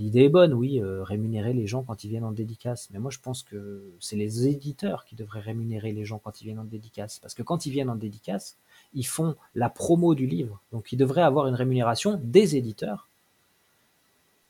L'idée 0.00 0.22
est 0.22 0.28
bonne, 0.30 0.54
oui, 0.54 0.80
euh, 0.80 1.02
rémunérer 1.02 1.52
les 1.52 1.66
gens 1.66 1.82
quand 1.82 2.04
ils 2.04 2.08
viennent 2.08 2.24
en 2.24 2.32
dédicace. 2.32 2.88
Mais 2.90 2.98
moi, 2.98 3.10
je 3.10 3.18
pense 3.18 3.42
que 3.42 3.84
c'est 4.00 4.16
les 4.16 4.48
éditeurs 4.48 5.04
qui 5.04 5.14
devraient 5.14 5.40
rémunérer 5.40 5.92
les 5.92 6.06
gens 6.06 6.18
quand 6.18 6.40
ils 6.40 6.44
viennent 6.46 6.58
en 6.58 6.64
dédicace. 6.64 7.18
Parce 7.18 7.34
que 7.34 7.42
quand 7.42 7.66
ils 7.66 7.70
viennent 7.70 7.90
en 7.90 7.96
dédicace, 7.96 8.56
ils 8.94 9.06
font 9.06 9.36
la 9.54 9.68
promo 9.68 10.14
du 10.14 10.26
livre. 10.26 10.58
Donc, 10.72 10.90
ils 10.90 10.96
devraient 10.96 11.20
avoir 11.20 11.48
une 11.48 11.54
rémunération 11.54 12.18
des 12.24 12.56
éditeurs 12.56 13.10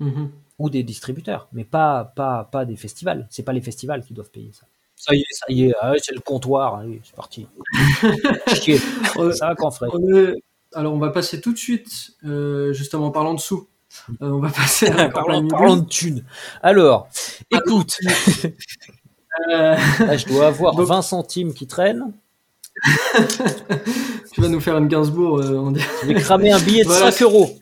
Mhm. 0.00 0.30
Ou 0.60 0.70
des 0.70 0.82
distributeurs, 0.82 1.48
mais 1.52 1.64
pas, 1.64 2.04
pas, 2.14 2.44
pas 2.44 2.64
des 2.64 2.76
festivals. 2.76 3.26
C'est 3.30 3.42
pas 3.42 3.52
les 3.52 3.60
festivals 3.62 4.04
qui 4.04 4.12
doivent 4.14 4.30
payer 4.30 4.50
ça. 4.52 4.66
Ça 4.94 5.14
y 5.14 5.20
est, 5.20 5.26
ça 5.30 5.46
y 5.48 5.64
est, 5.64 5.74
ah 5.80 5.94
c'est 6.00 6.14
le 6.14 6.20
comptoir. 6.20 6.74
Allez, 6.76 7.00
c'est 7.02 7.16
parti. 7.16 7.46
Chier. 8.54 8.78
On- 9.16 9.32
Ça 9.32 9.54
va 9.54 9.70
ferait. 9.70 9.88
on 9.92 10.34
Alors, 10.78 10.92
on 10.92 10.98
va 10.98 11.08
passer 11.10 11.40
tout 11.40 11.52
de 11.54 11.58
suite, 11.58 12.10
euh, 12.26 12.72
justement, 12.74 13.06
en 13.06 13.10
parlant 13.10 13.32
de 13.34 13.40
sous. 13.40 13.66
Euh, 14.22 14.28
on 14.30 14.38
va 14.40 14.50
passer 14.50 14.88
à 14.88 15.08
parlons 15.10 15.40
Ulule. 15.40 15.80
de 15.84 15.88
thunes. 15.88 16.24
Alors, 16.62 17.08
écoute, 17.50 17.96
Euh, 19.50 19.76
là, 20.00 20.16
je 20.18 20.26
dois 20.26 20.48
avoir 20.48 20.74
Donc- 20.74 20.86
20 20.88 21.00
centimes 21.02 21.54
qui 21.54 21.66
traînent. 21.66 22.12
tu 24.34 24.40
vas 24.40 24.48
nous 24.48 24.60
faire 24.60 24.76
une 24.76 24.88
Gainsbourg. 24.88 25.38
euh, 25.38 25.70
direct. 25.72 25.90
Je 26.02 26.06
vais 26.08 26.14
cramer 26.14 26.52
un 26.52 26.58
billet 26.60 26.82
de 26.82 26.88
Voilà. 26.88 27.10
5 27.10 27.22
euros. 27.22 27.56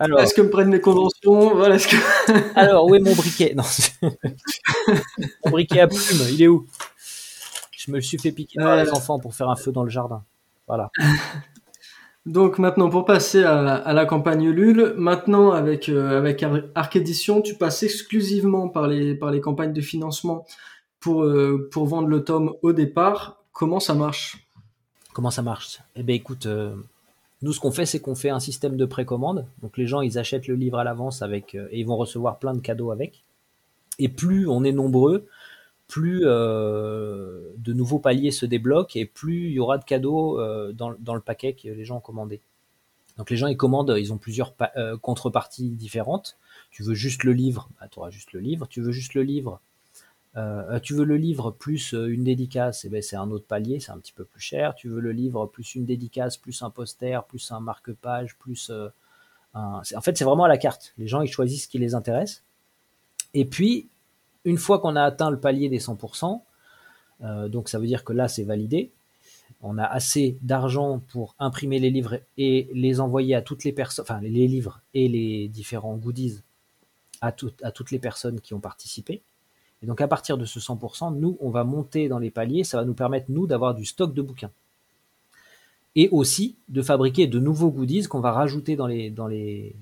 Alors, 0.00 0.20
Est-ce 0.20 0.34
que 0.34 0.42
me 0.42 0.50
prennent 0.50 0.68
mes 0.70 0.80
conventions? 0.80 1.54
Voilà, 1.56 1.74
est-ce 1.74 1.88
que... 1.88 1.96
alors, 2.58 2.86
où 2.86 2.94
est 2.94 3.00
mon 3.00 3.14
briquet? 3.14 3.54
Non. 3.56 3.64
mon 5.44 5.50
briquet 5.50 5.80
à 5.80 5.88
plume, 5.88 6.20
il 6.30 6.42
est 6.42 6.48
où? 6.48 6.66
Je 7.76 7.90
me 7.90 7.96
le 7.96 8.02
suis 8.02 8.18
fait 8.18 8.32
piquer 8.32 8.58
par 8.60 8.72
Euh. 8.78 8.84
les 8.84 8.90
enfants 8.90 9.18
pour 9.18 9.34
faire 9.34 9.48
un 9.48 9.56
feu 9.56 9.72
dans 9.72 9.82
le 9.82 9.90
jardin. 9.90 10.22
Voilà. 10.66 10.90
Donc 12.26 12.58
maintenant, 12.58 12.90
pour 12.90 13.04
passer 13.06 13.42
à, 13.42 13.74
à 13.76 13.92
la 13.94 14.04
campagne 14.04 14.42
Ulule, 14.44 14.94
maintenant 14.98 15.52
avec 15.52 15.88
euh, 15.88 16.18
avec 16.18 16.44
Arc 16.74 16.94
Édition, 16.96 17.40
tu 17.40 17.54
passes 17.54 17.82
exclusivement 17.82 18.68
par 18.68 18.86
les 18.86 19.14
par 19.14 19.30
les 19.30 19.40
campagnes 19.40 19.72
de 19.72 19.80
financement 19.80 20.44
pour 21.00 21.22
euh, 21.24 21.68
pour 21.72 21.86
vendre 21.86 22.08
le 22.08 22.22
tome 22.24 22.52
au 22.62 22.72
départ. 22.74 23.42
Comment 23.52 23.80
ça 23.80 23.94
marche? 23.94 24.46
Comment 25.14 25.30
ça 25.30 25.40
marche? 25.42 25.78
Eh 25.96 26.02
bien, 26.02 26.14
écoute, 26.16 26.44
euh, 26.46 26.74
nous, 27.42 27.52
ce 27.52 27.60
qu'on 27.60 27.70
fait, 27.70 27.86
c'est 27.86 28.00
qu'on 28.00 28.16
fait 28.16 28.30
un 28.30 28.40
système 28.40 28.76
de 28.76 28.84
précommande. 28.84 29.46
Donc, 29.62 29.78
les 29.78 29.86
gens, 29.86 30.00
ils 30.00 30.18
achètent 30.18 30.48
le 30.48 30.54
livre 30.54 30.78
à 30.78 30.84
l'avance 30.84 31.22
avec, 31.22 31.54
euh, 31.54 31.68
et 31.70 31.80
ils 31.80 31.86
vont 31.86 31.96
recevoir 31.96 32.38
plein 32.38 32.54
de 32.54 32.60
cadeaux 32.60 32.90
avec. 32.90 33.22
Et 33.98 34.08
plus 34.08 34.46
on 34.46 34.64
est 34.64 34.72
nombreux, 34.72 35.26
plus 35.88 36.20
euh, 36.24 37.40
de 37.56 37.72
nouveaux 37.72 37.98
paliers 37.98 38.30
se 38.30 38.46
débloquent 38.46 38.92
et 38.94 39.06
plus 39.06 39.46
il 39.46 39.52
y 39.52 39.58
aura 39.58 39.78
de 39.78 39.84
cadeaux 39.84 40.38
euh, 40.38 40.72
dans, 40.72 40.90
le 40.90 41.20
paquet 41.20 41.54
que 41.54 41.68
les 41.68 41.84
gens 41.84 41.96
ont 41.96 42.00
commandé. 42.00 42.40
Donc, 43.16 43.30
les 43.30 43.36
gens, 43.36 43.48
ils 43.48 43.56
commandent, 43.56 43.96
ils 43.98 44.12
ont 44.12 44.18
plusieurs 44.18 44.54
euh, 44.76 44.96
contreparties 44.96 45.70
différentes. 45.70 46.36
Tu 46.70 46.84
veux 46.84 46.94
juste 46.94 47.24
le 47.24 47.32
livre, 47.32 47.68
bah, 47.80 47.88
tu 47.90 47.98
auras 47.98 48.10
juste 48.10 48.32
le 48.32 48.38
livre. 48.38 48.68
Tu 48.68 48.80
veux 48.80 48.92
juste 48.92 49.14
le 49.14 49.22
livre, 49.22 49.60
euh, 50.38 50.78
tu 50.78 50.94
veux 50.94 51.04
le 51.04 51.16
livre 51.16 51.50
plus 51.50 51.94
euh, 51.94 52.06
une 52.06 52.22
dédicace, 52.22 52.84
eh 52.84 52.88
ben, 52.88 53.02
c'est 53.02 53.16
un 53.16 53.30
autre 53.30 53.46
palier, 53.46 53.80
c'est 53.80 53.90
un 53.90 53.98
petit 53.98 54.12
peu 54.12 54.24
plus 54.24 54.40
cher. 54.40 54.74
Tu 54.74 54.88
veux 54.88 55.00
le 55.00 55.10
livre 55.10 55.46
plus 55.46 55.74
une 55.74 55.84
dédicace, 55.84 56.36
plus 56.36 56.62
un 56.62 56.70
poster, 56.70 57.24
plus 57.24 57.50
un 57.50 57.60
marque-page, 57.60 58.36
plus 58.38 58.70
euh, 58.70 58.88
un... 59.54 59.82
En 59.96 60.00
fait, 60.00 60.16
c'est 60.16 60.24
vraiment 60.24 60.44
à 60.44 60.48
la 60.48 60.58
carte. 60.58 60.94
Les 60.96 61.08
gens, 61.08 61.22
ils 61.22 61.30
choisissent 61.30 61.64
ce 61.64 61.68
qui 61.68 61.78
les 61.78 61.94
intéresse. 61.94 62.44
Et 63.34 63.44
puis, 63.44 63.88
une 64.44 64.58
fois 64.58 64.78
qu'on 64.78 64.96
a 64.96 65.02
atteint 65.02 65.30
le 65.30 65.40
palier 65.40 65.68
des 65.68 65.80
100%, 65.80 66.40
euh, 67.22 67.48
donc 67.48 67.68
ça 67.68 67.78
veut 67.78 67.86
dire 67.86 68.04
que 68.04 68.12
là, 68.12 68.28
c'est 68.28 68.44
validé. 68.44 68.92
On 69.60 69.76
a 69.76 69.84
assez 69.84 70.38
d'argent 70.42 71.00
pour 71.08 71.34
imprimer 71.40 71.80
les 71.80 71.90
livres 71.90 72.20
et 72.36 72.68
les 72.72 73.00
envoyer 73.00 73.34
à 73.34 73.42
toutes 73.42 73.64
les 73.64 73.72
personnes, 73.72 74.04
enfin 74.04 74.20
les 74.20 74.46
livres 74.46 74.80
et 74.94 75.08
les 75.08 75.48
différents 75.48 75.96
goodies 75.96 76.42
à 77.20 77.32
toutes 77.32 77.90
les 77.90 77.98
personnes 77.98 78.40
qui 78.40 78.54
ont 78.54 78.60
participé. 78.60 79.22
Et 79.82 79.86
donc 79.86 80.00
à 80.00 80.08
partir 80.08 80.38
de 80.38 80.44
ce 80.44 80.58
100%, 80.58 81.16
nous, 81.16 81.36
on 81.40 81.50
va 81.50 81.64
monter 81.64 82.08
dans 82.08 82.18
les 82.18 82.30
paliers, 82.30 82.64
ça 82.64 82.78
va 82.78 82.84
nous 82.84 82.94
permettre, 82.94 83.26
nous, 83.30 83.46
d'avoir 83.46 83.74
du 83.74 83.84
stock 83.84 84.12
de 84.12 84.22
bouquins. 84.22 84.50
Et 85.94 86.08
aussi 86.10 86.56
de 86.68 86.82
fabriquer 86.82 87.26
de 87.26 87.38
nouveaux 87.38 87.70
goodies 87.70 88.04
qu'on 88.04 88.20
va 88.20 88.32
rajouter 88.32 88.76
dans 88.76 88.86
les, 88.86 89.10
dans, 89.10 89.26
les, 89.26 89.74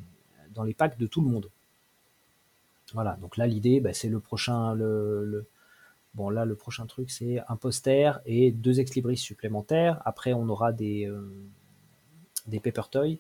dans 0.55 0.63
les 0.63 0.75
packs 0.75 0.99
de 0.99 1.07
tout 1.07 1.21
le 1.21 1.29
monde. 1.29 1.49
Voilà, 2.95 3.19
donc 3.21 3.37
là 3.37 3.47
l'idée, 3.47 3.81
bah, 3.81 3.93
c'est 3.93 4.09
le 4.09 4.21
prochain... 4.21 4.75
Le, 4.75 5.47
Bon 6.17 6.31
là 6.31 6.47
le 6.47 6.55
prochain 6.55 6.87
truc 6.87 7.11
c'est 7.11 7.41
un 7.47 7.57
poster 7.57 8.21
et 8.25 8.51
deux 8.51 8.81
ex-libris 8.81 9.19
supplémentaires. 9.19 10.01
Après 10.07 10.33
on 10.33 10.49
aura 10.49 10.73
des, 10.73 11.07
euh, 11.07 11.31
des 12.47 12.59
paper 12.59 12.89
toys. 12.91 13.19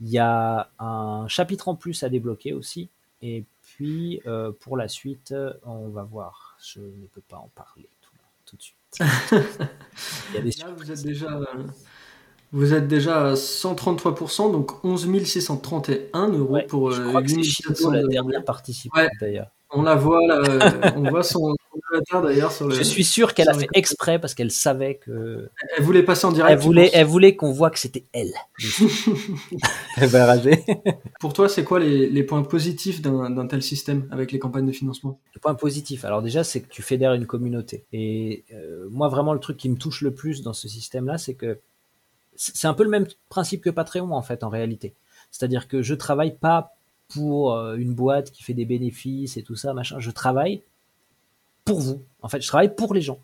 Il 0.00 0.08
y 0.08 0.18
a 0.18 0.70
un 0.78 1.26
chapitre 1.26 1.66
en 1.66 1.74
plus 1.74 2.04
à 2.04 2.08
débloquer 2.08 2.52
aussi. 2.52 2.90
Et 3.22 3.44
puis, 3.62 4.20
euh, 4.26 4.52
pour 4.60 4.76
la 4.76 4.88
suite, 4.88 5.34
on 5.64 5.88
va 5.88 6.02
voir. 6.04 6.56
Je 6.62 6.80
ne 6.80 7.06
peux 7.12 7.20
pas 7.20 7.36
en 7.38 7.50
parler 7.54 7.88
tout, 8.00 8.10
tout 8.46 8.56
de 8.56 8.62
suite. 8.62 8.76
Il 10.30 10.34
y 10.36 10.38
a 10.38 10.40
des 10.40 10.50
Là, 10.52 10.66
vous 10.76 10.90
êtes 10.90 11.02
déjà 11.02 11.30
euh, 11.36 11.44
vous 12.52 12.72
êtes 12.72 12.88
déjà 12.88 13.30
à 13.30 13.34
133%, 13.34 14.50
donc 14.52 14.82
11 14.84 15.22
631 15.24 16.28
euros 16.28 16.54
Ouais, 16.54 16.66
pour 16.66 16.90
je 16.92 17.02
euh, 17.02 17.20
que 17.20 17.28
c'est 17.28 17.36
8700 17.36 17.74
Chico, 17.74 17.90
la 17.92 18.02
de- 18.02 18.08
dernière 18.08 18.44
participante 18.44 18.98
Ouais. 19.02 19.08
d'ailleurs. 19.20 19.50
On 19.70 19.82
la 19.82 19.94
voit 19.96 20.26
là, 20.26 20.36
euh, 20.38 20.90
on 20.96 21.10
voit 21.10 21.22
son, 21.22 21.54
d'ailleurs 22.22 22.52
sur 22.52 22.66
le. 22.66 22.74
Je 22.74 22.82
suis 22.82 23.04
sûr 23.04 23.34
qu'elle 23.34 23.48
a 23.48 23.54
fait 23.54 23.68
exprès 23.74 24.18
parce 24.18 24.34
qu'elle 24.34 24.50
savait 24.50 24.96
que. 24.96 25.48
Elle 25.76 25.84
voulait 25.84 26.02
passer 26.02 26.26
en 26.26 26.32
direct. 26.32 26.52
Elle 26.52 26.58
voulait, 26.58 26.84
penses 26.84 26.90
elle 26.94 27.06
voulait 27.06 27.36
qu'on 27.36 27.52
voit 27.52 27.70
que 27.70 27.78
c'était 27.78 28.04
elle. 28.12 28.32
elle 29.96 30.08
va 30.08 30.26
rager. 30.26 30.64
Pour 31.20 31.32
toi, 31.32 31.48
c'est 31.48 31.64
quoi 31.64 31.80
les, 31.80 32.08
les 32.08 32.22
points 32.22 32.42
positifs 32.42 33.02
d'un 33.02 33.30
d'un 33.30 33.46
tel 33.46 33.62
système 33.62 34.06
avec 34.10 34.32
les 34.32 34.38
campagnes 34.38 34.66
de 34.66 34.72
financement? 34.72 35.18
Le 35.34 35.40
point 35.40 35.54
positif, 35.54 36.04
alors 36.04 36.22
déjà, 36.22 36.44
c'est 36.44 36.60
que 36.60 36.68
tu 36.68 36.82
fédères 36.82 37.14
une 37.14 37.26
communauté. 37.26 37.84
Et 37.92 38.44
euh, 38.52 38.86
moi, 38.90 39.08
vraiment, 39.08 39.32
le 39.32 39.40
truc 39.40 39.56
qui 39.56 39.68
me 39.68 39.76
touche 39.76 40.02
le 40.02 40.12
plus 40.12 40.42
dans 40.42 40.52
ce 40.52 40.68
système-là, 40.68 41.18
c'est 41.18 41.34
que 41.34 41.58
c'est 42.36 42.56
c'est 42.56 42.68
un 42.68 42.74
peu 42.74 42.84
le 42.84 42.90
même 42.90 43.06
principe 43.28 43.62
que 43.62 43.70
Patreon, 43.70 44.12
en 44.12 44.22
fait, 44.22 44.44
en 44.44 44.48
réalité. 44.48 44.94
C'est-à-dire 45.30 45.68
que 45.68 45.82
je 45.82 45.94
travaille 45.94 46.36
pas 46.36 46.74
pour 47.08 47.54
euh, 47.54 47.76
une 47.76 47.94
boîte 47.94 48.30
qui 48.30 48.42
fait 48.42 48.54
des 48.54 48.64
bénéfices 48.64 49.36
et 49.36 49.42
tout 49.42 49.56
ça, 49.56 49.72
machin. 49.72 49.98
Je 49.98 50.10
travaille 50.10 50.62
pour 51.68 51.80
vous. 51.80 52.02
En 52.22 52.28
fait, 52.28 52.40
je 52.40 52.48
travaille 52.48 52.74
pour 52.74 52.94
les 52.94 53.02
gens. 53.02 53.20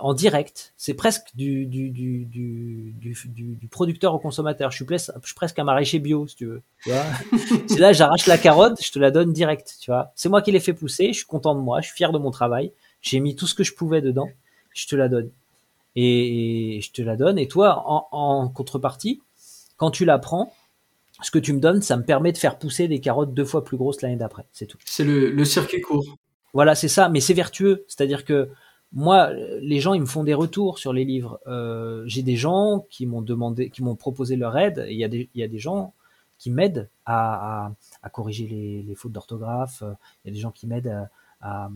En 0.00 0.12
direct, 0.14 0.74
c'est 0.76 0.94
presque 0.94 1.28
du, 1.34 1.66
du, 1.66 1.90
du, 1.90 2.24
du, 2.24 2.94
du, 2.98 3.16
du- 3.26 3.56
du 3.56 3.68
producteur 3.68 4.14
au 4.14 4.18
consommateur. 4.18 4.70
Je 4.70 4.76
suis, 4.76 5.34
presque, 5.34 5.58
un 5.58 5.64
maraîcher 5.64 5.98
bio, 5.98 6.26
si 6.26 6.36
tu 6.36 6.46
veux. 6.46 6.62
Là, 7.78 7.92
j'arrache 7.92 8.26
la 8.26 8.38
carotte, 8.38 8.82
je 8.82 8.90
te 8.90 8.98
la 8.98 9.10
donne 9.10 9.32
direct, 9.32 9.76
tu 9.80 9.90
vois. 9.90 10.12
C'est 10.16 10.28
moi 10.28 10.42
qui 10.42 10.52
l'ai 10.52 10.60
fait 10.60 10.74
pousser, 10.74 11.08
je 11.08 11.18
suis 11.18 11.26
content 11.26 11.54
de 11.54 11.60
moi, 11.60 11.80
je 11.80 11.88
suis 11.88 11.96
fier 11.96 12.12
de 12.12 12.18
mon 12.18 12.30
travail. 12.30 12.72
J'ai 13.00 13.20
mis 13.20 13.36
tout 13.36 13.46
ce 13.46 13.54
que 13.54 13.64
je 13.64 13.74
pouvais 13.74 14.00
dedans, 14.00 14.28
je 14.74 14.86
te 14.86 14.96
la 14.96 15.08
donne. 15.08 15.30
Et, 15.96 16.80
je 16.82 16.92
te 16.92 17.02
la 17.02 17.16
donne. 17.16 17.38
Et 17.38 17.48
toi, 17.48 17.84
en, 17.86 18.48
contrepartie, 18.48 19.22
quand 19.76 19.90
tu 19.90 20.04
la 20.04 20.18
prends, 20.18 20.52
ce 21.22 21.30
que 21.30 21.38
tu 21.38 21.52
me 21.52 21.60
donnes, 21.60 21.80
ça 21.80 21.96
me 21.96 22.04
permet 22.04 22.32
de 22.32 22.38
faire 22.38 22.58
pousser 22.58 22.88
des 22.88 23.00
carottes 23.00 23.32
deux 23.32 23.44
fois 23.44 23.64
plus 23.64 23.76
grosses 23.76 24.02
l'année 24.02 24.16
d'après. 24.16 24.44
C'est 24.52 24.66
tout. 24.66 24.78
C'est 24.84 25.04
le 25.04 25.44
circuit 25.44 25.80
court. 25.80 26.18
Voilà, 26.54 26.76
c'est 26.76 26.88
ça, 26.88 27.08
mais 27.08 27.20
c'est 27.20 27.34
vertueux. 27.34 27.84
C'est-à-dire 27.88 28.24
que 28.24 28.48
moi, 28.92 29.30
les 29.60 29.80
gens, 29.80 29.92
ils 29.92 30.00
me 30.00 30.06
font 30.06 30.22
des 30.22 30.34
retours 30.34 30.78
sur 30.78 30.92
les 30.92 31.04
livres. 31.04 31.40
Euh, 31.48 32.04
J'ai 32.06 32.22
des 32.22 32.36
gens 32.36 32.86
qui 32.88 33.06
m'ont 33.06 33.22
demandé, 33.22 33.68
qui 33.68 33.82
m'ont 33.82 33.96
proposé 33.96 34.36
leur 34.36 34.56
aide. 34.56 34.86
Il 34.88 34.96
y 34.96 35.04
a 35.04 35.08
des, 35.08 35.28
il 35.34 35.40
y 35.40 35.44
a 35.44 35.48
des 35.48 35.58
gens 35.58 35.94
qui 36.38 36.50
m'aident 36.50 36.88
à, 37.06 37.72
corriger 38.12 38.84
les, 38.86 38.94
fautes 38.94 39.12
d'orthographe. 39.12 39.82
Il 40.24 40.28
y 40.28 40.30
a 40.30 40.34
des 40.34 40.40
gens 40.40 40.52
qui 40.52 40.68
m'aident 40.68 41.08
à, 41.40 41.68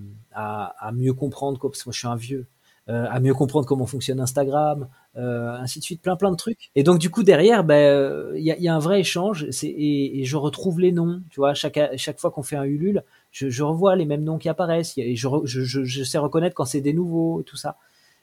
mieux 0.95 1.13
comprendre, 1.13 1.59
parce 1.59 1.83
que 1.83 1.89
moi 1.89 1.93
je 1.93 1.99
suis 1.99 2.09
un 2.09 2.17
vieux, 2.17 2.47
euh, 2.89 3.07
à 3.11 3.19
mieux 3.19 3.35
comprendre 3.35 3.67
comment 3.67 3.87
fonctionne 3.87 4.21
Instagram, 4.21 4.89
euh, 5.17 5.57
ainsi 5.57 5.81
de 5.81 5.85
suite, 5.85 6.03
plein 6.03 6.17
plein 6.17 6.31
de 6.31 6.37
trucs. 6.37 6.71
Et 6.77 6.85
donc 6.85 6.99
du 6.99 7.11
coup 7.11 7.23
derrière, 7.25 7.65
ben 7.65 8.33
il 8.37 8.43
y, 8.43 8.69
a, 8.69 8.75
un 8.75 8.79
vrai 8.79 9.01
échange. 9.01 9.45
Et, 9.63 10.21
et 10.21 10.25
je 10.25 10.37
retrouve 10.37 10.81
les 10.81 10.93
noms. 10.93 11.23
Tu 11.31 11.41
vois, 11.41 11.55
chaque 11.55 11.81
chaque 11.97 12.21
fois 12.21 12.31
qu'on 12.31 12.43
fait 12.43 12.57
un 12.57 12.65
Ulule, 12.65 13.03
je, 13.39 13.63
revois 13.63 13.97
les 13.97 14.05
mêmes 14.05 14.25
noms 14.25 14.39
qui 14.39 14.49
apparaissent. 14.49 14.95
Et 14.97 15.17
je, 15.17 16.05
sais 16.05 16.19
reconnaître 16.19 16.55
quand 16.55 16.65
c'est 16.65 16.81
des 16.81 16.93
nouveaux 16.93 17.41
et 17.41 17.45
tout 17.45 17.57
ça. 17.57 17.77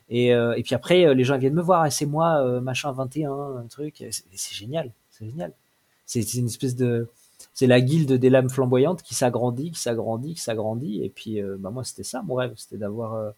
Et, 0.10 0.34
euh, 0.34 0.60
puis 0.64 0.76
après, 0.76 1.14
les 1.14 1.24
gens 1.24 1.38
viennent 1.38 1.54
me 1.54 1.62
voir, 1.62 1.86
et 1.86 1.92
c'est 1.92 2.06
moi, 2.06 2.42
euh, 2.46 2.62
machin 2.62 2.92
21, 2.92 3.32
un 3.32 3.68
truc. 3.68 4.04
C'est 4.12 4.56
génial, 4.56 4.92
c'est 5.10 5.26
génial. 5.26 5.52
C'est 6.06 6.34
une 6.36 6.46
espèce 6.46 6.76
de, 6.76 7.08
c'est 7.56 7.68
la 7.68 7.82
guilde 7.82 8.12
des 8.14 8.30
lames 8.30 8.50
flamboyantes 8.50 9.02
qui 9.02 9.16
s'agrandit, 9.16 9.72
qui 9.72 9.80
s'agrandit, 9.80 10.36
qui 10.36 10.42
s'agrandit. 10.42 11.04
Et 11.04 11.10
puis, 11.10 11.42
euh, 11.42 11.56
bah 11.58 11.70
moi, 11.70 11.84
c'était 11.86 12.04
ça 12.04 12.22
mon 12.22 12.36
rêve, 12.36 12.54
c'était 12.58 12.78
d'avoir 12.78 13.14
euh, 13.14 13.32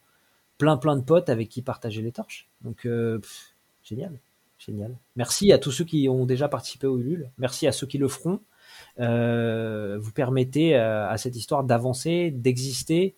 plein, 0.58 0.76
plein 0.76 0.96
de 0.96 1.04
potes 1.04 1.30
avec 1.30 1.50
qui 1.50 1.62
partager 1.62 2.02
les 2.02 2.12
torches. 2.12 2.48
Donc, 2.62 2.88
euh, 2.88 3.20
pff, 3.20 3.54
génial, 3.84 4.18
génial. 4.58 4.96
Merci 5.16 5.52
à 5.52 5.60
tous 5.60 5.72
ceux 5.72 5.86
qui 5.86 6.10
ont 6.10 6.26
déjà 6.26 6.50
participé 6.50 6.88
au 6.88 6.98
Ulule. 6.98 7.30
Merci 7.38 7.68
à 7.68 7.72
ceux 7.72 7.86
qui 7.86 8.00
le 8.00 8.08
feront. 8.08 8.40
Euh, 9.00 9.98
vous 10.00 10.12
permettez 10.12 10.76
à, 10.76 11.10
à 11.10 11.18
cette 11.18 11.36
histoire 11.36 11.64
d'avancer, 11.64 12.32
d'exister. 12.32 13.16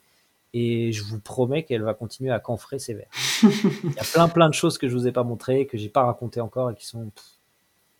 Et 0.54 0.92
je 0.92 1.04
vous 1.04 1.20
promets 1.20 1.64
qu'elle 1.64 1.84
va 1.84 1.94
continuer 1.94 2.32
à 2.32 2.40
canfrer 2.40 2.80
ses 2.80 2.96
vers. 2.96 3.10
Il 3.44 3.94
y 3.96 4.00
a 4.00 4.04
plein, 4.14 4.28
plein 4.28 4.50
de 4.50 4.54
choses 4.56 4.80
que 4.80 4.90
je 4.90 4.96
vous 4.96 5.08
ai 5.08 5.12
pas 5.12 5.24
montrées, 5.24 5.68
que 5.68 5.78
j'ai 5.78 5.90
pas 5.90 6.04
racontées 6.04 6.42
encore 6.42 6.72
et 6.72 6.76
qui 6.76 6.88
sont 6.88 7.12
pff, 7.12 7.26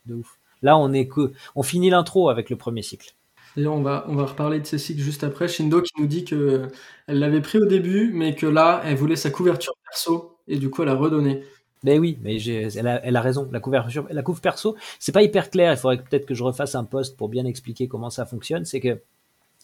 de 0.08 0.16
ouf. 0.16 0.40
Là, 0.62 0.78
on 0.78 0.92
est 0.92 1.08
que, 1.08 1.32
on 1.56 1.64
finit 1.64 1.90
l'intro 1.90 2.30
avec 2.30 2.50
le 2.50 2.56
premier 2.56 2.82
cycle. 2.82 3.14
D'ailleurs, 3.56 3.74
on 3.74 3.82
va, 3.82 4.06
on 4.08 4.16
va 4.16 4.26
reparler 4.26 4.60
de 4.60 4.66
ces 4.66 4.78
cycles 4.78 5.02
juste 5.02 5.24
après. 5.24 5.48
Shindo 5.48 5.82
qui 5.82 5.92
nous 6.00 6.08
dit 6.08 6.26
que 6.26 6.68
elle 7.08 7.20
l'avait 7.20 7.42
pris 7.42 7.60
au 7.60 7.66
début, 7.66 8.12
mais 8.14 8.36
que 8.36 8.46
là, 8.46 8.82
elle 8.84 8.96
voulait 8.96 9.16
sa 9.16 9.32
couverture 9.32 9.74
perso 9.90 10.38
et 10.48 10.58
du 10.58 10.70
coup, 10.70 10.84
elle 10.84 10.90
a 10.90 10.96
redonné. 10.96 11.44
Mais 11.84 11.98
oui, 11.98 12.18
mais 12.22 12.42
elle 12.44 12.88
a, 12.88 13.06
elle 13.06 13.16
a, 13.16 13.22
raison. 13.22 13.48
La 13.52 13.60
couverture, 13.60 14.06
la 14.10 14.22
couve 14.22 14.42
perso, 14.42 14.76
c'est 15.00 15.14
pas 15.14 15.22
hyper 15.22 15.50
clair. 15.50 15.72
Il 15.72 15.78
faudrait 15.78 15.98
peut-être 15.98 16.26
que 16.26 16.34
je 16.34 16.44
refasse 16.44 16.76
un 16.76 16.84
post 16.84 17.16
pour 17.16 17.30
bien 17.30 17.46
expliquer 17.46 17.88
comment 17.88 18.10
ça 18.10 18.26
fonctionne. 18.26 18.66
C'est 18.66 18.82
que 18.82 19.02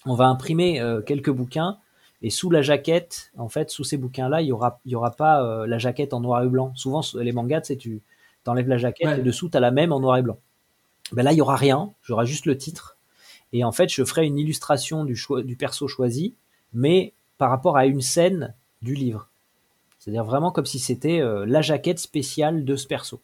on 0.05 0.13
va 0.13 0.27
imprimer 0.27 0.79
euh, 0.79 1.01
quelques 1.01 1.31
bouquins 1.31 1.77
et 2.21 2.29
sous 2.29 2.49
la 2.49 2.61
jaquette, 2.61 3.31
en 3.37 3.49
fait, 3.49 3.69
sous 3.69 3.83
ces 3.83 3.97
bouquins-là, 3.97 4.41
il 4.41 4.47
y 4.47 4.51
aura, 4.51 4.79
il 4.85 4.93
y 4.93 4.95
aura 4.95 5.11
pas 5.11 5.43
euh, 5.43 5.67
la 5.67 5.77
jaquette 5.77 6.13
en 6.13 6.21
noir 6.21 6.43
et 6.43 6.47
blanc. 6.47 6.71
Souvent, 6.75 7.01
les 7.15 7.31
mangas, 7.31 7.63
sais, 7.63 7.75
tu 7.75 8.01
enlèves 8.45 8.67
la 8.67 8.77
jaquette 8.77 9.19
et 9.19 9.21
dessous, 9.21 9.49
tu 9.49 9.57
as 9.57 9.59
la 9.59 9.71
même 9.71 9.91
en 9.91 9.99
noir 9.99 10.17
et 10.17 10.21
blanc. 10.21 10.39
Ben 11.11 11.23
là, 11.23 11.33
il 11.33 11.37
y 11.37 11.41
aura 11.41 11.55
rien. 11.55 11.91
J'aurai 12.01 12.25
juste 12.25 12.45
le 12.45 12.57
titre. 12.57 12.97
Et 13.53 13.63
en 13.63 13.71
fait, 13.71 13.89
je 13.89 14.03
ferai 14.03 14.25
une 14.25 14.39
illustration 14.39 15.05
du, 15.05 15.15
choix, 15.15 15.43
du 15.43 15.55
perso 15.55 15.87
choisi, 15.87 16.35
mais 16.73 17.13
par 17.37 17.49
rapport 17.49 17.77
à 17.77 17.85
une 17.85 18.01
scène 18.01 18.53
du 18.81 18.95
livre. 18.95 19.29
C'est-à-dire 20.05 20.23
vraiment 20.23 20.51
comme 20.51 20.67
si 20.67 20.77
c'était 20.77 21.19
euh, 21.19 21.47
la 21.47 21.63
jaquette 21.63 21.97
spéciale 21.97 22.63
de 22.63 22.75
ce 22.75 22.85
perso. 22.85 23.21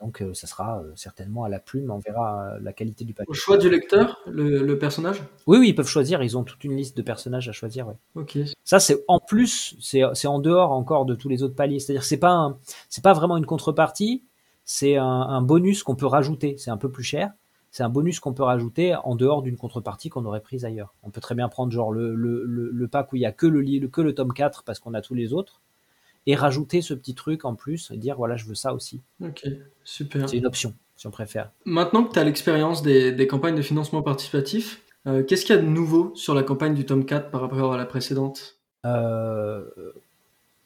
Donc 0.00 0.22
euh, 0.22 0.32
ça 0.32 0.46
sera 0.46 0.78
euh, 0.78 0.92
certainement 0.94 1.42
à 1.42 1.48
la 1.48 1.58
plume, 1.58 1.90
on 1.90 1.98
verra 1.98 2.56
la 2.60 2.72
qualité 2.72 3.04
du 3.04 3.14
papier. 3.14 3.28
Au 3.28 3.34
choix 3.34 3.58
du 3.58 3.68
lecteur, 3.68 4.20
le, 4.28 4.72
personnage? 4.74 5.24
Oui, 5.48 5.58
oui, 5.58 5.70
ils 5.70 5.74
peuvent 5.74 5.88
choisir, 5.88 6.22
ils 6.22 6.38
ont 6.38 6.44
toute 6.44 6.62
une 6.62 6.76
liste 6.76 6.96
de 6.96 7.02
personnages 7.02 7.48
à 7.48 7.52
choisir. 7.52 7.88
Ouais. 7.88 7.96
Ok. 8.14 8.38
Ça, 8.62 8.78
c'est 8.78 9.04
en 9.08 9.18
plus, 9.18 9.74
c'est 9.80 10.26
en 10.28 10.38
dehors 10.38 10.70
encore 10.70 11.04
de 11.04 11.16
tous 11.16 11.28
les 11.28 11.42
autres 11.42 11.56
paliers. 11.56 11.80
C'est-à-dire 11.80 12.04
c'est 12.04 12.16
pas, 12.16 12.56
c'est 12.88 13.02
pas 13.02 13.12
vraiment 13.12 13.36
une 13.36 13.46
contrepartie, 13.46 14.22
c'est 14.64 14.96
un, 14.96 15.42
bonus 15.42 15.82
qu'on 15.82 15.96
peut 15.96 16.06
rajouter. 16.06 16.54
C'est 16.58 16.70
un 16.70 16.76
peu 16.76 16.92
plus 16.92 17.02
cher. 17.02 17.32
C'est 17.72 17.82
un 17.82 17.88
bonus 17.88 18.20
qu'on 18.20 18.34
peut 18.34 18.44
rajouter 18.44 18.94
en 18.94 19.16
dehors 19.16 19.42
d'une 19.42 19.56
contrepartie 19.56 20.10
qu'on 20.10 20.24
aurait 20.26 20.42
prise 20.42 20.64
ailleurs. 20.64 20.94
On 21.02 21.10
peut 21.10 21.20
très 21.20 21.34
bien 21.34 21.48
prendre 21.48 21.72
genre 21.72 21.90
le, 21.90 22.14
le, 22.14 22.44
le, 22.44 22.88
pack 22.88 23.12
où 23.12 23.16
il 23.16 23.22
y 23.22 23.26
a 23.26 23.32
que 23.32 23.48
le, 23.48 23.88
que 23.88 24.00
le 24.00 24.14
tome 24.14 24.32
4 24.32 24.62
parce 24.62 24.78
qu'on 24.78 24.94
a 24.94 25.00
tous 25.00 25.14
les 25.14 25.32
autres 25.32 25.60
et 26.26 26.34
rajouter 26.34 26.82
ce 26.82 26.94
petit 26.94 27.14
truc 27.14 27.44
en 27.44 27.54
plus 27.54 27.90
et 27.90 27.96
dire 27.96 28.16
voilà, 28.16 28.36
je 28.36 28.44
veux 28.44 28.54
ça 28.54 28.74
aussi. 28.74 29.00
Ok, 29.22 29.46
super. 29.84 30.28
C'est 30.28 30.36
une 30.36 30.46
option, 30.46 30.74
si 30.96 31.06
on 31.06 31.10
préfère. 31.10 31.50
Maintenant 31.64 32.04
que 32.04 32.12
tu 32.12 32.18
as 32.18 32.24
l'expérience 32.24 32.82
des, 32.82 33.26
campagnes 33.26 33.56
de 33.56 33.62
financement 33.62 34.02
participatif, 34.02 34.82
euh, 35.06 35.22
qu'est-ce 35.22 35.44
qu'il 35.44 35.54
y 35.54 35.58
a 35.58 35.62
de 35.62 35.66
nouveau 35.66 36.12
sur 36.14 36.34
la 36.34 36.42
campagne 36.42 36.74
du 36.74 36.84
tome 36.84 37.04
4 37.04 37.30
par 37.30 37.40
rapport 37.40 37.72
à 37.72 37.76
la 37.76 37.86
précédente? 37.86 38.58
Euh, 38.84 39.64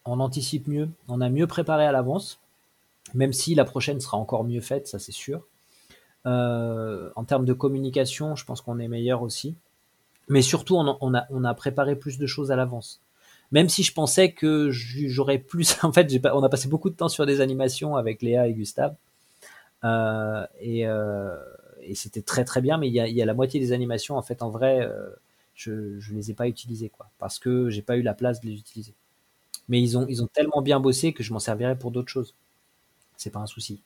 On 0.05 0.21
anticipe 0.21 0.69
mieux, 0.69 0.89
on 1.09 1.21
a 1.21 1.29
mieux 1.29 1.47
préparé 1.47 1.87
à 1.87 1.93
l'avance, 1.93 2.41
même 3.15 3.33
si 3.33 3.55
la 3.55 3.65
prochaine 3.65 4.01
sera 4.01 4.17
encore 4.17 4.45
mieux 4.45 4.61
faite, 4.61 4.89
ça 4.89 4.99
c'est 4.99 5.13
sûr. 5.13 5.47
Euh, 6.27 7.11
en 7.17 7.25
termes 7.25 7.45
de 7.45 7.53
communication, 7.53 8.35
je 8.35 8.45
pense 8.45 8.61
qu'on 8.61 8.79
est 8.79 8.89
meilleur 8.89 9.23
aussi. 9.23 9.55
Mais 10.29 10.41
surtout, 10.41 10.77
on 10.77 11.15
a, 11.15 11.27
on 11.29 11.45
a 11.45 11.55
préparé 11.55 11.97
plus 11.97 12.17
de 12.17 12.27
choses 12.27 12.51
à 12.51 12.57
l'avance 12.57 13.03
même 13.53 13.69
si 13.69 13.83
je 13.83 13.93
pensais 13.93 14.33
que 14.33 14.71
j'aurais 14.71 15.39
plus. 15.39 15.77
En 15.83 15.93
fait, 15.93 16.11
on 16.33 16.43
a 16.43 16.49
passé 16.49 16.69
beaucoup 16.69 16.91
de 16.91 16.97
temps 16.97 17.09
sur 17.09 17.27
des 17.27 17.41
animations 17.41 17.97
avec 17.97 18.23
Léa 18.23 18.49
et 18.49 18.55
Gustave. 18.55 18.95
Euh, 19.85 20.47
euh, 20.63 21.39
et, 21.83 21.95
c'était 21.95 22.23
très 22.23 22.45
très 22.45 22.61
bien, 22.61 22.79
mais 22.79 22.89
il 22.89 22.95
y, 22.95 23.23
a, 23.23 23.27
la 23.27 23.35
moitié 23.35 23.61
des 23.61 23.73
animations, 23.73 24.17
en 24.17 24.23
fait, 24.23 24.43
en 24.43 24.51
vrai, 24.51 24.81
euh, 24.83 25.11
je 25.55 25.73
ne 25.73 26.17
les 26.17 26.31
ai 26.31 26.35
pas 26.35 26.49
utilisées, 26.49 26.89
quoi, 26.89 27.11
parce 27.19 27.39
que 27.39 27.69
j'ai 27.71 27.83
pas 27.83 27.97
eu 27.97 28.03
la 28.03 28.15
place 28.15 28.41
de 28.41 28.49
les 28.49 28.55
utiliser. 28.55 28.95
Mais 29.69 29.81
ils 29.81 29.97
ont, 29.99 30.07
ils 30.09 30.23
ont 30.23 30.27
tellement 30.27 30.63
bien 30.63 30.81
bossé 30.81 31.13
que 31.13 31.23
je 31.23 31.33
m'en 31.33 31.39
servirais 31.39 31.77
pour 31.79 31.91
d'autres 31.91 32.09
choses. 32.11 32.35
C'est 33.17 33.31
pas 33.31 33.41
un 33.41 33.47
souci. 33.47 33.81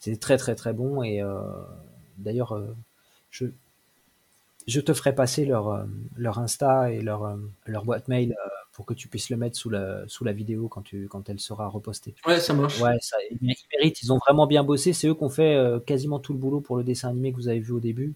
C'est 0.00 0.18
très 0.20 0.36
très 0.38 0.54
très 0.54 0.72
bon, 0.72 1.02
et 1.02 1.22
d'ailleurs, 2.18 2.60
je, 3.30 3.46
je 4.66 4.80
te 4.80 4.92
ferai 4.92 5.14
passer 5.14 5.44
leur, 5.44 5.86
leur 6.16 6.38
Insta 6.38 6.92
et 6.92 7.00
leur, 7.00 7.36
leur 7.66 7.84
boîte 7.84 8.08
mail 8.08 8.36
pour 8.78 8.86
que 8.86 8.94
tu 8.94 9.08
puisses 9.08 9.28
le 9.28 9.36
mettre 9.36 9.56
sous 9.56 9.70
la, 9.70 10.06
sous 10.06 10.22
la 10.22 10.32
vidéo 10.32 10.68
quand, 10.68 10.82
tu, 10.82 11.08
quand 11.08 11.28
elle 11.28 11.40
sera 11.40 11.66
repostée. 11.66 12.14
Ouais, 12.24 12.38
ça 12.38 12.54
marche. 12.54 12.80
Ouais, 12.80 12.96
ça, 13.00 13.16
ils 13.28 13.56
méritent, 13.72 14.00
ils 14.02 14.12
ont 14.12 14.18
vraiment 14.18 14.46
bien 14.46 14.62
bossé. 14.62 14.92
C'est 14.92 15.08
eux 15.08 15.16
qui 15.16 15.24
ont 15.24 15.28
fait 15.28 15.56
euh, 15.56 15.80
quasiment 15.80 16.20
tout 16.20 16.32
le 16.32 16.38
boulot 16.38 16.60
pour 16.60 16.76
le 16.76 16.84
dessin 16.84 17.08
animé 17.08 17.32
que 17.32 17.38
vous 17.38 17.48
avez 17.48 17.58
vu 17.58 17.72
au 17.72 17.80
début. 17.80 18.14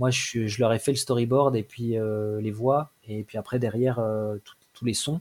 Moi, 0.00 0.10
je, 0.10 0.48
je 0.48 0.58
leur 0.60 0.72
ai 0.72 0.80
fait 0.80 0.90
le 0.90 0.96
storyboard 0.96 1.54
et 1.54 1.62
puis 1.62 1.96
euh, 1.96 2.40
les 2.40 2.50
voix, 2.50 2.90
et 3.06 3.22
puis 3.22 3.38
après, 3.38 3.60
derrière, 3.60 4.00
euh, 4.00 4.38
tous 4.72 4.84
les 4.84 4.92
sons. 4.92 5.20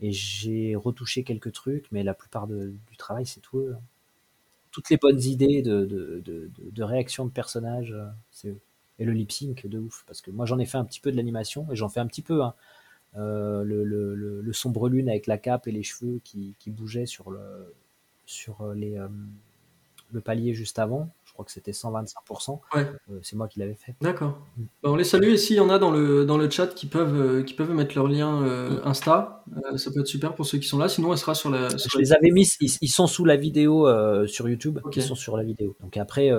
Et 0.00 0.12
j'ai 0.12 0.76
retouché 0.76 1.24
quelques 1.24 1.50
trucs, 1.50 1.90
mais 1.90 2.04
la 2.04 2.14
plupart 2.14 2.46
du 2.46 2.78
travail, 2.96 3.26
c'est 3.26 3.40
tout 3.40 3.58
eux. 3.58 3.74
Hein. 3.76 3.80
Toutes 4.70 4.88
les 4.88 4.98
bonnes 4.98 5.20
idées 5.20 5.62
de, 5.62 5.84
de, 5.84 6.22
de, 6.24 6.48
de 6.56 6.82
réaction 6.84 7.24
de 7.26 7.32
personnages, 7.32 7.92
c'est 8.30 8.50
eux. 8.50 8.60
Et 9.00 9.04
le 9.04 9.10
lip 9.10 9.32
sync 9.32 9.66
de 9.66 9.80
ouf, 9.80 10.04
parce 10.06 10.20
que 10.20 10.30
moi 10.30 10.46
j'en 10.46 10.60
ai 10.60 10.66
fait 10.66 10.78
un 10.78 10.84
petit 10.84 11.00
peu 11.00 11.10
de 11.10 11.16
l'animation, 11.16 11.66
et 11.72 11.74
j'en 11.74 11.88
fais 11.88 11.98
un 11.98 12.06
petit 12.06 12.22
peu. 12.22 12.44
Hein. 12.44 12.54
Euh, 13.18 13.62
le, 13.62 13.84
le, 13.84 14.40
le, 14.40 14.52
sombre 14.54 14.88
lune 14.88 15.10
avec 15.10 15.26
la 15.26 15.36
cape 15.36 15.66
et 15.66 15.72
les 15.72 15.82
cheveux 15.82 16.20
qui, 16.24 16.54
qui 16.58 16.70
bougeaient 16.70 17.04
sur 17.04 17.30
le, 17.30 17.74
sur 18.24 18.62
euh, 18.62 18.74
les, 18.74 18.96
euh, 18.96 19.06
le 20.12 20.20
palier 20.22 20.54
juste 20.54 20.78
avant. 20.78 21.10
Je 21.26 21.34
crois 21.34 21.44
que 21.44 21.50
c'était 21.50 21.72
125%. 21.72 22.60
Ouais. 22.74 22.90
c'est 23.20 23.36
moi 23.36 23.48
qui 23.48 23.58
l'avais 23.58 23.74
fait. 23.74 23.94
D'accord. 24.00 24.38
Mm. 24.56 24.62
Bah, 24.82 24.90
on 24.92 24.96
les 24.96 25.04
salue 25.04 25.28
et 25.28 25.36
s'il 25.36 25.56
y 25.56 25.60
en 25.60 25.68
a 25.68 25.78
dans 25.78 25.90
le, 25.90 26.24
dans 26.24 26.38
le 26.38 26.48
chat 26.48 26.68
qui 26.68 26.86
peuvent, 26.86 27.44
qui 27.44 27.52
peuvent 27.52 27.72
mettre 27.74 27.94
leur 27.94 28.08
lien 28.08 28.40
mm. 28.40 28.80
Insta, 28.84 29.44
ça 29.76 29.90
peut 29.90 30.00
être 30.00 30.06
super 30.06 30.34
pour 30.34 30.46
ceux 30.46 30.56
qui 30.56 30.66
sont 30.66 30.78
là. 30.78 30.88
Sinon, 30.88 31.12
elle 31.12 31.18
sera 31.18 31.34
sur 31.34 31.50
la. 31.50 31.68
je 31.68 31.98
les 31.98 32.14
avais 32.14 32.30
mis, 32.30 32.50
ils, 32.60 32.88
sont 32.88 33.06
sous 33.06 33.26
la 33.26 33.36
vidéo 33.36 33.86
sur 34.26 34.48
YouTube. 34.48 34.78
Ils 34.96 35.02
sont 35.02 35.14
sur 35.14 35.36
la 35.36 35.42
vidéo. 35.42 35.76
Donc 35.80 35.98
après, 35.98 36.30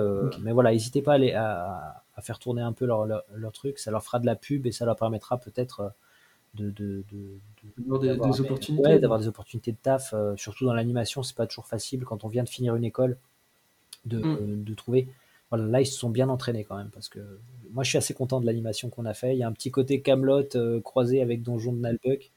mais 0.42 0.50
voilà, 0.50 0.72
n'hésitez 0.72 1.02
pas 1.02 1.12
à, 1.12 1.14
aller, 1.14 1.34
à, 1.34 2.02
à, 2.16 2.20
faire 2.20 2.40
tourner 2.40 2.62
un 2.62 2.72
peu 2.72 2.84
leur, 2.84 3.06
leur, 3.06 3.22
leur, 3.32 3.52
truc. 3.52 3.78
Ça 3.78 3.92
leur 3.92 4.02
fera 4.02 4.18
de 4.18 4.26
la 4.26 4.34
pub 4.34 4.66
et 4.66 4.72
ça 4.72 4.84
leur 4.84 4.96
permettra 4.96 5.38
peut-être 5.38 5.92
de, 6.54 6.70
de, 6.70 7.04
de, 7.12 7.98
des, 7.98 8.40
opportunités. 8.40 8.98
d'avoir 8.98 9.18
des 9.18 9.28
opportunités 9.28 9.72
de 9.72 9.76
taf, 9.82 10.12
euh, 10.14 10.34
surtout 10.36 10.64
dans 10.64 10.74
l'animation, 10.74 11.22
c'est 11.22 11.36
pas 11.36 11.46
toujours 11.46 11.66
facile 11.66 12.04
quand 12.04 12.24
on 12.24 12.28
vient 12.28 12.44
de 12.44 12.48
finir 12.48 12.76
une 12.76 12.84
école 12.84 13.16
de, 14.04 14.18
mm. 14.18 14.24
euh, 14.24 14.38
de 14.64 14.74
trouver. 14.74 15.08
Voilà, 15.50 15.66
là, 15.66 15.80
ils 15.80 15.86
se 15.86 15.98
sont 15.98 16.10
bien 16.10 16.28
entraînés 16.28 16.64
quand 16.64 16.76
même 16.76 16.90
parce 16.92 17.08
que 17.08 17.20
moi, 17.72 17.84
je 17.84 17.90
suis 17.90 17.98
assez 17.98 18.14
content 18.14 18.40
de 18.40 18.46
l'animation 18.46 18.88
qu'on 18.88 19.04
a 19.04 19.14
fait. 19.14 19.34
Il 19.34 19.38
y 19.38 19.42
a 19.42 19.48
un 19.48 19.52
petit 19.52 19.70
côté 19.70 20.00
Camelot 20.00 20.56
euh, 20.56 20.80
croisé 20.80 21.22
avec 21.22 21.42
Donjon 21.42 21.72
de 21.72 21.78
Nalbuck. 21.78 22.30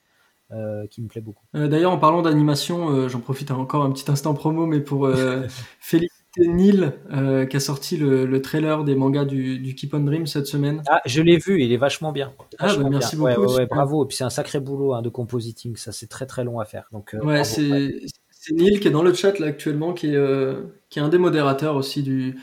qui 0.89 1.01
me 1.01 1.07
plaît 1.07 1.21
beaucoup. 1.21 1.45
D'ailleurs, 1.53 1.91
en 1.91 1.97
parlant 1.97 2.21
d'animation, 2.21 3.07
j'en 3.09 3.19
profite 3.19 3.51
encore 3.51 3.83
un 3.83 3.91
petit 3.91 4.09
instant 4.09 4.33
promo, 4.33 4.65
mais 4.65 4.79
pour 4.79 5.09
féliciter 5.79 6.16
Neil 6.45 6.91
euh, 7.11 7.45
qui 7.45 7.57
a 7.57 7.59
sorti 7.59 7.97
le, 7.97 8.41
trailer 8.41 8.83
des 8.83 8.95
mangas 8.95 9.25
du, 9.25 9.59
du, 9.59 9.75
Keep 9.75 9.93
on 9.93 9.99
Dream 9.99 10.27
cette 10.27 10.47
semaine. 10.47 10.83
Ah, 10.87 11.01
je 11.05 11.21
l'ai 11.21 11.37
vu, 11.37 11.61
il 11.61 11.71
est 11.71 11.77
vachement 11.77 12.11
bien. 12.11 12.33
ah, 12.59 12.75
bah, 12.75 12.89
merci 12.89 13.15
beaucoup. 13.15 13.47
bravo. 13.69 14.03
Et 14.03 14.07
puis 14.07 14.17
c'est 14.17 14.23
un 14.23 14.29
sacré 14.29 14.59
boulot 14.59 14.93
hein, 14.93 15.01
de 15.01 15.09
compositing, 15.09 15.75
ça 15.75 15.91
c'est 15.91 16.07
très 16.07 16.25
très 16.25 16.43
long 16.43 16.59
à 16.59 16.65
faire. 16.65 16.87
Donc, 16.91 17.13
euh, 17.13 17.19
ouais, 17.19 17.43
c'est 17.43 18.53
Neil 18.53 18.79
qui 18.79 18.87
est 18.87 18.91
dans 18.91 19.03
le 19.03 19.13
chat 19.13 19.39
là 19.39 19.47
actuellement, 19.47 19.93
qui 19.93 20.07
est, 20.07 20.15
euh, 20.15 20.61
qui 20.89 20.99
est 20.99 21.01
un 21.01 21.09
des 21.09 21.17
modérateurs 21.17 21.75
aussi 21.75 22.03
du, 22.03 22.37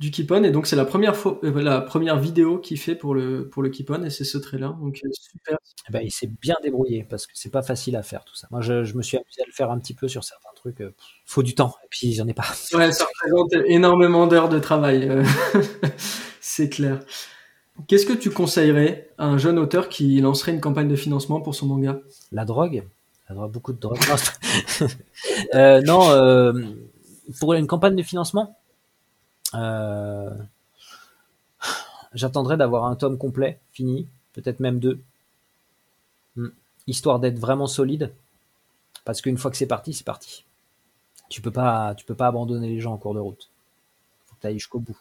du 0.00 0.10
Keepon 0.10 0.44
et 0.44 0.50
donc 0.50 0.66
c'est 0.66 0.76
la 0.76 0.86
première 0.86 1.14
fois 1.14 1.38
euh, 1.44 1.62
la 1.62 1.82
première 1.82 2.18
vidéo 2.18 2.58
qu'il 2.58 2.78
fait 2.78 2.94
pour 2.94 3.14
le 3.14 3.50
pour 3.50 3.62
le 3.62 3.68
Keepon 3.68 4.02
et 4.02 4.08
c'est 4.08 4.24
ce 4.24 4.38
trailer 4.38 4.72
donc 4.72 4.98
euh, 5.04 5.10
super. 5.12 5.58
Eh 5.88 5.92
ben, 5.92 6.00
il 6.02 6.10
s'est 6.10 6.30
bien 6.40 6.56
débrouillé 6.62 7.06
parce 7.08 7.26
que 7.26 7.32
c'est 7.34 7.50
pas 7.50 7.62
facile 7.62 7.96
à 7.96 8.02
faire 8.02 8.24
tout 8.24 8.34
ça. 8.34 8.48
Moi 8.50 8.62
je, 8.62 8.82
je, 8.82 8.96
me 8.96 9.02
suis 9.02 9.18
amusé 9.18 9.42
à 9.42 9.44
le 9.46 9.52
faire 9.52 9.70
un 9.70 9.78
petit 9.78 9.92
peu 9.92 10.08
sur 10.08 10.24
certains 10.24 10.48
trucs. 10.56 10.80
Euh, 10.80 10.94
faut 11.26 11.42
du 11.42 11.54
temps 11.54 11.76
et 11.84 11.86
puis 11.90 12.14
j'en 12.14 12.26
ai 12.26 12.32
pas. 12.32 12.44
Ouais, 12.72 12.90
ça 12.92 13.04
représente 13.04 13.66
énormément 13.66 14.26
d'heures 14.26 14.48
de 14.48 14.58
travail. 14.58 15.10
c'est 16.40 16.70
clair. 16.70 17.00
Qu'est-ce 17.86 18.06
que 18.06 18.14
tu 18.14 18.30
conseillerais 18.30 19.10
à 19.18 19.26
un 19.26 19.36
jeune 19.36 19.58
auteur 19.58 19.90
qui 19.90 20.18
lancerait 20.20 20.52
une 20.52 20.60
campagne 20.60 20.88
de 20.88 20.96
financement 20.96 21.42
pour 21.42 21.54
son 21.54 21.66
manga? 21.66 22.00
La 22.32 22.46
drogue? 22.46 22.84
La 23.28 23.34
drogue, 23.34 23.52
beaucoup 23.52 23.72
de 23.74 23.78
drogue. 23.80 23.98
euh, 25.54 25.82
non, 25.82 26.54
pour 27.38 27.54
une 27.54 27.66
campagne 27.66 27.96
de 27.96 28.02
financement, 28.02 28.59
euh, 29.54 30.30
j'attendrai 32.14 32.56
d'avoir 32.56 32.84
un 32.84 32.96
tome 32.96 33.18
complet, 33.18 33.58
fini, 33.72 34.06
peut-être 34.32 34.60
même 34.60 34.78
deux, 34.78 35.00
hmm. 36.36 36.48
histoire 36.86 37.20
d'être 37.20 37.38
vraiment 37.38 37.66
solide, 37.66 38.12
parce 39.04 39.20
qu'une 39.20 39.38
fois 39.38 39.50
que 39.50 39.56
c'est 39.56 39.66
parti, 39.66 39.92
c'est 39.92 40.04
parti. 40.04 40.44
Tu 41.28 41.40
peux 41.40 41.52
pas, 41.52 41.94
tu 41.94 42.04
peux 42.04 42.14
pas 42.14 42.26
abandonner 42.26 42.68
les 42.68 42.80
gens 42.80 42.92
en 42.92 42.98
cours 42.98 43.14
de 43.14 43.20
route. 43.20 43.50
Faut 44.26 44.34
que 44.36 44.40
tu 44.40 44.46
ailles 44.48 44.58
jusqu'au 44.58 44.80
bout. 44.80 44.98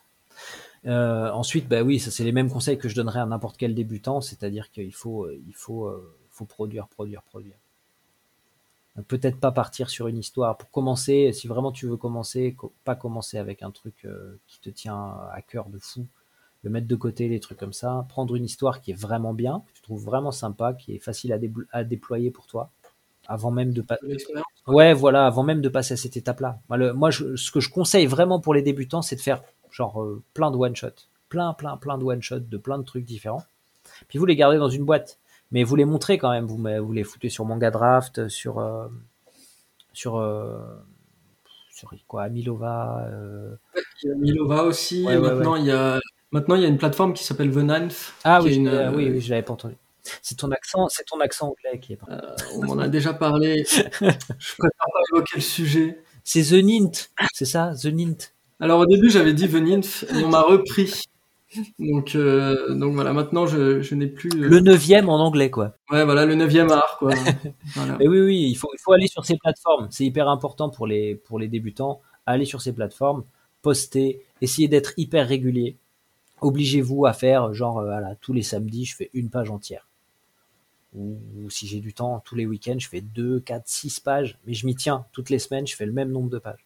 Euh, 0.86 1.32
ensuite, 1.32 1.68
bah 1.68 1.82
oui, 1.82 2.00
ça 2.00 2.12
c'est 2.12 2.24
les 2.24 2.32
mêmes 2.32 2.50
conseils 2.50 2.78
que 2.78 2.88
je 2.88 2.95
donnerais 2.95 3.20
à 3.20 3.26
n'importe 3.26 3.58
quel 3.58 3.76
débutant, 3.76 4.22
c'est-à-dire 4.22 4.72
qu'il 4.72 4.93
faut, 4.93 5.26
euh, 5.26 5.41
il 5.47 5.54
faut, 5.54 5.91
faut 6.32 6.45
produire, 6.45 6.88
produire, 6.88 7.22
produire 7.24 7.58
peut-être 9.08 9.39
pas 9.39 9.52
partir 9.52 9.89
sur 9.89 10.08
une 10.08 10.18
histoire 10.18 10.58
pour 10.58 10.72
commencer. 10.72 11.32
Si 11.34 11.47
vraiment 11.47 11.72
tu 11.72 11.88
veux 11.88 11.97
commencer, 11.97 12.56
pas 12.84 12.95
commencer 12.95 13.38
avec 13.38 13.64
un 13.64 13.72
truc 13.72 14.06
euh, 14.06 14.39
qui 14.47 14.60
te 14.60 14.70
tient 14.70 15.18
à 15.32 15.41
cœur 15.41 15.70
de 15.70 15.78
fou, 15.80 16.08
le 16.64 16.70
mettre 16.70 16.88
de 16.88 16.95
côté, 16.95 17.28
les 17.28 17.39
trucs 17.39 17.58
comme 17.58 17.74
ça. 17.74 18.06
Prendre 18.10 18.36
une 18.36 18.45
histoire 18.45 18.82
qui 18.82 18.91
est 18.91 19.00
vraiment 19.00 19.34
bien, 19.34 19.64
que 19.68 19.74
tu 19.74 19.82
trouves 19.82 20.04
vraiment 20.04 20.32
sympa, 20.32 20.74
qui 20.74 20.95
est 20.95 21.00
facile 21.00 21.34
à, 21.72 21.84
déployer 21.84 22.32
pour 22.32 22.47
toi, 22.47 22.72
avant 23.28 23.52
même 23.52 23.74
de 23.74 23.82
passer. 23.82 24.18
Ouais, 24.68 24.93
voilà, 24.93 25.26
avant 25.26 25.43
même 25.43 25.62
de 25.62 25.70
passer 25.70 25.93
à 25.93 25.97
cette 25.97 26.18
étape-là. 26.18 26.60
Moi, 26.70 27.12
ce 27.12 27.52
que 27.52 27.60
je 27.60 27.70
conseille 27.70 28.06
vraiment 28.06 28.39
pour 28.39 28.54
les 28.54 28.62
débutants, 28.62 29.02
c'est 29.02 29.16
de 29.16 29.22
faire 29.22 29.41
genre 29.72 30.02
euh, 30.02 30.24
plein 30.34 30.52
de 30.52 30.58
one 30.58 30.76
shot, 30.76 30.89
plein, 31.30 31.54
plein, 31.54 31.78
plein 31.78 31.97
de 31.97 32.04
one 32.04 32.22
shot 32.22 32.39
de 32.39 32.58
plein 32.58 32.80
de 32.80 32.84
trucs 32.84 33.06
différents. 33.06 33.43
Puis 34.08 34.20
vous 34.20 34.26
les 34.26 34.36
gardez 34.36 34.58
dans 34.58 34.70
une 34.70 34.84
boîte, 34.84 35.20
mais 35.52 35.64
vous 35.64 35.76
les 35.76 35.86
montrez 35.86 36.18
quand 36.18 36.32
même. 36.32 36.45
Vous, 36.45 36.58
vous 36.58 36.93
les 36.93 37.04
foutez 37.04 37.30
sur 37.30 37.45
Manga 37.45 37.72
Draft, 37.72 38.28
sur 38.28 38.60
euh, 38.60 38.88
sur 39.93 40.18
euh, 40.18 40.60
sur 41.72 41.93
quoi, 42.08 42.30
Milova. 42.30 43.08
Euh... 43.12 43.56
Il 44.04 44.10
y 44.10 44.12
a 44.12 44.16
Milova 44.16 44.64
aussi. 44.64 45.06
et 45.06 45.18
maintenant 45.18 45.56
il 45.56 45.66
y 45.66 45.72
a 45.72 46.00
maintenant 46.32 46.56
il 46.56 46.62
y 46.62 46.66
a 46.66 46.68
une 46.68 46.78
plateforme 46.78 47.14
qui 47.14 47.24
s'appelle 47.24 47.52
The 47.52 47.58
Ninth. 47.58 48.14
Ah 48.24 48.41
oui, 48.41 48.56
une, 48.56 48.70
oui, 48.95 49.10
oui, 49.10 49.22
je 49.22 49.30
l'avais 49.30 49.43
pas 49.43 49.54
entendu. 49.54 49.76
C'est 50.22 50.38
ton 50.38 50.50
accent, 50.52 50.88
c'est 50.89 51.04
ton 51.06 51.20
accent 51.20 51.50
anglais 51.50 51.80
qui 51.80 51.93
est. 51.93 52.00
On 52.56 52.66
m'en 52.66 52.80
a 52.80 52.88
déjà 52.88 53.14
parlé. 53.14 53.64
je 53.68 53.84
préfère 53.93 54.58
pas 54.58 55.02
évoquer 55.14 55.36
le 55.36 55.41
sujet. 55.41 56.04
C'est 56.24 56.43
The 56.43 56.64
Nint, 56.64 56.91
c'est 57.34 57.45
ça, 57.45 57.74
The 57.82 57.88
Nint. 57.88 58.18
Alors 58.60 58.82
au 58.82 58.86
début 58.86 59.10
j'avais 59.10 59.34
dit 59.34 59.47
The 59.47 59.56
Nymph 59.56 60.04
et 60.14 60.24
on 60.24 60.30
m'a 60.30 60.41
repris. 60.41 61.04
Donc, 61.80 62.16
euh, 62.16 62.76
donc 62.76 62.93
voilà, 62.93 63.12
maintenant 63.12 63.47
je, 63.47 63.82
je 63.82 63.95
n'ai 63.95 64.08
plus. 64.08 64.30
Euh, 64.32 64.47
le 64.47 64.60
neuvième 64.60 65.10
en 65.10 65.20
anglais, 65.20 65.50
quoi. 65.50 65.76
Ouais, 65.89 66.06
voilà, 66.06 66.26
le 66.26 66.36
neuvième 66.36 66.72
art, 66.72 66.97
quoi. 67.00 67.12
Et 68.00 68.08
oui, 68.08 68.22
oui, 68.22 68.47
il 68.50 68.56
faut, 68.56 68.70
il 68.74 68.80
faut 68.80 68.93
aller 68.93 69.08
sur 69.08 69.26
ces 69.26 69.38
plateformes. 69.38 69.88
C'est 69.89 70.06
hyper 70.06 70.30
important 70.30 70.70
pour 70.70 70.86
les, 70.86 71.16
pour 71.16 71.39
les 71.39 71.47
débutants. 71.47 72.02
Aller 72.26 72.45
sur 72.45 72.62
ces 72.62 72.74
plateformes, 72.74 73.24
poster, 73.64 74.22
essayer 74.41 74.68
d'être 74.68 74.93
hyper 74.97 75.28
régulier. 75.28 75.76
Obligez-vous 76.41 77.06
à 77.06 77.14
faire, 77.14 77.54
genre, 77.54 77.82
voilà, 77.82 78.16
tous 78.22 78.34
les 78.34 78.43
samedis, 78.43 78.86
je 78.86 78.95
fais 78.95 79.10
une 79.14 79.30
page 79.30 79.50
entière 79.50 79.89
ou, 80.95 81.50
si 81.50 81.68
j'ai 81.68 81.80
du 81.80 81.93
temps, 81.93 82.22
tous 82.26 82.36
les 82.36 82.45
week-ends, 82.45 82.80
je 82.80 82.88
fais 82.88 83.02
2, 83.02 83.39
4, 83.41 83.68
6 83.68 84.00
pages, 84.00 84.38
mais 84.45 84.54
je 84.54 84.66
m'y 84.66 84.76
tiens. 84.76 85.06
Toutes 85.12 85.30
les 85.30 85.39
semaines, 85.39 85.68
je 85.68 85.76
fais 85.76 85.86
le 85.86 85.91
même 85.91 86.12
nombre 86.12 86.30
de 86.30 86.39
pages. 86.39 86.66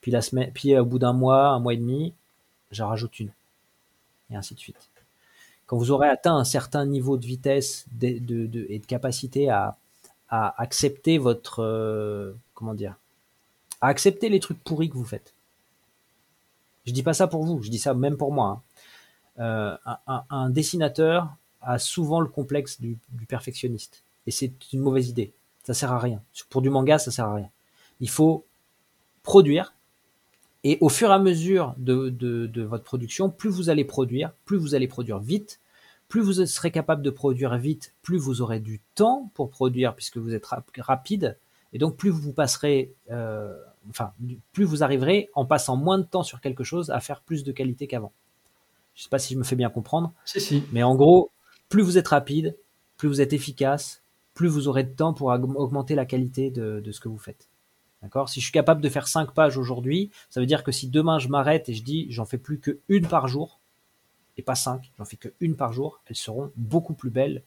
Puis, 0.00 0.10
la 0.10 0.22
semaine, 0.22 0.50
puis 0.52 0.76
au 0.78 0.84
bout 0.84 0.98
d'un 0.98 1.12
mois, 1.12 1.48
un 1.48 1.60
mois 1.60 1.74
et 1.74 1.78
demi, 1.78 2.14
j'en 2.70 2.88
rajoute 2.88 3.18
une. 3.20 3.30
Et 4.30 4.36
ainsi 4.36 4.54
de 4.54 4.60
suite. 4.60 4.88
Quand 5.66 5.76
vous 5.76 5.90
aurez 5.90 6.08
atteint 6.08 6.36
un 6.36 6.44
certain 6.44 6.84
niveau 6.84 7.16
de 7.16 7.26
vitesse 7.26 7.86
et 8.02 8.20
de 8.20 8.86
capacité 8.86 9.50
à, 9.50 9.76
accepter 10.28 11.18
votre. 11.18 11.62
Euh, 11.62 12.32
comment 12.54 12.74
dire 12.74 12.96
accepter 13.80 14.28
les 14.28 14.40
trucs 14.40 14.62
pourris 14.62 14.88
que 14.88 14.94
vous 14.94 15.04
faites. 15.04 15.34
Je 16.86 16.92
dis 16.92 17.02
pas 17.02 17.14
ça 17.14 17.26
pour 17.26 17.44
vous, 17.44 17.62
je 17.62 17.70
dis 17.70 17.78
ça 17.78 17.94
même 17.94 18.16
pour 18.16 18.32
moi. 18.32 18.62
Hein. 19.38 19.42
Euh, 19.42 19.76
un, 20.06 20.24
un, 20.30 20.50
dessinateur 20.50 21.28
a 21.60 21.78
souvent 21.78 22.20
le 22.20 22.28
complexe 22.28 22.80
du, 22.80 22.98
perfectionniste. 23.28 24.02
Et 24.26 24.30
c'est 24.30 24.52
une 24.72 24.80
mauvaise 24.80 25.08
idée. 25.08 25.32
Ça 25.64 25.74
sert 25.74 25.92
à 25.92 25.98
rien. 25.98 26.22
Pour 26.50 26.62
du 26.62 26.70
manga, 26.70 26.98
ça 26.98 27.10
sert 27.10 27.26
à 27.26 27.34
rien. 27.34 27.50
Il 28.00 28.08
faut 28.08 28.44
produire. 29.22 29.74
Et 30.64 30.78
au 30.80 30.88
fur 30.88 31.10
et 31.10 31.12
à 31.12 31.18
mesure 31.18 31.74
de, 31.76 32.08
de, 32.08 32.62
votre 32.62 32.84
production, 32.84 33.30
plus 33.30 33.50
vous 33.50 33.68
allez 33.68 33.84
produire, 33.84 34.32
plus 34.44 34.56
vous 34.56 34.74
allez 34.74 34.88
produire 34.88 35.18
vite, 35.18 35.60
plus 36.08 36.22
vous 36.22 36.44
serez 36.46 36.70
capable 36.70 37.02
de 37.02 37.10
produire 37.10 37.56
vite, 37.58 37.94
plus 38.02 38.16
vous 38.16 38.40
aurez 38.40 38.60
du 38.60 38.80
temps 38.94 39.30
pour 39.34 39.50
produire 39.50 39.94
puisque 39.94 40.16
vous 40.16 40.34
êtes 40.34 40.46
rapide. 40.78 41.38
Et 41.72 41.78
donc 41.78 41.96
plus 41.96 42.10
vous 42.10 42.32
passerez, 42.32 42.94
euh, 43.10 43.54
enfin, 43.90 44.12
plus 44.52 44.64
vous 44.64 44.82
arriverez 44.82 45.28
en 45.34 45.44
passant 45.44 45.76
moins 45.76 45.98
de 45.98 46.04
temps 46.04 46.22
sur 46.22 46.40
quelque 46.40 46.64
chose 46.64 46.90
à 46.90 47.00
faire 47.00 47.20
plus 47.20 47.44
de 47.44 47.52
qualité 47.52 47.86
qu'avant. 47.86 48.12
Je 48.94 49.02
sais 49.02 49.08
pas 49.08 49.18
si 49.18 49.34
je 49.34 49.38
me 49.38 49.44
fais 49.44 49.56
bien 49.56 49.70
comprendre. 49.70 50.12
Si, 50.24 50.40
si. 50.40 50.62
Mais 50.72 50.82
en 50.82 50.94
gros, 50.94 51.30
plus 51.68 51.82
vous 51.82 51.98
êtes 51.98 52.08
rapide, 52.08 52.56
plus 52.96 53.08
vous 53.08 53.20
êtes 53.20 53.32
efficace, 53.32 54.02
plus 54.34 54.48
vous 54.48 54.68
aurez 54.68 54.84
de 54.84 54.92
temps 54.92 55.14
pour 55.14 55.28
augmenter 55.28 55.94
la 55.94 56.04
qualité 56.04 56.50
de, 56.50 56.82
ce 56.90 57.00
que 57.00 57.08
vous 57.08 57.18
faites. 57.18 57.48
D'accord? 58.04 58.28
Si 58.28 58.40
je 58.40 58.44
suis 58.44 58.52
capable 58.52 58.82
de 58.82 58.88
faire 58.90 59.08
5 59.08 59.32
pages 59.32 59.56
aujourd'hui, 59.56 60.10
ça 60.28 60.38
veut 60.38 60.46
dire 60.46 60.62
que 60.62 60.72
si 60.72 60.88
demain 60.88 61.18
je 61.18 61.28
m'arrête 61.28 61.70
et 61.70 61.74
je 61.74 61.82
dis 61.82 62.06
j'en 62.10 62.26
fais 62.26 62.36
plus 62.36 62.58
que 62.58 62.78
une 62.90 63.08
par 63.08 63.28
jour, 63.28 63.58
et 64.36 64.42
pas 64.42 64.54
5, 64.54 64.92
j'en 64.98 65.06
fais 65.06 65.16
que 65.16 65.30
une 65.40 65.56
par 65.56 65.72
jour, 65.72 66.02
elles 66.06 66.16
seront 66.16 66.52
beaucoup 66.54 66.92
plus 66.92 67.08
belles 67.08 67.42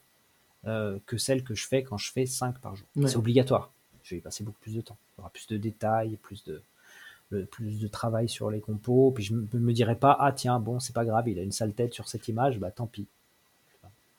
euh, 0.66 0.98
que 1.06 1.18
celles 1.18 1.44
que 1.44 1.54
je 1.54 1.68
fais 1.68 1.84
quand 1.84 1.98
je 1.98 2.12
fais 2.12 2.26
5 2.26 2.58
par 2.58 2.76
jour. 2.76 2.88
C'est 3.06 3.18
obligatoire. 3.18 3.72
Je 4.02 4.16
vais 4.16 4.20
y 4.20 4.22
passer 4.22 4.44
beaucoup 4.44 4.60
plus 4.60 4.74
de 4.74 4.82
temps. 4.82 4.98
Il 5.12 5.20
y 5.20 5.22
aura 5.22 5.30
plus 5.30 5.46
de 5.46 5.58
détails, 5.58 6.18
plus 6.24 6.44
de, 6.44 6.64
plus 7.52 7.80
de 7.80 7.88
travail 7.88 8.28
sur 8.28 8.50
les 8.50 8.60
compos. 8.60 9.12
Puis 9.12 9.26
je 9.26 9.36
ne 9.36 9.42
me, 9.42 9.60
me 9.60 9.74
dirai 9.74 9.96
pas, 9.96 10.18
ah 10.20 10.32
tiens, 10.32 10.60
bon, 10.60 10.80
c'est 10.80 10.94
pas 10.94 11.06
grave, 11.06 11.30
il 11.30 11.38
a 11.38 11.44
une 11.44 11.52
sale 11.52 11.74
tête 11.74 11.94
sur 11.94 12.08
cette 12.08 12.28
image, 12.30 12.58
bah 12.58 12.72
tant 12.72 12.88
pis. 12.88 13.06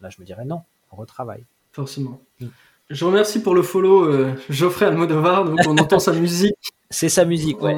Là, 0.01 0.09
je 0.09 0.21
me 0.21 0.25
dirais 0.25 0.45
non, 0.45 0.63
on 0.93 0.97
retravaille. 0.97 1.45
Forcément. 1.73 2.21
Mm. 2.39 2.47
Je 2.91 3.05
remercie 3.05 3.43
pour 3.43 3.55
le 3.55 3.63
follow 3.63 4.05
euh, 4.05 4.35
Geoffrey 4.49 4.87
Almodovar. 4.87 5.45
Donc, 5.45 5.61
on 5.67 5.77
entend 5.77 5.99
sa 5.99 6.13
musique. 6.13 6.57
C'est 6.91 7.11
sa 7.11 7.27
musique, 7.27 7.61
ouais. 7.61 7.77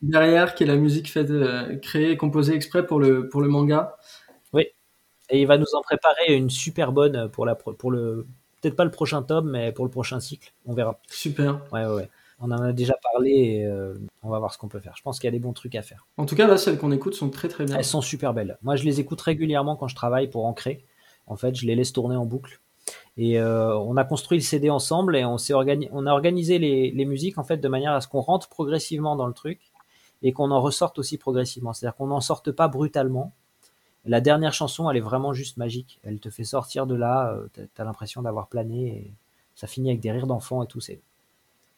derrière, 0.00 0.54
qui 0.54 0.62
est 0.62 0.66
la 0.66 0.76
musique 0.76 1.10
faite, 1.10 1.30
euh, 1.30 1.76
créée 1.76 2.12
et 2.12 2.16
composée 2.16 2.54
exprès 2.54 2.86
pour 2.86 2.98
le, 2.98 3.28
pour 3.28 3.42
le 3.42 3.48
manga. 3.48 3.96
Oui. 4.54 4.68
Et 5.28 5.42
il 5.42 5.46
va 5.46 5.58
nous 5.58 5.66
en 5.74 5.82
préparer 5.82 6.34
une 6.34 6.48
super 6.48 6.92
bonne 6.92 7.28
pour, 7.30 7.44
la, 7.44 7.54
pour 7.54 7.90
le. 7.90 8.26
Peut-être 8.60 8.76
pas 8.76 8.84
le 8.84 8.90
prochain 8.90 9.22
tome, 9.22 9.50
mais 9.50 9.70
pour 9.72 9.84
le 9.84 9.90
prochain 9.90 10.18
cycle. 10.18 10.54
On 10.64 10.72
verra. 10.72 10.98
Super. 11.08 11.60
Ouais, 11.72 11.84
ouais, 11.84 11.94
ouais. 11.94 12.08
On 12.40 12.50
en 12.50 12.58
a 12.58 12.72
déjà 12.72 12.94
parlé 13.12 13.30
et 13.30 13.66
euh, 13.66 13.94
on 14.22 14.30
va 14.30 14.38
voir 14.38 14.52
ce 14.52 14.58
qu'on 14.58 14.68
peut 14.68 14.80
faire. 14.80 14.94
Je 14.96 15.02
pense 15.02 15.20
qu'il 15.20 15.28
y 15.28 15.28
a 15.28 15.32
des 15.32 15.38
bons 15.38 15.52
trucs 15.52 15.74
à 15.74 15.82
faire. 15.82 16.06
En 16.16 16.26
tout 16.26 16.34
cas, 16.34 16.48
là, 16.48 16.56
celles 16.56 16.78
qu'on 16.78 16.90
écoute 16.90 17.14
sont 17.14 17.30
très 17.30 17.48
très 17.48 17.66
bien. 17.66 17.76
Elles 17.76 17.84
sont 17.84 18.00
super 18.00 18.34
belles. 18.34 18.58
Moi, 18.62 18.76
je 18.76 18.84
les 18.84 18.98
écoute 18.98 19.20
régulièrement 19.20 19.76
quand 19.76 19.88
je 19.88 19.94
travaille 19.94 20.28
pour 20.28 20.46
ancrer. 20.46 20.84
En 21.26 21.36
fait, 21.36 21.54
je 21.54 21.66
les 21.66 21.76
laisse 21.76 21.92
tourner 21.92 22.16
en 22.16 22.24
boucle. 22.24 22.60
Et 23.16 23.38
euh, 23.38 23.76
on 23.76 23.96
a 23.96 24.04
construit 24.04 24.38
le 24.38 24.42
CD 24.42 24.70
ensemble 24.70 25.16
et 25.16 25.24
on, 25.24 25.36
s'est 25.36 25.52
on 25.54 26.06
a 26.06 26.12
organisé 26.12 26.58
les, 26.58 27.04
musiques 27.04 27.38
en 27.38 27.44
fait 27.44 27.58
de 27.58 27.68
manière 27.68 27.92
à 27.92 28.00
ce 28.00 28.08
qu'on 28.08 28.20
rentre 28.20 28.48
progressivement 28.48 29.16
dans 29.16 29.26
le 29.26 29.34
truc 29.34 29.60
et 30.22 30.32
qu'on 30.32 30.50
en 30.50 30.60
ressorte 30.60 30.98
aussi 30.98 31.18
progressivement. 31.18 31.72
C'est-à-dire 31.72 31.96
qu'on 31.96 32.06
n'en 32.06 32.20
sorte 32.20 32.52
pas 32.52 32.68
brutalement. 32.68 33.32
La 34.04 34.20
dernière 34.20 34.54
chanson, 34.54 34.90
elle 34.90 34.96
est 34.96 35.00
vraiment 35.00 35.32
juste 35.32 35.58
magique. 35.58 36.00
Elle 36.04 36.20
te 36.20 36.30
fait 36.30 36.44
sortir 36.44 36.86
de 36.86 36.94
là, 36.94 37.34
euh, 37.34 37.48
tu 37.54 37.68
as 37.80 37.84
l'impression 37.84 38.22
d'avoir 38.22 38.48
plané 38.48 38.88
et 38.88 39.14
ça 39.54 39.66
finit 39.66 39.90
avec 39.90 40.00
des 40.00 40.10
rires 40.10 40.26
d'enfants 40.26 40.62
et 40.62 40.66
tout. 40.66 40.80
C'est 40.80 41.00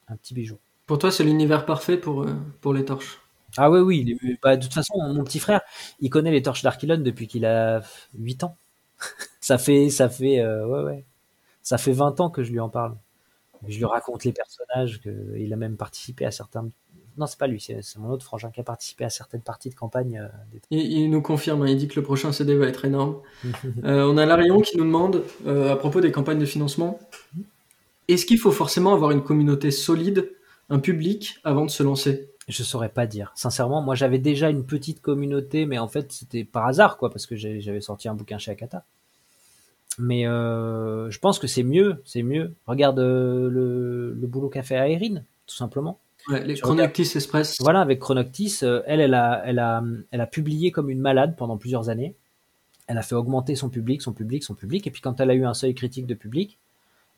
un 0.08 0.16
petit 0.16 0.34
bijou. 0.34 0.58
Pour 0.86 0.98
toi, 0.98 1.10
c'est 1.10 1.24
l'univers 1.24 1.66
parfait 1.66 1.96
pour, 1.96 2.22
euh, 2.22 2.36
pour 2.60 2.74
les 2.74 2.84
torches 2.84 3.20
Ah 3.56 3.70
oui, 3.70 3.80
oui. 3.80 4.38
Bah, 4.42 4.56
de 4.56 4.62
toute 4.62 4.74
façon, 4.74 4.94
mon 4.98 5.24
petit 5.24 5.38
frère, 5.40 5.62
il 6.00 6.10
connaît 6.10 6.30
les 6.30 6.42
torches 6.42 6.62
d'Archilon 6.62 6.98
depuis 6.98 7.26
qu'il 7.26 7.44
a 7.44 7.82
8 8.16 8.44
ans 8.44 8.56
ça 9.40 9.58
fait, 9.58 9.90
ça 9.90 10.08
fait, 10.08 10.40
euh, 10.40 10.66
ouais, 10.66 10.82
ouais. 10.82 11.04
Ça 11.64 11.78
fait 11.78 11.92
20 11.92 12.20
ans 12.20 12.30
que 12.30 12.44
je 12.44 12.52
lui 12.52 12.60
en 12.60 12.68
parle. 12.68 12.94
Je 13.66 13.78
lui 13.78 13.86
raconte 13.86 14.24
les 14.24 14.32
personnages, 14.32 15.00
qu'il 15.00 15.52
a 15.52 15.56
même 15.56 15.76
participé 15.76 16.26
à 16.26 16.30
certains. 16.30 16.68
Non, 17.16 17.26
c'est 17.26 17.38
pas 17.38 17.46
lui, 17.46 17.60
c'est 17.60 17.96
mon 17.98 18.10
autre 18.10 18.24
frangin 18.24 18.50
qui 18.50 18.60
a 18.60 18.64
participé 18.64 19.04
à 19.04 19.10
certaines 19.10 19.40
parties 19.40 19.70
de 19.70 19.74
campagne. 19.74 20.18
Euh, 20.18 20.58
il, 20.70 21.08
nous 21.08 21.22
confirme, 21.22 21.62
hein, 21.62 21.68
il 21.68 21.76
dit 21.76 21.88
que 21.88 21.98
le 21.98 22.02
prochain 22.02 22.32
CD 22.32 22.54
va 22.54 22.66
être 22.66 22.84
énorme. 22.84 23.16
Euh, 23.84 24.04
on 24.04 24.16
a 24.16 24.26
Larion 24.26 24.60
qui 24.60 24.76
nous 24.76 24.84
demande, 24.84 25.22
à 25.46 25.76
propos 25.76 26.00
des 26.00 26.12
campagnes 26.12 26.38
de 26.38 26.46
financement, 26.46 26.98
est-ce 28.08 28.26
qu'il 28.26 28.38
faut 28.38 28.52
forcément 28.52 28.92
avoir 28.92 29.10
une 29.12 29.22
communauté 29.22 29.70
solide, 29.70 30.30
un 30.68 30.78
public, 30.78 31.38
avant 31.44 31.64
de 31.64 31.70
se 31.70 31.82
lancer? 31.82 32.30
Je 32.48 32.62
saurais 32.62 32.90
pas 32.90 33.06
dire. 33.06 33.32
Sincèrement, 33.34 33.80
moi 33.80 33.94
j'avais 33.94 34.18
déjà 34.18 34.50
une 34.50 34.66
petite 34.66 35.00
communauté, 35.00 35.64
mais 35.64 35.78
en 35.78 35.88
fait 35.88 36.12
c'était 36.12 36.44
par 36.44 36.66
hasard, 36.66 36.98
quoi, 36.98 37.10
parce 37.10 37.26
que 37.26 37.36
j'avais 37.36 37.80
sorti 37.80 38.08
un 38.08 38.14
bouquin 38.14 38.38
chez 38.38 38.50
Akata. 38.50 38.84
Mais 39.98 40.26
euh, 40.26 41.10
je 41.10 41.18
pense 41.18 41.38
que 41.38 41.46
c'est 41.46 41.62
mieux, 41.62 42.02
c'est 42.04 42.22
mieux. 42.22 42.54
Regarde 42.66 42.98
euh, 42.98 43.48
le, 43.48 44.12
le, 44.12 44.26
boulot 44.26 44.48
qu'a 44.48 44.62
fait 44.62 44.76
Aérine, 44.76 45.24
tout 45.46 45.54
simplement. 45.54 45.98
Ouais, 46.28 46.44
les 46.44 46.54
Chronoctis 46.54 47.12
Express. 47.14 47.56
Voilà, 47.60 47.80
avec 47.80 48.00
Chronoctis, 48.00 48.58
euh, 48.62 48.82
elle, 48.86 49.00
elle 49.00 49.14
a, 49.14 49.42
elle, 49.44 49.58
a, 49.58 49.84
elle 50.10 50.20
a 50.20 50.26
publié 50.26 50.72
comme 50.72 50.90
une 50.90 51.00
malade 51.00 51.36
pendant 51.36 51.56
plusieurs 51.56 51.90
années. 51.90 52.14
Elle 52.86 52.98
a 52.98 53.02
fait 53.02 53.14
augmenter 53.14 53.54
son 53.54 53.68
public, 53.68 54.02
son 54.02 54.12
public, 54.12 54.42
son 54.42 54.54
public. 54.54 54.86
Et 54.86 54.90
puis 54.90 55.00
quand 55.00 55.20
elle 55.20 55.30
a 55.30 55.34
eu 55.34 55.44
un 55.44 55.54
seuil 55.54 55.74
critique 55.74 56.06
de 56.06 56.14
public, 56.14 56.58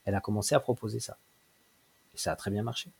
elle 0.05 0.15
a 0.15 0.21
commencé 0.21 0.55
à 0.55 0.61
proposer 0.61 1.01
ça. 1.01 1.17
Et 2.15 2.19
ça 2.19 2.33
a 2.33 2.37
très 2.37 2.51
bien 2.51 2.63
marché. 2.63 2.91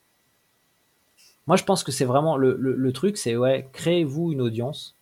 Moi, 1.45 1.55
je 1.55 1.63
pense 1.63 1.83
que 1.83 1.93
c'est 1.93 2.05
vraiment 2.05 2.35
le, 2.35 2.91
truc, 2.91 3.17
c'est 3.17 3.37
ouais, 3.37 3.69
créez-vous 3.71 4.33
une 4.33 4.41
audience. 4.41 4.95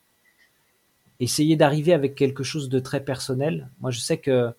Essayez 1.20 1.56
d'arriver 1.56 1.94
avec 1.94 2.14
quelque 2.14 2.44
chose 2.44 2.70
de 2.70 2.80
très 2.80 3.04
personnel. 3.04 3.70
Moi, 3.80 3.90
je 3.90 4.00
sais 4.00 4.20
que 4.20 4.54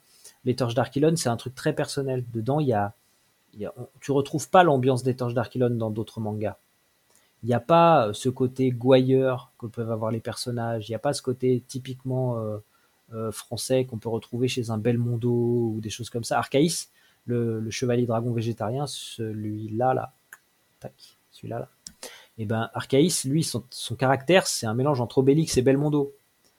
les 0.46 0.54
Torches 0.54 0.74
d'Archilon, 0.74 1.14
c'est 1.16 1.28
un 1.28 1.36
truc 1.36 1.54
très 1.54 1.74
personnel. 1.74 2.24
Dedans, 2.32 2.60
il 2.60 2.68
y 2.68 3.68
tu 4.00 4.12
retrouves 4.12 4.48
pas 4.48 4.62
l'ambiance 4.62 5.02
des 5.02 5.16
Torches 5.16 5.34
d'Archilon 5.34 5.70
dans 5.70 5.90
d'autres 5.90 6.20
mangas. 6.20 6.56
Il 7.42 7.48
n'y 7.48 7.54
a 7.54 7.60
pas 7.60 8.08
euh, 8.08 8.12
ce 8.12 8.28
côté 8.28 8.70
gouailleur 8.70 9.52
que 9.58 9.66
peuvent 9.66 9.90
avoir 9.90 10.10
les 10.10 10.20
personnages. 10.20 10.88
Il 10.88 10.92
n'y 10.92 10.96
a 10.96 11.00
pas 11.00 11.12
ce 11.12 11.22
côté 11.22 11.62
typiquement 11.66 12.38
euh, 12.38 12.58
euh, 13.12 13.32
français 13.32 13.84
qu'on 13.84 13.98
peut 13.98 14.08
retrouver 14.08 14.48
chez 14.48 14.70
un 14.70 14.78
Belmondo 14.78 15.30
ou 15.30 15.80
des 15.80 15.90
choses 15.90 16.10
comme 16.10 16.24
ça. 16.24 16.38
Arcaïs, 16.38 16.90
le, 17.26 17.68
chevalier 17.70 18.06
dragon 18.06 18.32
végétarien, 18.32 18.86
celui-là, 18.86 19.94
là, 19.94 20.12
tac, 20.80 21.18
celui-là, 21.30 21.60
là, 21.60 21.68
et 22.38 22.42
eh 22.42 22.46
ben 22.46 22.68
Arcaïs, 22.74 23.24
lui, 23.24 23.42
son, 23.42 23.64
caractère, 23.96 24.46
c'est 24.46 24.66
un 24.66 24.74
mélange 24.74 25.00
entre 25.00 25.18
Obélix 25.18 25.56
et 25.56 25.62
Belmondo. 25.62 26.14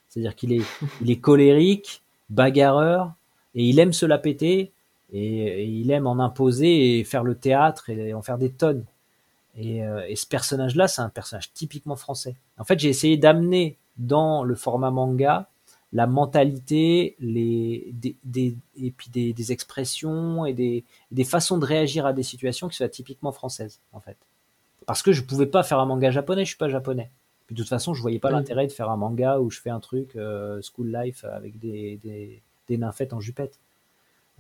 C'est-à-dire 0.10 0.36
qu'il 0.36 0.52
est, 0.52 0.66
il 1.02 1.12
est 1.12 1.20
colérique, 1.20 2.02
bagarreur, 2.30 3.14
et 3.58 3.64
il 3.64 3.80
aime 3.80 3.92
se 3.92 4.06
la 4.06 4.18
péter, 4.18 4.72
et, 5.12 5.66
il 5.66 5.92
aime 5.92 6.08
en 6.08 6.20
imposer 6.20 7.00
et 7.00 7.04
faire 7.04 7.24
le 7.24 7.36
théâtre 7.36 7.90
et 7.90 8.14
en 8.14 8.22
faire 8.22 8.38
des 8.38 8.52
tonnes. 8.52 8.86
Et, 9.58 9.84
euh, 9.84 10.06
et 10.08 10.16
ce 10.16 10.28
personnage-là, 10.28 10.88
c'est 10.88 11.02
un 11.02 11.10
personnage 11.10 11.52
typiquement 11.54 11.96
français. 11.96 12.36
En 12.58 12.64
fait, 12.64 12.80
j'ai 12.80 12.90
essayé 12.90 13.18
d'amener 13.18 13.78
dans 13.98 14.44
le 14.44 14.56
format 14.56 14.92
manga 14.92 15.50
la 15.94 16.06
mentalité, 16.06 17.16
les, 17.20 17.94
des, 17.94 18.56
et 18.80 18.92
puis 18.92 19.10
des, 19.10 19.52
expressions 19.52 20.46
et 20.46 20.54
des, 20.54 20.84
des, 21.12 21.24
façons 21.24 21.58
de 21.58 21.66
réagir 21.66 22.06
à 22.06 22.14
des 22.14 22.24
situations 22.24 22.68
qui 22.68 22.76
soient 22.76 22.90
typiquement 22.90 23.32
françaises, 23.32 23.80
en 23.94 24.00
fait. 24.02 24.18
Parce 24.86 25.02
que 25.02 25.12
je 25.12 25.24
pouvais 25.24 25.46
pas 25.46 25.64
faire 25.64 25.80
un 25.80 25.86
manga 25.86 26.12
japonais, 26.12 26.44
je 26.44 26.50
suis 26.50 26.58
pas 26.58 26.70
japonais. 26.70 27.10
Puis 27.46 27.56
de 27.56 27.62
toute 27.62 27.70
façon, 27.70 27.94
je 27.94 28.02
voyais 28.02 28.20
pas 28.20 28.32
l'intérêt 28.32 28.68
de 28.68 28.72
faire 28.74 28.90
un 28.90 28.98
manga 28.98 29.40
où 29.40 29.50
je 29.50 29.62
fais 29.62 29.70
un 29.70 29.80
truc 29.80 30.18
euh, 30.18 30.62
school 30.62 30.92
life 30.92 31.24
avec 31.24 31.58
des, 31.58 31.98
des, 32.04 32.42
des 32.68 32.78
nymphètes 32.78 33.14
en 33.14 33.20
jupette. 33.20 33.60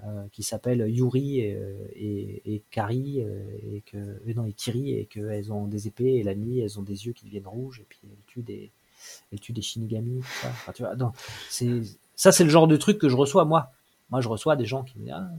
Euh, 0.05 0.28
qui 0.32 0.43
s'appellent 0.43 0.88
Yuri 0.88 1.39
et, 1.39 1.57
et, 1.95 2.53
et 2.53 2.61
et 2.61 3.82
que 3.82 4.34
non 4.36 4.45
et 4.45 4.53
Kiri 4.53 4.93
et 4.93 5.05
qu'elles 5.07 5.51
ont 5.51 5.65
des 5.65 5.88
épées 5.88 6.17
et 6.17 6.23
la 6.23 6.36
nuit 6.36 6.59
elles 6.59 6.78
ont 6.78 6.84
des 6.84 7.07
yeux 7.07 7.13
qui 7.13 7.25
deviennent 7.25 7.47
rouges 7.47 7.80
et 7.80 7.86
puis 7.89 8.01
elles 8.03 8.23
tuent 8.28 8.43
des 8.43 8.71
elle 9.32 9.39
tue 9.39 9.53
des 9.53 9.61
Shinigami, 9.61 10.21
ça, 12.15 12.32
c'est 12.32 12.43
le 12.43 12.49
genre 12.49 12.67
de 12.67 12.78
truc 12.78 12.97
que 12.97 13.09
je 13.09 13.15
reçois, 13.15 13.45
moi. 13.45 13.71
Moi, 14.09 14.21
je 14.21 14.28
reçois 14.28 14.55
des 14.55 14.65
gens 14.65 14.84
qui 14.84 14.97
me 14.97 15.05
disent, 15.05 15.13
ah, 15.15 15.30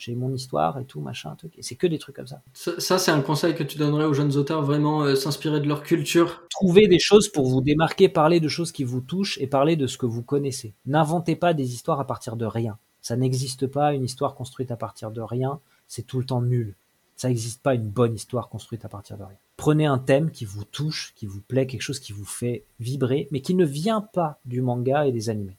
j'ai 0.00 0.14
mon 0.14 0.32
histoire 0.32 0.78
et 0.78 0.84
tout, 0.84 1.00
machin, 1.00 1.34
truc. 1.36 1.52
Et 1.58 1.62
c'est 1.62 1.76
que 1.76 1.86
des 1.86 1.98
trucs 1.98 2.16
comme 2.16 2.26
ça. 2.26 2.40
Ça, 2.54 2.98
c'est 2.98 3.10
un 3.10 3.20
conseil 3.20 3.54
que 3.54 3.62
tu 3.62 3.76
donnerais 3.76 4.06
aux 4.06 4.14
jeunes 4.14 4.36
auteurs, 4.36 4.62
vraiment 4.62 5.02
euh, 5.02 5.14
s'inspirer 5.14 5.60
de 5.60 5.68
leur 5.68 5.82
culture. 5.82 6.42
Trouver 6.50 6.88
des 6.88 6.98
choses 6.98 7.28
pour 7.28 7.46
vous 7.46 7.60
démarquer, 7.60 8.08
parler 8.08 8.40
de 8.40 8.48
choses 8.48 8.72
qui 8.72 8.84
vous 8.84 9.00
touchent 9.00 9.38
et 9.38 9.46
parler 9.46 9.76
de 9.76 9.86
ce 9.86 9.98
que 9.98 10.06
vous 10.06 10.22
connaissez. 10.22 10.72
N'inventez 10.86 11.36
pas 11.36 11.52
des 11.52 11.74
histoires 11.74 12.00
à 12.00 12.06
partir 12.06 12.36
de 12.36 12.46
rien. 12.46 12.78
Ça 13.02 13.16
n'existe 13.16 13.66
pas 13.66 13.94
une 13.94 14.04
histoire 14.04 14.34
construite 14.34 14.70
à 14.70 14.76
partir 14.76 15.10
de 15.10 15.20
rien. 15.20 15.60
C'est 15.86 16.06
tout 16.06 16.18
le 16.18 16.24
temps 16.24 16.42
nul. 16.42 16.74
Ça 17.16 17.28
n'existe 17.28 17.62
pas 17.62 17.74
une 17.74 17.88
bonne 17.88 18.14
histoire 18.14 18.48
construite 18.48 18.86
à 18.86 18.88
partir 18.88 19.18
de 19.18 19.24
rien. 19.24 19.36
Prenez 19.58 19.84
un 19.84 19.98
thème 19.98 20.30
qui 20.30 20.46
vous 20.46 20.64
touche, 20.64 21.12
qui 21.16 21.26
vous 21.26 21.42
plaît, 21.42 21.66
quelque 21.66 21.82
chose 21.82 22.00
qui 22.00 22.14
vous 22.14 22.24
fait 22.24 22.64
vibrer, 22.78 23.28
mais 23.30 23.42
qui 23.42 23.54
ne 23.54 23.66
vient 23.66 24.00
pas 24.00 24.40
du 24.46 24.62
manga 24.62 25.06
et 25.06 25.12
des 25.12 25.28
animés. 25.28 25.58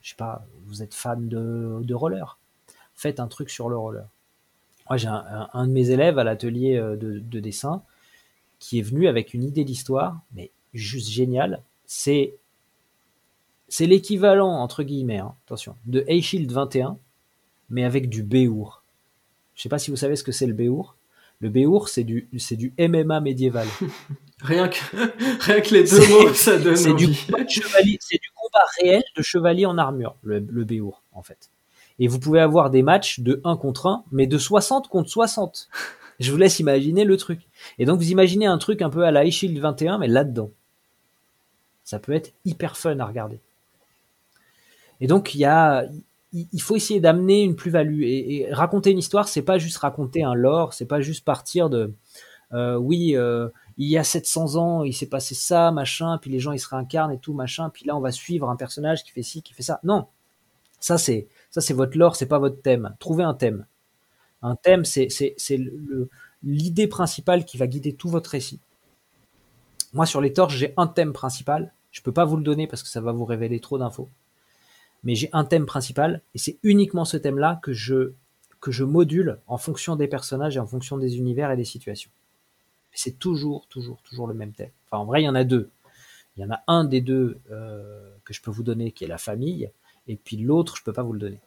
Je 0.00 0.10
sais 0.10 0.16
pas, 0.16 0.46
vous 0.66 0.82
êtes 0.82 0.94
fan 0.94 1.28
de, 1.28 1.92
roller, 1.92 2.38
faites 3.00 3.18
un 3.18 3.28
truc 3.28 3.48
sur 3.48 3.70
le 3.70 3.78
roller. 3.78 4.06
Moi, 4.88 4.98
j'ai 4.98 5.08
un, 5.08 5.66
de 5.66 5.72
mes 5.72 5.90
élèves 5.90 6.18
à 6.18 6.24
l'atelier 6.24 6.76
euh, 6.76 6.96
de, 6.96 7.40
dessin 7.40 7.82
qui 8.58 8.78
est 8.78 8.82
venu 8.82 9.08
avec 9.08 9.32
une 9.32 9.42
idée 9.42 9.64
d'histoire, 9.64 10.20
mais 10.34 10.50
juste 10.74 11.08
géniale. 11.08 11.62
C'est 11.86 12.34
c'est 13.68 13.86
l'équivalent 13.86 14.50
entre 14.50 14.82
guillemets, 14.82 15.18
hein, 15.18 15.34
attention, 15.46 15.76
de 15.86 16.04
A-Shield 16.08 16.50
21, 16.50 16.98
mais 17.70 17.84
avec 17.84 18.10
du 18.10 18.22
Béour. 18.22 18.82
Je 19.54 19.62
sais 19.62 19.68
pas 19.68 19.78
si 19.78 19.90
vous 19.90 19.96
savez 19.96 20.16
ce 20.16 20.24
que 20.24 20.32
c'est 20.32 20.46
le 20.46 20.52
Béour. 20.52 20.96
Le 21.38 21.48
Béour, 21.48 21.88
c'est 21.88 22.04
du, 22.04 22.28
c'est 22.36 22.56
du 22.56 22.74
MMA 22.78 23.20
médiéval. 23.20 23.68
rien, 24.42 24.68
que, 24.68 24.78
rien 25.40 25.60
que 25.60 25.72
les 25.72 25.84
deux 25.84 26.06
mots, 26.08 26.34
ça 26.34 26.58
donne 26.58 26.76
c'est 26.76 26.94
du, 26.94 27.14
chevalier, 27.14 27.96
c'est 28.00 28.20
du 28.20 28.28
combat 28.34 28.66
réel 28.80 29.04
de 29.16 29.22
chevalier 29.22 29.64
en 29.64 29.78
armure, 29.78 30.16
le, 30.22 30.40
le 30.40 30.64
Béour, 30.64 31.02
en 31.12 31.22
fait. 31.22 31.48
Et 32.00 32.08
vous 32.08 32.18
pouvez 32.18 32.40
avoir 32.40 32.70
des 32.70 32.82
matchs 32.82 33.20
de 33.20 33.40
1 33.44 33.56
contre 33.56 33.86
1, 33.86 34.04
mais 34.10 34.26
de 34.26 34.38
60 34.38 34.88
contre 34.88 35.08
60. 35.08 35.68
Je 36.18 36.32
vous 36.32 36.36
laisse 36.36 36.58
imaginer 36.58 37.04
le 37.04 37.16
truc. 37.16 37.40
Et 37.78 37.84
donc, 37.84 37.98
vous 37.98 38.10
imaginez 38.10 38.46
un 38.46 38.58
truc 38.58 38.82
un 38.82 38.90
peu 38.90 39.04
à 39.04 39.10
la 39.10 39.28
Shield 39.30 39.58
21, 39.58 39.98
mais 39.98 40.08
là-dedans. 40.08 40.50
Ça 41.84 41.98
peut 41.98 42.12
être 42.12 42.32
hyper 42.44 42.76
fun 42.76 42.98
à 42.98 43.06
regarder. 43.06 43.38
Et 45.00 45.06
donc, 45.06 45.34
il 45.34 45.38
y 45.38 45.44
a, 45.46 45.86
il 46.32 46.62
faut 46.62 46.76
essayer 46.76 47.00
d'amener 47.00 47.42
une 47.42 47.56
plus-value 47.56 48.02
et, 48.02 48.48
raconter 48.52 48.90
une 48.90 48.98
histoire, 48.98 49.28
c'est 49.28 49.42
pas 49.42 49.58
juste 49.58 49.78
raconter 49.78 50.22
un 50.22 50.34
lore, 50.34 50.74
c'est 50.74 50.86
pas 50.86 51.00
juste 51.00 51.24
partir 51.24 51.70
de 51.70 51.92
euh, 52.52 52.76
oui, 52.76 53.16
euh, 53.16 53.48
il 53.78 53.88
y 53.88 53.96
a 53.96 54.04
700 54.04 54.56
ans, 54.56 54.84
il 54.84 54.92
s'est 54.92 55.06
passé 55.06 55.34
ça, 55.34 55.70
machin, 55.70 56.18
puis 56.18 56.30
les 56.30 56.40
gens 56.40 56.52
ils 56.52 56.58
se 56.58 56.68
réincarnent 56.68 57.12
et 57.12 57.18
tout, 57.18 57.32
machin, 57.32 57.70
puis 57.70 57.84
là 57.84 57.96
on 57.96 58.00
va 58.00 58.12
suivre 58.12 58.48
un 58.48 58.56
personnage 58.56 59.04
qui 59.04 59.10
fait 59.10 59.22
ci, 59.22 59.42
qui 59.42 59.54
fait 59.54 59.62
ça. 59.62 59.80
Non, 59.84 60.06
ça 60.80 60.98
c'est 60.98 61.28
ça 61.50 61.60
c'est 61.60 61.74
votre 61.74 61.96
lore, 61.98 62.16
c'est 62.16 62.26
pas 62.26 62.38
votre 62.38 62.62
thème. 62.62 62.96
Trouvez 62.98 63.24
un 63.24 63.34
thème. 63.34 63.66
Un 64.42 64.56
thème, 64.56 64.84
c'est 64.84 65.08
l'idée 66.42 66.86
principale 66.86 67.44
qui 67.44 67.58
va 67.58 67.66
guider 67.66 67.94
tout 67.94 68.08
votre 68.08 68.30
récit. 68.30 68.60
Moi 69.92 70.06
sur 70.06 70.20
les 70.20 70.32
torches, 70.32 70.56
j'ai 70.56 70.72
un 70.76 70.86
thème 70.86 71.12
principal. 71.12 71.72
Je 71.90 72.00
peux 72.00 72.12
pas 72.12 72.24
vous 72.24 72.36
le 72.36 72.44
donner 72.44 72.66
parce 72.66 72.82
que 72.82 72.88
ça 72.88 73.00
va 73.00 73.12
vous 73.12 73.24
révéler 73.24 73.60
trop 73.60 73.76
d'infos 73.76 74.08
mais 75.02 75.14
j'ai 75.14 75.30
un 75.32 75.44
thème 75.44 75.66
principal 75.66 76.22
et 76.34 76.38
c'est 76.38 76.58
uniquement 76.62 77.04
ce 77.04 77.16
thème-là 77.16 77.58
que 77.62 77.72
je 77.72 78.12
que 78.60 78.70
je 78.70 78.84
module 78.84 79.38
en 79.46 79.56
fonction 79.56 79.96
des 79.96 80.06
personnages 80.06 80.56
et 80.56 80.60
en 80.60 80.66
fonction 80.66 80.98
des 80.98 81.16
univers 81.16 81.50
et 81.50 81.56
des 81.56 81.64
situations. 81.64 82.10
C'est 82.92 83.18
toujours, 83.18 83.66
toujours, 83.68 84.02
toujours 84.02 84.26
le 84.26 84.34
même 84.34 84.52
thème. 84.52 84.70
Enfin, 84.86 85.00
en 85.00 85.06
vrai, 85.06 85.22
il 85.22 85.24
y 85.24 85.28
en 85.30 85.34
a 85.34 85.44
deux. 85.44 85.70
Il 86.36 86.42
y 86.42 86.44
en 86.44 86.50
a 86.50 86.60
un 86.66 86.84
des 86.84 87.00
deux 87.00 87.38
euh, 87.50 88.10
que 88.22 88.34
je 88.34 88.42
peux 88.42 88.50
vous 88.50 88.62
donner 88.62 88.92
qui 88.92 89.04
est 89.04 89.08
la 89.08 89.16
famille, 89.16 89.70
et 90.10 90.16
puis 90.16 90.36
l'autre, 90.36 90.76
je 90.76 90.82
peux 90.82 90.92
pas 90.92 91.04
vous 91.04 91.12
le 91.12 91.20
donner. 91.20 91.40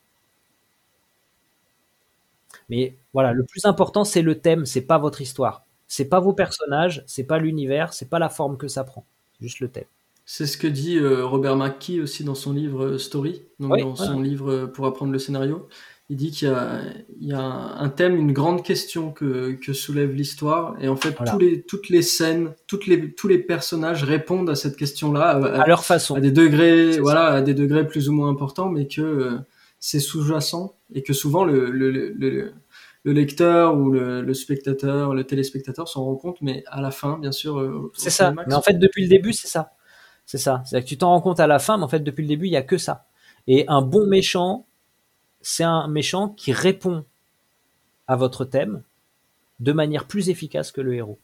Mais 2.69 2.95
voilà, 3.11 3.33
le 3.33 3.43
plus 3.43 3.65
important, 3.65 4.05
c'est 4.05 4.21
le 4.21 4.39
thème, 4.39 4.65
c'est 4.65 4.83
pas 4.83 4.97
votre 4.97 5.19
histoire. 5.19 5.65
C'est 5.89 6.05
pas 6.05 6.21
vos 6.21 6.31
personnages, 6.31 7.03
c'est 7.05 7.25
pas 7.25 7.39
l'univers, 7.39 7.93
c'est 7.93 8.09
pas 8.09 8.19
la 8.19 8.29
forme 8.29 8.55
que 8.55 8.69
ça 8.69 8.85
prend. 8.85 9.05
C'est 9.33 9.47
juste 9.47 9.59
le 9.59 9.67
thème. 9.67 9.83
C'est 10.25 10.47
ce 10.47 10.57
que 10.57 10.67
dit 10.67 10.97
euh, 10.97 11.25
Robert 11.25 11.57
McKee 11.57 11.99
aussi 11.99 12.23
dans 12.23 12.35
son 12.35 12.53
livre 12.53 12.85
euh, 12.85 12.97
Story, 12.97 13.41
donc 13.59 13.77
dans 13.77 13.97
son 13.97 14.21
livre 14.21 14.49
euh, 14.49 14.67
pour 14.67 14.85
apprendre 14.85 15.11
le 15.11 15.19
scénario. 15.19 15.67
Il 16.09 16.17
dit 16.17 16.31
qu'il 16.31 16.53
y 17.21 17.31
a, 17.31 17.41
un 17.41 17.89
thème, 17.89 18.17
une 18.17 18.33
grande 18.33 18.63
question 18.63 19.11
que, 19.11 19.57
soulève 19.73 20.11
l'histoire, 20.11 20.75
et 20.81 20.87
en 20.87 20.95
fait 20.95 21.15
tous 21.25 21.39
les, 21.39 21.61
toutes 21.61 21.89
les 21.89 22.01
scènes, 22.01 22.51
toutes 22.67 22.87
les, 22.87 23.13
tous 23.13 23.27
les 23.27 23.37
personnages 23.37 24.03
répondent 24.03 24.49
à 24.49 24.55
cette 24.55 24.75
question-là 24.75 25.29
à, 25.29 25.65
leur 25.65 25.85
façon, 25.85 26.15
à 26.15 26.19
des 26.19 26.31
degrés, 26.31 26.99
voilà, 26.99 27.27
à 27.27 27.41
des 27.41 27.53
degrés 27.53 27.87
plus 27.87 28.09
ou 28.09 28.13
moins 28.13 28.29
importants, 28.29 28.69
mais 28.69 28.87
que 28.87 29.39
c'est 29.79 29.99
sous-jacent 29.99 30.75
et 30.93 31.03
que 31.03 31.13
souvent 31.13 31.45
le, 31.45 31.71
le, 31.71 31.89
le, 31.89 32.53
le 33.03 33.11
lecteur 33.11 33.77
ou 33.77 33.91
le, 33.91 34.33
spectateur, 34.33 35.13
le 35.13 35.25
téléspectateur 35.25 35.87
s'en 35.87 36.05
rend 36.05 36.15
compte, 36.15 36.37
mais 36.41 36.63
à 36.67 36.81
la 36.81 36.91
fin, 36.91 37.17
bien 37.19 37.31
sûr. 37.31 37.91
c'est 37.93 38.09
ça. 38.09 38.33
Mais 38.47 38.53
en 38.53 38.61
fait, 38.61 38.79
depuis 38.79 39.03
le 39.03 39.09
début, 39.09 39.33
c'est 39.33 39.47
ça. 39.47 39.71
C'est 40.25 40.37
ça. 40.37 40.63
C'est 40.65 40.81
que 40.81 40.87
tu 40.87 40.97
t'en 40.97 41.09
rends 41.09 41.21
compte 41.21 41.39
à 41.39 41.47
la 41.47 41.59
fin, 41.59 41.77
mais 41.77 41.83
en 41.83 41.89
fait, 41.89 41.99
depuis 41.99 42.21
le 42.21 42.29
début, 42.29 42.47
il 42.47 42.53
y 42.53 42.57
a 42.57 42.61
que 42.61 42.77
ça. 42.77 43.07
Et 43.47 43.65
un 43.67 43.81
bon 43.81 44.07
méchant, 44.07 44.65
c'est 45.43 45.63
un 45.63 45.87
méchant 45.87 46.29
qui 46.29 46.51
répond 46.53 47.05
à 48.07 48.15
votre 48.15 48.45
thème 48.45 48.81
de 49.59 49.71
manière 49.71 50.05
plus 50.05 50.29
efficace 50.29 50.71
que 50.71 50.81
le 50.81 50.95
héros. 50.95 51.19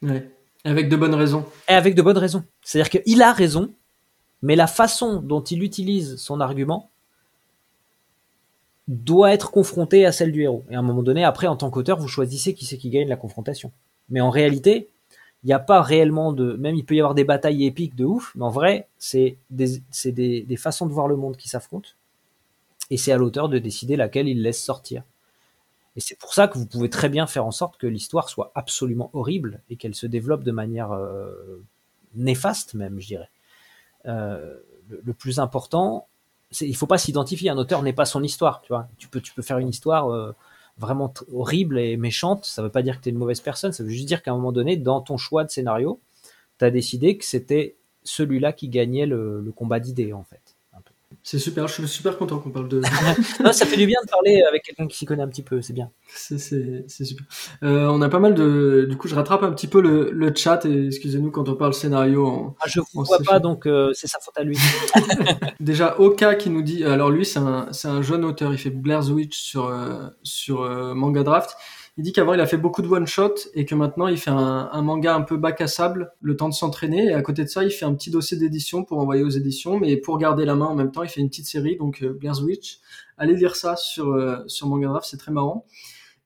Ouais. 0.00 0.30
Avec 0.64 0.88
de 0.88 0.96
bonnes 0.96 1.14
raisons. 1.14 1.44
Et 1.68 1.72
avec 1.72 1.94
de 1.94 2.00
bonnes 2.00 2.18
raisons. 2.18 2.44
C'est-à-dire 2.62 3.02
qu'il 3.02 3.20
a 3.20 3.32
raison, 3.32 3.70
mais 4.40 4.56
la 4.56 4.66
façon 4.66 5.20
dont 5.20 5.42
il 5.42 5.62
utilise 5.62 6.16
son 6.16 6.40
argument 6.40 6.88
doit 8.88 9.32
être 9.32 9.50
confrontée 9.50 10.06
à 10.06 10.12
celle 10.12 10.32
du 10.32 10.42
héros. 10.42 10.64
Et 10.70 10.76
à 10.76 10.78
un 10.78 10.82
moment 10.82 11.02
donné, 11.02 11.24
après, 11.24 11.46
en 11.46 11.56
tant 11.56 11.70
qu'auteur, 11.70 11.98
vous 11.98 12.08
choisissez 12.08 12.54
qui 12.54 12.64
c'est 12.64 12.78
qui 12.78 12.90
gagne 12.90 13.08
la 13.08 13.16
confrontation. 13.16 13.72
Mais 14.08 14.20
en 14.20 14.30
réalité, 14.30 14.88
il 15.42 15.48
n'y 15.48 15.52
a 15.52 15.58
pas 15.58 15.82
réellement 15.82 16.32
de, 16.32 16.54
même 16.54 16.74
il 16.74 16.84
peut 16.84 16.94
y 16.94 17.00
avoir 17.00 17.14
des 17.14 17.24
batailles 17.24 17.66
épiques 17.66 17.96
de 17.96 18.04
ouf, 18.04 18.32
mais 18.34 18.44
en 18.44 18.50
vrai, 18.50 18.88
c'est 18.98 19.36
des, 19.50 19.82
des, 20.06 20.42
des 20.42 20.56
façons 20.56 20.86
de 20.86 20.92
voir 20.92 21.08
le 21.08 21.16
monde 21.16 21.36
qui 21.36 21.48
s'affrontent. 21.48 21.90
Et 22.90 22.96
c'est 22.96 23.12
à 23.12 23.16
l'auteur 23.16 23.48
de 23.48 23.58
décider 23.58 23.96
laquelle 23.96 24.28
il 24.28 24.42
laisse 24.42 24.62
sortir. 24.62 25.02
Et 25.96 26.00
c'est 26.00 26.18
pour 26.18 26.34
ça 26.34 26.48
que 26.48 26.58
vous 26.58 26.66
pouvez 26.66 26.90
très 26.90 27.08
bien 27.08 27.26
faire 27.26 27.46
en 27.46 27.52
sorte 27.52 27.76
que 27.76 27.86
l'histoire 27.86 28.28
soit 28.28 28.50
absolument 28.54 29.10
horrible 29.12 29.60
et 29.70 29.76
qu'elle 29.76 29.94
se 29.94 30.06
développe 30.06 30.42
de 30.42 30.50
manière 30.50 30.92
euh, 30.92 31.62
néfaste 32.14 32.74
même, 32.74 33.00
je 33.00 33.06
dirais. 33.06 33.30
Euh, 34.06 34.56
le, 34.88 35.12
plus 35.12 35.38
important, 35.38 36.08
c'est 36.50 36.68
il 36.68 36.76
faut 36.76 36.88
pas 36.88 36.98
s'identifier. 36.98 37.48
Un 37.48 37.58
auteur 37.58 37.82
n'est 37.82 37.92
pas 37.92 38.04
son 38.04 38.22
histoire, 38.22 38.60
tu 38.62 38.68
vois. 38.68 38.88
Tu 38.98 39.08
peux, 39.08 39.20
faire 39.42 39.58
une 39.58 39.68
histoire 39.68 40.10
euh, 40.10 40.32
vraiment 40.78 41.14
horrible 41.32 41.78
et 41.78 41.96
méchante, 41.96 42.44
ça 42.44 42.60
veut 42.60 42.70
pas 42.70 42.82
dire 42.82 42.98
que 42.98 43.04
tu 43.04 43.08
es 43.08 43.12
une 43.12 43.18
mauvaise 43.18 43.40
personne, 43.40 43.72
ça 43.72 43.84
veut 43.84 43.90
juste 43.90 44.06
dire 44.08 44.22
qu'à 44.22 44.32
un 44.32 44.34
moment 44.34 44.52
donné, 44.52 44.76
dans 44.76 45.00
ton 45.00 45.16
choix 45.16 45.44
de 45.44 45.50
scénario, 45.50 46.00
tu 46.58 46.64
as 46.64 46.70
décidé 46.70 47.16
que 47.16 47.24
c'était 47.24 47.76
celui-là 48.02 48.52
qui 48.52 48.68
gagnait 48.68 49.06
le 49.06 49.52
combat 49.54 49.78
d'idées, 49.78 50.12
en 50.12 50.24
fait. 50.24 50.43
C'est 51.26 51.38
super, 51.38 51.66
je 51.68 51.72
suis 51.72 51.88
super 51.88 52.18
content 52.18 52.38
qu'on 52.38 52.50
parle 52.50 52.68
de. 52.68 52.82
ça 53.52 53.64
fait 53.64 53.78
du 53.78 53.86
bien 53.86 53.98
de 54.04 54.10
parler 54.10 54.42
avec 54.46 54.62
quelqu'un 54.62 54.86
qui 54.86 54.98
s'y 54.98 55.06
connaît 55.06 55.22
un 55.22 55.28
petit 55.28 55.42
peu, 55.42 55.62
c'est 55.62 55.72
bien. 55.72 55.90
C'est 56.06 56.36
super. 56.38 57.24
Euh, 57.62 57.86
on 57.86 58.02
a 58.02 58.10
pas 58.10 58.18
mal 58.18 58.34
de. 58.34 58.86
Du 58.90 58.98
coup, 58.98 59.08
je 59.08 59.14
rattrape 59.14 59.42
un 59.42 59.50
petit 59.52 59.66
peu 59.66 59.80
le, 59.80 60.10
le 60.10 60.34
chat 60.34 60.66
et 60.66 60.88
excusez-nous 60.88 61.30
quand 61.30 61.48
on 61.48 61.54
parle 61.54 61.72
scénario. 61.72 62.26
En, 62.26 62.56
ah, 62.60 62.66
je 62.68 62.80
ne 62.80 63.04
vois 63.06 63.18
pas, 63.24 63.38
donc 63.40 63.64
euh, 63.64 63.90
c'est 63.94 64.06
sa 64.06 64.18
faute 64.20 64.36
à 64.36 64.44
lui. 64.44 64.58
Déjà, 65.60 65.98
Oka 65.98 66.34
qui 66.34 66.50
nous 66.50 66.60
dit. 66.60 66.84
Alors 66.84 67.08
lui, 67.08 67.24
c'est 67.24 67.38
un, 67.38 67.68
un 67.84 68.02
jeune 68.02 68.26
auteur, 68.26 68.52
il 68.52 68.58
fait 68.58 68.68
Blair's 68.68 69.08
Witch 69.08 69.38
sur, 69.38 69.64
euh, 69.64 70.06
sur 70.24 70.60
Manga 70.94 71.22
Draft. 71.22 71.56
Il 71.96 72.02
dit 72.02 72.12
qu'avant 72.12 72.34
il 72.34 72.40
a 72.40 72.46
fait 72.46 72.56
beaucoup 72.56 72.82
de 72.82 72.88
one 72.88 73.06
shot 73.06 73.34
et 73.54 73.64
que 73.64 73.74
maintenant 73.76 74.08
il 74.08 74.18
fait 74.18 74.30
un, 74.30 74.82
manga 74.82 75.14
un 75.14 75.22
peu 75.22 75.36
bac 75.36 75.60
à 75.60 75.68
sable, 75.68 76.12
le 76.20 76.36
temps 76.36 76.48
de 76.48 76.54
s'entraîner. 76.54 77.04
Et 77.06 77.14
à 77.14 77.22
côté 77.22 77.44
de 77.44 77.48
ça, 77.48 77.62
il 77.62 77.70
fait 77.70 77.84
un 77.84 77.94
petit 77.94 78.10
dossier 78.10 78.36
d'édition 78.36 78.82
pour 78.84 78.98
envoyer 78.98 79.22
aux 79.22 79.28
éditions, 79.30 79.78
mais 79.78 79.96
pour 79.96 80.18
garder 80.18 80.44
la 80.44 80.56
main 80.56 80.66
en 80.66 80.74
même 80.74 80.90
temps, 80.90 81.04
il 81.04 81.08
fait 81.08 81.20
une 81.20 81.28
petite 81.28 81.46
série, 81.46 81.76
donc 81.76 82.02
euh, 82.02 82.12
Blair's 82.12 82.40
Witch. 82.40 82.80
Allez 83.16 83.34
lire 83.36 83.54
ça 83.54 83.76
sur 83.76 84.08
euh, 84.08 84.38
sur 84.48 84.66
Manga 84.66 84.88
Draft, 84.88 85.06
c'est 85.08 85.18
très 85.18 85.30
marrant. 85.30 85.66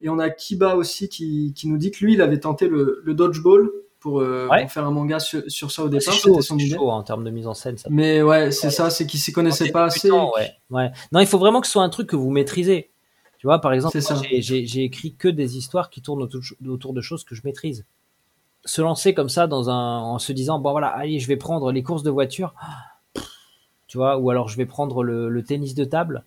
Et 0.00 0.08
on 0.08 0.18
a 0.18 0.30
Kiba 0.30 0.74
aussi 0.76 1.08
qui, 1.10 1.52
qui 1.54 1.68
nous 1.68 1.76
dit 1.76 1.90
que 1.90 2.02
lui, 2.04 2.14
il 2.14 2.22
avait 2.22 2.38
tenté 2.40 2.66
le, 2.68 3.02
le 3.04 3.14
dodgeball 3.14 3.68
pour, 4.00 4.20
euh, 4.20 4.46
Ouais. 4.48 4.62
pour 4.62 4.70
faire 4.70 4.86
un 4.86 4.92
manga 4.92 5.18
sur, 5.18 5.42
sur 5.48 5.70
ça 5.72 5.82
au 5.82 5.88
départ. 5.88 6.14
C'était 6.14 6.40
son 6.40 6.56
idée. 6.56 6.76
chaud, 6.76 6.90
hein, 6.90 6.98
en 6.98 7.02
termes 7.02 7.24
de 7.24 7.30
mise 7.30 7.46
en 7.48 7.52
scène. 7.54 7.76
Ça. 7.76 7.88
Mais 7.90 8.22
ouais, 8.22 8.52
c'est 8.52 8.70
ça, 8.70 8.90
c'est 8.90 9.06
qu'il 9.06 9.18
s'y 9.20 9.32
connaissait 9.32 9.70
pas 9.70 9.84
assez. 9.84 10.08
Débutant, 10.08 10.30
ouais, 10.36 10.50
ouais. 10.70 10.90
Non, 11.12 11.18
il 11.20 11.26
faut 11.26 11.38
vraiment 11.38 11.60
que 11.60 11.66
ce 11.66 11.72
soit 11.72 11.82
un 11.82 11.88
truc 11.90 12.08
que 12.08 12.16
vous 12.16 12.30
maîtrisez. 12.30 12.90
Tu 13.38 13.46
vois, 13.46 13.60
par 13.60 13.72
exemple, 13.72 13.92
j'ai- 14.40 14.84
écrit 14.84 15.14
que 15.14 15.28
des 15.28 15.56
histoires 15.56 15.90
qui 15.90 16.02
tournent 16.02 16.22
autour, 16.22 16.42
autour 16.66 16.92
de 16.92 17.00
choses 17.00 17.24
que 17.24 17.34
je 17.34 17.42
maîtrise. 17.44 17.84
Se 18.64 18.82
lancer 18.82 19.14
comme 19.14 19.28
ça 19.30 19.46
dans 19.46 19.70
un, 19.70 19.98
en 20.00 20.18
se 20.18 20.32
disant, 20.32 20.58
bon 20.58 20.72
voilà, 20.72 20.88
allez, 20.88 21.20
je 21.20 21.28
vais 21.28 21.36
prendre 21.36 21.72
les 21.72 21.82
courses 21.82 22.02
de 22.02 22.10
voiture, 22.10 22.54
tu 23.86 23.96
vois, 23.96 24.18
ou 24.18 24.30
alors 24.30 24.48
je 24.48 24.56
vais 24.56 24.66
prendre 24.66 25.02
le, 25.02 25.28
le 25.28 25.42
tennis 25.42 25.74
de 25.74 25.84
table, 25.84 26.24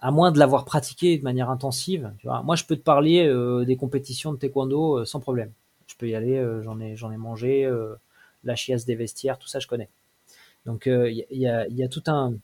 à 0.00 0.10
moins 0.10 0.32
de 0.32 0.38
l'avoir 0.38 0.64
pratiqué 0.64 1.18
de 1.18 1.24
manière 1.24 1.50
intensive. 1.50 2.12
Tu 2.18 2.26
vois. 2.26 2.42
Moi, 2.42 2.56
je 2.56 2.64
peux 2.64 2.76
te 2.76 2.82
parler 2.82 3.26
euh, 3.26 3.64
des 3.64 3.76
compétitions 3.76 4.32
de 4.32 4.38
taekwondo 4.38 5.00
euh, 5.00 5.04
sans 5.04 5.20
problème. 5.20 5.52
Je 5.86 5.96
peux 5.96 6.08
y 6.08 6.14
aller, 6.14 6.38
euh, 6.38 6.62
j'en 6.62 6.80
ai, 6.80 7.16
mangé, 7.16 7.70
la 8.44 8.56
chiasse 8.56 8.84
des 8.84 8.94
vestiaires, 8.94 9.38
tout 9.38 9.48
ça, 9.48 9.58
je 9.60 9.66
connais. 9.66 9.88
Donc, 10.66 10.84
il 10.86 11.14
y, 11.14 11.22
a- 11.22 11.26
il 11.30 11.38
y 11.40 11.48
a, 11.48 11.68
il 11.68 11.76
y 11.76 11.84
a 11.84 11.88
tout 11.88 12.02
un, 12.06 12.34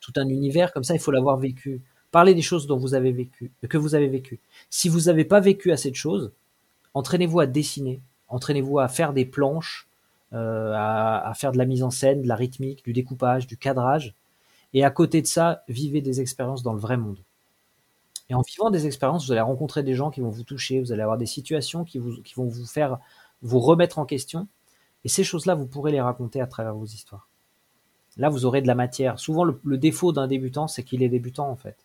tout 0.00 0.12
un 0.16 0.28
univers 0.28 0.72
comme 0.72 0.84
ça, 0.84 0.94
il 0.94 1.00
faut 1.00 1.12
l'avoir 1.12 1.36
vécu. 1.38 1.82
Parlez 2.14 2.32
des 2.32 2.42
choses 2.42 2.68
dont 2.68 2.76
vous 2.76 2.94
avez 2.94 3.10
vécu, 3.10 3.50
que 3.68 3.76
vous 3.76 3.96
avez 3.96 4.06
vécu. 4.06 4.38
Si 4.70 4.88
vous 4.88 5.00
n'avez 5.06 5.24
pas 5.24 5.40
vécu 5.40 5.72
assez 5.72 5.90
de 5.90 5.96
choses, 5.96 6.30
entraînez-vous 6.94 7.40
à 7.40 7.46
dessiner, 7.46 8.00
entraînez-vous 8.28 8.78
à 8.78 8.86
faire 8.86 9.12
des 9.12 9.24
planches, 9.24 9.88
euh, 10.32 10.72
à, 10.76 11.28
à 11.28 11.34
faire 11.34 11.50
de 11.50 11.58
la 11.58 11.64
mise 11.64 11.82
en 11.82 11.90
scène, 11.90 12.22
de 12.22 12.28
la 12.28 12.36
rythmique, 12.36 12.84
du 12.84 12.92
découpage, 12.92 13.48
du 13.48 13.56
cadrage. 13.56 14.14
Et 14.74 14.84
à 14.84 14.92
côté 14.92 15.22
de 15.22 15.26
ça, 15.26 15.64
vivez 15.66 16.02
des 16.02 16.20
expériences 16.20 16.62
dans 16.62 16.72
le 16.72 16.78
vrai 16.78 16.96
monde. 16.96 17.18
Et 18.30 18.34
en 18.34 18.42
vivant 18.42 18.70
des 18.70 18.86
expériences, 18.86 19.26
vous 19.26 19.32
allez 19.32 19.40
rencontrer 19.40 19.82
des 19.82 19.94
gens 19.94 20.12
qui 20.12 20.20
vont 20.20 20.30
vous 20.30 20.44
toucher, 20.44 20.78
vous 20.78 20.92
allez 20.92 21.02
avoir 21.02 21.18
des 21.18 21.26
situations 21.26 21.82
qui, 21.82 21.98
vont 21.98 22.44
vous 22.46 22.64
faire 22.64 23.00
vous 23.42 23.58
remettre 23.58 23.98
en 23.98 24.04
question. 24.04 24.46
Et 25.04 25.08
ces 25.08 25.24
choses-là, 25.24 25.56
vous 25.56 25.66
pourrez 25.66 25.90
les 25.90 26.00
raconter 26.00 26.40
à 26.40 26.46
travers 26.46 26.76
vos 26.76 26.86
histoires. 26.86 27.28
Là, 28.18 28.28
vous 28.28 28.44
aurez 28.44 28.62
de 28.62 28.68
la 28.68 28.76
matière. 28.76 29.18
Souvent, 29.18 29.42
le 29.42 29.78
défaut 29.78 30.12
d'un 30.12 30.28
débutant, 30.28 30.68
c'est 30.68 30.84
qu'il 30.84 31.02
est 31.02 31.08
débutant, 31.08 31.50
en 31.50 31.56
fait. 31.56 31.76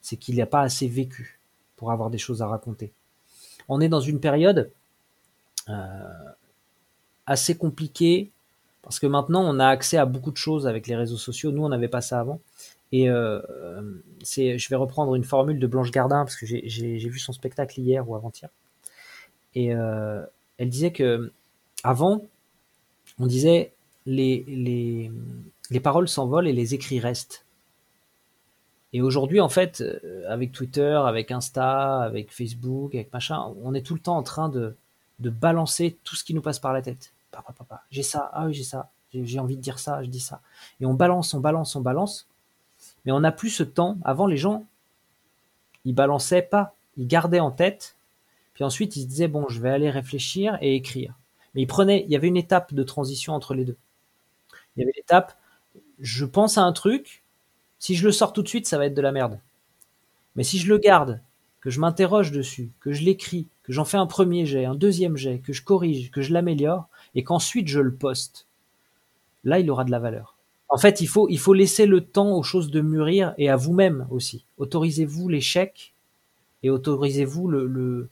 C'est 0.00 0.16
qu'il 0.16 0.36
n'a 0.36 0.46
pas 0.46 0.62
assez 0.62 0.88
vécu 0.88 1.38
pour 1.76 1.92
avoir 1.92 2.10
des 2.10 2.18
choses 2.18 2.42
à 2.42 2.46
raconter. 2.46 2.92
On 3.68 3.80
est 3.80 3.88
dans 3.88 4.00
une 4.00 4.20
période 4.20 4.70
euh, 5.68 5.74
assez 7.26 7.56
compliquée 7.56 8.30
parce 8.82 8.98
que 8.98 9.06
maintenant, 9.06 9.42
on 9.44 9.58
a 9.58 9.66
accès 9.66 9.98
à 9.98 10.06
beaucoup 10.06 10.30
de 10.30 10.36
choses 10.36 10.66
avec 10.66 10.86
les 10.86 10.96
réseaux 10.96 11.18
sociaux. 11.18 11.52
Nous, 11.52 11.62
on 11.62 11.68
n'avait 11.68 11.88
pas 11.88 12.00
ça 12.00 12.20
avant. 12.20 12.40
Et 12.90 13.10
euh, 13.10 13.40
c'est, 14.22 14.58
je 14.58 14.68
vais 14.70 14.76
reprendre 14.76 15.14
une 15.14 15.24
formule 15.24 15.58
de 15.58 15.66
Blanche 15.66 15.90
Gardin 15.90 16.24
parce 16.24 16.36
que 16.36 16.46
j'ai, 16.46 16.96
vu 16.96 17.18
son 17.18 17.32
spectacle 17.32 17.78
hier 17.78 18.08
ou 18.08 18.14
avant-hier. 18.14 18.50
Et 19.54 19.74
euh, 19.74 20.24
elle 20.56 20.70
disait 20.70 20.92
que 20.92 21.30
avant, 21.84 22.24
on 23.18 23.26
disait 23.26 23.72
les, 24.06 25.10
les 25.70 25.80
paroles 25.80 26.08
s'envolent 26.08 26.48
et 26.48 26.52
les 26.52 26.74
écrits 26.74 27.00
restent. 27.00 27.44
Et 28.92 29.02
aujourd'hui, 29.02 29.40
en 29.40 29.48
fait, 29.48 29.82
euh, 29.82 30.24
avec 30.28 30.52
Twitter, 30.52 30.98
avec 31.04 31.30
Insta, 31.30 32.02
avec 32.02 32.32
Facebook, 32.32 32.94
avec 32.94 33.12
machin, 33.12 33.52
on 33.62 33.74
est 33.74 33.82
tout 33.82 33.94
le 33.94 34.00
temps 34.00 34.16
en 34.16 34.22
train 34.22 34.48
de, 34.48 34.76
de 35.18 35.30
balancer 35.30 35.98
tout 36.04 36.16
ce 36.16 36.24
qui 36.24 36.34
nous 36.34 36.42
passe 36.42 36.58
par 36.58 36.72
la 36.72 36.82
tête. 36.82 37.12
Papa, 37.30 37.52
papa, 37.52 37.82
j'ai 37.90 38.02
ça, 38.02 38.30
ah 38.32 38.46
oui, 38.46 38.54
j'ai 38.54 38.64
ça, 38.64 38.90
j'ai, 39.12 39.38
envie 39.38 39.56
de 39.56 39.60
dire 39.60 39.78
ça, 39.78 40.02
je 40.02 40.08
dis 40.08 40.20
ça. 40.20 40.40
Et 40.80 40.86
on 40.86 40.94
balance, 40.94 41.34
on 41.34 41.40
balance, 41.40 41.76
on 41.76 41.80
balance. 41.80 42.26
Mais 43.04 43.12
on 43.12 43.20
n'a 43.20 43.32
plus 43.32 43.50
ce 43.50 43.62
temps. 43.62 43.98
Avant, 44.04 44.26
les 44.26 44.36
gens, 44.36 44.64
ils 45.84 45.94
balançaient 45.94 46.42
pas, 46.42 46.74
ils 46.96 47.06
gardaient 47.06 47.40
en 47.40 47.50
tête. 47.50 47.96
Puis 48.54 48.64
ensuite, 48.64 48.96
ils 48.96 49.02
se 49.02 49.06
disaient, 49.06 49.28
bon, 49.28 49.48
je 49.48 49.60
vais 49.60 49.70
aller 49.70 49.90
réfléchir 49.90 50.58
et 50.60 50.74
écrire. 50.74 51.14
Mais 51.54 51.62
ils 51.62 51.66
prenaient, 51.66 52.04
il 52.04 52.10
y 52.10 52.16
avait 52.16 52.28
une 52.28 52.36
étape 52.36 52.74
de 52.74 52.82
transition 52.82 53.34
entre 53.34 53.54
les 53.54 53.64
deux. 53.64 53.76
Il 54.76 54.80
y 54.80 54.82
avait 54.82 54.92
l'étape, 54.96 55.36
je 55.98 56.24
pense 56.24 56.58
à 56.58 56.62
un 56.62 56.72
truc, 56.72 57.22
si 57.78 57.94
je 57.94 58.04
le 58.04 58.12
sors 58.12 58.32
tout 58.32 58.42
de 58.42 58.48
suite, 58.48 58.66
ça 58.66 58.78
va 58.78 58.86
être 58.86 58.94
de 58.94 59.02
la 59.02 59.12
merde. 59.12 59.40
Mais 60.36 60.44
si 60.44 60.58
je 60.58 60.68
le 60.68 60.78
garde, 60.78 61.20
que 61.60 61.70
je 61.70 61.80
m'interroge 61.80 62.32
dessus, 62.32 62.70
que 62.80 62.92
je 62.92 63.02
l'écris, 63.02 63.46
que 63.62 63.72
j'en 63.72 63.84
fais 63.84 63.96
un 63.96 64.06
premier 64.06 64.46
jet, 64.46 64.64
un 64.64 64.74
deuxième 64.74 65.16
jet, 65.16 65.40
que 65.40 65.52
je 65.52 65.62
corrige, 65.62 66.10
que 66.10 66.22
je 66.22 66.32
l'améliore, 66.32 66.88
et 67.14 67.24
qu'ensuite 67.24 67.68
je 67.68 67.80
le 67.80 67.92
poste, 67.92 68.46
là, 69.44 69.58
il 69.58 69.70
aura 69.70 69.84
de 69.84 69.90
la 69.90 69.98
valeur. 69.98 70.36
En 70.68 70.78
fait, 70.78 71.00
il 71.00 71.06
faut, 71.06 71.28
il 71.28 71.38
faut 71.38 71.54
laisser 71.54 71.86
le 71.86 72.02
temps 72.02 72.32
aux 72.32 72.42
choses 72.42 72.70
de 72.70 72.80
mûrir 72.80 73.34
et 73.38 73.48
à 73.48 73.56
vous-même 73.56 74.06
aussi. 74.10 74.44
Autorisez-vous 74.58 75.28
l'échec 75.28 75.94
et 76.62 76.70
autorisez-vous 76.70 77.48
le, 77.48 77.66
le, 77.66 78.08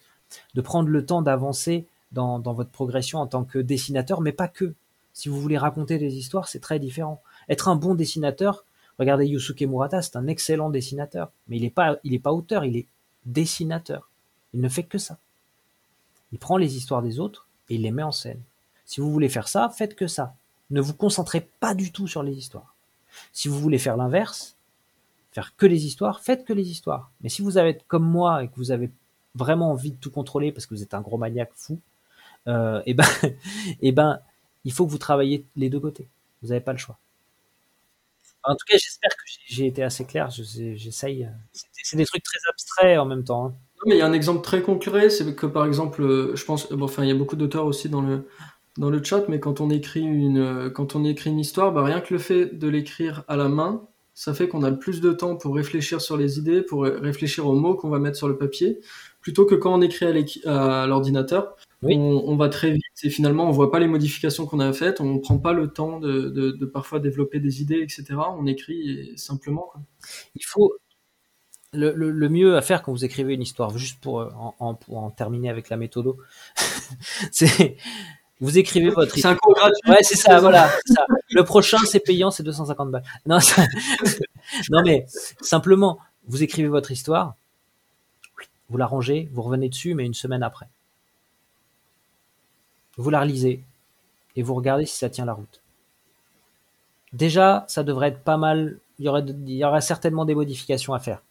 de 0.55 0.61
prendre 0.61 0.89
le 0.89 1.05
temps 1.05 1.23
d'avancer 1.23 1.87
dans, 2.13 2.39
dans 2.39 2.55
votre 2.55 2.71
progression 2.71 3.19
en 3.21 3.27
tant 3.27 3.45
que 3.45 3.59
dessinateur, 3.59 4.21
mais 4.21 4.33
pas 4.33 4.49
que. 4.49 4.75
Si 5.13 5.31
vous 5.31 5.41
voulez 5.41 5.57
raconter 5.57 5.97
des 5.97 6.17
histoires, 6.17 6.49
c'est 6.49 6.61
très 6.61 6.79
différent. 6.79 7.23
Être 7.49 7.69
un 7.69 7.77
bon 7.77 7.95
dessinateur, 7.95 8.66
regardez 8.99 9.27
Yusuke 9.27 9.63
Murata, 9.63 10.03
c'est 10.03 10.17
un 10.17 10.27
excellent 10.27 10.71
dessinateur, 10.71 11.31
mais 11.49 11.57
il 11.57 11.63
n'est 11.63 11.71
pas, 11.71 11.97
il 12.05 12.15
est 12.15 12.19
pas 12.19 12.33
auteur, 12.33 12.65
il 12.65 12.77
est 12.77 12.87
dessinateur. 13.25 14.11
Il 14.55 14.61
ne 14.61 14.69
fait 14.69 14.85
que 14.85 14.99
ça. 14.99 15.19
Il 16.33 16.39
prend 16.39 16.57
les 16.57 16.77
histoires 16.77 17.03
des 17.03 17.21
autres 17.21 17.47
et 17.69 17.75
il 17.75 17.83
les 17.83 17.91
met 17.91 18.03
en 18.03 18.13
scène. 18.13 18.41
Si 18.85 19.01
vous 19.01 19.13
voulez 19.13 19.29
faire 19.29 19.49
ça, 19.49 19.69
faites 19.69 19.95
que 19.95 20.07
ça. 20.07 20.35
Ne 20.71 20.81
vous 20.81 20.95
concentrez 20.95 21.49
pas 21.61 21.75
du 21.75 21.93
tout 21.93 22.07
sur 22.09 22.23
les 22.23 22.37
histoires. 22.37 22.75
Si 23.33 23.49
vous 23.49 23.59
voulez 23.59 23.79
faire 23.79 23.97
l'inverse, 23.97 24.57
faire 25.33 25.55
que 25.57 25.67
les 25.67 25.87
histoires, 25.87 26.21
faites 26.21 26.45
que 26.45 26.53
les 26.53 26.71
histoires. 26.71 27.11
Mais 27.21 27.29
si 27.29 27.43
vous 27.43 27.59
avez 27.59 27.79
comme 27.89 28.09
moi 28.09 28.43
et 28.43 28.49
que 28.49 28.57
vous 28.57 28.71
avez 28.71 28.91
vraiment 29.35 29.71
envie 29.71 29.91
de 29.91 29.97
tout 29.97 30.11
contrôler 30.11 30.53
parce 30.53 30.67
que 30.67 30.75
vous 30.75 30.83
êtes 30.83 30.95
un 30.95 31.01
gros 31.01 31.19
maniaque 31.19 31.53
fou, 31.55 31.79
euh, 32.49 32.83
et 32.87 32.95
ben, 32.95 33.07
et 33.81 33.93
ben, 33.93 34.21
il 34.65 34.73
faut 34.73 34.87
que 34.87 34.91
vous 34.91 34.99
travaillez 34.99 35.45
les 35.57 35.69
deux 35.69 35.81
côtés. 35.81 36.09
Vous 36.43 36.49
n'avez 36.49 36.61
pas 36.61 36.73
le 36.73 36.79
choix. 36.79 36.99
En 38.47 38.55
tout 38.55 38.65
cas, 38.69 38.79
j'espère 38.79 39.11
que 39.11 39.23
j'ai 39.47 39.67
été 39.67 39.83
assez 39.83 40.05
clair. 40.05 40.31
J'essaye. 40.31 41.29
C'est 41.53 41.97
des 41.97 42.07
trucs 42.07 42.23
très 42.23 42.39
abstraits 42.49 42.99
en 42.99 43.07
même 43.07 43.25
temps. 43.25 43.47
Hein. 43.47 43.55
Non, 43.77 43.83
mais 43.89 43.97
il 43.97 43.99
y 43.99 44.03
a 44.03 44.07
un 44.07 44.13
exemple 44.13 44.43
très 44.43 44.63
concret, 44.63 45.11
c'est 45.11 45.35
que 45.35 45.47
par 45.47 45.67
exemple, 45.67 46.33
je 46.35 46.45
pense, 46.45 46.73
bon, 46.73 46.85
enfin, 46.85 47.03
il 47.03 47.09
y 47.09 47.13
a 47.13 47.15
beaucoup 47.15 47.37
d'auteurs 47.37 47.67
aussi 47.67 47.89
dans 47.89 48.01
le 48.01 48.29
dans 48.79 48.91
le 48.91 49.03
chat, 49.03 49.25
mais 49.29 49.41
quand 49.41 49.61
on 49.61 49.71
écrit 49.71 50.03
une 50.03 50.71
quand 50.73 50.97
on 50.97 51.05
écrit 51.05 51.31
une 51.31 51.39
histoire, 51.39 51.73
bah, 51.73 51.83
rien 51.85 52.01
que 52.01 52.15
le 52.15 52.21
fait 52.21 52.47
de 52.59 52.69
l'écrire 52.69 53.25
à 53.29 53.37
la 53.37 53.49
main, 53.49 53.87
ça 54.15 54.33
fait 54.33 54.49
qu'on 54.49 54.63
a 54.63 54.73
plus 54.73 55.01
de 55.01 55.13
temps 55.13 55.37
pour 55.37 55.55
réfléchir 55.55 56.01
sur 56.01 56.17
les 56.17 56.39
idées, 56.39 56.63
pour 56.63 56.85
réfléchir 56.85 57.47
aux 57.47 57.55
mots 57.55 57.75
qu'on 57.75 57.91
va 57.91 57.99
mettre 57.99 58.17
sur 58.17 58.29
le 58.29 58.37
papier, 58.39 58.81
plutôt 59.21 59.45
que 59.45 59.55
quand 59.55 59.75
on 59.75 59.83
écrit 59.83 60.07
à 60.47 60.87
l'ordinateur. 60.87 61.57
Oui. 61.83 61.97
On, 61.97 62.29
on, 62.29 62.37
va 62.37 62.49
très 62.49 62.71
vite 62.71 62.85
et 63.03 63.11
finalement 63.11 63.47
on 63.47 63.51
voit 63.51 63.71
pas 63.71 63.79
les 63.79 63.87
modifications 63.87 64.47
qu'on 64.47 64.61
a 64.61 64.73
faites, 64.73 65.01
on 65.01 65.19
prend 65.19 65.39
pas 65.39 65.53
le 65.53 65.69
temps 65.69 66.01
de, 66.01 66.31
de, 66.31 66.53
de, 66.53 66.67
parfois 66.67 67.01
développer 67.01 67.39
des 67.39 67.61
idées, 67.61 67.81
etc. 67.81 68.05
On 68.39 68.47
écrit 68.47 69.13
simplement. 69.17 69.69
Quoi. 69.71 69.83
Il 70.37 70.45
faut 70.45 70.75
le, 71.75 71.93
le, 71.95 72.11
le, 72.11 72.29
mieux 72.31 72.57
à 72.57 72.63
faire 72.63 72.83
quand 72.83 72.93
vous 72.93 73.05
écrivez 73.05 73.35
une 73.35 73.43
histoire, 73.43 73.77
juste 73.77 74.01
pour 74.01 74.21
en, 74.21 74.55
en, 74.59 74.75
pour 74.75 74.99
en 74.99 75.11
terminer 75.11 75.51
avec 75.51 75.69
la 75.69 75.77
méthode, 75.77 76.15
c'est 77.31 77.77
vous 78.41 78.59
écrivez 78.59 78.91
votre 78.91 79.15
C'est 79.15 79.27
un 79.27 79.35
cours 79.35 79.55
gratuit. 79.55 79.91
Ouais, 79.91 80.03
c'est 80.03 80.17
ça, 80.17 80.41
voilà. 80.41 80.69
Ça. 80.87 81.07
Le 81.31 81.43
prochain, 81.43 81.79
c'est 81.87 82.01
payant, 82.01 82.31
c'est 82.31 82.43
250 82.43 82.91
balles. 82.91 83.03
Non, 83.27 83.41
ça... 83.41 83.67
non, 84.71 84.83
mais 84.85 85.07
simplement, 85.41 85.99
vous 86.27 86.43
écrivez 86.43 86.69
votre 86.69 86.91
histoire, 86.91 87.37
vous 88.69 88.77
la 88.77 88.87
rangez, 88.87 89.31
vous 89.33 89.43
revenez 89.43 89.69
dessus, 89.69 89.95
mais 89.95 90.05
une 90.05 90.15
semaine 90.15 90.43
après. 90.43 90.69
Vous 92.97 93.11
la 93.11 93.21
relisez 93.21 93.63
et 94.37 94.43
vous 94.43 94.55
regardez 94.55 94.87
si 94.87 94.97
ça 94.97 95.11
tient 95.11 95.25
la 95.25 95.33
route. 95.33 95.63
Déjà, 97.13 97.65
ça 97.69 97.83
devrait 97.83 98.09
être 98.09 98.21
pas 98.23 98.37
mal. 98.37 98.79
Il 98.99 99.07
y 99.07 99.09
aurait, 99.09 99.25
il 99.25 99.55
y 99.55 99.65
aurait 99.65 99.81
certainement 99.81 100.25
des 100.25 100.35
modifications 100.35 100.95
à 100.95 100.99
faire. 100.99 101.23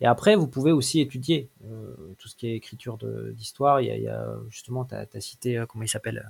Et 0.00 0.06
après, 0.06 0.36
vous 0.36 0.48
pouvez 0.48 0.72
aussi 0.72 1.00
étudier 1.00 1.48
euh, 1.64 1.94
tout 2.18 2.28
ce 2.28 2.36
qui 2.36 2.48
est 2.48 2.56
écriture 2.56 2.98
d'histoire. 3.32 3.80
Il, 3.80 3.88
il, 3.94 4.02
y 4.02 4.08
a 4.08 4.36
justement, 4.48 4.84
tu 4.84 4.94
as, 4.94 5.06
as, 5.12 5.20
cité, 5.20 5.58
euh, 5.58 5.66
comment 5.66 5.84
il 5.84 5.88
s'appelle 5.88 6.28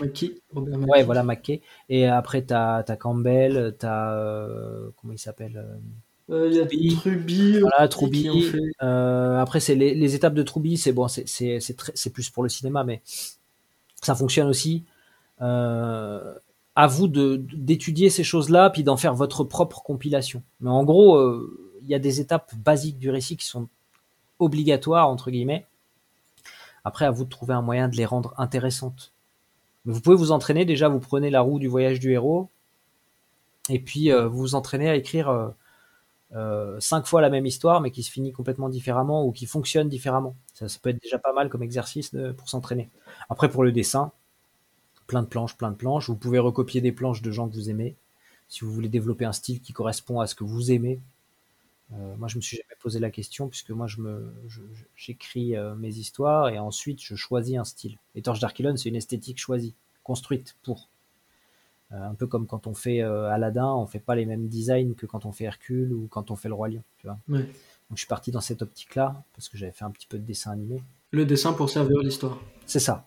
McKay. 0.00 0.34
Robert 0.54 0.78
Ouais, 0.88 1.02
voilà, 1.02 1.22
McKay. 1.22 1.62
Et 1.88 2.06
après, 2.06 2.44
tu 2.44 2.54
as, 2.54 2.84
as, 2.86 2.96
Campbell, 2.96 3.76
tu 3.78 3.86
as. 3.86 4.12
Euh, 4.12 4.90
comment 4.96 5.12
il 5.12 5.18
s'appelle 5.18 5.64
il 6.28 6.54
y 6.54 6.60
a 6.60 6.66
Truby. 6.66 7.60
Voilà, 7.60 7.88
Truby. 7.88 8.52
Euh, 8.82 9.38
après, 9.38 9.60
c'est 9.60 9.74
les, 9.74 9.94
les, 9.94 10.14
étapes 10.14 10.34
de 10.34 10.42
Truby, 10.42 10.76
c'est 10.76 10.92
bon, 10.92 11.06
c'est 11.08 12.10
plus 12.12 12.30
pour 12.30 12.42
le 12.42 12.48
cinéma, 12.48 12.82
mais 12.84 13.00
ça 14.02 14.14
fonctionne 14.14 14.48
aussi. 14.48 14.84
Euh, 15.42 16.34
à 16.74 16.86
vous 16.86 17.08
d'étudier 17.08 18.10
ces 18.10 18.22
choses-là, 18.22 18.68
puis 18.68 18.84
d'en 18.84 18.98
faire 18.98 19.14
votre 19.14 19.44
propre 19.44 19.82
compilation. 19.82 20.42
Mais 20.60 20.68
en 20.68 20.84
gros, 20.84 21.16
euh, 21.16 21.78
il 21.82 21.88
y 21.88 21.94
a 21.94 21.98
des 21.98 22.20
étapes 22.20 22.54
basiques 22.54 22.98
du 22.98 23.10
récit 23.10 23.36
qui 23.36 23.46
sont 23.46 23.68
obligatoires, 24.38 25.08
entre 25.08 25.30
guillemets. 25.30 25.66
Après, 26.84 27.06
à 27.06 27.10
vous 27.10 27.24
de 27.24 27.30
trouver 27.30 27.54
un 27.54 27.62
moyen 27.62 27.88
de 27.88 27.96
les 27.96 28.04
rendre 28.04 28.34
intéressantes. 28.36 29.12
Mais 29.84 29.94
vous 29.94 30.02
pouvez 30.02 30.16
vous 30.16 30.32
entraîner, 30.32 30.66
déjà, 30.66 30.88
vous 30.88 31.00
prenez 31.00 31.30
la 31.30 31.40
roue 31.40 31.58
du 31.58 31.66
voyage 31.66 31.98
du 31.98 32.12
héros, 32.12 32.50
et 33.70 33.78
puis 33.78 34.12
euh, 34.12 34.28
vous 34.28 34.38
vous 34.38 34.54
entraînez 34.54 34.88
à 34.88 34.96
écrire 34.96 35.54
euh, 36.34 36.78
cinq 36.80 37.06
fois 37.06 37.20
la 37.20 37.30
même 37.30 37.46
histoire, 37.46 37.80
mais 37.80 37.90
qui 37.90 38.02
se 38.02 38.10
finit 38.10 38.32
complètement 38.32 38.68
différemment 38.68 39.24
ou 39.24 39.32
qui 39.32 39.46
fonctionne 39.46 39.88
différemment. 39.88 40.34
Ça, 40.54 40.66
peut 40.80 40.90
être 40.90 41.02
déjà 41.02 41.18
pas 41.18 41.32
mal 41.32 41.48
comme 41.48 41.62
exercice 41.62 42.16
pour 42.36 42.48
s'entraîner. 42.48 42.90
Après, 43.28 43.48
pour 43.48 43.62
le 43.62 43.72
dessin, 43.72 44.12
plein 45.06 45.22
de 45.22 45.28
planches, 45.28 45.56
plein 45.56 45.70
de 45.70 45.76
planches. 45.76 46.08
Vous 46.08 46.16
pouvez 46.16 46.38
recopier 46.38 46.80
des 46.80 46.92
planches 46.92 47.22
de 47.22 47.30
gens 47.30 47.48
que 47.48 47.54
vous 47.54 47.70
aimez. 47.70 47.96
Si 48.48 48.64
vous 48.64 48.72
voulez 48.72 48.88
développer 48.88 49.24
un 49.24 49.32
style 49.32 49.60
qui 49.60 49.72
correspond 49.72 50.20
à 50.20 50.26
ce 50.26 50.34
que 50.34 50.44
vous 50.44 50.70
aimez, 50.70 51.00
euh, 51.92 52.16
moi, 52.16 52.28
je 52.28 52.36
me 52.36 52.40
suis 52.40 52.56
jamais 52.56 52.76
posé 52.80 52.98
la 52.98 53.10
question 53.10 53.48
puisque 53.48 53.70
moi, 53.70 53.86
je 53.86 54.00
me, 54.00 54.32
j'écris 54.96 55.56
euh, 55.56 55.74
mes 55.74 55.96
histoires 55.96 56.48
et 56.48 56.58
ensuite 56.58 57.00
je 57.02 57.14
choisis 57.14 57.56
un 57.56 57.64
style. 57.64 57.98
Et 58.14 58.22
Torch 58.22 58.40
Darkilon, 58.40 58.76
c'est 58.76 58.88
une 58.88 58.96
esthétique 58.96 59.38
choisie, 59.38 59.74
construite 60.02 60.56
pour. 60.62 60.88
Euh, 61.92 62.02
un 62.02 62.14
peu 62.14 62.26
comme 62.26 62.46
quand 62.46 62.66
on 62.66 62.74
fait 62.74 63.00
Aladdin, 63.00 63.72
on 63.72 63.86
fait 63.86 64.00
pas 64.00 64.14
les 64.14 64.26
mêmes 64.26 64.48
designs 64.48 64.94
que 64.94 65.06
quand 65.06 65.24
on 65.24 65.32
fait 65.32 65.44
Hercule 65.44 65.92
ou 65.92 66.08
quand 66.08 66.30
on 66.30 66.36
fait 66.36 66.48
le 66.48 66.54
Roi 66.54 66.68
Lion. 66.68 66.82
Tu 66.98 67.06
vois. 67.06 67.18
Donc, 67.28 67.46
je 67.94 67.98
suis 67.98 68.08
parti 68.08 68.30
dans 68.32 68.40
cette 68.40 68.62
optique-là 68.62 69.22
parce 69.34 69.48
que 69.48 69.56
j'avais 69.56 69.72
fait 69.72 69.84
un 69.84 69.90
petit 69.90 70.06
peu 70.06 70.18
de 70.18 70.24
dessin 70.24 70.50
animé. 70.50 70.82
Le 71.12 71.24
dessin 71.24 71.52
pour 71.52 71.70
servir 71.70 71.98
l'histoire. 72.00 72.38
C'est 72.66 72.80
ça. 72.80 73.06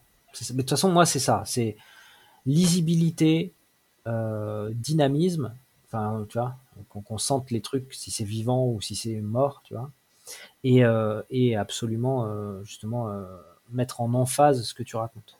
Mais 0.51 0.55
de 0.55 0.61
toute 0.61 0.69
façon, 0.69 0.91
moi, 0.91 1.05
c'est 1.05 1.19
ça. 1.19 1.43
C'est 1.45 1.75
lisibilité, 2.45 3.53
dynamisme. 4.05 5.53
Enfin, 5.85 6.25
tu 6.29 6.37
vois, 6.37 6.55
qu'on 6.87 7.17
sente 7.17 7.51
les 7.51 7.61
trucs, 7.61 7.93
si 7.93 8.11
c'est 8.11 8.23
vivant 8.23 8.67
ou 8.67 8.79
si 8.79 8.95
c'est 8.95 9.19
mort, 9.21 9.61
tu 9.65 9.73
vois. 9.73 9.91
Et, 10.63 10.83
euh, 10.83 11.21
et 11.29 11.55
absolument, 11.55 12.25
euh, 12.25 12.63
justement, 12.63 13.09
euh, 13.09 13.25
mettre 13.71 14.01
en 14.01 14.13
emphase 14.13 14.63
ce 14.63 14.73
que 14.73 14.83
tu 14.83 14.95
racontes. 14.95 15.38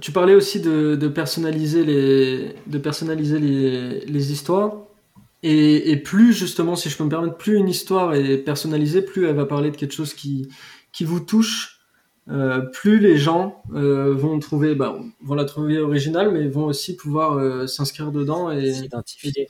Tu 0.00 0.10
parlais 0.10 0.34
aussi 0.34 0.60
de, 0.60 0.96
de 0.96 1.08
personnaliser, 1.08 1.84
les, 1.84 2.54
de 2.66 2.78
personnaliser 2.78 3.38
les, 3.38 4.00
les 4.06 4.32
histoires. 4.32 4.78
Et, 5.42 5.90
et, 5.90 5.96
plus, 5.96 6.32
justement, 6.32 6.76
si 6.76 6.88
je 6.88 6.96
peux 6.96 7.04
me 7.04 7.10
permettre, 7.10 7.36
plus 7.36 7.56
une 7.56 7.68
histoire 7.68 8.14
est 8.14 8.38
personnalisée, 8.38 9.02
plus 9.02 9.26
elle 9.26 9.34
va 9.34 9.44
parler 9.44 9.70
de 9.70 9.76
quelque 9.76 9.92
chose 9.92 10.14
qui, 10.14 10.48
qui 10.92 11.04
vous 11.04 11.20
touche 11.20 11.82
euh, 12.28 12.60
plus 12.60 13.00
les 13.00 13.16
gens 13.16 13.62
euh, 13.74 14.14
vont 14.14 14.38
trouver, 14.38 14.76
bah, 14.76 14.96
vont 15.22 15.34
la 15.34 15.44
trouver 15.44 15.80
originale, 15.80 16.30
mais 16.30 16.46
vont 16.46 16.66
aussi 16.66 16.94
pouvoir 16.94 17.32
euh, 17.32 17.66
s'inscrire 17.66 18.12
dedans 18.12 18.50
et 18.50 18.72
s'identifier. 18.72 19.46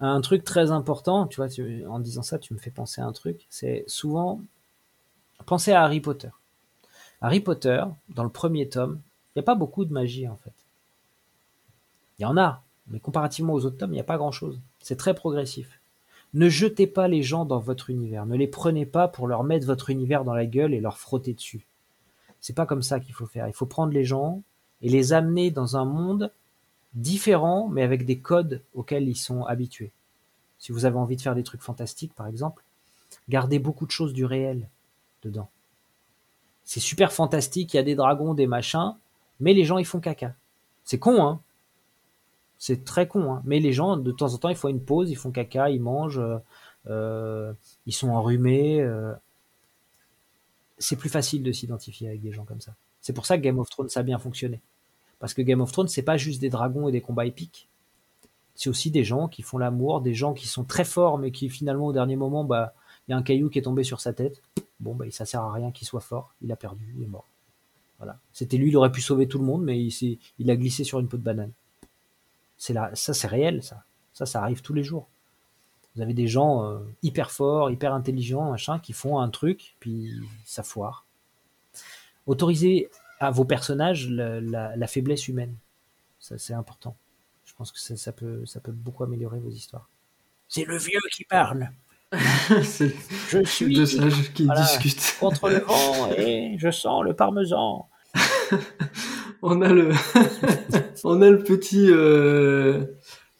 Un 0.00 0.20
truc 0.20 0.42
très 0.42 0.72
important, 0.72 1.28
tu 1.28 1.36
vois, 1.36 1.48
en 1.88 2.00
disant 2.00 2.22
ça, 2.22 2.38
tu 2.38 2.52
me 2.52 2.58
fais 2.58 2.70
penser 2.70 3.00
à 3.00 3.06
un 3.06 3.12
truc. 3.12 3.46
C'est 3.48 3.84
souvent 3.86 4.40
penser 5.46 5.70
à 5.70 5.84
Harry 5.84 6.00
Potter. 6.00 6.30
Harry 7.20 7.40
Potter, 7.40 7.82
dans 8.08 8.24
le 8.24 8.30
premier 8.30 8.68
tome, 8.68 9.00
il 9.30 9.38
n'y 9.38 9.40
a 9.40 9.44
pas 9.44 9.54
beaucoup 9.54 9.84
de 9.84 9.92
magie 9.92 10.28
en 10.28 10.36
fait. 10.36 10.52
Il 12.18 12.22
y 12.22 12.26
en 12.26 12.36
a, 12.36 12.62
mais 12.88 13.00
comparativement 13.00 13.54
aux 13.54 13.64
autres 13.64 13.78
tomes, 13.78 13.92
il 13.92 13.94
n'y 13.94 14.00
a 14.00 14.04
pas 14.04 14.18
grand-chose. 14.18 14.60
C'est 14.80 14.96
très 14.96 15.14
progressif. 15.14 15.80
Ne 16.34 16.48
jetez 16.48 16.86
pas 16.86 17.08
les 17.08 17.22
gens 17.22 17.44
dans 17.44 17.58
votre 17.58 17.90
univers. 17.90 18.26
Ne 18.26 18.36
les 18.36 18.46
prenez 18.46 18.86
pas 18.86 19.08
pour 19.08 19.26
leur 19.26 19.42
mettre 19.42 19.66
votre 19.66 19.90
univers 19.90 20.24
dans 20.24 20.34
la 20.34 20.46
gueule 20.46 20.74
et 20.74 20.80
leur 20.80 20.98
frotter 20.98 21.34
dessus. 21.34 21.66
C'est 22.40 22.54
pas 22.54 22.66
comme 22.66 22.82
ça 22.82 23.00
qu'il 23.00 23.14
faut 23.14 23.26
faire. 23.26 23.48
Il 23.48 23.52
faut 23.52 23.66
prendre 23.66 23.92
les 23.92 24.04
gens 24.04 24.42
et 24.82 24.88
les 24.88 25.12
amener 25.12 25.50
dans 25.50 25.76
un 25.76 25.84
monde 25.84 26.32
différent, 26.94 27.68
mais 27.68 27.82
avec 27.82 28.04
des 28.04 28.18
codes 28.18 28.62
auxquels 28.74 29.08
ils 29.08 29.16
sont 29.16 29.44
habitués. 29.44 29.92
Si 30.58 30.72
vous 30.72 30.84
avez 30.84 30.96
envie 30.96 31.16
de 31.16 31.20
faire 31.20 31.34
des 31.34 31.42
trucs 31.42 31.62
fantastiques, 31.62 32.14
par 32.14 32.26
exemple, 32.26 32.64
gardez 33.28 33.58
beaucoup 33.58 33.86
de 33.86 33.90
choses 33.90 34.12
du 34.12 34.24
réel 34.24 34.68
dedans. 35.22 35.48
C'est 36.64 36.80
super 36.80 37.12
fantastique, 37.12 37.74
il 37.74 37.76
y 37.76 37.80
a 37.80 37.84
des 37.84 37.94
dragons, 37.94 38.34
des 38.34 38.46
machins, 38.46 38.94
mais 39.40 39.54
les 39.54 39.64
gens 39.64 39.78
ils 39.78 39.86
font 39.86 40.00
caca. 40.00 40.34
C'est 40.84 40.98
con, 40.98 41.22
hein 41.22 41.40
C'est 42.58 42.84
très 42.84 43.06
con, 43.06 43.32
hein 43.32 43.42
Mais 43.44 43.60
les 43.60 43.72
gens, 43.72 43.96
de 43.96 44.12
temps 44.12 44.32
en 44.32 44.38
temps, 44.38 44.48
ils 44.48 44.56
font 44.56 44.68
une 44.68 44.82
pause, 44.82 45.10
ils 45.10 45.16
font 45.16 45.30
caca, 45.30 45.70
ils 45.70 45.80
mangent, 45.80 46.18
euh, 46.18 46.38
euh, 46.88 47.52
ils 47.86 47.92
sont 47.92 48.10
enrhumés. 48.10 48.80
Euh, 48.80 49.12
c'est 50.78 50.96
plus 50.96 51.10
facile 51.10 51.42
de 51.42 51.52
s'identifier 51.52 52.08
avec 52.08 52.22
des 52.22 52.32
gens 52.32 52.44
comme 52.44 52.60
ça. 52.60 52.74
C'est 53.00 53.12
pour 53.12 53.26
ça 53.26 53.36
que 53.36 53.42
Game 53.42 53.58
of 53.58 53.68
Thrones 53.70 53.88
a 53.94 54.02
bien 54.02 54.18
fonctionné. 54.18 54.60
Parce 55.18 55.34
que 55.34 55.42
Game 55.42 55.60
of 55.60 55.70
Thrones, 55.70 55.88
c'est 55.88 56.02
pas 56.02 56.16
juste 56.16 56.40
des 56.40 56.48
dragons 56.48 56.88
et 56.88 56.92
des 56.92 57.02
combats 57.02 57.26
épiques. 57.26 57.68
C'est 58.54 58.70
aussi 58.70 58.90
des 58.90 59.04
gens 59.04 59.28
qui 59.28 59.42
font 59.42 59.58
l'amour, 59.58 60.00
des 60.00 60.14
gens 60.14 60.34
qui 60.34 60.48
sont 60.48 60.64
très 60.64 60.84
forts, 60.84 61.18
mais 61.18 61.30
qui 61.30 61.48
finalement 61.48 61.86
au 61.86 61.92
dernier 61.92 62.16
moment, 62.16 62.44
bah, 62.44 62.74
il 63.06 63.12
y 63.12 63.14
a 63.14 63.16
un 63.16 63.22
caillou 63.22 63.48
qui 63.48 63.58
est 63.58 63.62
tombé 63.62 63.84
sur 63.84 64.00
sa 64.00 64.12
tête. 64.12 64.42
Bon, 64.80 64.94
bah, 64.94 65.04
ça 65.10 65.24
sert 65.24 65.42
à 65.42 65.52
rien 65.52 65.70
qu'il 65.70 65.86
soit 65.86 66.00
fort. 66.00 66.34
Il 66.42 66.50
a 66.52 66.56
perdu, 66.56 66.94
il 66.96 67.04
est 67.04 67.08
mort. 67.08 67.26
Voilà. 68.00 68.18
C'était 68.32 68.56
lui, 68.56 68.70
il 68.70 68.76
aurait 68.78 68.90
pu 68.90 69.02
sauver 69.02 69.28
tout 69.28 69.38
le 69.38 69.44
monde, 69.44 69.62
mais 69.62 69.78
il, 69.78 70.18
il 70.38 70.50
a 70.50 70.56
glissé 70.56 70.84
sur 70.84 70.98
une 71.00 71.08
peau 71.08 71.18
de 71.18 71.22
banane. 71.22 71.52
C'est 72.56 72.72
là, 72.72 72.90
ça, 72.94 73.12
c'est 73.12 73.28
réel, 73.28 73.62
ça. 73.62 73.84
Ça, 74.14 74.24
ça 74.26 74.42
arrive 74.42 74.62
tous 74.62 74.74
les 74.74 74.82
jours. 74.82 75.08
Vous 75.94 76.02
avez 76.02 76.14
des 76.14 76.26
gens 76.26 76.64
euh, 76.64 76.78
hyper 77.02 77.30
forts, 77.30 77.70
hyper 77.70 77.92
intelligents, 77.92 78.50
machin, 78.50 78.78
qui 78.78 78.94
font 78.94 79.18
un 79.18 79.28
truc, 79.28 79.76
puis 79.80 80.12
ça 80.44 80.62
foire. 80.62 81.04
Autorisez 82.26 82.90
à 83.18 83.30
vos 83.30 83.44
personnages 83.44 84.08
la, 84.08 84.86
faiblesse 84.86 85.28
humaine. 85.28 85.54
Ça, 86.20 86.38
c'est 86.38 86.54
important. 86.54 86.96
Je 87.44 87.52
pense 87.54 87.70
que 87.70 87.78
ça, 87.78 88.12
peut, 88.12 88.46
ça 88.46 88.60
peut 88.60 88.72
beaucoup 88.72 89.04
améliorer 89.04 89.40
vos 89.40 89.50
histoires. 89.50 89.88
C'est 90.48 90.64
le 90.64 90.78
vieux 90.78 91.00
qui 91.12 91.24
parle. 91.24 91.68
je 92.12 93.44
suis 93.44 93.74
deux 93.74 93.86
sages 93.86 94.32
qui 94.32 94.48
discutent 94.48 95.16
contre 95.20 95.48
le 95.48 95.58
vent 95.58 96.10
et 96.16 96.56
je 96.58 96.70
sens 96.70 97.04
le 97.04 97.14
parmesan. 97.14 97.88
on 99.42 99.62
a 99.62 99.72
le, 99.72 99.90
on 101.04 101.22
a 101.22 101.30
le 101.30 101.42
petit, 101.42 101.86
euh, 101.90 102.84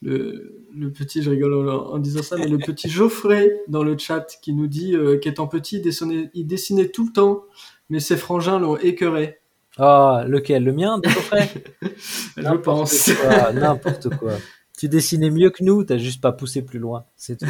le, 0.02 0.64
le 0.74 0.92
petit, 0.92 1.22
je 1.22 1.30
rigole 1.30 1.68
en, 1.68 1.98
disant 1.98 2.22
ça, 2.22 2.36
mais 2.36 2.48
le 2.48 2.58
petit 2.58 2.88
Geoffrey 2.88 3.52
dans 3.68 3.82
le 3.82 3.96
chat 3.98 4.26
qui 4.42 4.52
nous 4.52 4.66
dit 4.66 4.94
euh, 4.94 5.18
qu'étant 5.18 5.46
petit, 5.46 5.76
il 5.76 5.82
dessinait, 5.82 6.30
il 6.34 6.46
dessinait, 6.46 6.88
tout 6.88 7.06
le 7.06 7.12
temps, 7.12 7.44
mais 7.88 8.00
ses 8.00 8.16
frangins 8.16 8.58
l'ont 8.58 8.76
écœuré. 8.76 9.38
Ah, 9.78 10.24
lequel? 10.26 10.64
Le 10.64 10.72
mien, 10.72 11.00
Geoffrey? 11.02 11.48
Je 12.36 12.56
pense. 12.56 13.10
N'importe 13.54 14.14
quoi. 14.16 14.32
Tu 14.78 14.88
dessinais 14.88 15.30
mieux 15.30 15.50
que 15.50 15.62
nous, 15.62 15.84
t'as 15.84 15.98
juste 15.98 16.20
pas 16.22 16.32
poussé 16.32 16.62
plus 16.62 16.78
loin, 16.78 17.04
c'est 17.14 17.38
tout. 17.38 17.46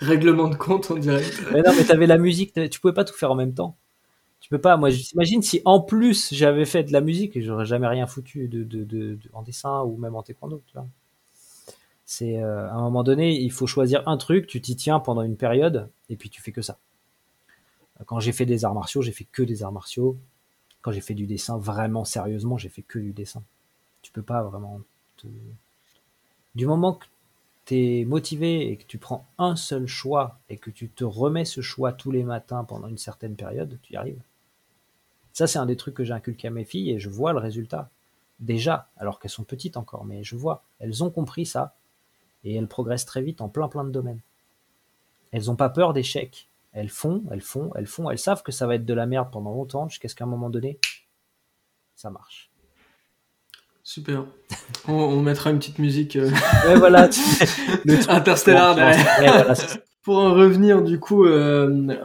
Règlement 0.00 0.48
de 0.48 0.56
compte, 0.56 0.90
on 0.90 0.96
dirait. 0.96 1.22
Mais 1.52 1.62
non, 1.62 1.72
mais 1.76 1.84
t'avais 1.84 2.06
la 2.06 2.18
musique, 2.18 2.52
tu 2.70 2.80
pouvais 2.80 2.92
pas 2.92 3.04
tout 3.04 3.14
faire 3.14 3.30
en 3.30 3.36
même 3.36 3.54
temps. 3.54 3.78
Tu 4.44 4.50
peux 4.50 4.60
pas. 4.60 4.76
Moi, 4.76 4.90
j'imagine 4.90 5.40
si 5.40 5.62
en 5.64 5.80
plus 5.80 6.34
j'avais 6.34 6.66
fait 6.66 6.84
de 6.84 6.92
la 6.92 7.00
musique, 7.00 7.40
j'aurais 7.40 7.64
jamais 7.64 7.86
rien 7.86 8.06
foutu 8.06 8.46
de, 8.46 8.62
de, 8.62 8.84
de, 8.84 9.18
en 9.32 9.40
dessin 9.40 9.80
ou 9.84 9.96
même 9.96 10.14
en 10.16 10.22
taekwondo. 10.22 10.62
C'est 12.04 12.42
euh, 12.42 12.68
à 12.68 12.74
un 12.74 12.82
moment 12.82 13.04
donné, 13.04 13.40
il 13.40 13.50
faut 13.50 13.66
choisir 13.66 14.06
un 14.06 14.18
truc, 14.18 14.46
tu 14.46 14.60
t'y 14.60 14.76
tiens 14.76 15.00
pendant 15.00 15.22
une 15.22 15.38
période, 15.38 15.88
et 16.10 16.16
puis 16.16 16.28
tu 16.28 16.42
fais 16.42 16.52
que 16.52 16.60
ça. 16.60 16.78
Quand 18.04 18.20
j'ai 18.20 18.32
fait 18.32 18.44
des 18.44 18.66
arts 18.66 18.74
martiaux, 18.74 19.00
j'ai 19.00 19.12
fait 19.12 19.24
que 19.24 19.42
des 19.42 19.62
arts 19.62 19.72
martiaux. 19.72 20.18
Quand 20.82 20.92
j'ai 20.92 21.00
fait 21.00 21.14
du 21.14 21.26
dessin, 21.26 21.56
vraiment 21.56 22.04
sérieusement, 22.04 22.58
j'ai 22.58 22.68
fait 22.68 22.82
que 22.82 22.98
du 22.98 23.14
dessin. 23.14 23.42
Tu 24.02 24.12
peux 24.12 24.22
pas 24.22 24.42
vraiment 24.42 24.80
Du 26.54 26.66
moment 26.66 26.94
que 26.94 27.06
tu 27.66 27.76
es 27.76 28.04
motivé 28.04 28.70
et 28.70 28.76
que 28.76 28.84
tu 28.84 28.98
prends 28.98 29.26
un 29.38 29.56
seul 29.56 29.86
choix 29.86 30.38
et 30.48 30.56
que 30.58 30.70
tu 30.70 30.88
te 30.88 31.04
remets 31.04 31.44
ce 31.44 31.60
choix 31.60 31.92
tous 31.92 32.10
les 32.10 32.24
matins 32.24 32.64
pendant 32.64 32.88
une 32.88 32.98
certaine 32.98 33.36
période, 33.36 33.78
tu 33.82 33.94
y 33.94 33.96
arrives. 33.96 34.22
Ça, 35.34 35.48
c'est 35.48 35.58
un 35.58 35.66
des 35.66 35.76
trucs 35.76 35.94
que 35.94 36.04
j'ai 36.04 36.12
inculqué 36.14 36.46
à 36.46 36.50
mes 36.50 36.64
filles 36.64 36.92
et 36.92 36.98
je 37.00 37.10
vois 37.10 37.32
le 37.32 37.40
résultat. 37.40 37.90
Déjà, 38.38 38.88
alors 38.96 39.18
qu'elles 39.18 39.32
sont 39.32 39.42
petites 39.42 39.76
encore, 39.76 40.04
mais 40.04 40.22
je 40.22 40.36
vois. 40.36 40.62
Elles 40.78 41.02
ont 41.02 41.10
compris 41.10 41.44
ça 41.44 41.74
et 42.44 42.54
elles 42.54 42.68
progressent 42.68 43.04
très 43.04 43.20
vite 43.20 43.40
en 43.40 43.48
plein 43.48 43.68
plein 43.68 43.84
de 43.84 43.90
domaines. 43.90 44.20
Elles 45.32 45.46
n'ont 45.46 45.56
pas 45.56 45.70
peur 45.70 45.92
d'échecs. 45.92 46.48
Elles 46.72 46.88
font, 46.88 47.24
elles 47.32 47.40
font, 47.40 47.72
elles 47.74 47.86
font, 47.86 48.10
elles 48.10 48.18
savent 48.18 48.44
que 48.44 48.52
ça 48.52 48.68
va 48.68 48.76
être 48.76 48.84
de 48.84 48.94
la 48.94 49.06
merde 49.06 49.28
pendant 49.32 49.52
longtemps 49.52 49.88
jusqu'à 49.88 50.08
ce 50.08 50.14
qu'à 50.14 50.24
un 50.24 50.28
moment 50.28 50.50
donné, 50.50 50.78
ça 51.96 52.10
marche. 52.10 52.50
Super. 53.82 54.24
On, 54.86 55.20
mettra 55.20 55.50
une 55.50 55.58
petite 55.58 55.78
musique. 55.78 56.16
Euh... 56.16 56.30
voilà. 56.76 57.08
le 57.84 58.10
Interstellar 58.10 58.76
pour 60.04 60.18
en 60.18 60.34
revenir 60.34 60.82
du 60.82 61.00
coup 61.00 61.24
euh, 61.24 61.96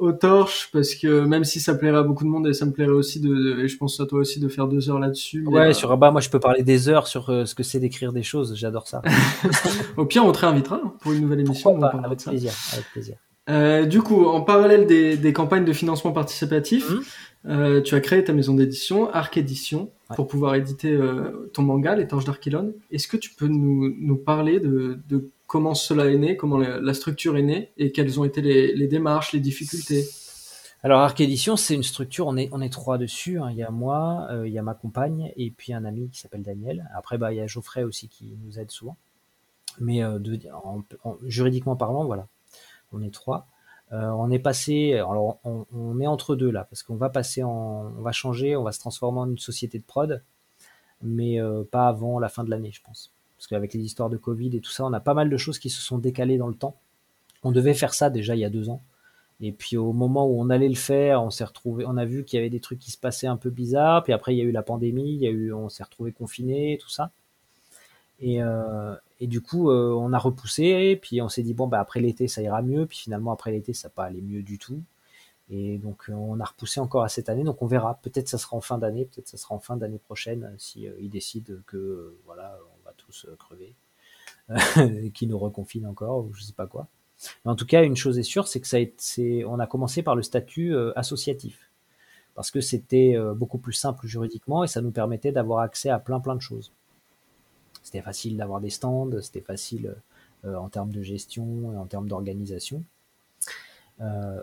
aux, 0.00 0.12
torches, 0.12 0.70
parce 0.72 0.94
que 0.94 1.20
même 1.20 1.44
si 1.44 1.60
ça 1.60 1.74
plairait 1.74 1.98
à 1.98 2.02
beaucoup 2.02 2.24
de 2.24 2.28
monde 2.30 2.48
et 2.48 2.54
ça 2.54 2.64
me 2.64 2.72
plairait 2.72 2.90
aussi 2.90 3.20
de, 3.20 3.60
et 3.60 3.68
je 3.68 3.76
pense 3.76 4.00
à 4.00 4.06
toi 4.06 4.20
aussi 4.20 4.40
de 4.40 4.48
faire 4.48 4.66
deux 4.66 4.90
heures 4.90 4.98
là-dessus. 4.98 5.46
Ouais, 5.46 5.74
sur 5.74 5.96
bah 5.98 6.10
moi 6.10 6.22
je 6.22 6.30
peux 6.30 6.40
parler 6.40 6.62
des 6.62 6.88
heures 6.88 7.06
sur 7.06 7.28
euh, 7.28 7.44
ce 7.44 7.54
que 7.54 7.62
c'est 7.62 7.78
d'écrire 7.78 8.12
des 8.12 8.22
choses, 8.22 8.56
j'adore 8.56 8.88
ça. 8.88 9.02
Au 9.98 10.06
pire, 10.06 10.24
on 10.24 10.32
te 10.32 10.38
réinvitera 10.38 10.80
pour 11.00 11.12
une 11.12 11.20
nouvelle 11.20 11.40
émission. 11.40 11.80
avec 11.82 12.18
plaisir, 12.20 12.52
avec 12.72 12.86
plaisir. 12.90 13.16
Euh, 13.48 13.84
du 13.84 14.02
coup, 14.02 14.24
en 14.24 14.40
parallèle 14.40 14.86
des, 14.86 15.16
des, 15.16 15.32
campagnes 15.32 15.64
de 15.64 15.72
financement 15.72 16.12
participatif, 16.12 16.90
mmh. 16.90 17.00
euh, 17.48 17.80
tu 17.80 17.94
as 17.94 18.00
créé 18.00 18.24
ta 18.24 18.32
maison 18.32 18.54
d'édition, 18.54 19.08
Arc 19.10 19.36
Édition, 19.36 19.90
pour 20.16 20.26
pouvoir 20.26 20.56
éditer 20.56 20.90
euh, 20.90 21.48
ton 21.52 21.62
manga, 21.62 21.94
Les 21.94 22.08
Torches 22.08 22.24
d'Archilon. 22.24 22.74
Est-ce 22.90 23.06
que 23.06 23.16
tu 23.16 23.30
peux 23.34 23.46
nous, 23.46 23.94
nous 23.98 24.16
parler 24.16 24.58
de, 24.58 24.98
de 25.08 25.30
comment 25.46 25.74
cela 25.74 26.10
est 26.10 26.18
né, 26.18 26.36
comment 26.36 26.58
la, 26.58 26.94
structure 26.94 27.36
est 27.36 27.42
née 27.42 27.72
et 27.76 27.92
quelles 27.92 28.18
ont 28.18 28.24
été 28.24 28.40
les, 28.40 28.86
démarches, 28.88 29.32
les 29.32 29.40
difficultés 29.40 30.06
alors 30.82 31.00
Arc 31.00 31.20
Édition, 31.20 31.56
c'est 31.56 31.74
une 31.74 31.82
structure, 31.82 32.28
on 32.28 32.36
est, 32.36 32.68
trois 32.68 32.96
dessus. 32.96 33.40
Hein. 33.40 33.50
Il 33.50 33.56
y 33.56 33.64
a 33.64 33.70
moi, 33.70 34.28
euh, 34.30 34.46
il 34.46 34.52
y 34.52 34.58
a 34.58 34.62
ma 34.62 34.74
compagne 34.74 35.32
et 35.34 35.50
puis 35.50 35.72
un 35.72 35.84
ami 35.84 36.10
qui 36.10 36.20
s'appelle 36.20 36.44
Daniel. 36.44 36.88
Après, 36.94 37.18
bah, 37.18 37.32
il 37.32 37.38
y 37.38 37.40
a 37.40 37.46
Geoffrey 37.48 37.82
aussi 37.82 38.08
qui 38.08 38.36
nous 38.44 38.60
aide 38.60 38.70
souvent. 38.70 38.96
Mais 39.80 40.04
euh, 40.04 40.20
juridiquement 41.24 41.74
parlant, 41.74 42.04
voilà, 42.04 42.28
on 42.92 43.02
est 43.02 43.12
trois. 43.12 43.48
Euh, 43.90 44.10
on 44.10 44.30
est 44.30 44.38
passé, 44.38 44.92
alors 44.92 45.40
on, 45.42 45.98
est 45.98 46.06
entre 46.06 46.36
deux 46.36 46.52
là, 46.52 46.64
parce 46.70 46.84
qu'on 46.84 46.96
va 46.96 47.08
passer 47.08 47.42
on 47.42 47.90
va 48.02 48.12
changer, 48.12 48.54
on 48.54 48.62
va 48.62 48.70
se 48.70 48.78
transformer 48.78 49.20
en 49.20 49.30
une 49.30 49.38
société 49.38 49.80
de 49.80 49.84
prod 49.84 50.22
mais 51.02 51.38
pas 51.72 51.88
avant 51.88 52.20
la 52.20 52.28
fin 52.28 52.44
de 52.44 52.50
l'année, 52.50 52.70
je 52.72 52.82
pense. 52.82 53.15
Parce 53.36 53.46
qu'avec 53.48 53.74
les 53.74 53.80
histoires 53.80 54.10
de 54.10 54.16
Covid 54.16 54.56
et 54.56 54.60
tout 54.60 54.70
ça, 54.70 54.84
on 54.84 54.92
a 54.92 55.00
pas 55.00 55.14
mal 55.14 55.28
de 55.28 55.36
choses 55.36 55.58
qui 55.58 55.70
se 55.70 55.80
sont 55.80 55.98
décalées 55.98 56.38
dans 56.38 56.48
le 56.48 56.54
temps. 56.54 56.76
On 57.42 57.52
devait 57.52 57.74
faire 57.74 57.94
ça 57.94 58.10
déjà 58.10 58.34
il 58.34 58.40
y 58.40 58.44
a 58.44 58.50
deux 58.50 58.70
ans. 58.70 58.80
Et 59.40 59.52
puis 59.52 59.76
au 59.76 59.92
moment 59.92 60.26
où 60.26 60.40
on 60.40 60.48
allait 60.48 60.68
le 60.68 60.74
faire, 60.74 61.22
on 61.22 61.30
s'est 61.30 61.44
retrouvé, 61.44 61.84
on 61.86 61.96
a 61.96 62.06
vu 62.06 62.24
qu'il 62.24 62.38
y 62.38 62.40
avait 62.40 62.50
des 62.50 62.60
trucs 62.60 62.78
qui 62.78 62.90
se 62.90 62.98
passaient 62.98 63.26
un 63.26 63.36
peu 63.36 63.50
bizarres. 63.50 64.02
Puis 64.02 64.12
après 64.12 64.34
il 64.34 64.38
y 64.38 64.40
a 64.40 64.44
eu 64.44 64.52
la 64.52 64.62
pandémie, 64.62 65.12
il 65.12 65.20
y 65.20 65.26
a 65.26 65.30
eu, 65.30 65.52
on 65.52 65.68
s'est 65.68 65.82
retrouvé 65.82 66.12
confiné, 66.12 66.78
tout 66.80 66.88
ça. 66.88 67.10
Et, 68.20 68.42
euh, 68.42 68.94
du 69.20 69.40
coup 69.42 69.70
euh, 69.70 69.92
on 69.92 70.12
a 70.12 70.18
repoussé. 70.18 70.98
Puis 71.00 71.20
on 71.20 71.28
s'est 71.28 71.42
dit 71.42 71.54
bon 71.54 71.66
bah 71.68 71.80
après 71.80 72.00
l'été 72.00 72.28
ça 72.28 72.40
ira 72.42 72.62
mieux. 72.62 72.86
Puis 72.86 72.98
finalement 72.98 73.32
après 73.32 73.52
l'été 73.52 73.74
ça 73.74 73.90
pas 73.90 74.04
allé 74.04 74.22
mieux 74.22 74.42
du 74.42 74.58
tout. 74.58 74.80
Et 75.50 75.78
donc 75.78 76.06
on 76.08 76.40
a 76.40 76.44
repoussé 76.44 76.80
encore 76.80 77.02
à 77.04 77.08
cette 77.10 77.28
année. 77.28 77.44
Donc 77.44 77.60
on 77.62 77.66
verra. 77.66 77.98
Peut-être 78.02 78.28
ça 78.28 78.38
sera 78.38 78.56
en 78.56 78.62
fin 78.62 78.78
d'année, 78.78 79.04
peut-être 79.04 79.28
ça 79.28 79.36
sera 79.36 79.54
en 79.54 79.60
fin 79.60 79.76
d'année 79.76 79.98
prochaine 79.98 80.54
si 80.58 80.88
euh, 80.88 80.92
ils 81.00 81.10
décident 81.10 81.54
que 81.66 82.16
voilà 82.24 82.58
tous 83.22 83.36
crever, 83.38 83.74
qui 85.12 85.26
nous 85.26 85.38
reconfinent 85.38 85.86
encore 85.86 86.24
ou 86.24 86.34
je 86.34 86.42
sais 86.42 86.52
pas 86.52 86.66
quoi. 86.66 86.88
En 87.44 87.56
tout 87.56 87.66
cas, 87.66 87.82
une 87.82 87.96
chose 87.96 88.18
est 88.18 88.22
sûre, 88.22 88.46
c'est 88.46 88.60
que 88.60 88.66
ça 88.66 88.76
a 88.76 88.80
été, 88.80 89.44
on 89.46 89.58
a 89.58 89.66
commencé 89.66 90.02
par 90.02 90.16
le 90.16 90.22
statut 90.22 90.74
euh, 90.74 90.92
associatif 90.96 91.70
parce 92.34 92.50
que 92.50 92.60
c'était 92.60 93.16
euh, 93.16 93.32
beaucoup 93.32 93.58
plus 93.58 93.72
simple 93.72 94.06
juridiquement 94.06 94.62
et 94.62 94.68
ça 94.68 94.82
nous 94.82 94.90
permettait 94.90 95.32
d'avoir 95.32 95.60
accès 95.60 95.88
à 95.88 95.98
plein 95.98 96.20
plein 96.20 96.36
de 96.36 96.42
choses. 96.42 96.70
C'était 97.82 98.02
facile 98.02 98.36
d'avoir 98.36 98.60
des 98.60 98.70
stands, 98.70 99.22
c'était 99.22 99.40
facile 99.40 99.96
euh, 100.44 100.56
en 100.56 100.68
termes 100.68 100.90
de 100.90 101.02
gestion 101.02 101.72
et 101.72 101.76
en 101.76 101.86
termes 101.86 102.08
d'organisation. 102.08 102.84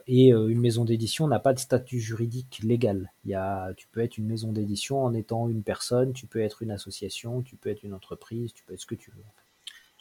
Et 0.08 0.30
une 0.30 0.60
maison 0.60 0.86
d'édition 0.86 1.28
n'a 1.28 1.40
pas 1.40 1.54
de 1.54 1.60
statut 1.60 2.00
juridique 2.00 2.60
légal. 2.64 3.12
Y 3.26 3.36
a, 3.36 3.74
tu 3.76 3.88
peux 3.88 4.02
être 4.02 4.18
une 4.18 4.26
maison 4.26 4.52
d'édition 4.52 5.04
en 5.04 5.14
étant 5.14 5.48
une 5.48 5.64
personne, 5.64 6.14
tu 6.14 6.26
peux 6.26 6.42
être 6.42 6.64
une 6.64 6.72
association, 6.72 7.42
tu 7.42 7.56
peux 7.56 7.70
être 7.70 7.84
une 7.84 7.94
entreprise, 7.94 8.54
tu 8.54 8.64
peux 8.64 8.74
être 8.74 8.82
ce 8.82 8.86
que 8.86 8.96
tu 8.96 9.12
veux 9.12 9.24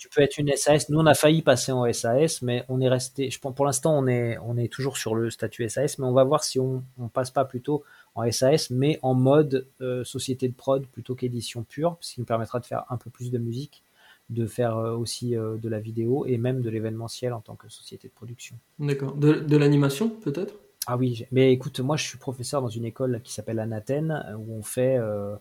tu 0.02 0.08
peux 0.08 0.20
être 0.20 0.38
une 0.38 0.50
SAS. 0.56 0.88
Nous, 0.88 0.98
on 0.98 1.06
a 1.06 1.14
failli 1.14 1.42
passer 1.42 1.70
en 1.70 1.90
SAS, 1.92 2.42
mais 2.42 2.64
on 2.68 2.80
est 2.80 2.88
resté. 2.88 3.30
Je 3.30 3.38
pense 3.38 3.54
pour 3.54 3.64
l'instant, 3.64 3.96
on 3.96 4.08
est, 4.08 4.36
on 4.38 4.56
est 4.56 4.66
toujours 4.66 4.96
sur 4.96 5.14
le 5.14 5.30
statut 5.30 5.68
SAS, 5.68 5.96
mais 5.98 6.04
on 6.04 6.12
va 6.12 6.24
voir 6.24 6.42
si 6.42 6.58
on, 6.58 6.82
on 6.98 7.06
passe 7.06 7.30
pas 7.30 7.44
plutôt 7.44 7.84
en 8.16 8.28
SAS, 8.32 8.70
mais 8.70 8.98
en 9.02 9.14
mode 9.14 9.68
euh, 9.80 10.02
société 10.02 10.48
de 10.48 10.54
prod 10.54 10.84
plutôt 10.86 11.14
qu'édition 11.14 11.62
pure, 11.62 11.98
ce 12.00 12.14
qui 12.14 12.20
nous 12.20 12.26
permettra 12.26 12.58
de 12.58 12.66
faire 12.66 12.84
un 12.90 12.96
peu 12.96 13.10
plus 13.10 13.30
de 13.30 13.38
musique, 13.38 13.84
de 14.30 14.46
faire 14.46 14.76
euh, 14.76 14.96
aussi 14.96 15.36
euh, 15.36 15.56
de 15.56 15.68
la 15.68 15.78
vidéo 15.78 16.24
et 16.26 16.38
même 16.38 16.62
de 16.62 16.70
l'événementiel 16.70 17.32
en 17.32 17.40
tant 17.40 17.54
que 17.54 17.68
société 17.68 18.08
de 18.08 18.12
production. 18.12 18.56
D'accord. 18.78 19.14
De, 19.14 19.34
de 19.34 19.56
l'animation, 19.56 20.08
peut-être? 20.08 20.54
Ah 20.86 20.96
oui, 20.96 21.26
mais 21.30 21.52
écoute, 21.52 21.80
moi, 21.80 21.96
je 21.96 22.04
suis 22.04 22.18
professeur 22.18 22.60
dans 22.60 22.68
une 22.68 22.84
école 22.84 23.20
qui 23.22 23.32
s'appelle 23.32 23.60
Anathène, 23.60 24.24
où 24.36 24.54
on 24.54 24.62
fait 24.62 24.98
euh, 24.98 25.36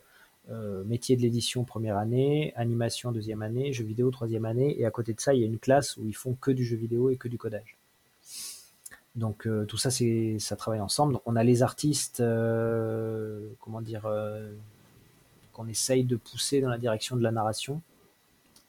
métier 0.83 1.15
de 1.15 1.21
l'édition 1.21 1.63
première 1.63 1.97
année, 1.97 2.53
animation 2.55 3.11
deuxième 3.11 3.41
année, 3.41 3.73
jeux 3.73 3.83
vidéo 3.83 4.11
troisième 4.11 4.45
année, 4.45 4.79
et 4.79 4.85
à 4.85 4.91
côté 4.91 5.13
de 5.13 5.19
ça, 5.19 5.33
il 5.33 5.39
y 5.39 5.43
a 5.43 5.47
une 5.47 5.57
classe 5.57 5.97
où 5.97 6.05
ils 6.05 6.15
font 6.15 6.33
que 6.33 6.51
du 6.51 6.63
jeu 6.63 6.75
vidéo 6.75 7.09
et 7.09 7.15
que 7.15 7.27
du 7.27 7.37
codage. 7.37 7.77
Donc 9.15 9.47
euh, 9.47 9.65
tout 9.65 9.77
ça, 9.77 9.89
c'est 9.89 10.37
ça 10.39 10.55
travaille 10.55 10.79
ensemble. 10.81 11.13
Donc 11.13 11.21
on 11.25 11.35
a 11.35 11.43
les 11.43 11.63
artistes, 11.63 12.19
euh, 12.19 13.39
comment 13.61 13.81
dire, 13.81 14.07
qu'on 15.53 15.67
essaye 15.67 16.03
de 16.03 16.17
pousser 16.17 16.61
dans 16.61 16.69
la 16.69 16.77
direction 16.77 17.15
de 17.15 17.23
la 17.23 17.31
narration, 17.31 17.81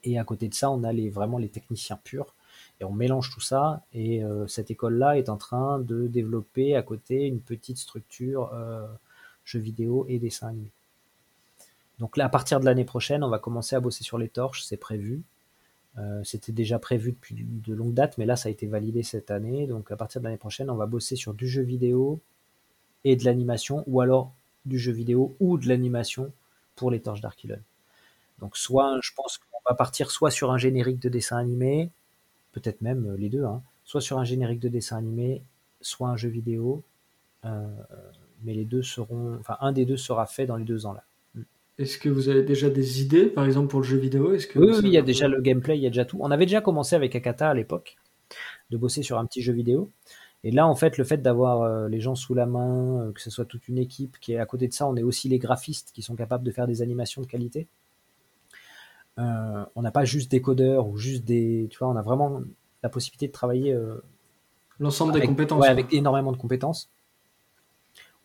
et 0.05 0.19
à 0.19 0.25
côté 0.25 0.49
de 0.49 0.55
ça, 0.55 0.71
on 0.71 0.85
a 0.85 0.93
les 0.93 1.11
vraiment 1.11 1.39
les 1.39 1.49
techniciens 1.49 1.99
purs. 2.03 2.35
Et 2.81 2.85
on 2.85 2.93
mélange 2.93 3.31
tout 3.31 3.41
ça, 3.41 3.83
et 3.95 4.23
cette 4.49 4.71
école-là 4.71 5.17
est 5.17 5.29
en 5.29 5.37
train 5.37 5.79
de 5.79 6.09
développer 6.09 6.75
à 6.75 6.83
côté 6.83 7.27
une 7.27 7.41
petite 7.41 7.79
structure 7.79 8.51
jeux 9.45 9.61
vidéo 9.61 10.05
et 10.09 10.19
dessin 10.19 10.49
animé. 10.49 10.71
Donc 11.99 12.17
là, 12.17 12.25
à 12.25 12.29
partir 12.29 12.59
de 12.59 12.65
l'année 12.65 12.85
prochaine, 12.85 13.23
on 13.23 13.29
va 13.29 13.39
commencer 13.39 13.77
à 13.77 13.81
bosser 13.81 14.03
sur 14.03 14.19
les 14.19 14.29
torches, 14.29 14.65
c'est 14.65 14.77
prévu. 14.77 15.23
Euh, 15.99 16.25
c'était 16.25 16.53
déjà 16.53 16.79
prévu 16.79 17.13
depuis 17.13 17.37
de 17.47 17.75
longues 17.75 17.95
dates, 17.95 18.19
mais 18.19 18.27
là, 18.27 18.35
ça 18.35 18.49
a 18.49 18.53
été 18.53 18.67
validé 18.67 19.03
cette 19.03 19.31
année. 19.31 19.67
Donc 19.67 19.93
à 19.93 19.97
partir 19.97 20.21
de 20.21 20.25
l'année 20.25 20.39
prochaine, 20.39 20.71
on 20.71 20.75
va 20.75 20.87
bosser 20.87 21.17
sur 21.17 21.35
du 21.35 21.47
jeu 21.47 21.63
vidéo 21.63 22.21
et 23.05 23.15
de 23.15 23.25
l'animation, 23.25 23.85
ou 23.87 24.01
alors 24.01 24.33
du 24.65 24.79
jeu 24.79 24.93
vidéo 24.93 25.37
ou 25.39 25.59
de 25.59 25.69
l'animation 25.69 26.33
pour 26.77 26.91
les 26.91 27.01
torches 27.01 27.21
d'Archilon. 27.21 27.61
Donc 28.41 28.57
soit, 28.57 28.99
je 29.03 29.13
pense 29.15 29.39
qu'on 29.65 29.73
va 29.73 29.77
partir 29.77 30.11
soit 30.11 30.31
sur 30.31 30.51
un 30.53 30.59
générique 30.59 31.01
de 31.01 31.09
dessin 31.09 31.37
animé, 31.37 31.91
peut-être 32.53 32.81
même 32.83 33.15
les 33.17 33.29
deux, 33.29 33.45
hein, 33.45 33.63
soit 33.85 34.01
sur 34.01 34.19
un 34.19 34.25
générique 34.25 34.61
de 34.61 34.69
dessin 34.69 34.97
animé, 34.97 35.43
soit 35.81 36.09
un 36.09 36.17
jeu 36.17 36.29
vidéo. 36.29 36.83
Euh, 37.45 37.67
mais 38.45 38.55
les 38.55 38.65
deux 38.65 38.83
seront, 38.83 39.37
enfin 39.39 39.57
un 39.61 39.73
des 39.73 39.85
deux 39.85 39.97
sera 39.97 40.27
fait 40.27 40.47
dans 40.47 40.57
les 40.57 40.65
deux 40.65 40.87
ans 40.87 40.93
là. 40.93 41.05
Est-ce 41.79 41.99
que 41.99 42.09
vous 42.09 42.29
avez 42.29 42.43
déjà 42.43 42.69
des 42.69 43.01
idées, 43.01 43.27
par 43.27 43.47
exemple 43.47 43.69
pour 43.69 43.81
le 43.81 43.87
jeu 43.87 43.97
vidéo? 43.97 44.35
Est-ce 44.35 44.47
que 44.47 44.59
Oui, 44.59 44.75
il 44.83 44.91
y 44.91 44.99
a 44.99 45.03
déjà 45.03 45.27
le 45.27 45.41
gameplay, 45.41 45.79
il 45.79 45.83
y 45.83 45.87
a 45.87 45.91
déjà 45.91 46.05
tout. 46.05 46.19
On 46.21 46.31
avait 46.31 46.45
déjà 46.45 46.61
commencé 46.61 46.95
avec 46.95 47.17
Akata 47.17 47.49
à 47.49 47.55
l'époque, 47.55 47.97
de 48.71 48.77
bosser 48.77 49.03
sur 49.03 49.19
un 49.19 49.25
petit 49.25 49.41
jeu 49.41 49.53
vidéo. 49.53 49.91
Et 50.45 50.51
là, 50.51 50.67
en 50.67 50.75
fait, 50.75 50.99
le 50.99 51.05
fait 51.05 51.19
d'avoir 51.19 51.63
euh, 51.63 51.89
les 51.89 52.01
gens 52.01 52.15
sous 52.15 52.35
la 52.35 52.47
main, 52.47 53.01
euh, 53.01 53.13
que 53.13 53.21
ce 53.21 53.31
soit 53.31 53.45
toute 53.45 53.69
une 53.69 53.79
équipe 53.79 54.19
qui 54.21 54.33
est 54.33 54.39
à 54.39 54.47
côté 54.47 54.69
de 54.69 54.73
ça, 54.73 54.87
on 54.87 54.97
est 54.97 55.03
aussi 55.03 55.29
les 55.29 55.39
graphistes 55.39 55.93
qui 55.93 56.03
sont 56.03 56.17
capables 56.17 56.45
de 56.45 56.51
faire 56.51 56.67
des 56.67 56.83
animations 56.83 57.23
de 57.23 57.27
qualité. 57.27 57.69
Euh, 59.19 59.65
on 59.75 59.83
n'a 59.83 59.91
pas 59.91 60.05
juste 60.05 60.31
des 60.31 60.41
codeurs 60.41 60.89
ou 60.89 60.97
juste 60.97 61.25
des. 61.25 61.69
Tu 61.71 61.79
vois, 61.79 61.89
on 61.89 61.97
a 61.97 62.03
vraiment 62.03 62.41
la 62.83 62.89
possibilité 62.89 63.27
de 63.29 63.33
travailler. 63.33 63.77
L'ensemble 64.81 65.13
des 65.13 65.21
compétences. 65.23 65.61
Ouais, 65.61 65.69
avec 65.69 65.93
énormément 65.93 66.33
de 66.33 66.37
compétences. 66.37 66.91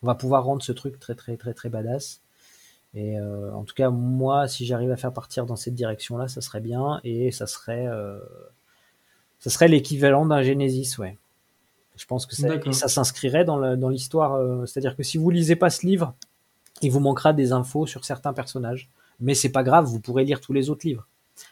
On 0.03 0.07
va 0.07 0.15
pouvoir 0.15 0.43
rendre 0.43 0.61
ce 0.61 0.71
truc 0.71 0.99
très, 0.99 1.15
très, 1.15 1.37
très, 1.37 1.53
très 1.53 1.69
badass. 1.69 2.21
Et 2.93 3.19
euh, 3.19 3.53
en 3.53 3.63
tout 3.63 3.75
cas, 3.75 3.89
moi, 3.89 4.47
si 4.47 4.65
j'arrive 4.65 4.91
à 4.91 4.97
faire 4.97 5.13
partir 5.13 5.45
dans 5.45 5.55
cette 5.55 5.75
direction-là, 5.75 6.27
ça 6.27 6.41
serait 6.41 6.61
bien 6.61 6.99
et 7.03 7.31
ça 7.31 7.45
serait, 7.45 7.85
euh, 7.87 8.19
ça 9.39 9.49
serait 9.49 9.67
l'équivalent 9.67 10.25
d'un 10.25 10.41
Genesis, 10.41 10.97
ouais. 10.97 11.17
Je 11.95 12.05
pense 12.05 12.27
que 12.27 12.35
ça, 12.35 12.47
ça 12.73 12.87
s'inscrirait 12.87 13.43
dans 13.43 13.89
l'histoire. 13.89 14.33
Euh, 14.33 14.65
c'est-à-dire 14.67 14.95
que 14.95 15.01
si 15.01 15.17
vous 15.17 15.31
lisez 15.31 15.55
pas 15.55 15.71
ce 15.71 15.85
livre, 15.85 16.13
il 16.83 16.91
vous 16.91 16.99
manquera 16.99 17.33
des 17.33 17.53
infos 17.53 17.87
sur 17.87 18.05
certains 18.05 18.33
personnages. 18.33 18.87
Mais 19.19 19.33
c'est 19.33 19.51
pas 19.51 19.63
grave, 19.63 19.85
vous 19.85 19.99
pourrez 19.99 20.23
lire 20.23 20.41
tous 20.41 20.53
les 20.53 20.69
autres 20.69 20.85
livres. 20.85 21.07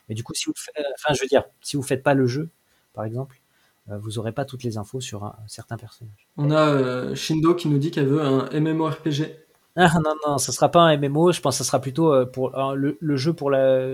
Mais 0.10 0.16
du 0.16 0.24
coup, 0.24 0.34
si 0.34 0.46
vous, 0.46 0.54
enfin, 0.96 1.14
je 1.14 1.22
veux 1.22 1.28
dire, 1.28 1.44
si 1.62 1.78
vous 1.78 1.84
faites 1.84 2.04
pas 2.04 2.14
le 2.14 2.28
jeu, 2.28 2.50
par 2.94 3.06
exemple, 3.06 3.40
vous 3.88 4.18
aurez 4.18 4.32
pas 4.32 4.46
toutes 4.46 4.64
les 4.64 4.78
infos 4.78 5.00
sur 5.00 5.24
un, 5.26 5.36
certain 5.48 5.78
personnage. 5.78 6.28
On 6.38 6.50
a 6.50 7.14
Shindo 7.14 7.54
qui 7.54 7.68
nous 7.68 7.78
dit 7.78 7.92
qu'elle 7.92 8.08
veut 8.08 8.22
un 8.22 8.50
MMORPG. 8.60 9.46
Ah 9.78 10.00
non, 10.02 10.14
non, 10.26 10.38
ça 10.38 10.54
sera 10.54 10.72
pas 10.72 10.80
un 10.80 10.96
MMO, 10.98 11.34
je 11.34 11.42
pense 11.42 11.56
que 11.56 11.64
ça 11.64 11.68
sera 11.68 11.82
plutôt 11.82 12.14
euh, 12.14 12.26
pour 12.26 12.52
le, 12.76 13.18
jeu 13.18 13.34
pour, 13.34 13.52
la, 13.52 13.90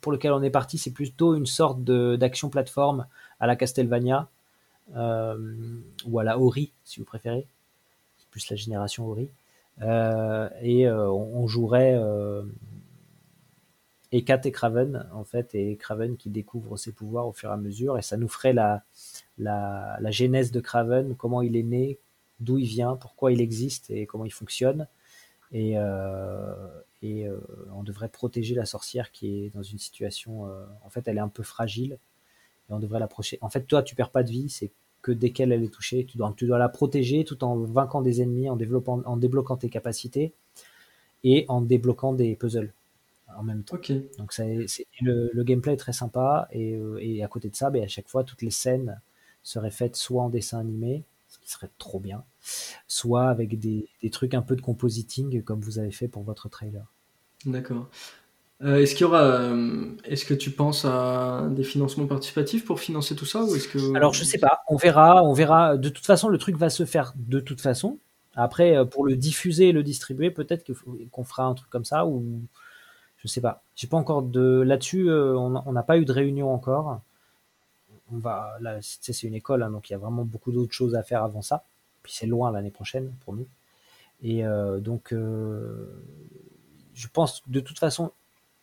pour 0.00 0.10
lequel 0.10 0.32
on 0.32 0.42
est 0.42 0.48
parti, 0.48 0.78
c'est 0.78 0.90
plutôt 0.90 1.34
une 1.34 1.44
sorte 1.44 1.82
d'action 1.84 2.48
plateforme 2.48 3.04
à 3.38 3.46
la 3.46 3.54
Castlevania 3.54 4.26
euh, 4.96 5.36
ou 6.06 6.18
à 6.18 6.24
la 6.24 6.38
Ori, 6.38 6.72
si 6.84 6.98
vous 6.98 7.04
préférez. 7.04 7.46
C'est 8.18 8.28
plus 8.30 8.48
la 8.48 8.56
génération 8.56 9.06
Ori. 9.06 9.28
Euh, 9.82 10.48
et 10.62 10.90
on, 10.90 11.46
jouerait 11.46 12.00
Ekat 14.12 14.40
et 14.44 14.52
Craven, 14.52 15.08
en 15.12 15.24
fait, 15.24 15.54
et 15.54 15.76
Craven 15.76 16.16
qui 16.16 16.30
découvre 16.30 16.76
ses 16.76 16.92
pouvoirs 16.92 17.26
au 17.26 17.32
fur 17.32 17.50
et 17.50 17.52
à 17.52 17.56
mesure, 17.56 17.98
et 17.98 18.02
ça 18.02 18.16
nous 18.16 18.28
ferait 18.28 18.52
la, 18.54 18.84
la, 19.36 19.98
la 20.00 20.10
genèse 20.10 20.50
de 20.50 20.60
Craven, 20.60 21.14
comment 21.16 21.42
il 21.42 21.56
est 21.56 21.62
né, 21.62 21.98
d'où 22.40 22.58
il 22.58 22.66
vient, 22.66 22.96
pourquoi 22.96 23.32
il 23.32 23.40
existe 23.40 23.90
et 23.90 24.06
comment 24.06 24.24
il 24.24 24.32
fonctionne 24.32 24.86
et, 25.52 25.74
euh, 25.76 26.54
et 27.02 27.26
euh, 27.26 27.38
on 27.74 27.82
devrait 27.82 28.08
protéger 28.08 28.54
la 28.54 28.66
sorcière 28.66 29.12
qui 29.12 29.44
est 29.44 29.54
dans 29.54 29.62
une 29.62 29.78
situation, 29.78 30.46
euh, 30.46 30.64
en 30.84 30.90
fait, 30.90 31.06
elle 31.08 31.16
est 31.16 31.20
un 31.22 31.28
peu 31.28 31.42
fragile 31.42 31.98
et 32.68 32.72
on 32.72 32.78
devrait 32.78 33.00
l'approcher. 33.00 33.38
En 33.40 33.48
fait, 33.48 33.66
toi, 33.66 33.82
tu 33.82 33.94
perds 33.94 34.10
pas 34.10 34.22
de 34.22 34.30
vie, 34.30 34.50
c'est 34.50 34.70
que 35.00 35.12
dès 35.12 35.30
qu'elle 35.30 35.52
est 35.52 35.72
touchée, 35.72 36.04
tu 36.04 36.18
dois, 36.18 36.34
tu 36.36 36.46
dois 36.46 36.58
la 36.58 36.68
protéger 36.68 37.24
tout 37.24 37.42
en 37.44 37.56
vainquant 37.56 38.02
des 38.02 38.20
ennemis, 38.20 38.50
en, 38.50 38.56
développant, 38.56 39.00
en 39.06 39.16
débloquant 39.16 39.56
tes 39.56 39.70
capacités 39.70 40.34
et 41.24 41.46
en 41.48 41.62
débloquant 41.62 42.12
des 42.12 42.36
puzzles 42.36 42.72
en 43.36 43.42
même 43.42 43.62
temps. 43.62 43.78
Donc 44.18 44.36
le, 44.38 45.30
le, 45.32 45.44
gameplay 45.44 45.74
est 45.74 45.78
très 45.78 45.92
sympa 45.92 46.48
et, 46.52 46.78
et 47.00 47.22
à 47.22 47.28
côté 47.28 47.48
de 47.48 47.56
ça, 47.56 47.70
ben, 47.70 47.84
à 47.84 47.88
chaque 47.88 48.08
fois, 48.08 48.24
toutes 48.24 48.42
les 48.42 48.50
scènes 48.50 49.00
seraient 49.42 49.70
faites 49.70 49.96
soit 49.96 50.22
en 50.22 50.28
dessin 50.28 50.58
animé, 50.58 51.04
ce 51.28 51.38
qui 51.38 51.50
serait 51.50 51.70
trop 51.78 52.00
bien, 52.00 52.24
soit 52.86 53.28
avec 53.28 53.58
des, 53.58 53.88
trucs 54.10 54.34
un 54.34 54.42
peu 54.42 54.56
de 54.56 54.60
compositing 54.60 55.42
comme 55.42 55.60
vous 55.60 55.78
avez 55.78 55.90
fait 55.90 56.08
pour 56.08 56.22
votre 56.22 56.48
trailer. 56.48 56.84
D'accord. 57.44 57.88
Euh, 58.60 58.78
est-ce 58.78 58.94
qu'il 58.94 59.02
y 59.02 59.04
aura, 59.04 59.22
euh, 59.22 59.86
est-ce 60.04 60.24
que 60.24 60.34
tu 60.34 60.50
penses 60.50 60.84
à 60.84 61.48
des 61.50 61.62
financements 61.62 62.06
participatifs 62.06 62.64
pour 62.64 62.80
financer 62.80 63.14
tout 63.14 63.26
ça 63.26 63.44
ou 63.44 63.54
est-ce 63.54 63.68
que 63.68 63.94
Alors 63.94 64.14
je 64.14 64.24
sais 64.24 64.38
pas, 64.38 64.62
on 64.68 64.76
verra, 64.76 65.22
on 65.22 65.32
verra. 65.32 65.76
De 65.76 65.88
toute 65.88 66.06
façon, 66.06 66.28
le 66.28 66.38
truc 66.38 66.56
va 66.56 66.68
se 66.68 66.84
faire 66.84 67.12
de 67.14 67.38
toute 67.38 67.60
façon. 67.60 67.98
Après, 68.34 68.76
euh, 68.76 68.84
pour 68.84 69.06
le 69.06 69.16
diffuser 69.16 69.68
et 69.68 69.72
le 69.72 69.84
distribuer, 69.84 70.32
peut-être 70.32 70.68
qu'on 71.12 71.24
fera 71.24 71.44
un 71.44 71.54
truc 71.54 71.70
comme 71.70 71.84
ça 71.84 72.04
ou 72.04 72.42
je 73.18 73.28
sais 73.28 73.40
pas. 73.40 73.62
J'ai 73.76 73.86
pas 73.86 73.96
encore 73.96 74.22
de 74.22 74.62
là-dessus. 74.62 75.10
on 75.10 75.72
n'a 75.72 75.82
pas 75.82 75.98
eu 75.98 76.04
de 76.04 76.12
réunion 76.12 76.52
encore. 76.52 77.00
On 78.10 78.18
va 78.18 78.56
là, 78.60 78.78
c'est 78.80 79.22
une 79.22 79.34
école, 79.34 79.62
hein, 79.62 79.70
donc 79.70 79.90
il 79.90 79.92
y 79.92 79.96
a 79.96 79.98
vraiment 79.98 80.24
beaucoup 80.24 80.50
d'autres 80.50 80.72
choses 80.72 80.94
à 80.94 81.02
faire 81.02 81.22
avant 81.22 81.42
ça 81.42 81.64
c'est 82.08 82.26
loin 82.26 82.50
l'année 82.50 82.70
prochaine 82.70 83.12
pour 83.24 83.34
nous. 83.34 83.46
Et 84.22 84.44
euh, 84.44 84.80
donc, 84.80 85.12
euh, 85.12 86.02
je 86.94 87.06
pense 87.08 87.40
que 87.40 87.50
de 87.50 87.60
toute 87.60 87.78
façon, 87.78 88.12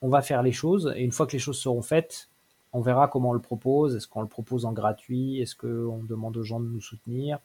on 0.01 0.10
va 0.10 0.22
faire 0.22 0.43
les 0.43 0.51
choses 0.51 0.93
et 0.95 1.03
une 1.03 1.12
fois 1.12 1.28
que 1.28 1.34
les 1.34 1.39
choses 1.39 1.58
seront 1.58 1.82
faites, 1.82 2.30
on 2.74 2.82
verra 2.82 3.08
comment 3.08 3.30
on 3.30 3.34
le 3.34 3.41
propose. 3.41 3.95
Est-ce 3.95 4.08
qu'on 4.08 4.22
le 4.22 4.28
propose 4.28 4.66
en 4.66 4.74
gratuit? 4.74 5.39
Est-ce 5.39 5.56
qu'on 5.56 6.03
demande 6.03 6.36
aux 6.36 6.43
gens 6.43 6.60
de 6.60 6.68
nous 6.68 6.82
soutenir? 6.82 7.39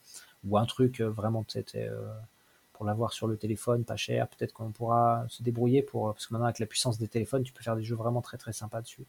Ou 0.45 0.59
un 0.59 0.67
truc 0.67 1.01
vraiment 1.01 1.45
euh, 1.77 2.13
pour 2.81 2.87
l'avoir 2.87 3.13
sur 3.13 3.27
le 3.27 3.37
téléphone, 3.37 3.85
pas 3.85 3.97
cher. 3.97 4.27
Peut-être 4.27 4.55
qu'on 4.55 4.71
pourra 4.71 5.27
se 5.29 5.43
débrouiller 5.43 5.83
pour. 5.83 6.15
Parce 6.15 6.27
que 6.27 6.33
maintenant, 6.33 6.47
avec 6.47 6.61
la 6.61 6.65
puissance 6.65 6.97
des 6.97 7.09
téléphones, 7.09 7.43
tu 7.43 7.53
peux 7.53 7.63
faire 7.63 7.77
des 7.77 7.85
jeux 7.85 7.95
vraiment 7.95 8.23
très 8.23 8.39
très 8.39 8.55
sympas 8.55 8.81
dessus. 8.81 9.05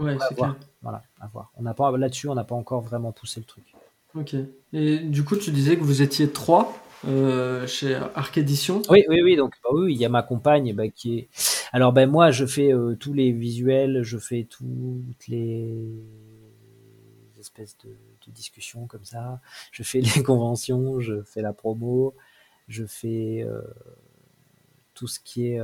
Ouais, 0.00 0.16
c'est 0.28 0.34
clair. 0.34 0.56
Voilà, 0.82 1.04
à 1.20 1.28
voir. 1.28 1.52
On 1.56 1.62
n'a 1.62 1.72
pas 1.72 1.96
là-dessus, 1.96 2.28
on 2.28 2.34
n'a 2.34 2.42
pas 2.42 2.56
encore 2.56 2.80
vraiment 2.80 3.12
poussé 3.12 3.38
le 3.38 3.46
truc. 3.46 3.76
Ok. 4.16 4.34
Et 4.72 4.98
du 4.98 5.22
coup, 5.22 5.36
tu 5.36 5.52
disais 5.52 5.76
que 5.76 5.84
vous 5.84 6.02
étiez 6.02 6.32
trois 6.32 6.76
euh, 7.06 7.64
chez 7.68 7.94
Arc 7.94 8.36
Edition. 8.36 8.82
Oui, 8.90 9.04
oui, 9.08 9.22
oui. 9.22 9.36
Donc, 9.36 9.54
bah 9.62 9.70
oui, 9.72 9.94
il 9.94 10.00
y 10.00 10.04
a 10.04 10.08
ma 10.08 10.24
compagne 10.24 10.74
bah, 10.74 10.88
qui 10.88 11.16
est. 11.16 11.28
Alors, 11.70 11.92
ben 11.92 12.10
moi, 12.10 12.32
je 12.32 12.44
fais 12.44 12.72
euh, 12.72 12.96
tous 12.96 13.12
les 13.12 13.30
visuels, 13.30 14.02
je 14.02 14.18
fais 14.18 14.48
toutes 14.50 15.28
les 15.28 15.94
espèces 17.38 17.78
de, 17.84 17.96
discussions 18.32 18.86
comme 18.88 19.04
ça. 19.04 19.40
Je 19.70 19.84
fais 19.84 20.00
les 20.16 20.24
conventions, 20.24 20.98
je 20.98 21.22
fais 21.22 21.40
la 21.40 21.52
promo, 21.52 22.16
je 22.70 22.86
fais 22.86 23.42
euh, 23.42 23.60
tout 24.94 25.06
ce 25.06 25.20
qui 25.20 25.48
est 25.48 25.60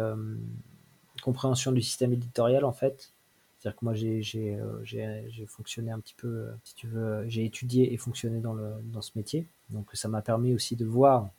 compréhension 1.22 1.72
du 1.72 1.80
système 1.80 2.12
éditorial 2.12 2.64
en 2.64 2.72
fait. 2.72 3.12
C'est-à-dire 3.58 3.80
que 3.80 3.84
moi, 3.84 3.94
j'ai 3.94 5.46
fonctionné 5.46 5.90
un 5.90 5.98
petit 5.98 6.14
peu, 6.14 6.48
si 6.62 6.74
tu 6.74 6.86
veux, 6.86 7.24
j'ai 7.26 7.46
étudié 7.46 7.94
et 7.94 7.96
fonctionné 7.96 8.40
dans, 8.40 8.52
le, 8.52 8.74
dans 8.92 9.00
ce 9.00 9.12
métier. 9.16 9.46
Donc 9.70 9.88
ça 9.94 10.08
m'a 10.08 10.20
permis 10.20 10.52
aussi 10.52 10.76
de 10.76 10.84
voir 10.84 11.30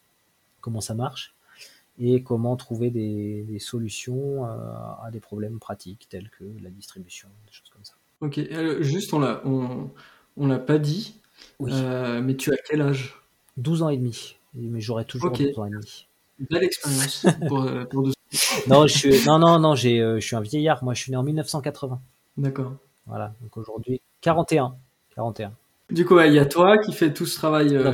comment 0.61 0.81
ça 0.81 0.95
marche 0.95 1.35
et 1.99 2.21
comment 2.23 2.55
trouver 2.55 2.89
des, 2.89 3.59
solutions 3.59 4.45
euh, 4.45 4.49
à 5.03 5.09
des 5.11 5.19
problèmes 5.19 5.59
pratiques 5.59 6.07
tels 6.09 6.29
que 6.29 6.43
la 6.61 6.69
distribution, 6.69 7.27
des 7.45 7.51
choses 7.51 7.69
comme 7.69 7.83
ça. 7.83 7.93
Ok, 8.21 8.37
euh, 8.37 8.81
juste 8.81 9.13
on 9.13 9.19
l'a 9.19 9.41
on, 9.45 9.89
on 10.37 10.47
l'a 10.47 10.59
pas 10.59 10.77
dit, 10.77 11.19
euh, 11.61 12.21
mais 12.21 12.35
tu 12.35 12.51
as 12.51 12.57
quel 12.57 12.81
âge? 12.81 13.19
12 13.57 13.81
ans 13.81 13.89
et 13.89 13.97
demi, 13.97 14.36
mais 14.57 14.81
j'aurai 14.81 15.05
toujours 15.05 15.31
12 15.31 15.59
ans 15.59 15.65
et 15.65 15.69
demi. 15.69 16.07
Belle 16.49 16.63
expérience 16.63 17.25
pour, 17.47 17.67
pour 17.89 18.09
non, 18.67 18.85
je 18.85 18.97
suis, 18.97 19.25
non, 19.25 19.39
non, 19.39 19.59
non, 19.59 19.75
j'ai, 19.75 19.99
je 19.99 20.19
suis 20.19 20.35
un 20.35 20.41
vieillard. 20.41 20.83
Moi, 20.83 20.93
je 20.93 21.01
suis 21.01 21.11
né 21.11 21.17
en 21.17 21.23
1980. 21.23 21.99
D'accord. 22.37 22.73
Voilà. 23.07 23.33
Donc 23.41 23.57
aujourd'hui, 23.57 24.01
41. 24.21 24.75
41. 25.15 25.53
Du 25.89 26.05
coup, 26.05 26.19
il 26.19 26.33
y 26.33 26.39
a 26.39 26.45
toi 26.45 26.77
qui 26.77 26.91
fais 26.91 27.13
tout 27.13 27.25
ce 27.25 27.37
travail 27.37 27.73
euh, 27.73 27.91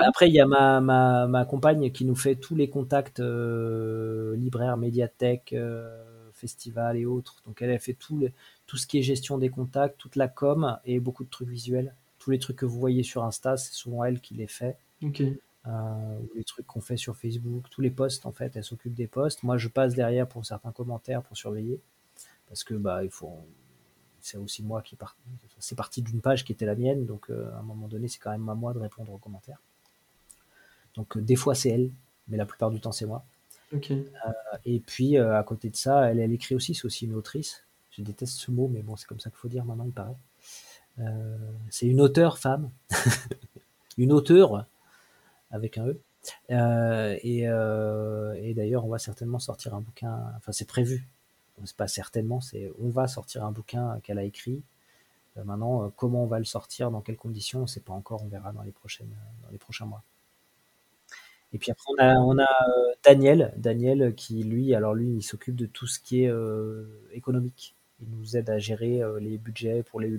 Après, 0.00 0.28
il 0.28 0.34
y 0.34 0.40
a 0.40 0.46
ma, 0.46 0.80
ma, 0.80 1.28
ma, 1.28 1.44
compagne 1.44 1.92
qui 1.92 2.04
nous 2.04 2.16
fait 2.16 2.34
tous 2.34 2.56
les 2.56 2.68
contacts 2.68 3.20
euh, 3.20 4.34
libraires, 4.36 4.76
médiathèques, 4.76 5.52
euh, 5.52 5.96
festivals 6.32 6.96
et 6.96 7.06
autres. 7.06 7.36
Donc, 7.46 7.62
elle 7.62 7.70
a 7.70 7.78
fait 7.78 7.92
tout, 7.92 8.20
tout 8.66 8.76
ce 8.76 8.86
qui 8.88 8.98
est 8.98 9.02
gestion 9.02 9.38
des 9.38 9.48
contacts, 9.48 9.96
toute 9.96 10.16
la 10.16 10.26
com 10.26 10.76
et 10.84 10.98
beaucoup 10.98 11.22
de 11.22 11.30
trucs 11.30 11.48
visuels. 11.48 11.94
Tous 12.18 12.32
les 12.32 12.40
trucs 12.40 12.56
que 12.56 12.66
vous 12.66 12.78
voyez 12.78 13.04
sur 13.04 13.22
Insta, 13.22 13.56
c'est 13.56 13.72
souvent 13.72 14.02
elle 14.02 14.20
qui 14.20 14.34
les 14.34 14.48
fait. 14.48 14.76
Ok. 15.02 15.22
Euh, 15.66 16.18
les 16.34 16.44
trucs 16.44 16.66
qu'on 16.66 16.80
fait 16.80 16.96
sur 16.96 17.16
Facebook, 17.16 17.64
tous 17.70 17.82
les 17.82 17.90
posts 17.90 18.24
en 18.26 18.32
fait, 18.32 18.56
elle 18.56 18.64
s'occupe 18.64 18.94
des 18.94 19.06
posts. 19.06 19.42
Moi, 19.42 19.58
je 19.58 19.68
passe 19.68 19.94
derrière 19.94 20.26
pour 20.26 20.44
certains 20.44 20.72
commentaires 20.72 21.22
pour 21.22 21.36
surveiller 21.36 21.80
parce 22.48 22.64
que 22.64 22.74
bah 22.74 23.04
il 23.04 23.10
faut 23.10 23.46
c'est 24.20 24.36
aussi 24.36 24.62
moi 24.62 24.82
qui 24.82 24.96
part, 24.96 25.16
c'est 25.58 25.76
parti 25.76 26.02
d'une 26.02 26.20
page 26.20 26.44
qui 26.44 26.52
était 26.52 26.66
la 26.66 26.74
mienne, 26.74 27.06
donc 27.06 27.30
euh, 27.30 27.50
à 27.54 27.58
un 27.58 27.62
moment 27.62 27.88
donné, 27.88 28.08
c'est 28.08 28.18
quand 28.18 28.30
même 28.30 28.48
à 28.48 28.54
moi 28.54 28.72
de 28.72 28.78
répondre 28.78 29.12
aux 29.12 29.18
commentaires. 29.18 29.60
Donc 30.94 31.16
euh, 31.16 31.20
des 31.20 31.36
fois 31.36 31.54
c'est 31.54 31.70
elle, 31.70 31.90
mais 32.28 32.36
la 32.36 32.44
plupart 32.46 32.70
du 32.70 32.80
temps 32.80 32.92
c'est 32.92 33.06
moi. 33.06 33.24
Euh, 33.72 34.02
et 34.64 34.80
puis 34.80 35.16
à 35.16 35.42
côté 35.42 35.70
de 35.70 35.76
ça, 35.76 36.10
elle, 36.10 36.20
elle 36.20 36.32
écrit 36.32 36.54
aussi, 36.54 36.74
c'est 36.74 36.84
aussi 36.84 37.06
une 37.06 37.14
autrice. 37.14 37.64
Je 37.92 38.02
déteste 38.02 38.36
ce 38.36 38.50
mot, 38.50 38.68
mais 38.68 38.82
bon, 38.82 38.96
c'est 38.96 39.06
comme 39.06 39.20
ça 39.20 39.30
qu'il 39.30 39.38
faut 39.38 39.48
dire 39.48 39.64
maintenant, 39.64 39.84
il 39.84 39.92
paraît. 39.92 40.16
c'est 41.70 41.86
une 41.86 42.00
auteure 42.00 42.38
femme, 42.38 42.70
une 43.98 44.12
auteure 44.12 44.66
avec 45.50 45.78
un 45.78 45.86
E. 45.88 46.00
et, 47.22 47.42
et 47.42 48.54
d'ailleurs, 48.54 48.84
on 48.84 48.88
va 48.88 48.98
certainement 48.98 49.38
sortir 49.38 49.74
un 49.74 49.80
bouquin. 49.80 50.32
Enfin, 50.36 50.52
c'est 50.52 50.68
prévu 50.68 51.06
c'est 51.64 51.76
pas 51.76 51.88
certainement, 51.88 52.40
c'est 52.40 52.70
on 52.80 52.88
va 52.88 53.06
sortir 53.06 53.44
un 53.44 53.52
bouquin 53.52 54.00
qu'elle 54.02 54.18
a 54.18 54.24
écrit. 54.24 54.62
Euh, 55.36 55.44
maintenant, 55.44 55.84
euh, 55.84 55.88
comment 55.96 56.24
on 56.24 56.26
va 56.26 56.38
le 56.38 56.44
sortir, 56.44 56.90
dans 56.90 57.00
quelles 57.00 57.16
conditions, 57.16 57.62
on 57.62 57.66
sait 57.66 57.80
pas 57.80 57.92
encore, 57.92 58.22
on 58.22 58.28
verra 58.28 58.52
dans 58.52 58.62
les, 58.62 58.72
prochaines, 58.72 59.12
euh, 59.12 59.44
dans 59.44 59.50
les 59.50 59.58
prochains 59.58 59.86
mois. 59.86 60.02
Et 61.52 61.58
puis 61.58 61.72
après, 61.72 61.92
on 61.98 62.38
a, 62.38 62.48
Daniel, 63.02 63.52
Daniel 63.56 64.14
qui 64.14 64.44
lui, 64.44 64.72
alors 64.74 64.94
lui, 64.94 65.08
il 65.16 65.22
s'occupe 65.22 65.56
de 65.56 65.66
tout 65.66 65.88
ce 65.88 65.98
qui 65.98 66.22
est 66.22 66.32
économique. 67.12 67.74
Il 68.00 68.08
nous 68.08 68.36
aide 68.36 68.48
à 68.50 68.60
gérer 68.60 69.00
les 69.18 69.36
budgets 69.36 69.82
pour 69.82 69.98
les 70.00 70.10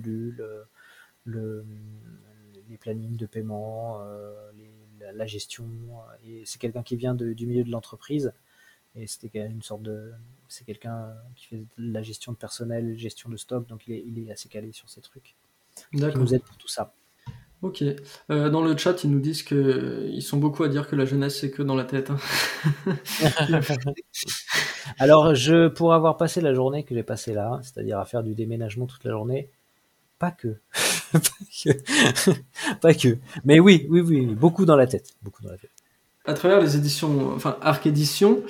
le, 1.24 1.64
les 2.68 2.76
plannings 2.76 3.16
de 3.16 3.24
paiement, 3.24 4.02
la, 5.14 5.26
gestion. 5.26 5.66
Et 6.26 6.42
c'est 6.44 6.60
quelqu'un 6.60 6.82
qui 6.82 6.96
vient 6.96 7.14
du 7.14 7.46
milieu 7.46 7.64
de 7.64 7.70
l'entreprise. 7.70 8.32
Et 8.94 9.06
c'était 9.06 9.46
une 9.46 9.62
sorte 9.62 9.82
de, 9.82 10.12
c'est 10.48 10.64
quelqu'un 10.64 11.14
qui 11.34 11.46
fait 11.46 11.56
de 11.56 11.66
la 11.78 12.02
gestion 12.02 12.32
de 12.32 12.36
personnel, 12.36 12.96
gestion 12.98 13.30
de 13.30 13.36
stock, 13.36 13.66
donc 13.66 13.86
il 13.86 14.18
est, 14.18 14.30
assez 14.30 14.48
calé 14.48 14.72
sur 14.72 14.88
ces 14.90 15.00
trucs. 15.00 15.34
D'accord. 15.94 16.16
Il 16.16 16.20
nous 16.20 16.34
aide 16.34 16.42
pour 16.42 16.58
tout 16.58 16.68
ça. 16.68 16.92
Ok. 17.62 17.82
Euh, 18.30 18.50
dans 18.50 18.60
le 18.60 18.76
chat, 18.76 19.04
ils 19.04 19.10
nous 19.10 19.20
disent 19.20 19.44
qu'ils 19.44 20.22
sont 20.22 20.36
beaucoup 20.36 20.64
à 20.64 20.68
dire 20.68 20.88
que 20.88 20.96
la 20.96 21.04
jeunesse, 21.04 21.40
c'est 21.40 21.50
que 21.50 21.62
dans 21.62 21.76
la 21.76 21.84
tête. 21.84 22.10
Hein. 22.10 22.18
Alors, 24.98 25.34
je, 25.34 25.68
pour 25.68 25.94
avoir 25.94 26.16
passé 26.16 26.40
la 26.40 26.52
journée 26.52 26.84
que 26.84 26.94
j'ai 26.94 27.04
passée 27.04 27.32
là, 27.32 27.60
c'est-à-dire 27.62 27.98
à 27.98 28.04
faire 28.04 28.22
du 28.22 28.34
déménagement 28.34 28.86
toute 28.86 29.04
la 29.04 29.12
journée, 29.12 29.48
pas 30.18 30.32
que. 30.32 30.58
pas 32.80 32.94
que. 32.94 33.18
Mais 33.44 33.60
oui, 33.60 33.86
oui, 33.90 34.00
oui, 34.00 34.26
beaucoup 34.26 34.64
dans 34.64 34.76
la 34.76 34.86
tête. 34.86 35.14
Beaucoup 35.22 35.42
dans 35.42 35.50
la 35.50 35.58
tête. 35.58 35.70
À 36.24 36.34
travers 36.34 36.60
les 36.60 36.76
éditions, 36.76 37.32
enfin, 37.34 37.58
Arc 37.60 37.86
Édition, 37.86 38.42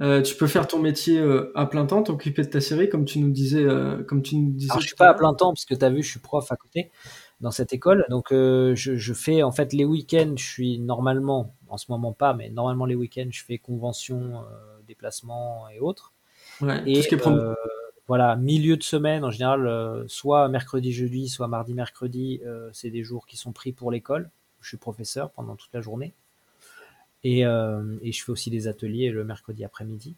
euh, 0.00 0.22
tu 0.22 0.34
peux 0.34 0.46
faire 0.46 0.66
ton 0.66 0.78
métier 0.78 1.18
euh, 1.18 1.52
à 1.54 1.66
plein 1.66 1.86
temps, 1.86 2.02
t'occuper 2.02 2.42
de 2.42 2.48
ta 2.48 2.60
série, 2.60 2.88
comme 2.88 3.04
tu 3.04 3.18
nous 3.20 3.30
disais. 3.30 3.62
Euh, 3.62 4.02
comme 4.02 4.22
tu 4.22 4.36
nous 4.36 4.52
disais 4.52 4.72
Alors, 4.72 4.82
je 4.82 4.86
suis 4.88 4.96
pas 4.96 5.08
à 5.08 5.14
plein 5.14 5.32
temps 5.34 5.52
parce 5.52 5.64
que 5.64 5.74
tu 5.74 5.84
as 5.84 5.90
vu, 5.90 6.02
je 6.02 6.10
suis 6.10 6.20
prof 6.20 6.50
à 6.50 6.56
côté 6.56 6.90
dans 7.40 7.50
cette 7.50 7.72
école. 7.72 8.04
Donc, 8.10 8.26
je, 8.30 8.74
je, 8.74 9.12
fais 9.12 9.42
en 9.42 9.52
fait 9.52 9.72
les 9.72 9.84
week-ends. 9.84 10.34
Je 10.36 10.44
suis 10.44 10.78
normalement, 10.80 11.54
en 11.68 11.76
ce 11.76 11.86
moment 11.90 12.12
pas, 12.12 12.34
mais 12.34 12.50
normalement 12.50 12.86
les 12.86 12.94
week-ends, 12.94 13.28
je 13.30 13.44
fais 13.44 13.58
conventions, 13.58 14.42
déplacements 14.86 15.68
et 15.68 15.78
autres. 15.78 16.12
Ouais, 16.60 16.82
et 16.86 16.94
tout 16.94 17.02
ce 17.02 17.08
qui 17.08 17.14
est 17.14 17.18
voilà, 18.06 18.36
milieu 18.36 18.76
de 18.76 18.82
semaine 18.82 19.24
en 19.24 19.30
général, 19.30 20.04
soit 20.08 20.48
mercredi, 20.48 20.92
jeudi, 20.92 21.28
soit 21.28 21.48
mardi, 21.48 21.74
mercredi, 21.74 22.40
c'est 22.72 22.90
des 22.90 23.02
jours 23.02 23.26
qui 23.26 23.36
sont 23.36 23.52
pris 23.52 23.72
pour 23.72 23.90
l'école. 23.90 24.30
Je 24.60 24.68
suis 24.68 24.76
professeur 24.76 25.30
pendant 25.30 25.56
toute 25.56 25.72
la 25.72 25.80
journée. 25.80 26.12
Euh, 27.24 27.96
et, 28.02 28.12
je 28.12 28.22
fais 28.22 28.32
aussi 28.32 28.50
des 28.50 28.68
ateliers 28.68 29.10
le 29.10 29.24
mercredi 29.24 29.64
après-midi. 29.64 30.14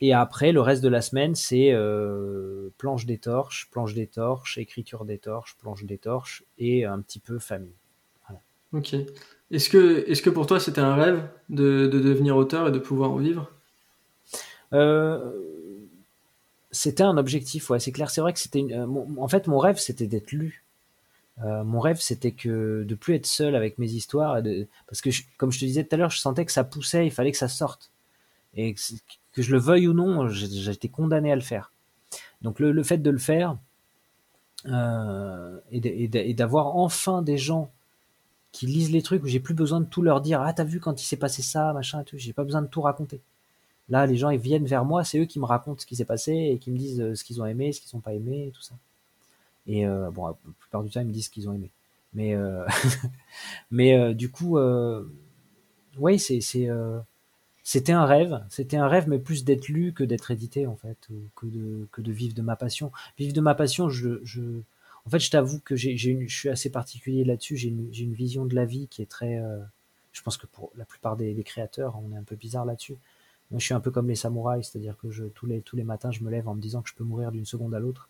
Et 0.00 0.12
après, 0.14 0.50
le 0.50 0.60
reste 0.60 0.82
de 0.82 0.88
la 0.88 1.02
semaine, 1.02 1.34
c'est 1.34 1.72
euh, 1.72 2.70
planche 2.78 3.06
des 3.06 3.18
torches, 3.18 3.68
planche 3.70 3.94
des 3.94 4.06
torches, 4.06 4.58
écriture 4.58 5.04
des 5.04 5.18
torches, 5.18 5.56
planche 5.58 5.84
des 5.84 5.98
torches 5.98 6.42
et 6.58 6.84
un 6.84 7.00
petit 7.00 7.20
peu 7.20 7.38
famille. 7.38 7.74
Ok. 8.72 8.94
Est-ce 9.50 9.68
que, 9.68 10.08
est 10.08 10.22
que 10.22 10.30
pour 10.30 10.46
toi, 10.46 10.60
c'était 10.60 10.80
un 10.80 10.94
rêve 10.94 11.28
de, 11.48 11.86
devenir 11.86 12.36
auteur 12.36 12.68
et 12.68 12.72
de 12.72 12.78
pouvoir 12.78 13.10
en 13.10 13.16
vivre? 13.16 13.50
Euh, 14.72 15.32
C'était 16.72 17.02
un 17.02 17.16
objectif, 17.16 17.70
ouais, 17.70 17.80
c'est 17.80 17.92
clair. 17.92 18.10
C'est 18.10 18.20
vrai 18.20 18.32
que 18.32 18.38
c'était. 18.38 18.64
en 18.74 19.28
fait, 19.28 19.46
mon 19.48 19.58
rêve, 19.58 19.78
c'était 19.78 20.06
d'être 20.06 20.32
lu. 20.32 20.64
Euh, 21.42 21.64
mon 21.64 21.80
rêve, 21.80 21.98
c'était 22.00 22.32
que 22.32 22.84
de 22.84 22.94
plus 22.94 23.14
être 23.14 23.26
seul 23.26 23.54
avec 23.54 23.78
mes 23.78 23.90
histoires, 23.90 24.42
parce 24.86 25.00
que 25.00 25.10
comme 25.38 25.50
je 25.50 25.60
te 25.60 25.64
disais 25.64 25.84
tout 25.84 25.94
à 25.94 25.98
l'heure, 25.98 26.10
je 26.10 26.18
sentais 26.18 26.44
que 26.44 26.52
ça 26.52 26.64
poussait, 26.64 27.06
il 27.06 27.10
fallait 27.10 27.32
que 27.32 27.38
ça 27.38 27.48
sorte, 27.48 27.90
et 28.54 28.74
que, 28.74 29.42
je 29.42 29.52
le 29.52 29.58
veuille 29.58 29.88
ou 29.88 29.94
non, 29.94 30.28
j'étais 30.28 30.88
condamné 30.88 31.32
à 31.32 31.36
le 31.36 31.40
faire. 31.40 31.72
Donc 32.42 32.58
le, 32.60 32.82
fait 32.82 32.98
de 32.98 33.10
le 33.10 33.18
faire 33.18 33.56
euh, 34.66 35.58
et 35.70 36.34
d'avoir 36.34 36.76
enfin 36.76 37.22
des 37.22 37.38
gens 37.38 37.70
qui 38.52 38.66
lisent 38.66 38.90
les 38.90 39.02
trucs 39.02 39.22
où 39.22 39.26
j'ai 39.26 39.40
plus 39.40 39.54
besoin 39.54 39.80
de 39.80 39.86
tout 39.86 40.02
leur 40.02 40.20
dire, 40.20 40.42
ah 40.42 40.52
t'as 40.52 40.64
vu 40.64 40.80
quand 40.80 41.00
il 41.00 41.06
s'est 41.06 41.16
passé 41.16 41.42
ça, 41.42 41.72
machin, 41.72 42.04
j'ai 42.12 42.32
pas 42.32 42.44
besoin 42.44 42.62
de 42.62 42.66
tout 42.66 42.82
raconter. 42.82 43.20
Là, 43.90 44.06
les 44.06 44.16
gens 44.16 44.30
ils 44.30 44.38
viennent 44.38 44.66
vers 44.66 44.84
moi, 44.84 45.02
c'est 45.04 45.18
eux 45.18 45.24
qui 45.24 45.40
me 45.40 45.44
racontent 45.44 45.80
ce 45.80 45.86
qui 45.86 45.96
s'est 45.96 46.04
passé 46.04 46.32
et 46.32 46.58
qui 46.58 46.70
me 46.70 46.78
disent 46.78 47.00
euh, 47.00 47.14
ce 47.16 47.24
qu'ils 47.24 47.42
ont 47.42 47.46
aimé, 47.46 47.72
ce 47.72 47.80
qu'ils 47.80 47.94
n'ont 47.96 48.00
pas 48.00 48.14
aimé, 48.14 48.52
tout 48.54 48.62
ça. 48.62 48.76
Et 49.66 49.84
euh, 49.84 50.10
bon, 50.10 50.28
la 50.28 50.36
plupart 50.60 50.84
du 50.84 50.90
temps, 50.90 51.00
ils 51.00 51.08
me 51.08 51.12
disent 51.12 51.28
qu'ils 51.28 51.48
ont 51.48 51.52
aimé. 51.52 51.70
Mais, 52.14 52.34
euh, 52.34 52.64
mais 53.70 54.14
du 54.14 54.30
coup, 54.30 54.58
oui, 55.98 56.18
c'est, 56.18 56.40
c'était 57.62 57.92
un 57.92 58.04
rêve. 58.04 58.44
C'était 58.48 58.76
un 58.76 58.88
rêve, 58.88 59.08
mais 59.08 59.18
plus 59.18 59.44
d'être 59.44 59.68
lu 59.68 59.92
que 59.92 60.04
d'être 60.04 60.30
édité, 60.30 60.66
en 60.66 60.76
fait, 60.76 61.08
que 61.36 61.46
de, 61.46 61.86
que 61.92 62.00
de 62.00 62.12
vivre 62.12 62.34
de 62.34 62.42
ma 62.42 62.56
passion. 62.56 62.92
Vivre 63.18 63.32
de 63.32 63.40
ma 63.40 63.54
passion, 63.54 63.88
je, 63.88 64.20
en 65.04 65.10
fait, 65.10 65.18
je 65.18 65.30
t'avoue 65.30 65.60
que 65.60 65.74
j'ai, 65.76 65.96
je 65.96 66.26
suis 66.28 66.48
assez 66.48 66.70
particulier 66.70 67.24
là-dessus. 67.24 67.56
J'ai 67.56 67.68
une, 67.68 68.14
vision 68.14 68.44
de 68.44 68.54
la 68.54 68.64
vie 68.64 68.86
qui 68.88 69.02
est 69.02 69.10
très. 69.10 69.40
je 70.12 70.22
pense 70.22 70.36
que 70.36 70.46
pour 70.46 70.70
la 70.76 70.84
plupart 70.84 71.16
des, 71.16 71.34
créateurs, 71.44 71.96
on 72.04 72.14
est 72.14 72.18
un 72.18 72.24
peu 72.24 72.36
bizarre 72.36 72.64
là-dessus. 72.64 72.96
Moi, 73.50 73.58
je 73.58 73.64
suis 73.64 73.74
un 73.74 73.80
peu 73.80 73.90
comme 73.90 74.08
les 74.08 74.14
samouraïs, 74.14 74.68
c'est-à-dire 74.70 74.96
que 74.96 75.10
je, 75.10 75.24
tous, 75.24 75.46
les, 75.46 75.60
tous 75.60 75.76
les 75.76 75.82
matins, 75.82 76.12
je 76.12 76.22
me 76.22 76.30
lève 76.30 76.48
en 76.48 76.54
me 76.54 76.60
disant 76.60 76.82
que 76.82 76.88
je 76.88 76.94
peux 76.94 77.04
mourir 77.04 77.32
d'une 77.32 77.44
seconde 77.44 77.74
à 77.74 77.80
l'autre. 77.80 78.08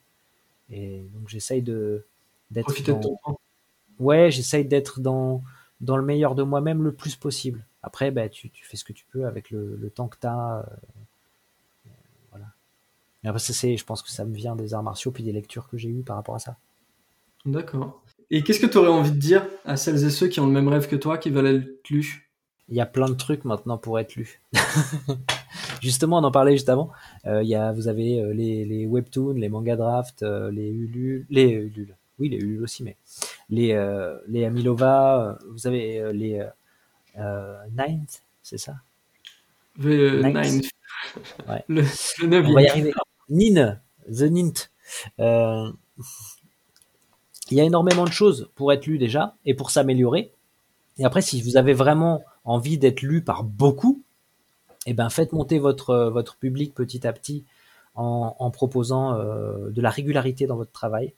Et 0.70 1.02
donc, 1.14 1.28
j'essaye 1.28 1.62
de 1.62 2.04
d'être. 2.50 2.66
Profiter 2.66 2.92
de 2.92 3.00
ton 3.00 3.16
temps. 3.24 3.40
Ouais, 3.98 4.30
j'essaye 4.30 4.64
d'être 4.64 5.00
dans, 5.00 5.42
dans 5.80 5.96
le 5.96 6.04
meilleur 6.04 6.34
de 6.34 6.42
moi-même 6.42 6.82
le 6.82 6.92
plus 6.92 7.16
possible. 7.16 7.64
Après, 7.82 8.10
bah, 8.10 8.28
tu, 8.28 8.50
tu 8.50 8.64
fais 8.64 8.76
ce 8.76 8.84
que 8.84 8.92
tu 8.92 9.04
peux 9.10 9.26
avec 9.26 9.50
le, 9.50 9.76
le 9.76 9.90
temps 9.90 10.08
que 10.08 10.18
tu 10.20 10.26
as. 10.26 10.66
voilà. 12.30 12.46
Et 13.24 13.28
après, 13.28 13.40
ça, 13.40 13.52
c'est, 13.52 13.76
je 13.76 13.84
pense 13.84 14.02
que 14.02 14.10
ça 14.10 14.24
me 14.24 14.34
vient 14.34 14.56
des 14.56 14.74
arts 14.74 14.82
martiaux 14.82 15.10
puis 15.10 15.24
des 15.24 15.32
lectures 15.32 15.68
que 15.68 15.78
j'ai 15.78 15.88
eues 15.88 16.02
par 16.02 16.16
rapport 16.16 16.34
à 16.34 16.38
ça. 16.38 16.56
D'accord. 17.46 18.02
Et 18.30 18.42
qu'est-ce 18.44 18.60
que 18.60 18.66
tu 18.66 18.78
aurais 18.78 18.88
envie 18.88 19.12
de 19.12 19.18
dire 19.18 19.46
à 19.64 19.76
celles 19.76 20.04
et 20.04 20.10
ceux 20.10 20.28
qui 20.28 20.40
ont 20.40 20.46
le 20.46 20.52
même 20.52 20.68
rêve 20.68 20.88
que 20.88 20.96
toi, 20.96 21.18
qui 21.18 21.30
veulent 21.30 21.46
être 21.46 21.88
lus? 21.90 22.29
Il 22.70 22.76
y 22.76 22.80
a 22.80 22.86
plein 22.86 23.08
de 23.08 23.14
trucs 23.14 23.44
maintenant 23.44 23.78
pour 23.78 23.98
être 23.98 24.14
lus. 24.14 24.40
Justement, 25.80 26.18
on 26.18 26.24
en 26.24 26.30
parlait 26.30 26.52
juste 26.52 26.68
avant. 26.68 26.90
Euh, 27.26 27.42
il 27.42 27.48
y 27.48 27.56
a, 27.56 27.72
vous 27.72 27.88
avez 27.88 28.20
euh, 28.20 28.32
les, 28.32 28.64
les 28.64 28.86
webtoons, 28.86 29.34
les 29.34 29.48
manga 29.48 29.74
draft, 29.74 30.22
euh, 30.22 30.50
les 30.52 30.68
Ulule, 30.68 31.26
les 31.30 31.50
Ulule. 31.50 31.96
Oui, 32.20 32.28
les 32.28 32.36
Ulule 32.36 32.62
aussi, 32.62 32.84
mais 32.84 32.96
les 33.48 33.72
euh, 33.72 34.16
les 34.28 34.44
Amilova. 34.44 35.38
Vous 35.50 35.66
avez 35.66 36.12
les 36.12 36.46
euh, 37.18 37.56
Ninth, 37.76 38.22
c'est 38.42 38.58
ça? 38.58 38.76
The 39.80 39.86
Nice. 39.86 40.52
Nine. 40.52 40.62
Ouais. 41.48 41.64
Le, 41.68 41.82
le 42.26 42.46
On 42.46 42.52
va 42.52 42.62
y 42.62 42.68
arriver. 42.68 42.92
Nin, 43.30 43.80
The 44.06 44.22
Nint. 44.22 44.68
Il 47.50 47.56
y 47.56 47.60
a 47.60 47.64
énormément 47.64 48.04
de 48.04 48.12
choses 48.12 48.48
pour 48.54 48.72
être 48.72 48.86
lu 48.86 48.98
déjà 48.98 49.34
et 49.44 49.54
pour 49.54 49.70
s'améliorer. 49.70 50.30
Et 50.98 51.04
après, 51.04 51.22
si 51.22 51.42
vous 51.42 51.56
avez 51.56 51.72
vraiment 51.72 52.22
envie 52.44 52.78
d'être 52.78 53.02
lu 53.02 53.22
par 53.22 53.44
beaucoup, 53.44 54.02
eh 54.86 54.94
ben 54.94 55.10
faites 55.10 55.32
monter 55.32 55.58
votre 55.58 55.90
euh, 55.90 56.10
votre 56.10 56.36
public 56.36 56.74
petit 56.74 57.06
à 57.06 57.12
petit 57.12 57.44
en, 57.94 58.50
proposant 58.50 59.14
euh, 59.14 59.68
de 59.68 59.82
la 59.82 59.90
régularité 59.90 60.46
dans 60.46 60.56
votre 60.56 60.72
travail. 60.72 61.12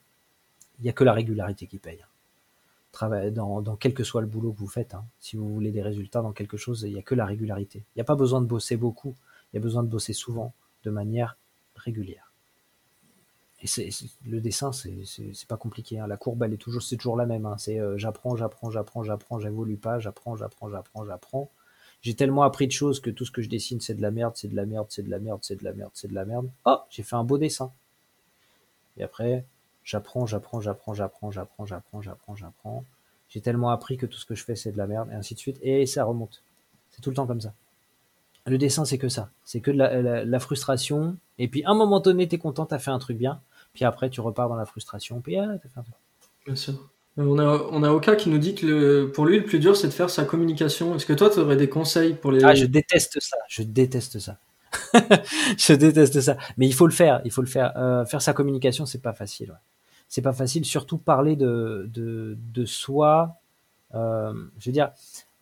Il 0.79 0.83
n'y 0.83 0.91
a 0.91 0.93
que 0.93 1.05
la 1.05 1.13
régularité 1.13 1.69
qui 1.69 1.79
paye. 1.79 2.05
Travail, 2.91 3.31
dans, 3.31 3.63
dans 3.63 3.77
quel 3.77 3.95
que 3.95 4.03
soit 4.03 4.21
le 4.21 4.27
boulot 4.27 4.53
que 4.53 4.59
vous 4.59 4.67
faites, 4.67 4.95
hein. 4.95 5.05
si 5.21 5.37
vous 5.37 5.49
voulez 5.49 5.71
des 5.71 5.81
résultats 5.81 6.23
dans 6.23 6.33
quelque 6.33 6.57
chose, 6.57 6.83
il 6.83 6.93
n'y 6.93 6.99
a 6.99 7.03
que 7.03 7.15
la 7.15 7.25
régularité. 7.25 7.79
Il 7.79 7.99
n'y 7.99 8.03
a 8.03 8.05
pas 8.05 8.17
besoin 8.17 8.41
de 8.41 8.47
bosser 8.47 8.77
beaucoup, 8.77 9.15
il 9.53 9.57
y 9.57 9.59
a 9.59 9.63
besoin 9.63 9.85
de 9.85 9.89
bosser 9.89 10.13
souvent, 10.13 10.53
de 10.83 10.91
manière 10.91 11.37
régulière. 11.77 12.32
Le 14.27 14.41
dessin, 14.41 14.73
c'est, 14.73 15.47
pas 15.47 15.57
compliqué. 15.57 15.99
hein. 16.01 16.07
La 16.07 16.17
courbe, 16.17 16.43
elle 16.43 16.53
est 16.53 16.57
toujours, 16.57 16.83
c'est 16.83 16.97
toujours 16.97 17.17
la 17.17 17.27
même. 17.27 17.47
hein. 17.47 17.57
C'est 17.59 17.79
euh, 17.79 17.97
j'apprends, 17.97 18.37
j'apprends, 18.37 18.71
j'apprends, 18.71 19.05
j'apprends, 19.05 19.39
j'évolue 19.39 19.77
pas, 19.77 19.99
j'apprends, 20.01 20.37
j'apprends, 20.37 20.69
j'apprends, 20.69 21.05
j'apprends. 21.05 21.51
J'ai 22.01 22.15
tellement 22.15 22.43
appris 22.43 22.67
de 22.67 22.73
choses 22.73 22.99
que 22.99 23.11
tout 23.11 23.25
ce 23.25 23.31
que 23.31 23.43
je 23.43 23.49
dessine, 23.49 23.81
c'est 23.81 23.95
de 23.95 24.03
la 24.03 24.11
merde, 24.11 24.33
c'est 24.37 24.49
de 24.49 24.57
la 24.57 24.67
merde, 24.67 24.87
c'est 24.91 25.05
de 25.05 25.11
la 25.11 25.21
merde, 25.21 25.39
c'est 25.43 25.57
de 25.57 25.65
la 25.65 25.73
merde, 25.73 25.91
c'est 25.95 26.09
de 26.09 26.15
la 26.15 26.25
merde. 26.25 26.51
Oh, 26.67 26.79
j'ai 26.91 27.05
fait 27.05 27.15
un 27.15 27.23
beau 27.23 27.39
dessin. 27.39 27.71
Et 28.97 29.05
après, 29.05 29.45
j'apprends, 29.85 30.27
j'apprends, 30.27 30.61
j'apprends, 30.61 30.95
j'apprends, 30.95 31.31
j'apprends, 31.31 31.65
j'apprends, 31.67 32.03
j'apprends, 32.03 32.35
j'apprends. 32.37 32.85
J'ai 33.29 33.41
tellement 33.41 33.71
appris 33.71 33.97
que 33.97 34.07
tout 34.07 34.19
ce 34.19 34.27
que 34.27 34.35
je 34.35 34.43
fais, 34.45 34.57
c'est 34.57 34.73
de 34.73 34.79
la 34.79 34.89
merde, 34.89 35.09
et 35.13 35.15
ainsi 35.15 35.35
de 35.35 35.39
suite. 35.39 35.59
Et 35.63 35.87
ça 35.87 36.05
remonte. 36.05 36.43
C'est 36.91 37.01
tout 37.01 37.11
le 37.11 37.17
temps 37.17 37.27
comme 37.29 37.41
ça. 37.41 37.55
Le 38.47 38.59
dessin, 38.59 38.85
c'est 38.85 38.99
que 38.99 39.09
ça. 39.09 39.31
C'est 39.45 39.61
que 39.61 39.71
de 39.71 39.77
la 39.77 40.41
frustration. 40.41 41.17
Et 41.39 41.47
puis, 41.47 41.63
à 41.65 41.71
un 41.71 41.75
moment 41.75 42.01
donné, 42.01 42.27
t'es 42.27 42.39
content, 42.39 42.67
t'as 42.67 42.81
fait 42.81 42.91
un 42.91 42.99
truc 42.99 43.17
bien. 43.17 43.41
Puis 43.75 43.85
après, 43.85 44.11
tu 44.11 44.21
repars 44.21 44.49
dans 44.49 44.57
la 44.57 44.67
frustration. 44.67 45.21
Puis, 45.21 45.37
ah, 45.37 45.49
t'as 45.63 45.69
fait 45.69 45.79
un 45.81 45.83
truc. 45.83 45.95
Bien 46.47 46.57
sûr. 46.57 46.75
Euh, 47.19 47.25
On 47.27 47.39
a, 47.39 47.45
on 47.71 47.83
a 47.83 47.91
Oka 47.91 48.17
qui 48.17 48.29
nous 48.31 48.39
dit 48.39 48.55
que 48.55 48.67
le, 48.67 49.11
pour 49.13 49.27
lui, 49.27 49.39
le 49.39 49.45
plus 49.45 49.59
dur, 49.59 49.77
c'est 49.77 49.89
de 49.89 49.93
faire 49.93 50.11
sa 50.11 50.25
communication. 50.25 50.95
Est-ce 50.95 51.07
que 51.07 51.13
toi, 51.13 51.31
tu 51.31 51.39
aurais 51.39 51.57
des 51.57 51.69
conseils 51.69 52.15
pour 52.15 52.33
les. 52.33 52.43
Ah, 52.45 52.55
je 52.55 52.67
déteste 52.67 53.21
ça. 53.21 53.37
Je 53.49 53.63
déteste 53.63 54.19
ça. 54.19 54.39
je 55.59 55.75
déteste 55.75 56.21
ça. 56.21 56.37
Mais 56.57 56.67
il 56.67 56.75
faut 56.75 56.87
le 56.87 56.93
faire. 56.93 57.21
Il 57.25 57.31
faut 57.31 57.43
le 57.43 57.49
faire. 57.49 57.73
Euh, 57.77 58.05
faire 58.07 58.23
sa 58.23 58.33
communication, 58.33 58.87
c'est 58.87 59.03
pas 59.03 59.13
facile. 59.13 59.51
ouais. 59.51 59.57
C'est 60.09 60.23
pas 60.23 60.33
facile. 60.33 60.65
Surtout 60.65 60.99
parler 60.99 61.37
de, 61.37 61.89
de, 61.93 62.37
de 62.53 62.65
soi. 62.65 63.37
Euh, 63.95 64.33
je 64.59 64.71
veux 64.71 64.73
dire, 64.73 64.91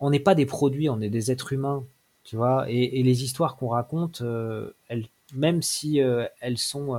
on 0.01 0.11
n'est 0.11 0.20
pas 0.20 0.35
des 0.35 0.47
produits, 0.47 0.89
on 0.89 1.01
est 1.01 1.11
des 1.11 1.31
êtres 1.31 1.52
humains. 1.52 1.85
Tu 2.24 2.36
vois. 2.36 2.66
Et, 2.69 2.98
et 3.01 3.02
les 3.05 3.23
histoires 3.24 3.57
qu'on 3.57 3.69
raconte, 3.69 4.23
euh, 4.23 4.73
elles, 4.89 5.07
même 5.35 5.62
si 5.62 5.98
elles 6.40 6.59
sont 6.59 6.97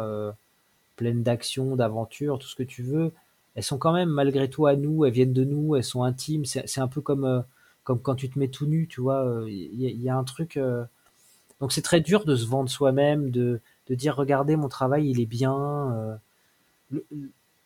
pleines 1.02 1.24
d'action, 1.24 1.76
d'aventure, 1.76 2.38
tout 2.40 2.48
ce 2.48 2.56
que 2.56 2.64
tu 2.64 2.84
veux, 2.84 3.12
elles 3.56 3.64
sont 3.64 3.78
quand 3.80 3.94
même 3.94 4.10
malgré 4.10 4.50
tout 4.50 4.68
à 4.68 4.76
nous. 4.76 5.06
Elles 5.06 5.14
viennent 5.14 5.34
de 5.34 5.44
nous. 5.44 5.76
Elles 5.76 5.84
sont 5.84 6.04
intimes. 6.04 6.46
C'est 6.46 6.80
un 6.82 6.88
peu 6.88 7.02
comme. 7.02 7.26
euh, 7.26 7.42
comme 7.84 8.00
quand 8.02 8.16
tu 8.16 8.30
te 8.30 8.38
mets 8.40 8.50
tout 8.50 8.68
nu, 8.68 8.88
tu 8.88 9.02
vois, 9.02 9.26
euh, 9.26 9.50
il 9.50 9.82
y, 9.82 9.88
a- 9.88 9.90
il 9.90 10.02
y 10.02 10.10
a 10.10 10.16
un 10.16 10.24
truc. 10.24 10.58
euh, 10.58 10.84
Donc 11.62 11.72
c'est 11.74 11.82
très 11.84 12.02
dur 12.02 12.26
de 12.26 12.36
se 12.36 12.46
vendre 12.48 12.70
soi-même, 12.70 13.32
de, 13.32 13.62
de 13.90 13.96
dire 13.96 14.16
regardez 14.18 14.56
mon 14.58 14.70
travail, 14.70 15.10
il 15.10 15.20
est 15.22 15.28
bien. 15.28 15.56
euh, 15.96 16.16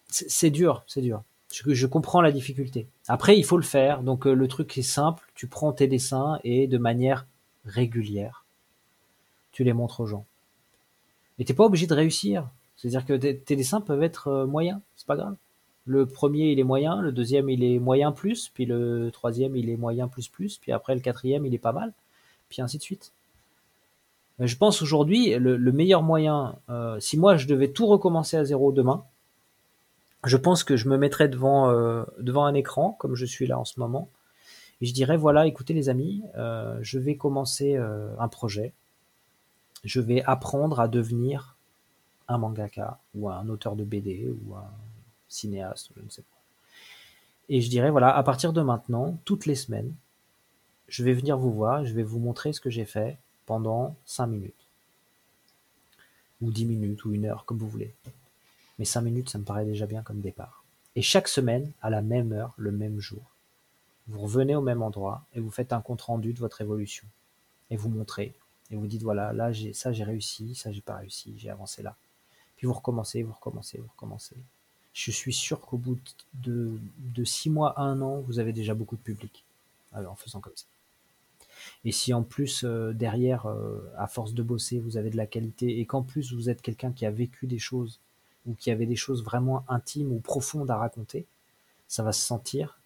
C'est 0.08 0.50
dur, 0.50 0.84
c'est 0.88 1.02
dur. 1.02 1.24
Je, 1.52 1.86
comprends 1.86 2.22
la 2.22 2.32
difficulté. 2.32 2.88
Après, 3.08 3.38
il 3.38 3.44
faut 3.46 3.58
le 3.58 3.64
faire. 3.64 4.02
Donc 4.02 4.26
euh, 4.28 4.34
le 4.34 4.48
truc 4.48 4.78
est 4.78 4.82
simple, 4.82 5.24
tu 5.36 5.48
prends 5.48 5.74
tes 5.74 5.88
dessins 5.88 6.40
et 6.44 6.68
de 6.68 6.78
manière 6.80 7.28
régulière, 7.66 8.46
tu 9.52 9.64
les 9.64 9.74
montres 9.74 10.02
aux 10.02 10.06
gens. 10.06 10.26
Et 11.40 11.46
t'es 11.46 11.54
pas 11.54 11.64
obligé 11.64 11.88
de 11.88 11.94
réussir. 11.94 12.50
C'est-à-dire 12.76 13.06
que 13.06 13.14
tes, 13.14 13.56
dessins 13.56 13.82
peuvent 13.82 14.04
être 14.04 14.28
euh, 14.28 14.46
moyens, 14.46 14.80
c'est 14.96 15.08
pas 15.08 15.16
grave. 15.16 15.36
Le 15.86 16.06
premier, 16.06 16.52
il 16.52 16.60
est 16.60 16.64
moyen, 16.64 17.02
le 17.02 17.12
deuxième, 17.12 17.50
il 17.50 17.64
est 17.64 17.80
moyen 17.80 18.12
plus, 18.12 18.50
puis 18.50 18.66
le 18.66 19.12
troisième, 19.12 19.56
il 19.56 19.70
est 19.70 19.78
moyen 19.78 20.08
plus 20.08 20.28
plus, 20.28 20.58
puis 20.58 20.72
après 20.72 20.96
le 20.96 21.02
quatrième, 21.02 21.46
il 21.46 21.54
est 21.54 21.60
pas 21.60 21.72
mal, 21.72 21.94
puis 22.50 22.62
ainsi 22.62 22.78
de 22.78 22.84
suite. 22.84 23.14
Je 24.40 24.56
pense 24.58 24.82
aujourd'hui, 24.82 25.36
le, 25.36 25.56
le 25.56 25.72
meilleur 25.72 26.04
moyen, 26.04 26.58
euh, 26.70 27.00
si 27.00 27.18
moi 27.18 27.38
je 27.38 27.48
devais 27.48 27.70
tout 27.70 27.86
recommencer 27.86 28.36
à 28.36 28.44
zéro 28.44 28.72
demain, 28.72 29.06
je 30.26 30.38
pense 30.38 30.64
que 30.64 30.76
je 30.76 30.90
me 30.90 30.98
mettrais 30.98 31.30
devant, 31.30 31.70
euh, 31.70 32.04
devant 32.20 32.46
un 32.46 32.56
écran, 32.56 32.98
comme 33.00 33.16
je 33.16 33.26
suis 33.26 33.48
là 33.48 33.60
en 33.60 33.64
ce 33.64 33.80
moment, 33.80 34.10
et 34.82 34.88
je 34.88 34.94
dirais, 34.94 35.18
voilà, 35.18 35.46
écoutez 35.46 35.74
les 35.74 35.88
amis, 35.88 36.24
je 36.82 37.00
vais 37.00 37.16
commencer 37.16 37.78
un 37.78 38.28
projet, 38.28 38.74
je 39.86 40.02
vais 40.02 40.22
apprendre 40.24 40.82
à 40.82 40.90
devenir 40.90 41.55
un 42.28 42.38
mangaka, 42.38 43.00
ou 43.14 43.30
un 43.30 43.48
auteur 43.50 43.76
de 43.76 43.84
BD, 43.84 44.34
ou 44.46 44.56
un 44.56 44.70
cinéaste, 45.28 45.92
je 45.96 46.02
ne 46.02 46.10
sais 46.10 46.22
pas. 46.22 46.36
Et 47.50 47.62
je 47.62 47.70
dirais, 47.70 47.92
voilà, 47.92 48.16
à 48.16 48.24
partir 48.24 48.54
de 48.54 48.62
maintenant, 48.62 49.18
toutes 49.26 49.46
les 49.46 49.56
semaines, 49.56 49.94
je 50.88 51.04
vais 51.04 51.14
venir 51.14 51.38
vous 51.38 51.52
voir, 51.52 51.86
je 51.86 51.94
vais 51.94 52.04
vous 52.04 52.20
montrer 52.20 52.54
ce 52.54 52.62
que 52.62 52.70
j'ai 52.70 52.86
fait 52.86 53.18
pendant 53.46 53.96
5 54.06 54.28
minutes. 54.28 54.68
Ou 56.42 56.52
10 56.52 56.66
minutes, 56.66 57.06
ou 57.06 57.14
une 57.14 57.26
heure, 57.26 57.46
comme 57.46 57.58
vous 57.58 57.70
voulez. 57.70 57.94
Mais 58.80 58.86
5 58.86 59.02
minutes, 59.02 59.30
ça 59.30 59.38
me 59.38 59.44
paraît 59.44 59.66
déjà 59.66 59.86
bien 59.86 60.02
comme 60.02 60.22
départ. 60.22 60.64
Et 60.96 61.02
chaque 61.02 61.28
semaine, 61.28 61.72
à 61.82 61.90
la 61.90 62.02
même 62.02 62.32
heure, 62.32 62.54
le 62.58 62.72
même 62.72 63.00
jour, 63.00 63.22
vous 64.08 64.22
revenez 64.22 64.56
au 64.56 64.62
même 64.62 64.82
endroit 64.82 65.26
et 65.34 65.40
vous 65.40 65.52
faites 65.52 65.74
un 65.74 65.82
compte 65.82 66.04
rendu 66.04 66.34
de 66.34 66.40
votre 66.40 66.62
évolution. 66.62 67.06
Et 67.70 67.78
vous 67.78 67.90
montrez. 67.90 68.34
Et 68.72 68.76
vous 68.76 68.88
dites, 68.88 69.04
voilà, 69.04 69.34
là, 69.34 69.52
j'ai, 69.52 69.74
ça 69.74 69.92
j'ai 69.92 70.04
réussi, 70.04 70.56
ça 70.56 70.72
j'ai 70.72 70.82
pas 70.82 70.98
réussi, 70.98 71.34
j'ai 71.38 71.50
avancé 71.50 71.84
là. 71.84 71.96
Puis 72.66 72.68
vous 72.68 72.74
recommencez, 72.74 73.22
vous 73.22 73.34
recommencez, 73.34 73.78
vous 73.78 73.92
recommencez. 73.96 74.36
Je 74.92 75.12
suis 75.12 75.34
sûr 75.34 75.62
qu'au 75.62 75.78
bout 75.78 76.00
de, 76.34 76.80
six 77.24 77.52
mois, 77.52 77.80
un 77.80 78.02
an, 78.02 78.22
vous 78.22 78.40
avez 78.40 78.54
déjà 78.54 78.74
beaucoup 78.74 78.96
de 78.96 79.04
public 79.04 79.46
alors, 79.94 80.14
en 80.14 80.16
faisant 80.16 80.40
comme 80.40 80.56
ça. 80.56 80.66
Et 81.84 81.92
si 81.92 82.12
en 82.12 82.24
plus, 82.24 82.64
euh, 82.64 82.92
derrière, 82.92 83.46
euh, 83.46 83.88
à 84.00 84.08
force 84.08 84.34
de 84.34 84.42
bosser, 84.42 84.80
vous 84.80 84.98
avez 84.98 85.12
de 85.12 85.16
la 85.16 85.28
qualité 85.28 85.80
et 85.80 85.86
qu'en 85.86 86.02
plus 86.02 86.34
vous 86.34 86.50
êtes 86.50 86.64
quelqu'un 86.64 86.92
qui 86.92 87.06
a 87.06 87.12
vécu 87.12 87.46
des 87.46 87.60
choses 87.60 88.00
ou 88.48 88.56
qui 88.56 88.72
avait 88.72 88.88
des 88.88 88.96
choses 88.96 89.24
vraiment 89.24 89.64
intimes 89.68 90.12
ou 90.12 90.20
profondes 90.20 90.72
à 90.72 90.78
raconter, 90.78 91.28
ça 91.88 92.02
va 92.02 92.14
se 92.14 92.26
sentir, 92.26 92.80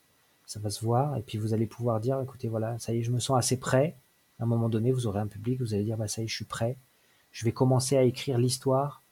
ça 0.46 0.60
va 0.60 0.70
se 0.70 0.84
voir 0.84 1.16
et 1.16 1.22
puis 1.22 1.38
vous 1.38 1.54
allez 1.54 1.68
pouvoir 1.68 2.02
dire, 2.02 2.20
écoutez, 2.20 2.50
voilà, 2.50 2.78
ça 2.80 2.94
y 2.94 2.98
est, 3.00 3.04
je 3.04 3.12
me 3.12 3.20
sens 3.20 3.38
assez 3.38 3.56
prêt. 3.56 3.96
À 4.42 4.44
un 4.44 4.46
moment 4.46 4.68
donné, 4.68 4.92
vous 4.92 5.08
aurez 5.08 5.22
un 5.22 5.28
public, 5.28 5.62
vous 5.62 5.74
allez 5.74 5.86
dire, 5.86 5.96
bah, 5.96 6.10
ça 6.10 6.22
y 6.22 6.26
est, 6.26 6.28
je 6.28 6.36
suis 6.36 6.44
prêt. 6.44 6.76
Je 7.32 7.46
vais 7.46 7.54
commencer 7.54 7.96
à 7.96 8.04
écrire 8.04 8.38
l'histoire 8.38 9.04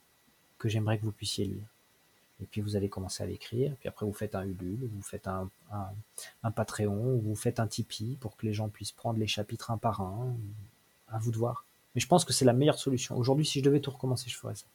que 0.57 0.69
j'aimerais 0.69 0.97
que 0.99 1.03
vous 1.05 1.11
puissiez 1.11 1.45
lire. 1.45 1.67
Et 2.41 2.45
puis 2.45 2.61
vous 2.61 2.75
allez 2.75 2.89
commencer 2.89 3.23
à 3.23 3.27
l'écrire, 3.27 3.75
puis 3.79 3.89
après 3.89 4.05
vous 4.05 4.13
faites 4.13 4.35
un 4.35 4.43
Ulule, 4.43 4.87
vous 4.93 5.01
faites 5.01 5.27
un, 5.27 5.49
un, 5.71 5.87
un 6.43 6.51
Patreon, 6.51 7.15
ou 7.15 7.21
vous 7.21 7.35
faites 7.35 7.59
un 7.59 7.67
Tipeee 7.67 8.17
pour 8.19 8.37
que 8.37 8.45
les 8.45 8.53
gens 8.53 8.69
puissent 8.69 8.91
prendre 8.91 9.19
les 9.19 9.27
chapitres 9.27 9.71
un 9.71 9.77
par 9.77 10.01
un. 10.01 10.35
À 11.09 11.19
vous 11.19 11.31
de 11.31 11.37
voir. 11.37 11.65
Mais 11.95 12.01
je 12.01 12.07
pense 12.07 12.25
que 12.25 12.33
c'est 12.33 12.45
la 12.45 12.53
meilleure 12.53 12.79
solution. 12.79 13.17
Aujourd'hui, 13.17 13.45
si 13.45 13.59
je 13.59 13.63
devais 13.65 13.79
tout 13.81 13.91
recommencer, 13.91 14.29
je 14.29 14.37
ferais 14.37 14.55
ça. 14.55 14.65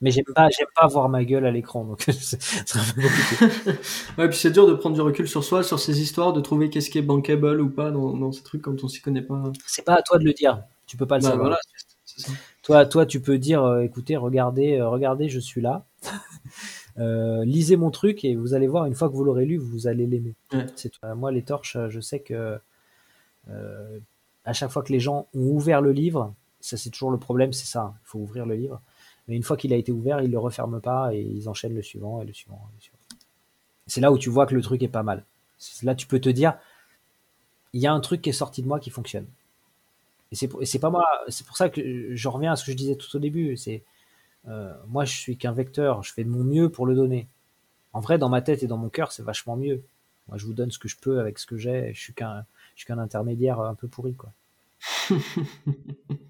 Mais 0.00 0.10
j'aime 0.10 0.24
pas, 0.34 0.48
j'aime 0.50 0.66
pas 0.74 0.88
voir 0.88 1.08
ma 1.08 1.24
gueule 1.24 1.46
à 1.46 1.52
l'écran, 1.52 1.84
donc 1.84 2.02
c'est 2.08 2.42
c'est 2.42 2.78
un 2.78 2.84
peu 2.94 3.02
compliqué. 3.02 3.36
Ouais, 4.18 4.28
puis 4.28 4.36
c'est 4.38 4.50
dur 4.50 4.66
de 4.66 4.74
prendre 4.74 4.94
du 4.96 5.00
recul 5.00 5.28
sur 5.28 5.44
soi, 5.44 5.62
sur 5.62 5.78
ces 5.78 6.00
histoires, 6.00 6.32
de 6.32 6.40
trouver 6.40 6.70
qu'est-ce 6.70 6.90
qui 6.90 6.98
est 6.98 7.02
bankable 7.02 7.60
ou 7.60 7.70
pas 7.70 7.90
dans, 7.92 8.16
dans 8.16 8.32
ces 8.32 8.42
trucs 8.42 8.62
quand 8.62 8.82
on 8.84 8.88
s'y 8.88 9.00
connaît 9.00 9.22
pas. 9.22 9.52
C'est 9.66 9.84
pas 9.84 9.94
à 9.96 10.02
toi 10.02 10.18
de 10.18 10.24
le 10.24 10.32
dire. 10.32 10.64
Tu 10.86 10.96
peux 10.96 11.06
pas 11.06 11.18
le 11.18 11.22
Bah, 11.22 11.28
savoir. 11.30 11.38
voilà, 11.38 11.58
c'est 12.04 12.20
ça. 12.22 12.32
Toi, 12.62 12.86
toi, 12.86 13.06
tu 13.06 13.20
peux 13.20 13.38
dire, 13.38 13.64
euh, 13.64 13.80
écoutez, 13.80 14.16
regardez, 14.16 14.78
euh, 14.78 14.88
regardez, 14.88 15.28
je 15.28 15.40
suis 15.40 15.60
là. 15.60 15.84
Euh, 16.98 17.42
lisez 17.46 17.76
mon 17.76 17.90
truc 17.90 18.22
et 18.22 18.36
vous 18.36 18.52
allez 18.52 18.66
voir, 18.66 18.84
une 18.84 18.94
fois 18.94 19.08
que 19.08 19.14
vous 19.14 19.24
l'aurez 19.24 19.46
lu, 19.46 19.56
vous 19.56 19.86
allez 19.86 20.06
l'aimer. 20.06 20.34
Ouais. 20.52 20.66
C'est 20.76 20.90
tout. 20.90 20.98
Euh, 21.04 21.14
moi, 21.14 21.32
les 21.32 21.40
torches, 21.40 21.78
je 21.88 22.00
sais 22.00 22.20
que 22.20 22.58
euh, 23.48 23.98
à 24.44 24.52
chaque 24.52 24.70
fois 24.70 24.82
que 24.82 24.92
les 24.92 25.00
gens 25.00 25.26
ont 25.34 25.40
ouvert 25.52 25.80
le 25.80 25.92
livre, 25.92 26.34
ça 26.60 26.76
c'est 26.76 26.90
toujours 26.90 27.10
le 27.10 27.18
problème, 27.18 27.52
c'est 27.54 27.66
ça, 27.66 27.94
il 28.02 28.06
faut 28.06 28.18
ouvrir 28.18 28.44
le 28.44 28.56
livre. 28.56 28.80
Mais 29.26 29.36
une 29.36 29.42
fois 29.42 29.56
qu'il 29.56 29.72
a 29.72 29.76
été 29.76 29.92
ouvert, 29.92 30.20
ils 30.20 30.30
le 30.30 30.38
referment 30.38 30.80
pas 30.80 31.14
et 31.14 31.20
ils 31.20 31.48
enchaînent 31.48 31.74
le 31.74 31.82
suivant 31.82 32.20
et 32.20 32.26
le 32.26 32.32
suivant. 32.32 32.60
Et 32.72 32.76
le 32.76 32.82
suivant. 32.82 32.98
C'est 33.86 34.00
là 34.00 34.12
où 34.12 34.18
tu 34.18 34.30
vois 34.30 34.46
que 34.46 34.54
le 34.54 34.62
truc 34.62 34.82
est 34.82 34.88
pas 34.88 35.02
mal. 35.02 35.24
Là, 35.82 35.94
tu 35.94 36.06
peux 36.06 36.20
te 36.20 36.28
dire, 36.28 36.58
il 37.72 37.80
y 37.80 37.86
a 37.86 37.92
un 37.92 38.00
truc 38.00 38.20
qui 38.20 38.30
est 38.30 38.34
sorti 38.34 38.62
de 38.62 38.68
moi 38.68 38.80
qui 38.80 38.90
fonctionne. 38.90 39.26
Et 40.32 40.66
c'est 40.66 40.78
pas 40.78 40.90
moi. 40.90 41.04
C'est 41.28 41.46
pour 41.46 41.56
ça 41.56 41.68
que 41.68 42.14
je 42.14 42.28
reviens 42.28 42.52
à 42.52 42.56
ce 42.56 42.64
que 42.64 42.72
je 42.72 42.76
disais 42.76 42.96
tout 42.96 43.14
au 43.14 43.18
début. 43.18 43.56
C'est 43.58 43.84
euh, 44.48 44.72
moi, 44.88 45.04
je 45.04 45.14
suis 45.14 45.36
qu'un 45.36 45.52
vecteur. 45.52 46.02
Je 46.02 46.12
fais 46.12 46.24
de 46.24 46.30
mon 46.30 46.42
mieux 46.42 46.70
pour 46.70 46.86
le 46.86 46.94
donner. 46.94 47.28
En 47.92 48.00
vrai, 48.00 48.16
dans 48.16 48.30
ma 48.30 48.40
tête 48.40 48.62
et 48.62 48.66
dans 48.66 48.78
mon 48.78 48.88
cœur, 48.88 49.12
c'est 49.12 49.22
vachement 49.22 49.56
mieux. 49.56 49.82
Moi, 50.28 50.38
je 50.38 50.46
vous 50.46 50.54
donne 50.54 50.70
ce 50.70 50.78
que 50.78 50.88
je 50.88 50.96
peux 50.96 51.20
avec 51.20 51.38
ce 51.38 51.46
que 51.46 51.58
j'ai. 51.58 51.92
Je 51.92 52.00
suis 52.00 52.14
qu'un, 52.14 52.46
suis 52.74 52.86
qu'un 52.86 52.98
intermédiaire 52.98 53.60
un 53.60 53.74
peu 53.74 53.88
pourri, 53.88 54.14
quoi. 54.14 54.32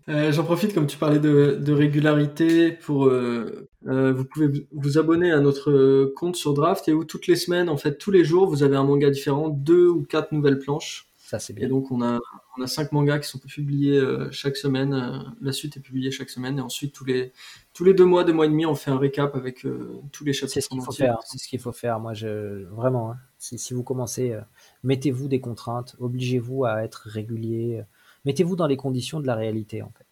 Euh, 0.08 0.32
j'en 0.32 0.42
profite, 0.42 0.74
comme 0.74 0.88
tu 0.88 0.98
parlais 0.98 1.20
de, 1.20 1.72
régularité, 1.72 2.72
pour 2.72 3.06
euh, 3.06 3.68
vous 3.82 4.24
pouvez 4.24 4.66
vous 4.72 4.98
abonner 4.98 5.30
à 5.30 5.38
notre 5.38 6.12
compte 6.16 6.34
sur 6.34 6.54
Draft 6.54 6.88
et 6.88 6.92
où 6.92 7.04
toutes 7.04 7.28
les 7.28 7.36
semaines, 7.36 7.68
en 7.68 7.76
fait, 7.76 7.98
tous 7.98 8.10
les 8.10 8.24
jours, 8.24 8.48
vous 8.48 8.64
avez 8.64 8.74
un 8.74 8.82
manga 8.82 9.10
différent, 9.10 9.48
deux 9.48 9.86
ou 9.86 10.02
quatre 10.02 10.32
nouvelles 10.32 10.58
planches. 10.58 11.11
Ça, 11.32 11.38
c'est 11.38 11.52
bien. 11.54 11.66
Et 11.66 11.68
donc, 11.68 11.90
on 11.90 12.02
a, 12.02 12.20
on 12.58 12.62
a 12.62 12.66
cinq 12.66 12.92
mangas 12.92 13.20
qui 13.20 13.28
sont 13.28 13.38
publiés 13.38 13.98
chaque 14.30 14.56
semaine. 14.56 15.34
la 15.40 15.52
suite 15.52 15.76
est 15.78 15.80
publiée 15.80 16.10
chaque 16.10 16.28
semaine. 16.28 16.58
Et 16.58 16.60
ensuite, 16.60 16.94
tous 16.94 17.06
les, 17.06 17.32
tous 17.72 17.84
les 17.84 17.94
deux 17.94 18.04
mois, 18.04 18.22
deux 18.22 18.34
mois 18.34 18.44
et 18.44 18.50
demi, 18.50 18.66
on 18.66 18.74
fait 18.74 18.90
un 18.90 18.98
récap 18.98 19.34
avec 19.34 19.66
tous 20.12 20.24
les 20.24 20.34
chapitres. 20.34 20.52
C'est 20.52 20.60
ce 20.60 20.68
qu'il 20.68 20.82
faut 20.82 20.92
faire. 20.92 21.18
C'est 21.24 21.38
ce 21.38 21.48
qu'il 21.48 21.58
faut 21.58 21.72
faire. 21.72 22.00
Moi, 22.00 22.12
je, 22.12 22.64
vraiment, 22.66 23.12
hein. 23.12 23.16
si, 23.38 23.58
si, 23.58 23.72
vous 23.72 23.82
commencez, 23.82 24.38
mettez-vous 24.82 25.28
des 25.28 25.40
contraintes, 25.40 25.96
obligez-vous 25.98 26.66
à 26.66 26.84
être 26.84 27.08
régulier 27.08 27.82
mettez-vous 28.24 28.56
dans 28.56 28.66
les 28.66 28.76
conditions 28.76 29.20
de 29.20 29.26
la 29.26 29.34
réalité 29.34 29.82
en 29.82 29.90
fait. 29.90 30.06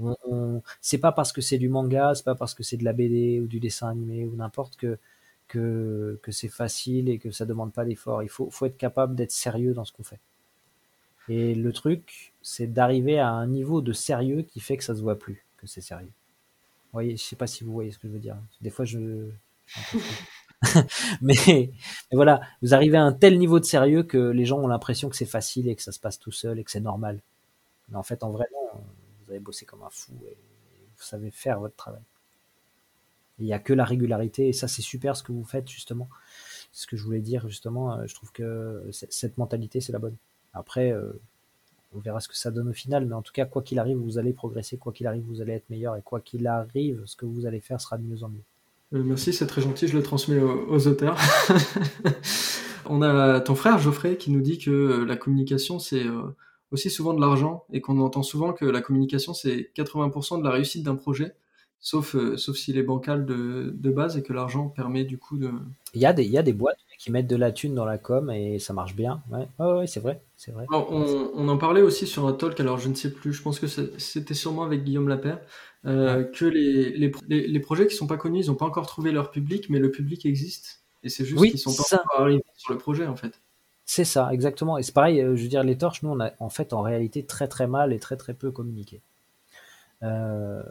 On, 0.00 0.62
c'est 0.80 0.98
pas 0.98 1.10
parce 1.10 1.32
que 1.32 1.40
c'est 1.40 1.58
du 1.58 1.68
manga, 1.68 2.14
c'est 2.14 2.24
pas 2.24 2.36
parce 2.36 2.54
que 2.54 2.62
c'est 2.62 2.76
de 2.76 2.84
la 2.84 2.92
BD 2.92 3.40
ou 3.40 3.48
du 3.48 3.58
dessin 3.58 3.88
animé 3.88 4.26
ou 4.26 4.36
n'importe 4.36 4.76
que, 4.76 4.98
que, 5.48 6.20
c'est 6.30 6.48
facile 6.48 7.08
et 7.08 7.18
que 7.18 7.30
ça 7.30 7.46
demande 7.46 7.72
pas 7.72 7.84
d'effort. 7.84 8.22
Il 8.22 8.28
faut, 8.28 8.50
être 8.64 8.76
capable 8.76 9.14
d'être 9.14 9.32
sérieux 9.32 9.74
dans 9.74 9.84
ce 9.84 9.92
qu'on 9.92 10.04
fait. 10.04 10.20
Et 11.28 11.54
le 11.54 11.72
truc, 11.72 12.32
c'est 12.42 12.72
d'arriver 12.72 13.18
à 13.18 13.30
un 13.30 13.46
niveau 13.46 13.80
de 13.82 13.92
sérieux 13.92 14.42
qui 14.42 14.60
fait 14.60 14.76
que 14.76 14.84
ça 14.84 14.94
se 14.94 15.02
voit 15.02 15.18
plus 15.18 15.44
que 15.56 15.66
c'est 15.66 15.80
sérieux. 15.80 16.06
Vous 16.06 16.92
voyez, 16.92 17.16
je 17.16 17.22
sais 17.22 17.36
pas 17.36 17.46
si 17.46 17.64
vous 17.64 17.72
voyez 17.72 17.90
ce 17.90 17.98
que 17.98 18.08
je 18.08 18.12
veux 18.12 18.18
dire. 18.18 18.36
Des 18.60 18.70
fois, 18.70 18.84
je. 18.84 19.28
mais, 21.20 21.34
mais, 21.46 21.70
voilà, 22.12 22.40
vous 22.62 22.72
arrivez 22.74 22.96
à 22.96 23.02
un 23.02 23.12
tel 23.12 23.38
niveau 23.38 23.60
de 23.60 23.64
sérieux 23.64 24.02
que 24.02 24.30
les 24.30 24.46
gens 24.46 24.58
ont 24.58 24.68
l'impression 24.68 25.10
que 25.10 25.16
c'est 25.16 25.26
facile 25.26 25.68
et 25.68 25.76
que 25.76 25.82
ça 25.82 25.92
se 25.92 26.00
passe 26.00 26.18
tout 26.18 26.32
seul 26.32 26.58
et 26.58 26.64
que 26.64 26.70
c'est 26.70 26.80
normal. 26.80 27.20
Mais 27.90 27.96
en 27.96 28.02
fait, 28.02 28.22
en 28.22 28.30
vrai, 28.30 28.46
vous 29.26 29.30
avez 29.30 29.40
bossé 29.40 29.66
comme 29.66 29.82
un 29.82 29.90
fou 29.90 30.12
et 30.26 30.36
vous 30.96 31.04
savez 31.04 31.30
faire 31.30 31.60
votre 31.60 31.76
travail. 31.76 32.02
Il 33.38 33.46
n'y 33.46 33.52
a 33.52 33.58
que 33.58 33.72
la 33.72 33.84
régularité 33.84 34.48
et 34.48 34.52
ça, 34.52 34.68
c'est 34.68 34.82
super 34.82 35.16
ce 35.16 35.22
que 35.22 35.32
vous 35.32 35.44
faites 35.44 35.68
justement. 35.68 36.08
Ce 36.72 36.86
que 36.86 36.96
je 36.96 37.04
voulais 37.04 37.20
dire 37.20 37.48
justement, 37.48 37.94
euh, 37.94 38.04
je 38.06 38.14
trouve 38.14 38.32
que 38.32 38.84
cette 38.90 39.38
mentalité, 39.38 39.80
c'est 39.80 39.92
la 39.92 39.98
bonne. 39.98 40.16
Après, 40.52 40.92
euh, 40.92 41.12
on 41.94 42.00
verra 42.00 42.20
ce 42.20 42.28
que 42.28 42.36
ça 42.36 42.50
donne 42.50 42.68
au 42.68 42.72
final, 42.72 43.06
mais 43.06 43.14
en 43.14 43.22
tout 43.22 43.32
cas, 43.32 43.46
quoi 43.46 43.62
qu'il 43.62 43.78
arrive, 43.78 43.96
vous 43.96 44.18
allez 44.18 44.32
progresser, 44.32 44.76
quoi 44.76 44.92
qu'il 44.92 45.06
arrive, 45.06 45.24
vous 45.24 45.40
allez 45.40 45.52
être 45.52 45.70
meilleur 45.70 45.96
et 45.96 46.02
quoi 46.02 46.20
qu'il 46.20 46.46
arrive, 46.46 47.02
ce 47.06 47.16
que 47.16 47.26
vous 47.26 47.46
allez 47.46 47.60
faire 47.60 47.80
sera 47.80 47.96
de 47.96 48.02
mieux 48.02 48.22
en 48.22 48.28
mieux. 48.28 48.42
Euh, 48.94 49.02
merci, 49.02 49.32
c'est 49.32 49.46
très 49.46 49.60
gentil, 49.60 49.86
je 49.86 49.96
le 49.96 50.02
transmets 50.02 50.40
aux, 50.40 50.86
auteurs. 50.86 51.18
On 52.86 53.02
a 53.02 53.40
ton 53.40 53.54
frère 53.54 53.78
Geoffrey 53.78 54.16
qui 54.16 54.30
nous 54.30 54.40
dit 54.40 54.58
que 54.58 54.70
euh, 54.70 55.04
la 55.04 55.16
communication, 55.16 55.78
c'est 55.78 56.06
euh, 56.06 56.34
aussi 56.70 56.88
souvent 56.88 57.12
de 57.12 57.20
l'argent 57.20 57.64
et 57.70 57.82
qu'on 57.82 58.00
entend 58.00 58.22
souvent 58.22 58.54
que 58.54 58.64
la 58.64 58.80
communication, 58.80 59.34
c'est 59.34 59.70
80% 59.76 60.38
de 60.38 60.44
la 60.44 60.50
réussite 60.50 60.84
d'un 60.84 60.94
projet, 60.94 61.34
sauf, 61.80 62.16
sauf 62.36 62.56
s'il 62.56 62.78
est 62.78 62.82
bancal 62.82 63.24
de, 63.26 63.72
de, 63.74 63.90
base 63.90 64.16
et 64.16 64.22
que 64.22 64.32
l'argent 64.32 64.68
permet 64.68 65.04
du 65.04 65.18
coup 65.18 65.38
de... 65.38 65.50
Il 65.94 66.00
y, 66.00 66.06
a 66.06 66.12
des, 66.12 66.24
il 66.24 66.30
y 66.30 66.38
a 66.38 66.42
des 66.42 66.52
boîtes 66.52 66.78
qui 66.98 67.12
mettent 67.12 67.28
de 67.28 67.36
la 67.36 67.52
thune 67.52 67.74
dans 67.74 67.84
la 67.84 67.96
com 67.96 68.30
et 68.30 68.58
ça 68.58 68.72
marche 68.72 68.96
bien. 68.96 69.22
Ouais, 69.30 69.48
ouais, 69.64 69.86
c'est 69.86 70.00
vrai. 70.00 70.20
C'est 70.36 70.50
vrai. 70.50 70.66
on, 70.70 71.30
on, 71.34 71.48
en 71.48 71.56
parlait 71.56 71.80
aussi 71.80 72.06
sur 72.06 72.26
un 72.26 72.32
talk, 72.32 72.58
alors 72.60 72.78
je 72.78 72.88
ne 72.88 72.94
sais 72.94 73.12
plus, 73.12 73.32
je 73.32 73.42
pense 73.42 73.60
que 73.60 73.66
c'était 73.66 74.34
sûrement 74.34 74.64
avec 74.64 74.84
Guillaume 74.84 75.08
Lapère, 75.08 75.40
euh, 75.86 76.24
que 76.24 76.44
les, 76.44 76.90
les, 76.90 77.12
les, 77.28 77.60
projets 77.60 77.86
qui 77.86 77.94
sont 77.94 78.08
pas 78.08 78.16
connus, 78.16 78.44
ils 78.44 78.48
n'ont 78.48 78.56
pas 78.56 78.66
encore 78.66 78.86
trouvé 78.86 79.12
leur 79.12 79.30
public, 79.30 79.70
mais 79.70 79.78
le 79.78 79.90
public 79.90 80.26
existe. 80.26 80.82
Et 81.04 81.08
c'est 81.08 81.24
juste 81.24 81.40
qu'ils 81.42 81.58
sont 81.58 81.74
pas 81.74 81.96
encore 81.96 82.20
arrivés 82.22 82.42
sur 82.56 82.72
le 82.72 82.78
projet, 82.78 83.06
en 83.06 83.14
fait. 83.14 83.40
C'est 83.84 84.04
ça, 84.04 84.28
exactement. 84.32 84.76
Et 84.76 84.82
c'est 84.82 84.92
pareil, 84.92 85.20
euh, 85.20 85.36
je 85.36 85.42
veux 85.42 85.48
dire, 85.48 85.62
les 85.62 85.78
torches, 85.78 86.02
nous, 86.02 86.10
on 86.10 86.20
a 86.20 86.32
en 86.40 86.50
fait 86.50 86.72
en 86.72 86.82
réalité 86.82 87.24
très 87.24 87.48
très 87.48 87.66
mal 87.66 87.92
et 87.92 87.98
très 87.98 88.16
très 88.16 88.34
peu 88.34 88.50
communiqué. 88.50 89.00
Euh, 90.02 90.62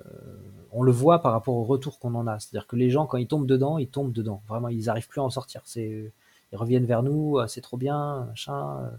on 0.72 0.84
le 0.84 0.92
voit 0.92 1.22
par 1.22 1.32
rapport 1.32 1.56
au 1.56 1.64
retour 1.64 2.00
qu'on 2.00 2.16
en 2.16 2.28
a. 2.28 2.40
C'est-à-dire 2.40 2.68
que 2.68 2.76
les 2.76 2.90
gens, 2.90 3.06
quand 3.06 3.18
ils 3.18 3.28
tombent 3.28 3.48
dedans, 3.48 3.78
ils 3.78 3.90
tombent 3.90 4.14
dedans. 4.14 4.42
Vraiment, 4.48 4.70
ils 4.70 4.86
n'arrivent 4.86 5.08
plus 5.08 5.22
à 5.22 5.24
en 5.24 5.30
sortir. 5.30 5.62
C'est, 5.66 6.12
ils 6.52 6.58
reviennent 6.58 6.86
vers 6.86 7.04
nous, 7.04 7.40
c'est 7.48 7.62
trop 7.62 7.78
bien, 7.78 8.26
machin. 8.26 8.92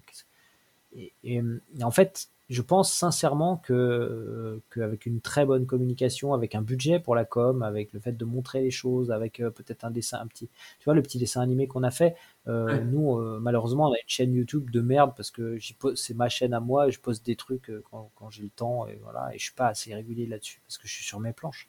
et, 0.95 1.43
en 1.83 1.91
fait, 1.91 2.31
je 2.49 2.63
pense 2.63 2.93
sincèrement 2.93 3.59
que 3.59 3.75
euh, 3.75 4.63
qu'avec 4.75 5.05
une 5.05 5.21
très 5.21 5.45
bonne 5.45 5.67
communication, 5.67 6.33
avec 6.33 6.55
un 6.55 6.63
budget 6.63 6.99
pour 6.99 7.15
la 7.15 7.25
com, 7.27 7.63
avec 7.63 7.93
le 7.93 8.01
fait 8.01 8.13
de 8.13 8.25
montrer 8.25 8.63
les 8.63 8.71
choses, 8.71 9.11
avec 9.11 9.41
euh, 9.41 9.51
peut-être 9.51 9.85
un 9.85 9.91
dessin, 9.91 10.19
un 10.21 10.27
petit, 10.27 10.49
tu 10.79 10.85
vois, 10.87 10.95
le 10.95 11.03
petit 11.03 11.19
dessin 11.19 11.43
animé 11.43 11.67
qu'on 11.67 11.83
a 11.83 11.91
fait. 11.91 12.17
Euh, 12.49 12.81
nous, 12.81 13.21
malheureusement, 13.41 13.89
on 13.91 13.93
a 13.93 13.99
une 13.99 14.09
chaîne 14.09 14.33
YouTube 14.33 14.71
de 14.71 14.81
merde 14.81 15.13
parce 15.17 15.31
que 15.31 15.59
c'est 15.95 16.15
ma 16.15 16.29
chaîne 16.29 16.55
à 16.55 16.61
moi 16.61 16.89
et 16.89 16.91
je 16.91 17.01
poste 17.01 17.25
des 17.27 17.37
trucs 17.37 17.71
quand, 17.91 18.11
quand 18.15 18.31
j'ai 18.31 18.43
le 18.43 18.51
temps 18.51 18.87
et 18.87 18.99
voilà, 19.03 19.35
et 19.35 19.39
je 19.39 19.45
suis 19.45 19.55
pas 19.55 19.69
assez 19.69 19.95
régulier 19.95 20.27
là-dessus 20.27 20.61
parce 20.67 20.79
que 20.79 20.89
je 20.89 20.93
suis 20.95 21.05
sur 21.05 21.21
mes 21.21 21.33
planches. 21.33 21.69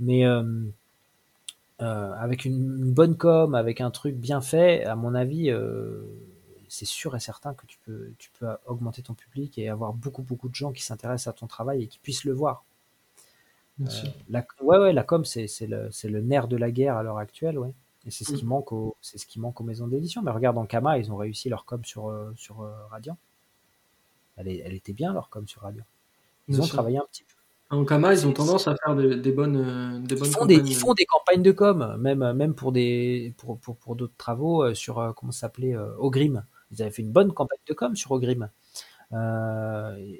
Mais 0.00 0.24
avec 1.78 2.44
une, 2.44 2.92
bonne 2.92 3.16
com, 3.16 3.54
avec 3.54 3.80
un 3.80 3.90
truc 3.90 4.16
bien 4.16 4.40
fait, 4.40 4.84
à 4.84 4.96
mon 4.96 5.14
avis 5.14 5.50
c'est 6.72 6.86
sûr 6.86 7.14
et 7.14 7.20
certain 7.20 7.52
que 7.52 7.66
tu 7.66 7.76
peux, 7.84 8.12
tu 8.16 8.30
peux 8.38 8.46
augmenter 8.64 9.02
ton 9.02 9.12
public 9.12 9.58
et 9.58 9.68
avoir 9.68 9.92
beaucoup, 9.92 10.22
beaucoup 10.22 10.48
de 10.48 10.54
gens 10.54 10.72
qui 10.72 10.82
s'intéressent 10.82 11.34
à 11.34 11.36
ton 11.38 11.46
travail 11.46 11.82
et 11.82 11.86
qui 11.86 11.98
puissent 11.98 12.24
le 12.24 12.32
voir. 12.32 12.64
Euh, 13.82 13.84
la, 14.30 14.46
ouais, 14.62 14.78
ouais, 14.78 14.92
la 14.94 15.02
com, 15.02 15.22
c'est 15.26 15.46
le, 15.66 15.90
le, 16.04 16.20
nerf 16.22 16.48
de 16.48 16.56
la 16.56 16.70
guerre 16.70 16.96
à 16.96 17.02
l'heure 17.02 17.18
actuelle, 17.18 17.58
ouais. 17.58 17.74
Et 18.06 18.10
c'est 18.10 18.24
ce, 18.24 18.32
qui 18.32 18.44
mm. 18.44 18.48
manque 18.48 18.72
aux, 18.72 18.96
ce 19.00 19.24
qui 19.26 19.38
manque 19.38 19.60
aux 19.60 19.64
maisons 19.64 19.86
d'édition. 19.86 20.22
Mais 20.22 20.30
regarde, 20.30 20.58
en 20.58 20.66
Kama, 20.66 20.98
ils 20.98 21.12
ont 21.12 21.16
réussi 21.16 21.48
leur 21.48 21.64
com 21.64 21.84
sur, 21.84 22.08
euh, 22.08 22.32
sur 22.36 22.62
euh, 22.62 22.72
Radiant. 22.90 23.16
Elle, 24.36 24.48
elle, 24.48 24.74
était 24.74 24.92
bien, 24.92 25.12
leur 25.12 25.28
com 25.28 25.46
sur 25.46 25.62
Radiant. 25.62 25.84
Ils 26.48 26.60
ont 26.60 26.66
travaillé 26.66 26.98
un 26.98 27.06
petit 27.10 27.22
peu. 27.22 27.76
En 27.76 27.84
Kama, 27.84 28.12
ils 28.12 28.26
ont 28.26 28.32
tendance 28.32 28.68
à 28.68 28.76
faire 28.76 28.96
des, 28.96 29.32
bonnes, 29.32 30.04
des 30.04 30.14
bonnes 30.14 30.28
ils 30.28 30.32
font 30.32 30.44
Des, 30.46 30.56
ils 30.56 30.74
font 30.74 30.92
des 30.92 31.06
campagnes 31.06 31.42
de 31.42 31.52
com, 31.52 31.96
même, 31.98 32.32
même 32.32 32.54
pour 32.54 32.72
d'autres 32.72 33.34
pour, 33.38 33.58
pour, 33.58 33.76
pour 33.76 33.96
travaux 34.18 34.74
sur, 34.74 35.14
comment 35.16 35.32
s'appelait, 35.32 35.74
Ogrim. 35.98 36.44
Ils 36.70 36.82
avaient 36.82 36.90
fait 36.90 37.02
une 37.02 37.12
bonne 37.12 37.32
campagne 37.32 37.58
de 37.66 37.72
com 37.74 37.96
sur 37.96 38.10
Ogrim. 38.12 38.50
Euh, 39.12 40.16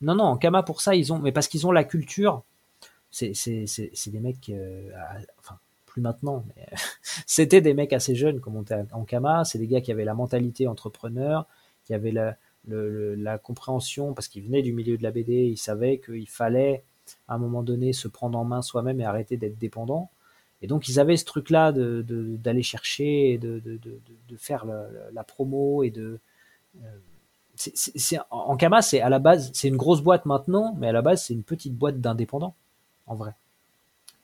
non, 0.00 0.14
non, 0.14 0.24
en 0.24 0.36
Kama 0.36 0.62
pour 0.62 0.80
ça, 0.80 0.94
ils 0.94 1.12
ont, 1.12 1.18
mais 1.18 1.32
parce 1.32 1.48
qu'ils 1.48 1.66
ont 1.66 1.72
la 1.72 1.84
culture. 1.84 2.42
C'est 3.10 3.32
des 3.32 4.20
mecs, 4.20 4.48
euh, 4.50 4.90
enfin, 5.38 5.58
plus 5.90 6.00
maintenant, 6.00 6.44
mais 6.48 6.66
c'était 7.26 7.60
des 7.60 7.74
mecs 7.74 7.92
assez 7.92 8.14
jeunes 8.14 8.40
comme 8.40 8.56
on 8.56 8.62
était 8.62 8.76
en 8.92 9.04
Kama. 9.04 9.44
C'est 9.44 9.58
des 9.58 9.66
gars 9.66 9.80
qui 9.80 9.90
avaient 9.92 10.04
la 10.04 10.14
mentalité 10.14 10.66
entrepreneur, 10.66 11.46
qui 11.84 11.92
avaient 11.94 12.12
la, 12.12 13.38
compréhension, 13.38 14.14
parce 14.14 14.28
qu'ils 14.28 14.44
venaient 14.44 14.62
du 14.62 14.72
milieu 14.72 14.96
de 14.96 15.02
la 15.02 15.10
BD, 15.10 15.46
ils 15.46 15.58
savaient 15.58 15.98
qu'il 15.98 16.28
fallait 16.28 16.84
à 17.26 17.34
un 17.34 17.38
moment 17.38 17.62
donné 17.62 17.92
se 17.92 18.06
prendre 18.06 18.38
en 18.38 18.44
main 18.44 18.62
soi-même 18.62 19.00
et 19.00 19.04
arrêter 19.04 19.36
d'être 19.36 19.58
dépendant. 19.58 20.10
Et 20.62 20.66
donc 20.66 20.88
ils 20.88 21.00
avaient 21.00 21.16
ce 21.16 21.24
truc-là 21.24 21.72
d'aller 21.72 22.60
de, 22.60 22.62
chercher, 22.62 23.38
de, 23.38 23.60
de 23.60 24.36
faire 24.36 24.64
la, 25.12 25.24
promo 25.24 25.82
et 25.82 25.90
de. 25.90 26.20
Euh, 26.82 26.98
en 28.30 28.56
Kama, 28.56 28.80
c'est 28.80 29.00
à 29.00 29.08
la 29.08 29.18
base, 29.18 29.50
c'est 29.52 29.68
une 29.68 29.76
grosse 29.76 30.00
boîte 30.00 30.24
maintenant, 30.24 30.74
mais 30.78 30.88
à 30.88 30.92
la 30.92 31.02
base, 31.02 31.24
c'est 31.24 31.34
une 31.34 31.42
petite 31.42 31.74
boîte 31.74 32.00
d'indépendants, 32.00 32.54
en 33.06 33.16
vrai. 33.16 33.34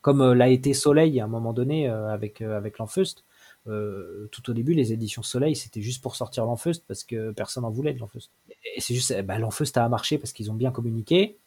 Comme 0.06 0.20
euh, 0.20 0.34
l'a 0.34 0.48
été 0.48 0.72
Soleil 0.74 1.18
à 1.20 1.24
un 1.24 1.28
moment 1.28 1.52
donné 1.52 1.88
euh, 1.88 2.08
avec, 2.08 2.40
avec 2.40 2.78
l'Enfeust. 2.78 3.24
tout 3.66 4.50
au 4.50 4.54
début, 4.54 4.74
les 4.74 4.92
éditions 4.92 5.22
Soleil, 5.22 5.56
c'était 5.56 5.82
juste 5.82 6.00
pour 6.00 6.14
sortir 6.14 6.44
l'Enfeust 6.44 6.84
parce 6.86 7.02
que 7.02 7.32
personne 7.32 7.64
n'en 7.64 7.70
voulait 7.70 7.92
de 7.92 7.98
l'Enfeust. 7.98 8.30
Et 8.76 8.80
c'est 8.80 8.94
juste, 8.94 9.20
bah, 9.22 9.38
l'Enfeust 9.38 9.76
a 9.76 9.88
marché 9.88 10.18
parce 10.18 10.32
qu'ils 10.32 10.50
ont 10.52 10.54
bien 10.54 10.70
communiqué, 10.70 11.38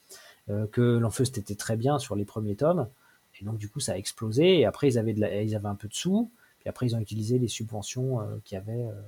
que 0.72 0.98
l'Enfeust 0.98 1.38
était 1.38 1.56
très 1.56 1.78
bien 1.78 2.00
sur 2.00 2.16
les 2.16 2.26
premiers 2.26 2.56
tomes. 2.56 2.88
Et 3.40 3.46
donc, 3.46 3.58
du 3.58 3.70
coup, 3.70 3.80
ça 3.80 3.94
a 3.94 3.98
explosé. 3.98 4.60
Et 4.60 4.66
après, 4.66 4.90
ils 4.90 4.98
avaient, 4.98 5.14
un 5.66 5.76
peu 5.76 5.88
de 5.88 5.94
sous. 5.94 6.30
Puis 6.60 6.70
après, 6.70 6.88
ils 6.88 6.96
ont 6.96 7.00
utilisé 7.00 7.40
les 7.40 7.48
subventions 7.48 8.20
euh, 8.20 8.26
qu'il 8.44 8.56
y 8.56 8.60
avait. 8.60 8.84
Euh, 8.84 9.02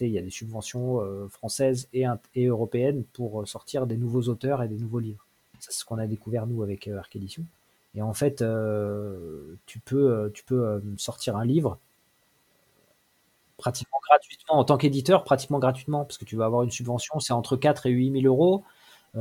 il 0.00 0.08
y 0.08 0.18
a 0.18 0.22
des 0.22 0.30
subventions 0.30 1.00
euh, 1.00 1.28
françaises 1.28 1.88
et, 1.92 2.04
et, 2.34 2.46
européennes 2.46 3.04
pour 3.12 3.46
sortir 3.46 3.86
des 3.86 3.96
nouveaux 3.96 4.22
auteurs 4.22 4.62
et 4.62 4.68
des 4.68 4.78
nouveaux 4.78 4.98
livres. 4.98 5.24
C'est 5.60 5.72
ce 5.72 5.84
qu'on 5.84 5.98
a 5.98 6.08
découvert, 6.08 6.46
nous, 6.46 6.62
avec 6.62 6.88
Arc 6.88 7.14
Édition. 7.14 7.44
Et 7.94 8.02
en 8.02 8.14
fait, 8.14 8.44
tu 9.66 9.80
peux, 9.80 10.30
tu 10.34 10.44
peux 10.44 10.82
sortir 10.96 11.36
un 11.36 11.44
livre 11.44 11.78
pratiquement 13.58 13.98
gratuitement 14.08 14.58
en 14.58 14.64
tant 14.64 14.76
qu'éditeur, 14.76 15.24
pratiquement 15.24 15.58
gratuitement, 15.58 16.04
parce 16.04 16.18
que 16.18 16.24
tu 16.24 16.36
vas 16.36 16.46
avoir 16.46 16.62
une 16.62 16.70
subvention, 16.70 17.20
c'est 17.20 17.32
entre 17.32 17.56
4 17.56 17.86
et 17.86 17.90
8 17.90 18.22
000 18.22 18.24
euros 18.26 18.64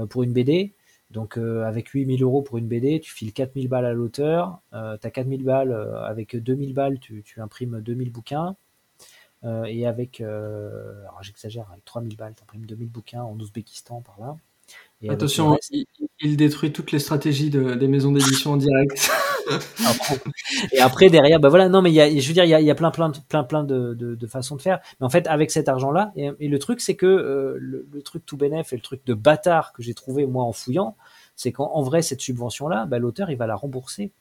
pour 0.09 0.23
une 0.23 0.33
BD. 0.33 0.73
Donc 1.11 1.37
avec 1.37 1.89
8 1.89 2.17
000 2.17 2.29
euros 2.29 2.41
pour 2.41 2.57
une 2.57 2.67
BD, 2.67 3.01
tu 3.01 3.13
files 3.13 3.33
4 3.33 3.53
000 3.55 3.67
balles 3.67 3.85
à 3.85 3.91
l'auteur, 3.91 4.61
tu 4.71 4.77
as 4.77 5.11
4 5.11 5.27
000 5.27 5.41
balles, 5.43 5.73
avec 6.05 6.37
2 6.37 6.55
000 6.55 6.71
balles, 6.71 6.99
tu, 6.99 7.21
tu 7.23 7.41
imprimes 7.41 7.81
2 7.81 7.95
000 7.95 8.09
bouquins, 8.09 8.55
et 9.43 9.85
avec, 9.85 10.21
alors 10.21 11.21
j'exagère, 11.21 11.69
avec 11.69 11.83
3 11.83 12.01
000 12.01 12.15
balles, 12.15 12.33
tu 12.35 12.43
imprimes 12.43 12.65
2 12.65 12.75
000 12.77 12.89
bouquins 12.89 13.23
en 13.23 13.37
Ouzbékistan 13.37 14.01
par 14.01 14.19
là. 14.21 14.37
Attention, 15.09 15.57
il, 16.19 16.37
détruit 16.37 16.71
toutes 16.71 16.91
les 16.91 16.99
stratégies 16.99 17.49
des 17.49 17.87
maisons 17.87 18.11
d'édition 18.11 18.51
en 18.51 18.57
direct. 18.57 19.09
et 20.71 20.79
après 20.79 21.09
derrière, 21.09 21.39
bah 21.39 21.49
voilà, 21.49 21.69
non 21.69 21.81
mais 21.81 21.89
il 21.89 21.95
y 21.95 22.01
a, 22.01 22.07
je 22.07 22.27
veux 22.27 22.33
dire, 22.33 22.43
il 22.43 22.49
y 22.49 22.69
a, 22.69 22.75
plein, 22.75 22.91
plein, 22.91 23.11
plein, 23.27 23.43
plein 23.43 23.63
de, 23.63 23.95
de, 23.95 24.27
façons 24.27 24.55
de 24.55 24.61
faire. 24.61 24.79
Mais 24.99 25.05
en 25.07 25.09
fait, 25.09 25.25
avec 25.25 25.49
cet 25.49 25.69
argent-là, 25.69 26.11
et, 26.15 26.47
le 26.47 26.59
truc 26.59 26.81
c'est 26.81 26.95
que 26.95 27.07
euh, 27.07 27.57
le, 27.59 28.01
truc 28.03 28.25
tout 28.27 28.37
bénéf 28.37 28.73
et 28.73 28.75
le 28.75 28.81
truc 28.81 29.03
de 29.05 29.15
bâtard 29.15 29.73
que 29.73 29.81
j'ai 29.81 29.95
trouvé 29.95 30.27
moi 30.27 30.43
en 30.43 30.51
fouillant, 30.51 30.95
c'est 31.35 31.51
qu'en 31.51 31.81
vrai 31.81 32.03
cette 32.03 32.21
subvention-là, 32.21 32.85
bah, 32.85 32.99
l'auteur 32.99 33.31
il 33.31 33.37
va 33.37 33.47
la 33.47 33.55
rembourser 33.55 34.11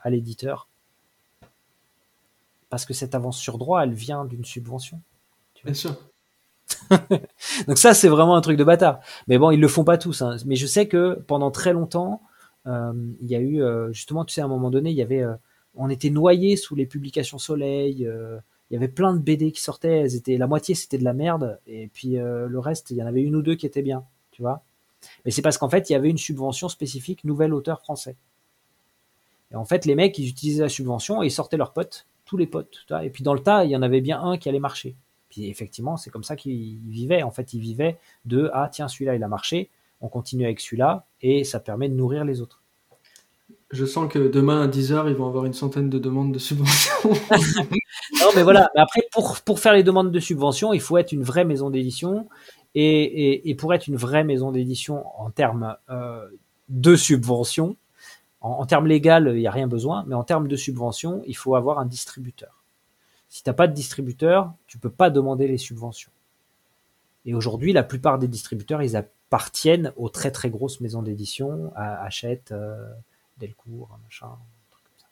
à 0.00 0.08
l'éditeur 0.08 0.66
parce 2.70 2.86
que 2.86 2.94
cette 2.94 3.14
avance 3.14 3.38
sur 3.38 3.58
droit, 3.58 3.82
elle 3.82 3.94
vient 3.94 4.24
d'une 4.24 4.44
subvention. 4.44 5.00
Bien 5.64 5.74
sûr. 5.74 5.96
Donc 7.66 7.78
ça, 7.78 7.94
c'est 7.94 8.08
vraiment 8.08 8.36
un 8.36 8.40
truc 8.40 8.56
de 8.56 8.64
bâtard. 8.64 9.00
Mais 9.28 9.38
bon, 9.38 9.50
ils 9.50 9.60
le 9.60 9.68
font 9.68 9.84
pas 9.84 9.98
tous. 9.98 10.22
Hein. 10.22 10.36
Mais 10.46 10.56
je 10.56 10.66
sais 10.66 10.88
que 10.88 11.14
pendant 11.26 11.50
très 11.50 11.72
longtemps, 11.72 12.22
euh, 12.66 12.92
il 13.20 13.28
y 13.28 13.36
a 13.36 13.40
eu 13.40 13.62
euh, 13.62 13.92
justement, 13.92 14.24
tu 14.24 14.34
sais, 14.34 14.40
à 14.40 14.44
un 14.44 14.48
moment 14.48 14.70
donné, 14.70 14.90
il 14.90 14.96
y 14.96 15.02
avait, 15.02 15.22
euh, 15.22 15.34
on 15.74 15.88
était 15.88 16.10
noyé 16.10 16.56
sous 16.56 16.74
les 16.74 16.86
publications 16.86 17.38
Soleil. 17.38 18.08
il 18.70 18.74
y 18.74 18.76
avait 18.76 18.88
plein 18.88 19.14
de 19.14 19.18
BD 19.18 19.52
qui 19.52 19.62
sortaient. 19.62 20.06
Elles 20.06 20.38
la 20.38 20.46
moitié 20.46 20.74
c'était 20.74 20.98
de 20.98 21.04
la 21.04 21.12
merde, 21.12 21.60
et 21.66 21.88
puis 21.88 22.16
le 22.16 22.58
reste, 22.58 22.90
il 22.90 22.96
y 22.96 23.02
en 23.02 23.06
avait 23.06 23.22
une 23.22 23.36
ou 23.36 23.42
deux 23.42 23.54
qui 23.54 23.66
étaient 23.66 23.82
bien, 23.82 24.04
tu 24.30 24.42
vois. 24.42 24.62
Mais 25.24 25.30
c'est 25.30 25.42
parce 25.42 25.58
qu'en 25.58 25.68
fait, 25.68 25.90
il 25.90 25.92
y 25.92 25.96
avait 25.96 26.08
une 26.08 26.18
subvention 26.18 26.68
spécifique 26.68 27.24
nouvel 27.24 27.52
auteur 27.52 27.80
français. 27.80 28.16
Et 29.52 29.54
en 29.54 29.64
fait, 29.64 29.84
les 29.84 29.94
mecs, 29.94 30.18
ils 30.18 30.28
utilisaient 30.28 30.62
la 30.62 30.68
subvention 30.68 31.22
et 31.22 31.26
ils 31.26 31.30
sortaient 31.30 31.58
leurs 31.58 31.72
potes, 31.72 32.06
tous 32.24 32.36
les 32.36 32.46
potes. 32.46 32.86
Et 33.02 33.10
puis 33.10 33.22
dans 33.22 33.34
le 33.34 33.40
tas, 33.40 33.64
il 33.64 33.70
y 33.70 33.76
en 33.76 33.82
avait 33.82 34.00
bien 34.00 34.20
un 34.20 34.38
qui 34.38 34.48
allait 34.48 34.58
marcher 34.58 34.96
effectivement, 35.38 35.96
c'est 35.96 36.10
comme 36.10 36.24
ça 36.24 36.36
qu'il 36.36 36.78
vivait. 36.88 37.22
En 37.22 37.30
fait, 37.30 37.52
il 37.52 37.60
vivait 37.60 37.98
de 38.24 38.50
ah 38.52 38.68
tiens 38.72 38.88
celui-là 38.88 39.14
il 39.14 39.22
a 39.22 39.28
marché, 39.28 39.70
on 40.00 40.08
continue 40.08 40.44
avec 40.44 40.60
celui-là 40.60 41.06
et 41.20 41.44
ça 41.44 41.60
permet 41.60 41.88
de 41.88 41.94
nourrir 41.94 42.24
les 42.24 42.40
autres. 42.40 42.62
Je 43.72 43.84
sens 43.84 44.12
que 44.12 44.28
demain 44.28 44.62
à 44.62 44.68
10h, 44.68 45.08
ils 45.08 45.16
vont 45.16 45.26
avoir 45.26 45.44
une 45.44 45.52
centaine 45.52 45.90
de 45.90 45.98
demandes 45.98 46.32
de 46.32 46.38
subventions. 46.38 46.92
non, 48.20 48.28
mais 48.36 48.44
voilà. 48.44 48.70
Après, 48.76 49.02
pour, 49.12 49.40
pour 49.40 49.58
faire 49.58 49.72
les 49.72 49.82
demandes 49.82 50.12
de 50.12 50.20
subventions, 50.20 50.72
il 50.72 50.80
faut 50.80 50.98
être 50.98 51.10
une 51.10 51.24
vraie 51.24 51.44
maison 51.44 51.68
d'édition. 51.68 52.28
Et, 52.76 53.48
et, 53.48 53.54
pour 53.54 53.72
être 53.72 53.86
une 53.86 53.96
vraie 53.96 54.22
maison 54.22 54.52
d'édition 54.52 55.02
en 55.18 55.30
termes 55.30 55.76
euh, 55.88 56.28
de 56.68 56.94
subvention, 56.94 57.76
en, 58.42 58.50
en 58.50 58.66
termes 58.66 58.86
légal, 58.86 59.32
il 59.34 59.40
n'y 59.40 59.46
a 59.46 59.50
rien 59.50 59.66
besoin, 59.66 60.04
mais 60.06 60.14
en 60.14 60.24
termes 60.24 60.46
de 60.46 60.56
subvention, 60.56 61.22
il 61.26 61.36
faut 61.36 61.54
avoir 61.54 61.78
un 61.78 61.86
distributeur. 61.86 62.55
Si 63.36 63.42
tu 63.42 63.50
n'as 63.50 63.54
pas 63.54 63.66
de 63.66 63.74
distributeur, 63.74 64.54
tu 64.66 64.78
peux 64.78 64.88
pas 64.88 65.10
demander 65.10 65.46
les 65.46 65.58
subventions. 65.58 66.10
Et 67.26 67.34
aujourd'hui, 67.34 67.74
la 67.74 67.82
plupart 67.82 68.18
des 68.18 68.28
distributeurs, 68.28 68.82
ils 68.82 68.96
appartiennent 68.96 69.92
aux 69.96 70.08
très 70.08 70.30
très 70.30 70.48
grosses 70.48 70.80
maisons 70.80 71.02
d'édition, 71.02 71.70
à 71.76 72.02
Hachette, 72.02 72.52
euh, 72.52 72.82
Delcourt, 73.36 73.90
machin, 74.04 74.28
truc 74.70 74.84
comme 74.84 74.96
ça. 74.96 75.06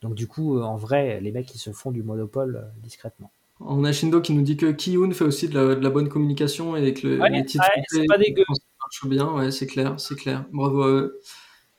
Donc 0.00 0.16
du 0.16 0.26
coup, 0.26 0.58
euh, 0.58 0.62
en 0.64 0.74
vrai, 0.74 1.20
les 1.20 1.30
mecs, 1.30 1.54
ils 1.54 1.60
se 1.60 1.70
font 1.70 1.92
du 1.92 2.02
monopole 2.02 2.56
euh, 2.56 2.80
discrètement. 2.82 3.30
On 3.60 3.84
a 3.84 3.92
Shindo 3.92 4.20
qui 4.20 4.32
nous 4.32 4.42
dit 4.42 4.56
que 4.56 4.72
Kiyun 4.72 5.12
fait 5.12 5.22
aussi 5.22 5.48
de 5.48 5.60
la, 5.60 5.90
bonne 5.90 6.08
communication 6.08 6.74
et 6.74 6.92
que 6.92 7.06
le, 7.06 7.28
les 7.28 7.44
titres 7.44 7.64
c'est 7.86 8.04
pas 8.06 8.18
dégueu. 8.18 8.42
marchent 8.80 9.06
bien, 9.06 9.32
ouais, 9.32 9.52
c'est 9.52 9.68
clair, 9.68 9.94
c'est 10.00 10.16
clair. 10.16 10.44
Bravo 10.50 11.12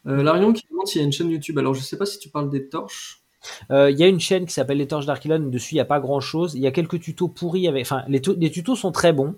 Larion 0.06 0.54
qui 0.54 0.66
demande 0.72 0.88
s'il 0.88 1.02
y 1.02 1.04
a 1.04 1.06
une 1.06 1.12
chaîne 1.12 1.30
YouTube. 1.30 1.60
Alors 1.60 1.74
je 1.74 1.82
sais 1.82 1.98
pas 1.98 2.06
si 2.06 2.18
tu 2.18 2.30
parles 2.30 2.50
des 2.50 2.70
torches. 2.70 3.23
Euh, 3.72 3.92
il 3.92 3.98
y 3.98 4.04
a 4.04 4.08
une 4.08 4.20
chaîne 4.20 4.46
qui 4.46 4.54
s'appelle 4.54 4.78
Les 4.78 4.88
Torches 4.88 5.06
d'Arkilon. 5.06 5.40
Dessus, 5.40 5.74
il 5.74 5.78
n'y 5.78 5.82
a 5.82 5.86
pas 5.86 6.00
grand 6.00 6.20
chose. 6.20 6.56
Il 6.56 6.62
y 6.62 6.68
a 6.68 6.72
quelques 6.72 7.00
tutos 7.00 7.28
pourris. 7.28 7.68
Avec... 7.68 7.84
Enfin, 7.84 8.04
les, 8.08 8.22
tutos 8.22 8.76
sont 8.76 8.92
très 8.92 9.14
bons, 9.14 9.36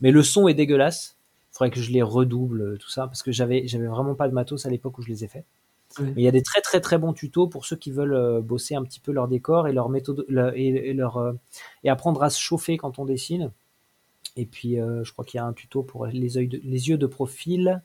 mais 0.00 0.10
le 0.10 0.22
son 0.22 0.48
est 0.48 0.54
dégueulasse. 0.54 1.16
Il 1.52 1.58
faudrait 1.58 1.70
que 1.70 1.80
je 1.80 1.90
les 1.90 2.02
redouble, 2.02 2.60
euh, 2.60 2.76
tout 2.76 2.90
ça, 2.90 3.06
parce 3.06 3.22
que 3.22 3.32
j'avais, 3.32 3.64
vraiment 3.66 4.14
pas 4.14 4.28
de 4.28 4.34
matos 4.34 4.66
à 4.66 4.70
l'époque 4.70 4.98
où 4.98 5.02
je 5.02 5.08
les 5.08 5.24
ai 5.24 5.28
faits. 5.28 5.44
Mais 6.00 6.12
il 6.16 6.22
y 6.22 6.28
a 6.28 6.32
des 6.32 6.42
très 6.42 6.60
très 6.60 6.80
très 6.80 6.98
bons 6.98 7.14
tutos 7.14 7.46
pour 7.46 7.64
ceux 7.64 7.76
qui 7.76 7.90
veulent 7.90 8.12
euh, 8.12 8.40
bosser 8.42 8.74
un 8.74 8.82
petit 8.82 9.00
peu 9.00 9.12
leur 9.12 9.28
décor 9.28 9.66
et 9.66 9.72
leur 9.72 9.88
méthode 9.88 10.26
et, 10.28 10.92
leur 10.92 11.34
et 11.84 11.88
apprendre 11.88 12.22
à 12.22 12.28
se 12.28 12.38
chauffer 12.38 12.76
quand 12.76 12.98
on 12.98 13.06
dessine. 13.06 13.50
Et 14.36 14.44
puis 14.44 14.76
je 14.76 15.10
crois 15.12 15.24
qu'il 15.24 15.38
y 15.38 15.40
a 15.40 15.46
un 15.46 15.54
tuto 15.54 15.82
pour 15.82 16.04
les, 16.06 16.28
les 16.28 16.88
yeux 16.88 16.98
de 16.98 17.06
profil. 17.06 17.80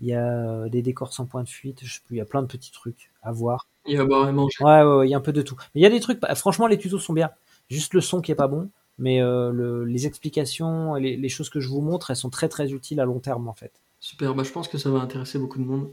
Il 0.00 0.06
y 0.06 0.14
a 0.14 0.68
des 0.68 0.82
décors 0.82 1.12
sans 1.12 1.26
point 1.26 1.42
de 1.42 1.48
fuite. 1.48 1.80
Je 1.82 1.94
sais 1.94 2.00
plus. 2.04 2.16
Il 2.16 2.18
y 2.18 2.22
a 2.22 2.24
plein 2.24 2.42
de 2.42 2.46
petits 2.46 2.70
trucs 2.70 3.10
à 3.22 3.32
voir. 3.32 3.66
Il 3.86 3.94
y 3.94 3.98
a 3.98 4.04
vraiment. 4.04 4.48
Ouais, 4.60 4.82
ouais, 4.82 5.08
il 5.08 5.10
y 5.10 5.14
a 5.14 5.18
un 5.18 5.22
peu 5.22 5.32
de 5.32 5.42
tout. 5.42 5.56
Mais 5.74 5.80
il 5.80 5.82
y 5.82 5.86
a 5.86 5.90
des 5.90 6.00
trucs. 6.00 6.20
Franchement, 6.36 6.66
les 6.66 6.78
tutos 6.78 6.98
sont 6.98 7.12
bien. 7.12 7.30
Juste 7.68 7.94
le 7.94 8.00
son 8.00 8.20
qui 8.20 8.32
est 8.32 8.36
pas 8.36 8.48
bon. 8.48 8.70
Mais 8.98 9.22
euh, 9.22 9.84
les 9.84 10.06
explications, 10.06 10.94
les, 10.94 11.16
les, 11.16 11.28
choses 11.28 11.50
que 11.50 11.60
je 11.60 11.68
vous 11.68 11.80
montre, 11.80 12.10
elles 12.10 12.16
sont 12.16 12.30
très 12.30 12.48
très 12.48 12.72
utiles 12.72 12.98
à 12.98 13.04
long 13.04 13.20
terme 13.20 13.48
en 13.48 13.54
fait. 13.54 13.80
Super. 14.00 14.34
Bah, 14.34 14.42
je 14.42 14.50
pense 14.50 14.68
que 14.68 14.76
ça 14.76 14.90
va 14.90 14.98
intéresser 14.98 15.38
beaucoup 15.38 15.58
de 15.58 15.64
monde. 15.64 15.88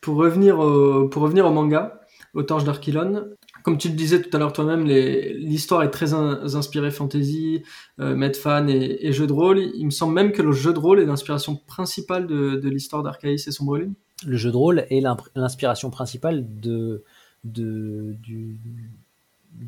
Pour 0.00 0.16
revenir 0.16 0.58
au, 0.60 1.08
pour 1.08 1.22
revenir 1.22 1.46
au 1.46 1.50
manga, 1.50 2.00
au 2.34 2.42
Torche 2.42 2.64
d'Archilon, 2.64 3.30
comme 3.66 3.78
tu 3.78 3.88
le 3.88 3.94
disais 3.94 4.22
tout 4.22 4.30
à 4.36 4.38
l'heure 4.38 4.52
toi-même, 4.52 4.84
l'histoire 4.84 5.82
est 5.82 5.90
très 5.90 6.14
inspirée 6.14 6.92
fantasy, 6.92 7.64
euh, 7.98 8.14
Medfan 8.14 8.68
et, 8.68 9.10
jeu 9.10 9.26
de 9.26 9.32
rôle. 9.32 9.58
Il 9.58 9.86
me 9.86 9.90
semble 9.90 10.14
même 10.14 10.30
que 10.30 10.40
le 10.40 10.52
jeu 10.52 10.72
de 10.72 10.78
rôle 10.78 11.00
est 11.00 11.04
l'inspiration 11.04 11.56
principale 11.66 12.28
de, 12.28 12.68
l'histoire 12.68 13.02
d'Archaïs 13.02 13.48
et 13.48 13.50
son 13.50 13.64
brûlure 13.64 13.90
le 14.24 14.36
jeu 14.36 14.52
de 14.52 14.56
rôle 14.56 14.86
est 14.88 15.02
l'inspiration 15.34 15.90
principale 15.90 16.46
de, 16.60 17.02
de, 17.42 18.16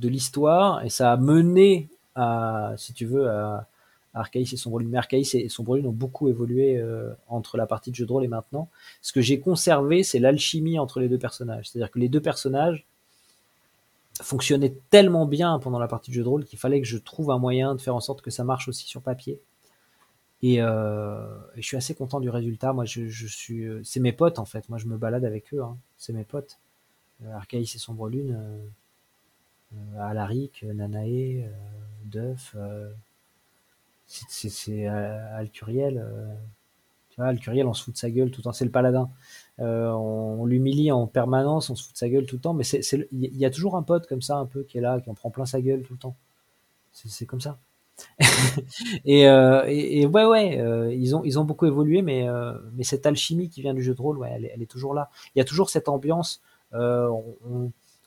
l'histoire 0.04 0.84
et 0.84 0.90
ça 0.90 1.10
a 1.10 1.16
mené 1.16 1.88
à, 2.14 2.74
si 2.76 2.92
tu 2.92 3.04
veux, 3.04 3.28
à 3.28 3.66
et 4.32 4.44
son 4.44 4.70
brûle. 4.70 4.86
Mais 4.86 4.98
Arcaïs 4.98 5.34
et 5.34 5.48
son 5.48 5.64
brûle 5.64 5.84
ont 5.88 5.92
beaucoup 5.92 6.28
évolué 6.28 6.76
euh, 6.76 7.10
entre 7.26 7.56
la 7.56 7.66
partie 7.66 7.90
de 7.90 7.96
jeu 7.96 8.06
de 8.06 8.12
rôle 8.12 8.24
et 8.24 8.28
maintenant. 8.28 8.68
Ce 9.02 9.12
que 9.12 9.20
j'ai 9.20 9.40
conservé, 9.40 10.04
c'est 10.04 10.20
l'alchimie 10.20 10.78
entre 10.78 11.00
les 11.00 11.08
deux 11.08 11.18
personnages. 11.18 11.68
C'est-à-dire 11.68 11.90
que 11.90 11.98
les 11.98 12.08
deux 12.08 12.22
personnages 12.22 12.86
fonctionnaient 14.22 14.74
tellement 14.90 15.26
bien 15.26 15.58
pendant 15.58 15.78
la 15.78 15.88
partie 15.88 16.10
de 16.10 16.16
jeu 16.16 16.22
de 16.22 16.28
rôle 16.28 16.44
qu'il 16.44 16.58
fallait 16.58 16.80
que 16.80 16.86
je 16.86 16.98
trouve 16.98 17.30
un 17.30 17.38
moyen 17.38 17.74
de 17.74 17.80
faire 17.80 17.94
en 17.94 18.00
sorte 18.00 18.22
que 18.22 18.30
ça 18.30 18.44
marche 18.44 18.68
aussi 18.68 18.86
sur 18.86 19.02
papier. 19.02 19.40
Euh, 20.44 21.38
et, 21.56 21.62
je 21.62 21.66
suis 21.66 21.76
assez 21.76 21.94
content 21.94 22.20
du 22.20 22.30
résultat. 22.30 22.72
Moi, 22.72 22.84
je, 22.84 23.26
suis, 23.26 23.64
euh, 23.64 23.80
c'est 23.84 24.00
mes 24.00 24.12
potes 24.12 24.38
en 24.38 24.44
fait. 24.44 24.68
Moi, 24.68 24.78
je 24.78 24.86
me 24.86 24.96
balade 24.96 25.24
avec 25.24 25.52
eux. 25.52 25.62
Hein. 25.62 25.76
C'est 25.96 26.12
mes 26.12 26.24
potes. 26.24 26.58
Euh, 27.24 27.32
Arcaïs 27.34 27.74
et 27.74 27.78
Sombre 27.78 28.08
Lune, 28.08 28.38
euh, 29.74 30.00
Alaric, 30.00 30.62
Nanae, 30.62 31.48
Duff. 32.04 32.56
c'est 34.06 34.86
Alcuriel. 34.86 36.06
tu 37.10 37.16
vois, 37.16 37.26
Alcuriel, 37.26 37.66
on 37.66 37.74
se 37.74 37.84
fout 37.84 37.94
de 37.94 37.98
sa 37.98 38.10
gueule 38.10 38.30
tout 38.30 38.40
le 38.40 38.44
temps. 38.44 38.52
C'est 38.52 38.64
le 38.64 38.70
paladin. 38.70 39.10
On, 39.58 40.44
l'humilie 40.44 40.92
en 40.92 41.06
permanence, 41.06 41.70
on 41.70 41.74
se 41.74 41.84
fout 41.84 41.92
de 41.92 41.98
sa 41.98 42.08
gueule 42.08 42.26
tout 42.26 42.36
le 42.36 42.42
temps. 42.42 42.54
Mais 42.54 42.64
il 43.12 43.36
y 43.36 43.44
a 43.44 43.50
toujours 43.50 43.76
un 43.76 43.82
pote 43.82 44.06
comme 44.06 44.22
ça, 44.22 44.36
un 44.36 44.46
peu, 44.46 44.62
qui 44.62 44.78
est 44.78 44.80
là, 44.80 45.00
qui 45.00 45.10
en 45.10 45.14
prend 45.14 45.30
plein 45.30 45.46
sa 45.46 45.60
gueule 45.60 45.82
tout 45.82 45.94
le 45.94 45.98
temps. 45.98 46.16
C'est 46.92 47.26
comme 47.26 47.40
ça. 47.40 47.58
Euh, 49.06 49.64
et, 49.66 50.02
et, 50.02 50.06
ouais, 50.06 50.24
ouais, 50.24 50.58
euh, 50.60 50.92
ils, 50.94 51.16
ont, 51.16 51.24
ils 51.24 51.38
ont 51.38 51.44
beaucoup 51.44 51.66
évolué, 51.66 52.02
mais, 52.02 52.28
euh, 52.28 52.52
mais 52.74 52.84
cette 52.84 53.06
alchimie 53.06 53.48
qui 53.48 53.62
vient 53.62 53.74
du 53.74 53.82
jeu 53.82 53.94
de 53.94 54.00
rôle, 54.00 54.18
ouais, 54.18 54.30
elle, 54.32 54.50
elle 54.52 54.62
est 54.62 54.70
toujours 54.70 54.94
là. 54.94 55.10
Il 55.34 55.38
y 55.38 55.42
a 55.42 55.44
toujours 55.44 55.70
cette 55.70 55.88
ambiance. 55.88 56.42
On, 56.72 57.24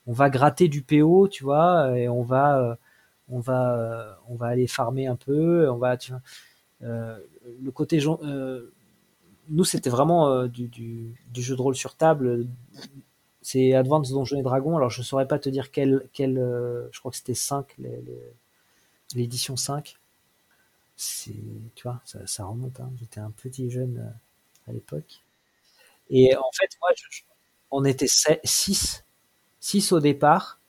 on, 0.08 0.14
va 0.14 0.30
gratter 0.30 0.68
du 0.68 0.84
PO, 0.84 1.28
tu 1.28 1.44
vois, 1.44 1.98
et 1.98 2.08
on 2.08 2.22
va, 2.22 2.78
on 3.30 3.40
va, 3.40 4.20
on 4.30 4.36
va 4.36 4.48
aller 4.48 4.68
farmer 4.68 5.08
un 5.08 5.16
peu. 5.16 5.70
On 5.70 5.78
va, 5.78 5.98
tu 5.98 6.12
vois, 6.12 6.22
le 6.82 7.72
côté 7.72 8.00
nous, 9.52 9.64
c'était 9.64 9.90
vraiment 9.90 10.48
du, 10.48 10.68
du, 10.68 11.16
jeu 11.36 11.56
de 11.56 11.62
rôle 11.62 11.76
sur 11.76 11.96
table. 11.96 12.48
C'est 13.42 13.74
Advance 13.74 14.12
Donjons 14.12 14.40
et 14.40 14.44
Dragons. 14.44 14.78
Alors, 14.78 14.90
je 14.90 15.02
saurais 15.02 15.28
pas 15.28 15.40
te 15.40 15.50
dire 15.50 15.72
quel, 15.72 16.08
quel 16.14 16.36
je 16.92 17.00
crois 17.00 17.12
que 17.12 17.18
c'était 17.18 17.36
5 17.36 17.66
les 17.78 18.04
l'édition 19.16 19.56
5. 19.56 19.98
C'est, 20.96 21.34
tu 21.76 21.84
vois, 21.84 22.02
ça, 22.06 22.46
remonte. 22.46 22.80
Hein. 22.80 22.92
J'étais 23.00 23.20
un 23.20 23.32
petit 23.32 23.70
jeune 23.72 23.98
euh, 23.98 24.70
à 24.70 24.74
l'époque. 24.74 25.24
Et 26.10 26.36
en 26.36 26.52
fait, 26.54 26.78
moi, 26.80 26.92
on 27.72 27.86
était 27.86 28.08
6. 28.08 29.04
6 29.60 29.92
au 29.94 30.00
départ. 30.00 30.60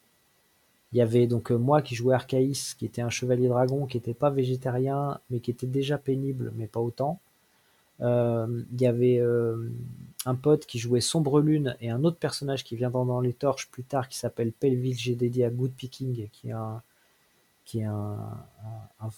Il 0.93 0.99
y 0.99 1.03
avait 1.03 1.27
donc 1.27 1.51
euh, 1.51 1.57
moi 1.57 1.83
qui 1.83 1.95
jouais 1.95 2.15
Archaïs, 2.15 2.75
qui 2.75 2.87
était 2.87 3.03
un 3.03 3.11
chevalier 3.11 3.49
dragon, 3.49 3.87
qui 3.87 3.97
n'était 3.97 4.15
pas 4.15 4.31
végétarien, 4.31 5.21
mais 5.31 5.41
qui 5.41 5.51
était 5.51 5.67
déjà 5.67 5.99
pénible, 5.99 6.53
mais 6.55 6.67
pas 6.67 6.81
autant. 6.81 7.21
Euh, 8.03 8.63
il 8.73 8.81
y 8.81 8.87
avait 8.87 9.23
un 10.27 10.35
pote 10.35 10.67
qui 10.67 10.79
jouait 10.79 11.01
Sombre 11.01 11.41
Lune 11.41 11.77
et 11.81 11.91
un 11.91 12.05
autre 12.05 12.19
personnage 12.19 12.65
qui 12.65 12.77
vient 12.77 12.91
dans, 12.91 13.21
les 13.21 13.33
torches 13.33 13.69
plus 13.71 13.85
tard 13.85 14.09
qui 14.09 14.19
s'appelle 14.19 14.53
Pelville, 14.53 14.99
j'ai 14.99 15.15
dédié 15.15 15.45
à 15.45 15.51
Good 15.51 15.73
Picking, 15.73 16.29
qui 16.31 16.49
est 16.49 16.53
un, 16.53 16.83
qui 17.65 17.81
est 17.81 17.85
un, 17.85 18.29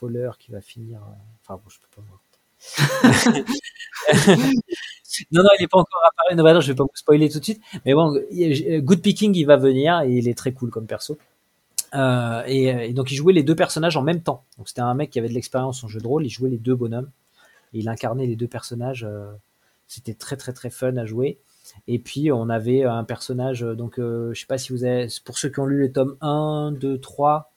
voleur 0.00 0.38
qui 0.38 0.50
va 0.50 0.60
finir. 0.60 1.00
Enfin 1.42 1.60
bon, 1.62 1.68
je 1.68 1.78
peux 1.78 1.88
pas 1.96 2.02
voir. 2.08 2.20
non, 5.32 5.42
non, 5.42 5.50
il 5.58 5.62
n'est 5.62 5.68
pas 5.68 5.78
encore 5.78 6.02
apparu. 6.06 6.36
Non, 6.36 6.42
bah 6.44 6.54
non, 6.54 6.60
je 6.60 6.68
vais 6.72 6.76
pas 6.76 6.84
vous 6.84 6.90
spoiler 6.94 7.28
tout 7.28 7.38
de 7.38 7.44
suite. 7.44 7.60
Mais 7.84 7.94
bon, 7.94 8.18
Good 8.30 9.02
Picking, 9.02 9.34
il 9.34 9.44
va 9.44 9.56
venir 9.56 10.00
et 10.00 10.12
il 10.12 10.28
est 10.28 10.36
très 10.36 10.52
cool 10.52 10.70
comme 10.70 10.86
perso. 10.86 11.18
Euh, 11.94 12.42
et, 12.46 12.92
donc 12.92 13.12
il 13.12 13.14
jouait 13.14 13.32
les 13.32 13.42
deux 13.42 13.54
personnages 13.54 13.96
en 13.96 14.02
même 14.02 14.22
temps. 14.22 14.44
Donc 14.58 14.68
c'était 14.68 14.80
un 14.80 14.94
mec 14.94 15.10
qui 15.10 15.18
avait 15.18 15.28
de 15.28 15.34
l'expérience 15.34 15.84
en 15.84 15.88
jeu 15.88 16.00
de 16.00 16.06
rôle, 16.06 16.26
il 16.26 16.30
jouait 16.30 16.50
les 16.50 16.58
deux 16.58 16.74
bonhommes. 16.74 17.10
Il 17.74 17.88
incarnait 17.88 18.26
les 18.26 18.36
deux 18.36 18.48
personnages. 18.48 19.04
Euh, 19.04 19.30
c'était 19.86 20.14
très 20.14 20.36
très 20.36 20.52
très 20.52 20.70
fun 20.70 20.96
à 20.96 21.04
jouer. 21.04 21.38
Et 21.86 21.98
puis 21.98 22.32
on 22.32 22.48
avait 22.48 22.84
un 22.84 23.04
personnage, 23.04 23.60
donc 23.60 23.98
euh, 23.98 24.32
je 24.34 24.40
sais 24.40 24.46
pas 24.46 24.58
si 24.58 24.72
vous 24.72 24.84
avez, 24.84 25.08
pour 25.24 25.38
ceux 25.38 25.48
qui 25.48 25.60
ont 25.60 25.66
lu 25.66 25.82
les 25.82 25.92
tomes 25.92 26.16
1, 26.20 26.72
2, 26.72 26.98
3, 26.98 27.52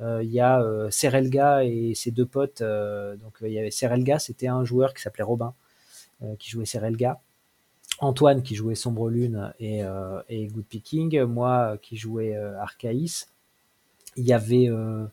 il 0.00 0.28
y 0.28 0.40
a 0.40 0.60
Serelga 0.90 1.64
et 1.64 1.94
ses 1.94 2.10
deux 2.10 2.26
potes. 2.26 2.62
donc 2.62 3.36
il 3.42 3.52
y 3.52 3.58
avait 3.58 3.70
Serelga, 3.70 4.18
c'était 4.18 4.48
un 4.48 4.64
joueur 4.64 4.92
qui 4.92 5.02
s'appelait 5.02 5.22
Robin, 5.22 5.54
qui 6.40 6.50
jouait 6.50 6.66
Serelga. 6.66 7.20
Antoine 8.00 8.42
qui 8.42 8.56
jouait 8.56 8.74
Sombre 8.74 9.08
Lune 9.08 9.54
et, 9.60 9.82
et 10.28 10.46
Good 10.48 10.66
Picking, 10.66 11.22
moi 11.22 11.78
qui 11.80 11.96
jouais 11.96 12.34
Arcaïs. 12.34 13.28
Il 14.16 14.24
y 14.24 14.32
avait 14.32 14.68
euh, 14.68 15.06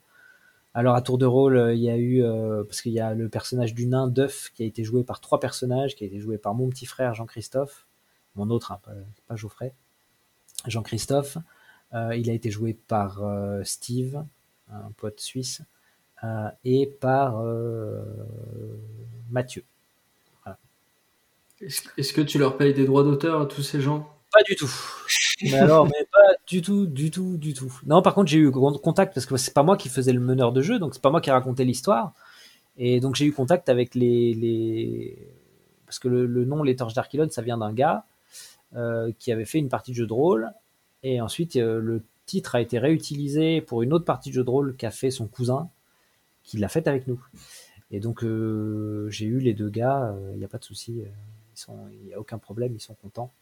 alors 0.74 0.96
à 0.96 1.02
tour 1.02 1.18
de 1.18 1.26
rôle, 1.26 1.58
euh, 1.58 1.74
il 1.74 1.82
y 1.82 1.90
a 1.90 1.98
eu 1.98 2.24
euh, 2.24 2.64
parce 2.64 2.82
qu'il 2.82 2.94
y 2.94 3.00
a 3.00 3.14
le 3.14 3.28
personnage 3.28 3.74
du 3.74 3.88
nain 3.88 4.08
d'œuf 4.08 4.52
qui 4.56 4.64
a 4.64 4.66
été 4.66 4.84
joué 4.84 5.04
par 5.04 5.20
trois 5.20 5.40
personnages, 5.40 5.96
qui 5.96 6.04
a 6.04 6.08
été 6.08 6.20
joué 6.20 6.38
par 6.38 6.54
mon 6.54 6.70
petit 6.70 6.86
frère 6.86 7.14
Jean-Christophe, 7.14 7.88
mon 8.36 8.50
autre, 8.50 8.72
hein, 8.72 8.80
pas, 9.28 9.36
Geoffrey, 9.36 9.74
Jean-Christophe. 10.68 11.38
il 11.94 12.30
a 12.30 12.34
été 12.34 12.50
joué 12.52 12.74
par 12.74 13.22
Steve, 13.66 14.24
un 14.72 14.92
pote 14.96 15.20
suisse, 15.20 15.62
et 16.64 16.86
par 16.86 17.44
Mathieu. 19.30 19.64
Est-ce 21.62 22.14
que 22.14 22.22
tu 22.22 22.40
leur 22.40 22.58
payes 22.58 22.74
des 22.74 22.86
droits 22.86 23.04
d'auteur 23.04 23.42
à 23.42 23.46
tous 23.46 23.64
ces 23.64 23.82
gens? 23.82 24.08
Pas 24.32 24.44
du 24.44 24.56
tout. 24.56 24.72
Mais 25.44 25.56
alors, 25.56 25.86
mais 25.86 26.06
pas 26.12 26.36
du 26.48 26.62
tout, 26.62 26.86
du 26.86 27.12
tout, 27.12 27.38
du 27.38 27.54
tout. 27.54 27.82
Non, 27.86 28.02
par 28.02 28.14
contre, 28.14 28.30
j'ai 28.30 28.40
eu 28.40 28.52
contact 28.52 29.14
parce 29.14 29.26
que 29.26 29.36
c'est 29.38 29.54
pas 29.54 29.64
moi 29.64 29.76
qui 29.76 29.90
faisais 29.90 30.14
le 30.14 30.20
meneur 30.20 30.54
de 30.54 30.62
jeu, 30.62 30.80
donc 30.80 30.94
c'est 30.94 31.02
pas 31.02 31.10
moi 31.10 31.22
qui 31.22 31.32
racontais 31.32 31.66
l'histoire. 31.66 32.14
Et 32.78 33.00
donc 33.00 33.16
j'ai 33.16 33.26
eu 33.26 33.34
contact 33.34 33.70
avec 33.70 33.96
les, 33.96 35.18
parce 35.86 36.00
que 36.00 36.08
le, 36.08 36.46
nom 36.46 36.64
Les 36.64 36.76
Torches 36.76 36.94
d'Archilon, 36.94 37.30
ça 37.30 37.42
vient 37.42 37.58
d'un 37.58 37.74
gars 37.74 38.06
euh, 38.76 39.12
qui 39.20 39.32
avait 39.32 39.46
fait 39.46 39.60
une 39.60 39.70
partie 39.70 39.92
de 39.92 39.98
jeu 39.98 40.08
de 40.08 40.14
rôle, 40.14 40.52
et 41.04 41.20
ensuite 41.20 41.58
euh, 41.58 41.82
le 41.82 42.02
titre 42.26 42.56
a 42.56 42.62
été 42.62 42.80
réutilisé 42.80 43.62
pour 43.62 43.82
une 43.82 43.92
autre 43.92 44.06
partie 44.06 44.30
de 44.30 44.36
jeu 44.36 44.44
de 44.44 44.50
rôle 44.50 44.76
qu'a 44.78 44.92
fait 44.92 45.12
son 45.12 45.28
cousin, 45.28 45.70
qui 46.44 46.58
l'a 46.58 46.70
faite 46.70 46.88
avec 46.88 47.08
nous. 47.08 47.22
Et 47.92 48.00
donc 48.00 48.24
euh, 48.24 49.10
j'ai 49.10 49.26
eu 49.26 49.40
les 49.40 49.54
deux 49.54 49.70
gars, 49.70 50.16
il 50.32 50.38
n'y 50.38 50.46
a 50.46 50.48
pas 50.48 50.60
de 50.60 50.64
souci, 50.64 51.04
il 51.92 52.06
n'y 52.06 52.14
a 52.14 52.20
aucun 52.20 52.38
problème, 52.38 52.74
ils 52.74 52.82
sont 52.82 52.96
contents. 52.96 53.34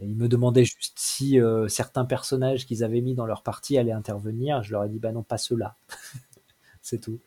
Ils 0.00 0.16
me 0.16 0.28
demandaient 0.28 0.64
juste 0.64 0.94
si 0.96 1.40
euh, 1.40 1.68
certains 1.68 2.04
personnages 2.04 2.66
qu'ils 2.66 2.82
avaient 2.82 3.00
mis 3.00 3.14
dans 3.14 3.26
leur 3.26 3.42
partie 3.42 3.78
allaient 3.78 3.92
intervenir. 3.92 4.62
Je 4.62 4.72
leur 4.72 4.84
ai 4.84 4.88
dit, 4.88 4.98
bah 4.98 5.12
non, 5.12 5.22
pas 5.22 5.38
ceux-là. 5.38 5.76
c'est 6.82 7.00
tout. 7.00 7.20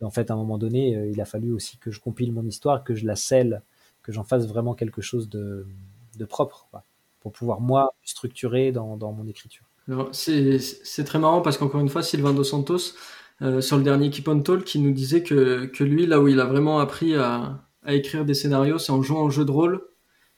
En 0.00 0.10
fait, 0.10 0.30
à 0.30 0.34
un 0.34 0.36
moment 0.36 0.58
donné, 0.58 0.96
euh, 0.96 1.10
il 1.10 1.20
a 1.20 1.24
fallu 1.24 1.52
aussi 1.52 1.78
que 1.78 1.90
je 1.90 2.00
compile 2.00 2.32
mon 2.32 2.44
histoire, 2.44 2.84
que 2.84 2.94
je 2.94 3.06
la 3.06 3.16
scelle, 3.16 3.62
que 4.02 4.12
j'en 4.12 4.24
fasse 4.24 4.46
vraiment 4.46 4.74
quelque 4.74 5.00
chose 5.00 5.28
de, 5.28 5.66
propre, 6.28 6.68
pour 7.20 7.32
pouvoir, 7.32 7.60
moi, 7.60 7.94
structurer 8.02 8.72
dans, 8.72 8.96
mon 8.96 9.26
écriture. 9.26 9.64
C'est 10.12 11.04
très 11.04 11.18
marrant 11.18 11.40
parce 11.40 11.56
qu'encore 11.56 11.80
une 11.80 11.88
fois, 11.88 12.02
Sylvain 12.02 12.32
Dos 12.32 12.44
Santos, 12.44 12.94
euh, 13.42 13.60
sur 13.60 13.76
le 13.76 13.82
dernier 13.82 14.10
Keep 14.10 14.28
on 14.28 14.40
Talk, 14.40 14.64
qui 14.64 14.78
nous 14.78 14.92
disait 14.92 15.22
que, 15.22 15.70
lui, 15.82 16.06
là 16.06 16.20
où 16.20 16.28
il 16.28 16.40
a 16.40 16.44
vraiment 16.44 16.78
appris 16.80 17.14
à, 17.14 17.60
à 17.84 17.94
écrire 17.94 18.24
des 18.24 18.34
scénarios, 18.34 18.78
c'est 18.78 18.92
en 18.92 19.02
jouant 19.02 19.22
au 19.22 19.30
jeu 19.30 19.44
de 19.44 19.50
rôle 19.50 19.82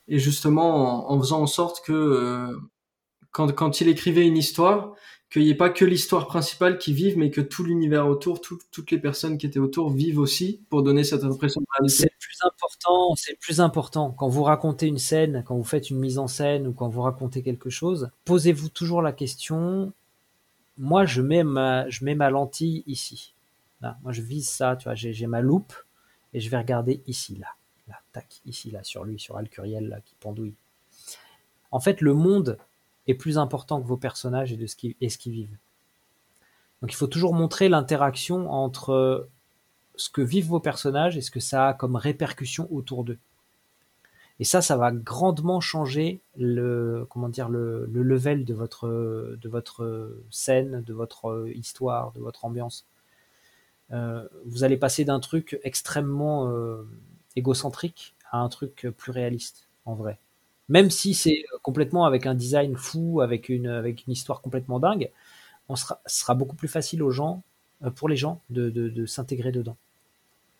et 0.08 0.18
justement 0.18 1.10
en, 1.10 1.18
faisant 1.20 1.42
en 1.42 1.46
sorte 1.46 1.84
que 1.84 1.92
euh, 1.92 2.56
quand, 3.30 3.52
quand, 3.52 3.80
il 3.80 3.88
écrivait 3.88 4.26
une 4.26 4.36
histoire, 4.36 4.94
qu'il 5.30 5.42
n'y 5.42 5.50
ait 5.50 5.56
pas 5.56 5.70
que 5.70 5.84
l'histoire 5.84 6.28
principale 6.28 6.78
qui 6.78 6.92
vive, 6.92 7.18
mais 7.18 7.30
que 7.30 7.40
tout 7.40 7.64
l'univers 7.64 8.06
autour, 8.06 8.40
toutes 8.40 8.90
les 8.92 8.98
personnes 8.98 9.36
qui 9.36 9.46
étaient 9.46 9.58
autour 9.58 9.90
vivent 9.90 10.20
aussi 10.20 10.60
pour 10.70 10.84
donner 10.84 11.02
cette 11.02 11.24
impression 11.24 11.60
de 11.60 11.66
réalité. 11.76 11.96
C'est 11.96 12.18
plus 12.20 12.38
important, 12.44 13.14
c'est 13.16 13.38
plus 13.40 13.60
important. 13.60 14.12
Quand 14.12 14.28
vous 14.28 14.44
racontez 14.44 14.86
une 14.86 14.98
scène, 14.98 15.42
quand 15.44 15.56
vous 15.56 15.64
faites 15.64 15.90
une 15.90 15.98
mise 15.98 16.18
en 16.18 16.28
scène 16.28 16.68
ou 16.68 16.72
quand 16.72 16.88
vous 16.88 17.02
racontez 17.02 17.42
quelque 17.42 17.68
chose, 17.68 18.10
posez-vous 18.24 18.68
toujours 18.68 19.02
la 19.02 19.12
question, 19.12 19.92
moi 20.78 21.04
je 21.04 21.20
mets 21.20 21.42
ma, 21.42 21.88
je 21.88 22.04
mets 22.04 22.14
ma 22.14 22.30
lentille 22.30 22.84
ici. 22.86 23.34
Moi 23.82 24.12
je 24.12 24.22
vise 24.22 24.48
ça, 24.48 24.76
tu 24.76 24.84
vois, 24.84 24.94
j'ai 24.94 25.26
ma 25.26 25.40
loupe 25.40 25.74
et 26.32 26.38
je 26.38 26.48
vais 26.48 26.58
regarder 26.58 27.02
ici, 27.08 27.36
là 27.36 27.48
là, 27.88 28.00
tac, 28.12 28.40
ici, 28.46 28.70
là, 28.70 28.82
sur 28.82 29.04
lui, 29.04 29.18
sur 29.18 29.36
Alcuriel, 29.36 29.88
là, 29.88 30.00
qui 30.00 30.14
pendouille. 30.20 30.54
En 31.70 31.80
fait, 31.80 32.00
le 32.00 32.14
monde 32.14 32.58
est 33.06 33.14
plus 33.14 33.38
important 33.38 33.80
que 33.80 33.86
vos 33.86 33.96
personnages 33.96 34.52
et, 34.52 34.56
de 34.56 34.66
ce 34.66 34.76
qui, 34.76 34.94
qu'ils 34.94 35.32
vivent. 35.32 35.56
Donc 36.80 36.92
il 36.92 36.96
faut 36.96 37.06
toujours 37.06 37.34
montrer 37.34 37.68
l'interaction 37.68 38.50
entre 38.50 39.28
ce 39.96 40.10
que 40.10 40.20
vivent 40.20 40.48
vos 40.48 40.60
personnages 40.60 41.16
et 41.16 41.20
ce 41.20 41.30
que 41.30 41.40
ça 41.40 41.68
a 41.68 41.74
comme 41.74 41.96
répercussion 41.96 42.68
autour 42.70 43.04
d'eux. 43.04 43.18
Et 44.40 44.44
ça, 44.44 44.60
ça 44.60 44.76
va 44.76 44.90
grandement 44.90 45.60
changer 45.60 46.20
le, 46.36 47.06
comment 47.08 47.28
dire, 47.28 47.48
le, 47.48 47.86
level 47.86 48.44
de 48.44 48.52
votre, 48.52 48.88
de 49.40 49.48
votre 49.48 50.14
scène, 50.30 50.82
de 50.82 50.92
votre 50.92 51.46
histoire, 51.54 52.12
de 52.12 52.20
votre 52.20 52.44
ambiance. 52.44 52.84
Euh, 53.92 54.26
vous 54.44 54.64
allez 54.64 54.76
passer 54.76 55.04
d'un 55.04 55.20
truc 55.20 55.60
extrêmement 55.62 56.48
euh, 56.48 56.82
égocentrique 57.36 58.14
à 58.30 58.38
un 58.38 58.48
truc 58.48 58.88
plus 58.96 59.12
réaliste, 59.12 59.68
en 59.84 59.94
vrai. 59.94 60.18
Même 60.68 60.90
si 60.90 61.14
c'est 61.14 61.44
complètement 61.62 62.06
avec 62.06 62.26
un 62.26 62.34
design 62.34 62.76
fou, 62.76 63.20
avec 63.20 63.48
une, 63.48 63.66
avec 63.66 64.06
une 64.06 64.12
histoire 64.12 64.40
complètement 64.40 64.80
dingue, 64.80 65.10
on 65.68 65.76
sera, 65.76 66.00
sera 66.06 66.34
beaucoup 66.34 66.56
plus 66.56 66.68
facile 66.68 67.02
aux 67.02 67.10
gens, 67.10 67.42
euh, 67.84 67.90
pour 67.90 68.08
les 68.08 68.16
gens, 68.16 68.40
de, 68.50 69.06
s'intégrer 69.06 69.52
dedans. 69.52 69.76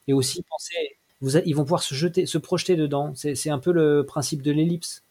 Et 0.09 0.13
aussi 0.13 0.43
penser, 0.43 0.97
vous, 1.21 1.37
ils 1.39 1.55
vont 1.55 1.65
pouvoir 1.65 1.83
se 1.83 1.95
jeter, 1.95 2.27
se 2.27 2.39
projeter 2.39 2.77
dedans. 2.77 3.13
C'est 3.15 3.51
un 3.51 3.59
peu 3.59 3.73
le 3.73 4.05
principe 4.07 4.43
de 4.43 4.53
l'ellipse. 4.53 5.03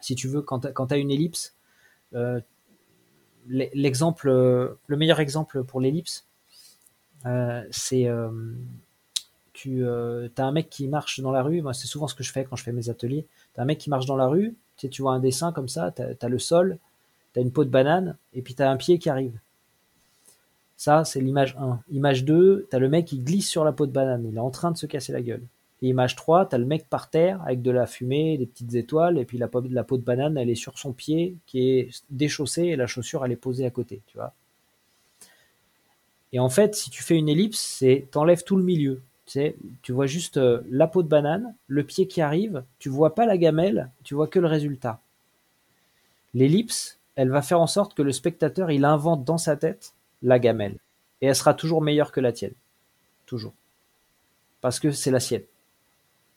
Si 0.00 0.14
tu 0.14 0.28
veux, 0.28 0.42
quand 0.42 0.60
tu 0.60 0.94
as 0.94 0.96
une 0.96 1.10
ellipse, 1.10 1.54
euh, 2.14 2.40
l'exemple, 3.48 4.28
le 4.28 4.96
meilleur 4.96 5.20
exemple 5.20 5.62
pour 5.62 5.80
l'ellipse, 5.80 6.26
euh, 7.26 7.64
c'est 7.70 8.08
tu 9.56 9.86
euh, 9.86 10.28
as 10.36 10.44
un 10.44 10.52
mec 10.52 10.68
qui 10.68 10.86
marche 10.86 11.20
dans 11.20 11.32
la 11.32 11.42
rue, 11.42 11.62
moi 11.62 11.72
c'est 11.72 11.86
souvent 11.86 12.06
ce 12.06 12.14
que 12.14 12.22
je 12.22 12.30
fais 12.30 12.44
quand 12.44 12.56
je 12.56 12.62
fais 12.62 12.72
mes 12.72 12.90
ateliers, 12.90 13.26
tu 13.54 13.60
as 13.60 13.62
un 13.62 13.66
mec 13.66 13.78
qui 13.78 13.88
marche 13.88 14.04
dans 14.04 14.16
la 14.16 14.26
rue, 14.26 14.54
tu, 14.76 14.90
tu 14.90 15.00
vois 15.00 15.12
un 15.12 15.18
dessin 15.18 15.50
comme 15.50 15.68
ça, 15.68 15.92
tu 15.92 16.02
as, 16.02 16.28
le 16.28 16.38
sol, 16.38 16.78
tu 17.32 17.40
as 17.40 17.42
une 17.42 17.50
peau 17.50 17.64
de 17.64 17.70
banane, 17.70 18.16
et 18.34 18.42
puis 18.42 18.54
tu 18.54 18.62
as 18.62 18.70
un 18.70 18.76
pied 18.76 18.98
qui 18.98 19.08
arrive. 19.08 19.38
Ça, 20.76 21.06
c'est 21.06 21.20
l'image 21.20 21.56
1. 21.58 21.80
Image 21.90 22.26
2, 22.26 22.66
tu 22.68 22.76
as 22.76 22.78
le 22.78 22.90
mec 22.90 23.06
qui 23.06 23.18
glisse 23.18 23.48
sur 23.48 23.64
la 23.64 23.72
peau 23.72 23.86
de 23.86 23.92
banane, 23.92 24.26
il 24.30 24.36
est 24.36 24.40
en 24.40 24.50
train 24.50 24.70
de 24.70 24.76
se 24.76 24.84
casser 24.84 25.12
la 25.12 25.22
gueule. 25.22 25.42
Et 25.80 25.88
image 25.88 26.16
3, 26.16 26.50
tu 26.50 26.54
as 26.54 26.58
le 26.58 26.66
mec 26.66 26.86
par 26.90 27.08
terre 27.08 27.40
avec 27.42 27.62
de 27.62 27.70
la 27.70 27.86
fumée, 27.86 28.36
des 28.36 28.46
petites 28.46 28.74
étoiles, 28.74 29.16
et 29.16 29.24
puis 29.24 29.38
la 29.38 29.48
peau, 29.48 29.62
la 29.70 29.84
peau 29.84 29.96
de 29.96 30.02
banane, 30.02 30.36
elle 30.36 30.50
est 30.50 30.54
sur 30.54 30.78
son 30.78 30.92
pied 30.92 31.36
qui 31.46 31.70
est 31.70 32.04
déchaussé, 32.10 32.64
et 32.64 32.76
la 32.76 32.86
chaussure, 32.86 33.24
elle 33.24 33.32
est 33.32 33.36
posée 33.36 33.64
à 33.64 33.70
côté, 33.70 34.02
tu 34.06 34.18
vois. 34.18 34.34
Et 36.32 36.38
en 36.38 36.50
fait, 36.50 36.74
si 36.74 36.90
tu 36.90 37.02
fais 37.02 37.16
une 37.16 37.30
ellipse, 37.30 37.58
c'est 37.58 38.08
t'enlèves 38.10 38.44
tout 38.44 38.56
le 38.56 38.62
milieu. 38.62 39.00
Tu, 39.26 39.92
vois 39.92 40.06
juste 40.06 40.36
euh, 40.36 40.62
la 40.70 40.86
peau 40.86 41.02
de 41.02 41.08
banane, 41.08 41.54
le 41.66 41.82
pied 41.82 42.06
qui 42.06 42.20
arrive, 42.20 42.62
tu 42.78 42.88
vois 42.88 43.14
pas 43.14 43.26
la 43.26 43.36
gamelle, 43.36 43.90
tu 44.04 44.14
vois 44.14 44.28
que 44.28 44.38
le 44.38 44.46
résultat. 44.46 45.00
L'ellipse, 46.32 46.98
elle 47.16 47.30
va 47.30 47.42
faire 47.42 47.60
en 47.60 47.66
sorte 47.66 47.94
que 47.94 48.02
le 48.02 48.12
spectateur, 48.12 48.70
il 48.70 48.84
invente 48.84 49.24
dans 49.24 49.38
sa 49.38 49.56
tête 49.56 49.94
la 50.22 50.38
gamelle. 50.38 50.78
Et 51.20 51.26
elle 51.26 51.34
sera 51.34 51.54
toujours 51.54 51.82
meilleure 51.82 52.12
que 52.12 52.20
la 52.20 52.32
tienne. 52.32 52.54
Toujours. 53.24 53.54
Parce 54.60 54.78
que 54.78 54.92
c'est 54.92 55.10
la 55.10 55.20
sienne. 55.20 55.42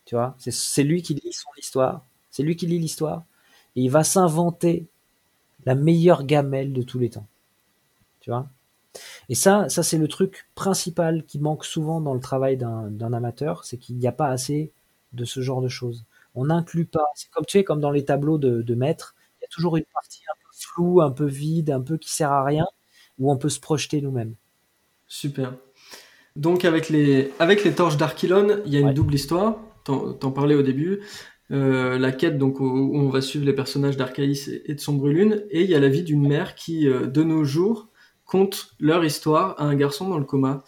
Tu 0.05 0.15
vois, 0.15 0.35
c'est 0.39 0.83
lui 0.83 1.03
qui 1.03 1.13
lit 1.13 1.33
son 1.33 1.49
histoire. 1.57 2.03
C'est 2.31 2.43
lui 2.43 2.55
qui 2.55 2.65
lit 2.65 2.79
l'histoire. 2.79 3.23
Et 3.75 3.81
il 3.81 3.91
va 3.91 4.03
s'inventer 4.03 4.87
la 5.65 5.75
meilleure 5.75 6.23
gamelle 6.23 6.73
de 6.73 6.81
tous 6.81 6.97
les 6.97 7.11
temps. 7.11 7.27
Tu 8.21 8.31
vois? 8.31 8.47
Et 9.29 9.35
ça, 9.35 9.69
ça 9.69 9.83
c'est 9.83 9.97
le 9.97 10.07
truc 10.07 10.47
principal 10.55 11.23
qui 11.25 11.39
manque 11.39 11.65
souvent 11.65 12.01
dans 12.01 12.13
le 12.13 12.19
travail 12.19 12.57
d'un 12.57 13.13
amateur, 13.13 13.63
c'est 13.65 13.77
qu'il 13.77 13.97
n'y 13.97 14.07
a 14.07 14.11
pas 14.11 14.29
assez 14.29 14.71
de 15.13 15.25
ce 15.25 15.41
genre 15.41 15.61
de 15.61 15.67
choses. 15.67 16.05
On 16.35 16.45
n'inclut 16.45 16.85
pas. 16.85 17.05
C'est 17.15 17.29
comme 17.31 17.45
tu 17.45 17.57
sais, 17.59 17.63
comme 17.63 17.79
dans 17.79 17.91
les 17.91 18.05
tableaux 18.05 18.37
de, 18.37 18.61
de 18.61 18.75
maître, 18.75 19.15
il 19.39 19.43
y 19.43 19.45
a 19.45 19.49
toujours 19.49 19.77
une 19.77 19.85
partie 19.93 20.21
un 20.29 20.37
peu 20.41 20.49
floue, 20.55 21.01
un 21.01 21.11
peu 21.11 21.25
vide, 21.25 21.71
un 21.71 21.81
peu 21.81 21.97
qui 21.97 22.11
sert 22.11 22.31
à 22.31 22.43
rien, 22.43 22.65
où 23.17 23.31
on 23.31 23.37
peut 23.37 23.49
se 23.49 23.59
projeter 23.59 24.01
nous-mêmes. 24.01 24.35
Super. 25.07 25.53
Donc 26.35 26.65
avec 26.65 26.89
les, 26.89 27.31
avec 27.39 27.63
les 27.63 27.73
torches 27.73 27.97
d'Archilon, 27.97 28.61
il 28.65 28.73
y 28.73 28.77
a 28.77 28.79
une 28.79 28.93
double 28.93 29.15
histoire. 29.15 29.57
T'en, 29.83 30.17
en 30.21 30.31
parlais 30.31 30.55
au 30.55 30.61
début. 30.61 31.01
Euh, 31.51 31.97
la 31.97 32.11
quête 32.11 32.37
donc 32.37 32.59
où, 32.59 32.91
on 32.93 33.09
va 33.09 33.21
suivre 33.21 33.45
les 33.45 33.53
personnages 33.53 33.97
d'Arcaïs 33.97 34.47
et, 34.47 34.73
de 34.73 34.79
Sombre 34.79 35.09
Lune, 35.09 35.43
et 35.49 35.63
il 35.63 35.69
y 35.69 35.73
a 35.73 35.79
la 35.79 35.89
vie 35.89 36.03
d'une 36.03 36.27
mère 36.27 36.53
qui, 36.53 36.87
euh, 36.87 37.07
de 37.07 37.23
nos 37.23 37.43
jours, 37.43 37.88
content 38.29 38.57
leur 38.79 39.03
histoire 39.03 39.59
à 39.59 39.63
un 39.63 39.75
garçon 39.75 40.07
dans 40.07 40.19
le 40.19 40.25
coma. 40.25 40.63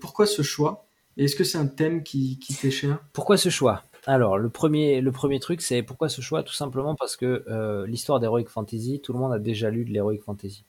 pourquoi 0.00 0.26
ce 0.26 0.42
choix? 0.42 0.86
Est-ce 1.16 1.34
que 1.34 1.44
c'est 1.44 1.58
un 1.58 1.66
thème 1.66 2.02
qui, 2.02 2.38
qui 2.38 2.54
t'est 2.54 2.70
cher? 2.70 2.98
Pourquoi 3.12 3.36
ce 3.36 3.48
choix? 3.48 3.84
Alors, 4.06 4.38
le 4.38 4.48
premier, 4.48 5.00
le 5.00 5.12
premier 5.12 5.40
truc, 5.40 5.60
c'est 5.60 5.82
pourquoi 5.82 6.08
ce 6.08 6.20
choix? 6.20 6.42
Tout 6.42 6.54
simplement 6.54 6.94
parce 6.94 7.16
que 7.16 7.44
euh, 7.48 7.86
l'histoire 7.86 8.20
d'Heroic 8.20 8.46
Fantasy, 8.48 9.00
tout 9.02 9.12
le 9.12 9.18
monde 9.18 9.32
a 9.32 9.38
déjà 9.38 9.70
lu 9.70 9.84
de 9.84 9.92
l'Heroic 9.92 10.20
Fantasy. 10.24 10.64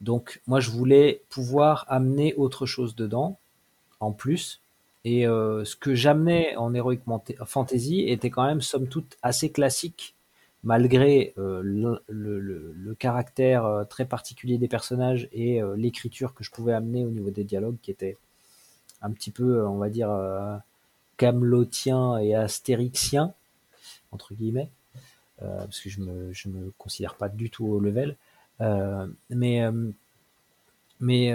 Donc, 0.00 0.42
moi, 0.46 0.60
je 0.60 0.70
voulais 0.70 1.22
pouvoir 1.30 1.86
amener 1.88 2.34
autre 2.34 2.66
chose 2.66 2.94
dedans, 2.94 3.38
en 4.00 4.12
plus. 4.12 4.60
Et 5.04 5.26
euh, 5.26 5.64
ce 5.64 5.76
que 5.76 5.94
j'amenais 5.94 6.54
en 6.56 6.74
Heroic 6.74 7.00
Fantasy 7.46 8.04
était 8.06 8.30
quand 8.30 8.44
même, 8.44 8.60
somme 8.60 8.88
toute, 8.88 9.16
assez 9.22 9.50
classique, 9.50 10.14
malgré 10.62 11.32
euh, 11.38 11.62
le, 11.62 12.94
caractère 12.98 13.86
très 13.88 14.04
particulier 14.04 14.58
des 14.58 14.68
personnages 14.68 15.28
et 15.32 15.60
l'écriture 15.76 16.34
que 16.34 16.44
je 16.44 16.50
pouvais 16.50 16.74
amener 16.74 17.04
au 17.04 17.10
niveau 17.10 17.30
des 17.30 17.44
dialogues, 17.44 17.78
qui 17.80 17.90
était 17.90 18.18
un 19.00 19.10
petit 19.10 19.30
peu, 19.30 19.66
on 19.66 19.78
va 19.78 19.88
dire 19.88 20.10
camelotien 21.16 22.16
et 22.18 22.34
astérixien, 22.34 23.34
entre 24.10 24.34
guillemets, 24.34 24.70
euh, 25.42 25.58
parce 25.58 25.80
que 25.80 25.90
je 25.90 26.00
me, 26.00 26.32
me 26.46 26.70
considère 26.78 27.14
pas 27.14 27.28
du 27.28 27.50
tout 27.50 27.66
au 27.66 27.78
level. 27.78 28.16
Euh, 28.62 29.06
mais 29.28 29.62
euh, 29.62 29.90
mais 30.98 31.34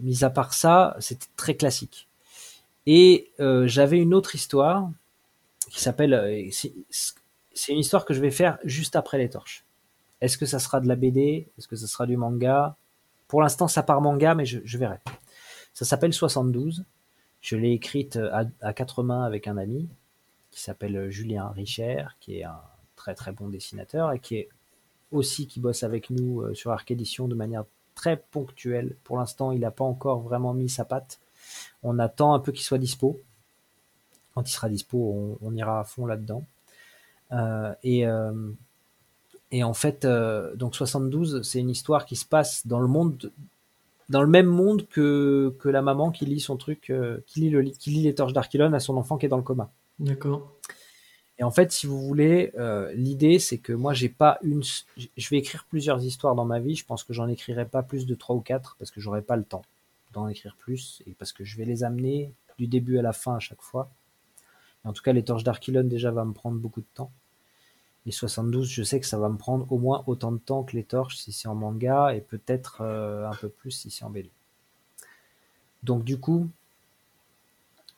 mis 0.00 0.24
à 0.24 0.30
part 0.30 0.54
ça, 0.54 0.96
c'était 1.00 1.28
très 1.36 1.54
classique. 1.54 2.08
Et 2.86 3.30
j'avais 3.38 3.98
une 3.98 4.14
autre 4.14 4.34
histoire 4.34 4.90
qui 5.70 5.80
s'appelle. 5.80 6.50
C'est 7.56 7.72
une 7.72 7.78
histoire 7.78 8.04
que 8.04 8.14
je 8.14 8.20
vais 8.20 8.30
faire 8.30 8.58
juste 8.64 8.96
après 8.96 9.18
les 9.18 9.30
torches. 9.30 9.64
Est-ce 10.20 10.38
que 10.38 10.46
ça 10.46 10.58
sera 10.58 10.80
de 10.80 10.88
la 10.88 10.96
BD 10.96 11.48
Est-ce 11.56 11.68
que 11.68 11.76
ça 11.76 11.86
sera 11.86 12.06
du 12.06 12.16
manga? 12.16 12.76
Pour 13.28 13.42
l'instant, 13.42 13.66
ça 13.66 13.82
part 13.82 14.00
manga, 14.00 14.34
mais 14.34 14.44
je, 14.44 14.78
verrai. 14.78 14.98
Ça 15.74 15.84
s'appelle 15.84 16.12
72. 16.12 16.84
Je 17.40 17.56
l'ai 17.56 17.72
écrite 17.72 18.18
à, 18.60 18.72
quatre 18.72 19.02
mains 19.02 19.24
avec 19.24 19.48
un 19.48 19.56
ami 19.56 19.88
qui 20.50 20.60
s'appelle 20.60 21.10
Julien 21.10 21.48
Richer, 21.48 22.04
qui 22.20 22.38
est 22.38 22.44
un 22.44 22.60
très 22.94 23.14
très 23.14 23.32
bon 23.32 23.48
dessinateur 23.48 24.12
et 24.12 24.20
qui 24.20 24.36
est 24.36 24.48
aussi 25.12 25.46
qui 25.46 25.60
bosse 25.60 25.82
avec 25.82 26.10
nous 26.10 26.40
euh, 26.40 26.54
sur 26.54 26.72
Arc 26.72 26.90
Edition 26.90 27.28
de 27.28 27.34
manière 27.34 27.64
très 27.94 28.16
ponctuelle. 28.16 28.96
Pour 29.04 29.18
l'instant, 29.18 29.52
il 29.52 29.60
n'a 29.60 29.70
pas 29.70 29.84
encore 29.84 30.20
vraiment 30.20 30.54
mis 30.54 30.68
sa 30.68 30.84
patte. 30.84 31.20
On 31.82 31.98
attend 31.98 32.34
un 32.34 32.40
peu 32.40 32.52
qu'il 32.52 32.64
soit 32.64 32.78
dispo. 32.78 33.20
Quand 34.34 34.48
il 34.48 34.52
sera 34.52 34.68
dispo, 34.68 35.36
on, 35.40 35.54
ira 35.54 35.80
à 35.80 35.84
fond 35.84 36.06
là-dedans. 36.06 36.44
Euh, 37.32 37.74
et, 37.82 38.06
euh, 38.06 38.50
et 39.50 39.64
en 39.64 39.74
fait, 39.74 40.06
donc 40.56 40.74
72, 40.74 41.42
c'est 41.42 41.60
une 41.60 41.70
histoire 41.70 42.06
qui 42.06 42.16
se 42.16 42.24
passe 42.24 42.66
dans 42.66 42.80
le 42.80 42.88
monde 42.88 43.30
dans 44.08 44.22
le 44.22 44.28
même 44.28 44.46
monde 44.46 44.86
que, 44.88 45.54
que 45.58 45.68
la 45.68 45.82
maman 45.82 46.10
qui 46.10 46.26
lit 46.26 46.40
son 46.40 46.56
truc, 46.56 46.90
euh, 46.90 47.18
qui, 47.26 47.40
lit 47.40 47.50
le, 47.50 47.62
qui 47.62 47.90
lit 47.90 48.02
les 48.02 48.14
torches 48.14 48.32
d'Archilon 48.32 48.72
à 48.72 48.80
son 48.80 48.96
enfant 48.96 49.18
qui 49.18 49.26
est 49.26 49.28
dans 49.28 49.36
le 49.36 49.42
coma. 49.42 49.70
D'accord. 49.98 50.52
Et 51.38 51.42
en 51.42 51.50
fait, 51.50 51.70
si 51.72 51.86
vous 51.86 52.00
voulez, 52.00 52.52
euh, 52.56 52.92
l'idée 52.94 53.38
c'est 53.38 53.58
que 53.58 53.72
moi 53.72 53.92
j'ai 53.92 54.08
pas 54.08 54.38
une, 54.42 54.62
je 54.96 55.28
vais 55.28 55.36
écrire 55.36 55.66
plusieurs 55.68 56.02
histoires 56.02 56.34
dans 56.34 56.44
ma 56.44 56.60
vie. 56.60 56.76
Je 56.76 56.86
pense 56.86 57.04
que 57.04 57.12
j'en 57.12 57.28
écrirai 57.28 57.66
pas 57.66 57.82
plus 57.82 58.06
de 58.06 58.14
trois 58.14 58.36
ou 58.36 58.40
quatre 58.40 58.76
parce 58.78 58.90
que 58.90 59.00
j'aurai 59.00 59.22
pas 59.22 59.36
le 59.36 59.44
temps 59.44 59.62
d'en 60.12 60.28
écrire 60.28 60.56
plus 60.58 61.02
et 61.06 61.12
parce 61.12 61.32
que 61.32 61.44
je 61.44 61.56
vais 61.58 61.64
les 61.64 61.84
amener 61.84 62.32
du 62.58 62.68
début 62.68 62.98
à 62.98 63.02
la 63.02 63.12
fin 63.12 63.36
à 63.36 63.40
chaque 63.40 63.60
fois. 63.60 63.90
En 64.86 64.92
tout 64.92 65.02
cas, 65.02 65.12
les 65.12 65.24
torches 65.24 65.42
d'Archilon 65.42 65.84
déjà 65.84 66.12
va 66.12 66.24
me 66.24 66.32
prendre 66.32 66.58
beaucoup 66.58 66.80
de 66.80 66.86
temps. 66.94 67.10
Les 68.06 68.12
72, 68.12 68.68
je 68.68 68.84
sais 68.84 69.00
que 69.00 69.06
ça 69.06 69.18
va 69.18 69.28
me 69.28 69.36
prendre 69.36 69.70
au 69.72 69.78
moins 69.78 70.04
autant 70.06 70.30
de 70.30 70.38
temps 70.38 70.62
que 70.62 70.76
les 70.76 70.84
torches 70.84 71.16
si 71.16 71.32
c'est 71.32 71.48
en 71.48 71.56
manga 71.56 72.14
et 72.14 72.20
peut-être 72.20 72.82
euh, 72.82 73.28
un 73.28 73.34
peu 73.34 73.48
plus 73.48 73.72
si 73.72 73.90
c'est 73.90 74.04
en 74.04 74.10
BD. 74.10 74.30
Donc 75.82 76.04
du 76.04 76.20
coup, 76.20 76.48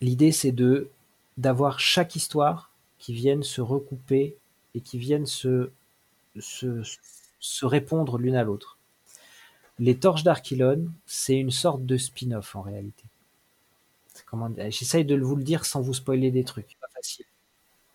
l'idée 0.00 0.32
c'est 0.32 0.52
de 0.52 0.90
d'avoir 1.36 1.78
chaque 1.78 2.16
histoire 2.16 2.72
qui 2.98 3.12
vienne 3.12 3.42
se 3.42 3.60
recouper 3.60 4.36
et 4.74 4.80
qui 4.80 4.98
vienne 4.98 5.26
se, 5.26 5.70
se, 6.40 6.82
se 7.38 7.66
répondre 7.66 8.18
l'une 8.18 8.34
à 8.34 8.44
l'autre. 8.44 8.78
Les 9.78 9.96
torches 9.98 10.24
d'Archilon, 10.24 10.88
c'est 11.06 11.38
une 11.38 11.52
sorte 11.52 11.86
de 11.86 11.96
spin-off 11.96 12.56
en 12.56 12.62
réalité. 12.62 13.04
J'essaye 14.70 15.04
de 15.04 15.16
vous 15.16 15.36
le 15.36 15.44
dire 15.44 15.64
sans 15.64 15.80
vous 15.80 15.94
spoiler 15.94 16.30
des 16.30 16.44
trucs. 16.44 16.77
Facile. 17.02 17.24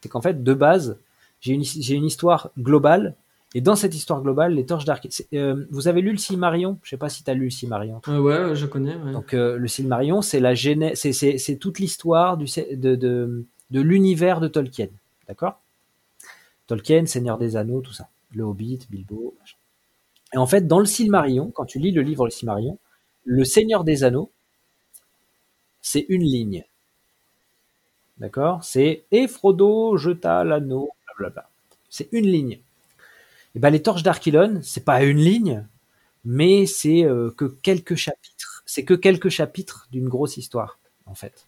C'est 0.02 0.10
qu'en 0.10 0.22
fait, 0.22 0.44
de 0.44 0.54
base, 0.54 0.98
j'ai 1.40 1.54
une, 1.54 1.64
une 1.64 2.06
histoire 2.06 2.52
globale. 2.58 3.16
Et 3.56 3.62
dans 3.62 3.76
cette 3.76 3.94
histoire 3.94 4.22
globale, 4.22 4.56
les 4.56 4.66
torches 4.66 4.86
d'Arc. 4.86 5.08
Euh, 5.34 5.66
vous 5.70 5.88
avez 5.88 6.02
lu 6.02 6.12
le 6.12 6.18
Silmarion 6.18 6.80
Je 6.84 6.90
sais 6.90 6.98
pas 6.98 7.10
si 7.10 7.24
tu 7.24 7.30
as 7.30 7.36
lu 7.36 7.46
le 7.46 7.50
Silmarion. 7.52 8.02
Euh, 8.08 8.20
ouais, 8.20 8.56
je 8.56 8.66
connais. 8.66 8.96
Donc 9.12 9.34
euh, 9.34 9.58
le 9.58 9.68
Silmarion, 9.68 10.22
c'est 10.22 10.40
la 10.40 10.56
c'est 10.56 11.58
toute 11.60 11.80
l'histoire 11.80 12.38
du 12.38 12.46
de, 12.46 12.96
de, 12.96 13.46
de 13.70 13.82
l'univers 13.82 14.40
de 14.40 14.48
Tolkien, 14.48 14.88
d'accord? 15.28 15.62
Tolkien, 16.66 17.06
Seigneur 17.06 17.38
des 17.38 17.56
Anneaux, 17.56 17.82
tout 17.82 17.94
ça, 17.94 18.10
le 18.34 18.44
Hobbit, 18.44 18.88
Bilbo. 18.90 19.36
Et 20.34 20.38
en 20.38 20.48
fait, 20.48 20.68
dans 20.68 20.80
le 20.80 20.86
Silmarion, 20.86 21.52
quand 21.52 21.66
tu 21.66 21.78
lis 21.78 21.92
le 21.92 22.02
livre 22.02 22.26
le 22.26 22.32
Silmarion, 22.32 22.80
le 23.24 23.46
Seigneur 23.46 23.84
des 23.84 24.04
Anneaux, 24.04 24.32
c'est 25.82 26.06
une 26.10 26.24
ligne. 26.24 26.66
D'accord? 28.18 28.64
C'est 28.64 29.06
Et 29.12 29.28
Frodo 29.28 29.98
jeta 29.98 30.44
l'anneau 30.44 30.90
c'est 31.90 32.10
une 32.12 32.26
ligne. 32.26 32.60
Et 33.56 33.60
ben, 33.60 33.70
les 33.70 33.82
torches 33.82 34.04
d'Archilon, 34.04 34.60
c'est 34.64 34.84
pas 34.84 35.04
une 35.04 35.20
ligne, 35.20 35.68
mais 36.26 36.66
c'est 36.66 37.04
euh, 37.04 37.30
que 37.38 37.46
quelques 37.46 37.96
chapitres. 37.96 38.64
C'est 38.66 38.84
que 38.84 38.94
quelques 38.94 39.30
chapitres 39.30 39.88
d'une 39.92 40.10
grosse 40.10 40.38
histoire, 40.38 40.80
en 41.06 41.14
fait. 41.14 41.48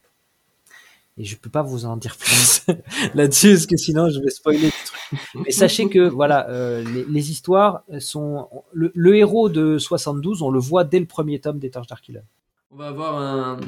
Et 1.17 1.23
je 1.23 1.37
peux 1.37 1.49
pas 1.49 1.63
vous 1.63 1.85
en 1.85 1.97
dire 1.97 2.15
plus 2.17 2.65
là-dessus, 3.15 3.53
parce 3.53 3.65
que 3.65 3.77
sinon 3.77 4.09
je 4.09 4.19
vais 4.19 4.29
spoiler 4.29 4.59
des 4.59 4.71
trucs. 4.85 5.45
Mais 5.45 5.51
sachez 5.51 5.89
que 5.89 6.07
voilà, 6.07 6.47
euh, 6.49 6.83
les, 7.09 7.31
histoires 7.31 7.83
sont 7.99 8.49
le, 8.73 8.91
le, 8.93 9.15
héros 9.15 9.47
de 9.49 9.77
72, 9.77 10.41
on 10.41 10.51
le 10.51 10.59
voit 10.59 10.83
dès 10.83 10.99
le 10.99 11.05
premier 11.05 11.39
tome 11.39 11.57
des 11.57 11.71
Torches 11.71 11.87
d'Archilon. 11.87 12.21
On 12.69 12.75
va 12.75 12.89
avoir 12.89 13.17
un 13.17 13.59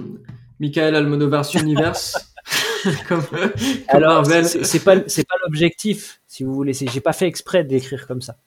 Michael 0.59 0.95
Almodovar's 0.95 1.53
Universe 1.53 2.33
comme, 3.07 3.23
Alors, 3.87 4.25
c'est 4.25 4.83
pas, 4.83 4.97
c'est 5.07 5.27
pas 5.27 5.35
l'objectif, 5.43 6.21
si 6.27 6.43
vous 6.43 6.53
voulez. 6.53 6.73
J'ai 6.73 7.01
pas 7.01 7.13
fait 7.13 7.27
exprès 7.27 7.63
d'écrire 7.63 8.07
comme 8.07 8.21
ça. 8.21 8.37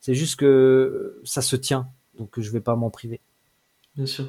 C'est 0.00 0.14
juste 0.14 0.36
que 0.36 1.20
ça 1.24 1.42
se 1.42 1.56
tient, 1.56 1.88
donc 2.18 2.38
je 2.38 2.50
vais 2.50 2.60
pas 2.60 2.76
m'en 2.76 2.90
priver. 2.90 3.20
Bien 3.96 4.06
sûr. 4.06 4.28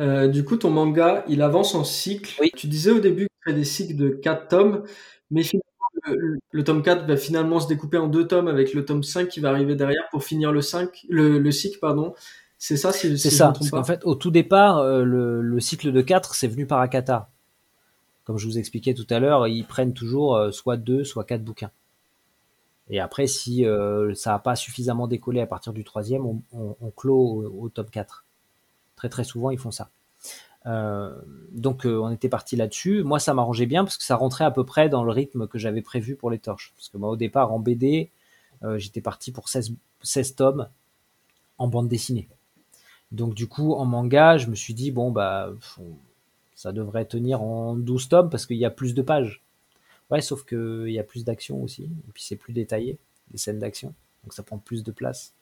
Euh, 0.00 0.26
du 0.28 0.44
coup, 0.44 0.56
ton 0.56 0.70
manga, 0.70 1.24
il 1.28 1.42
avance 1.42 1.74
en 1.74 1.84
cycle. 1.84 2.34
Oui. 2.40 2.50
Tu 2.56 2.66
disais 2.66 2.90
au 2.90 2.98
début 2.98 3.26
que 3.26 3.32
tu 3.44 3.50
fais 3.50 3.56
des 3.56 3.64
cycles 3.64 3.96
de 3.96 4.08
4 4.08 4.48
tomes, 4.48 4.82
mais 5.30 5.42
finalement, 5.42 6.38
le, 6.50 6.64
tome 6.64 6.82
4 6.82 7.06
va 7.06 7.16
finalement 7.16 7.60
se 7.60 7.68
découper 7.68 7.98
en 7.98 8.08
deux 8.08 8.26
tomes 8.26 8.48
avec 8.48 8.74
le 8.74 8.84
tome 8.84 9.02
5 9.02 9.28
qui 9.28 9.40
va 9.40 9.50
arriver 9.50 9.76
derrière 9.76 10.02
pour 10.10 10.24
finir 10.24 10.52
le 10.52 10.60
5, 10.60 11.06
le, 11.08 11.50
cycle, 11.50 11.78
pardon. 11.78 12.14
C'est 12.58 12.76
ça, 12.76 12.92
c'est 12.92 13.16
ça. 13.16 13.52
en 13.72 13.84
fait, 13.84 14.00
au 14.04 14.14
tout 14.14 14.30
départ, 14.30 14.78
euh, 14.78 15.04
le, 15.04 15.42
le, 15.42 15.60
cycle 15.60 15.92
de 15.92 16.00
4, 16.00 16.34
c'est 16.34 16.48
venu 16.48 16.66
par 16.66 16.80
Akata 16.80 17.30
comme 18.24 18.38
je 18.38 18.46
vous 18.46 18.58
expliquais 18.58 18.94
tout 18.94 19.06
à 19.10 19.20
l'heure, 19.20 19.46
ils 19.46 19.66
prennent 19.66 19.92
toujours 19.92 20.36
euh, 20.36 20.50
soit 20.50 20.76
deux, 20.76 21.04
soit 21.04 21.24
quatre 21.24 21.44
bouquins. 21.44 21.70
Et 22.90 23.00
après, 23.00 23.26
si 23.26 23.64
euh, 23.64 24.14
ça 24.14 24.30
n'a 24.30 24.38
pas 24.38 24.56
suffisamment 24.56 25.06
décollé 25.06 25.40
à 25.40 25.46
partir 25.46 25.72
du 25.72 25.84
troisième, 25.84 26.26
on, 26.26 26.42
on, 26.52 26.90
clôt 26.90 27.44
au, 27.58 27.68
top 27.68 27.90
4. 27.90 28.24
Très 28.96 29.08
très 29.08 29.24
souvent, 29.24 29.50
ils 29.50 29.58
font 29.58 29.70
ça. 29.70 29.90
Euh, 30.66 31.14
donc 31.52 31.82
on 31.84 32.10
était 32.10 32.28
parti 32.28 32.56
là-dessus. 32.56 33.02
Moi, 33.02 33.18
ça 33.18 33.32
m'arrangeait 33.32 33.66
bien 33.66 33.84
parce 33.84 33.96
que 33.96 34.04
ça 34.04 34.16
rentrait 34.16 34.44
à 34.44 34.50
peu 34.50 34.64
près 34.64 34.88
dans 34.88 35.02
le 35.02 35.12
rythme 35.12 35.46
que 35.46 35.58
j'avais 35.58 35.82
prévu 35.82 36.14
pour 36.14 36.30
les 36.30 36.38
torches. 36.38 36.72
Parce 36.76 36.88
que 36.90 36.98
moi, 36.98 37.08
au 37.08 37.16
départ, 37.16 37.52
en 37.52 37.58
BD, 37.58 38.10
j'étais 38.76 39.00
parti 39.00 39.32
pour 39.32 39.48
16, 39.48 39.72
16 40.02 40.34
tomes 40.34 40.68
en 41.56 41.68
bande 41.68 41.88
dessinée. 41.88 42.28
Donc 43.12 43.34
du 43.34 43.46
coup, 43.46 43.74
en 43.74 43.84
manga, 43.86 44.36
je 44.36 44.48
me 44.48 44.54
suis 44.54 44.74
dit, 44.74 44.90
bon, 44.90 45.10
bah, 45.10 45.50
ça 46.54 46.72
devrait 46.72 47.04
tenir 47.04 47.42
en 47.42 47.74
12 47.74 48.08
tomes 48.08 48.30
parce 48.30 48.46
qu'il 48.46 48.56
y 48.56 48.64
a 48.64 48.70
plus 48.70 48.94
de 48.94 49.02
pages. 49.02 49.42
Ouais, 50.10 50.20
sauf 50.20 50.44
qu'il 50.44 50.90
y 50.90 50.98
a 50.98 51.02
plus 51.02 51.24
d'action 51.24 51.62
aussi, 51.62 51.84
et 51.84 52.12
puis 52.12 52.22
c'est 52.22 52.36
plus 52.36 52.52
détaillé, 52.52 52.98
les 53.32 53.38
scènes 53.38 53.58
d'action, 53.58 53.94
donc 54.22 54.34
ça 54.34 54.42
prend 54.42 54.58
plus 54.58 54.84
de 54.84 54.92
place. 54.92 55.32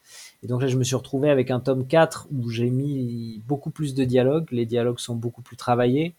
Et 0.42 0.46
donc 0.46 0.62
là, 0.62 0.68
je 0.68 0.76
me 0.76 0.84
suis 0.84 0.94
retrouvé 0.94 1.30
avec 1.30 1.50
un 1.50 1.58
tome 1.58 1.86
4 1.86 2.28
où 2.32 2.48
j'ai 2.48 2.70
mis 2.70 3.42
beaucoup 3.46 3.70
plus 3.70 3.94
de 3.94 4.04
dialogues, 4.04 4.50
les 4.52 4.64
dialogues 4.64 5.00
sont 5.00 5.16
beaucoup 5.16 5.42
plus 5.42 5.56
travaillés, 5.56 6.14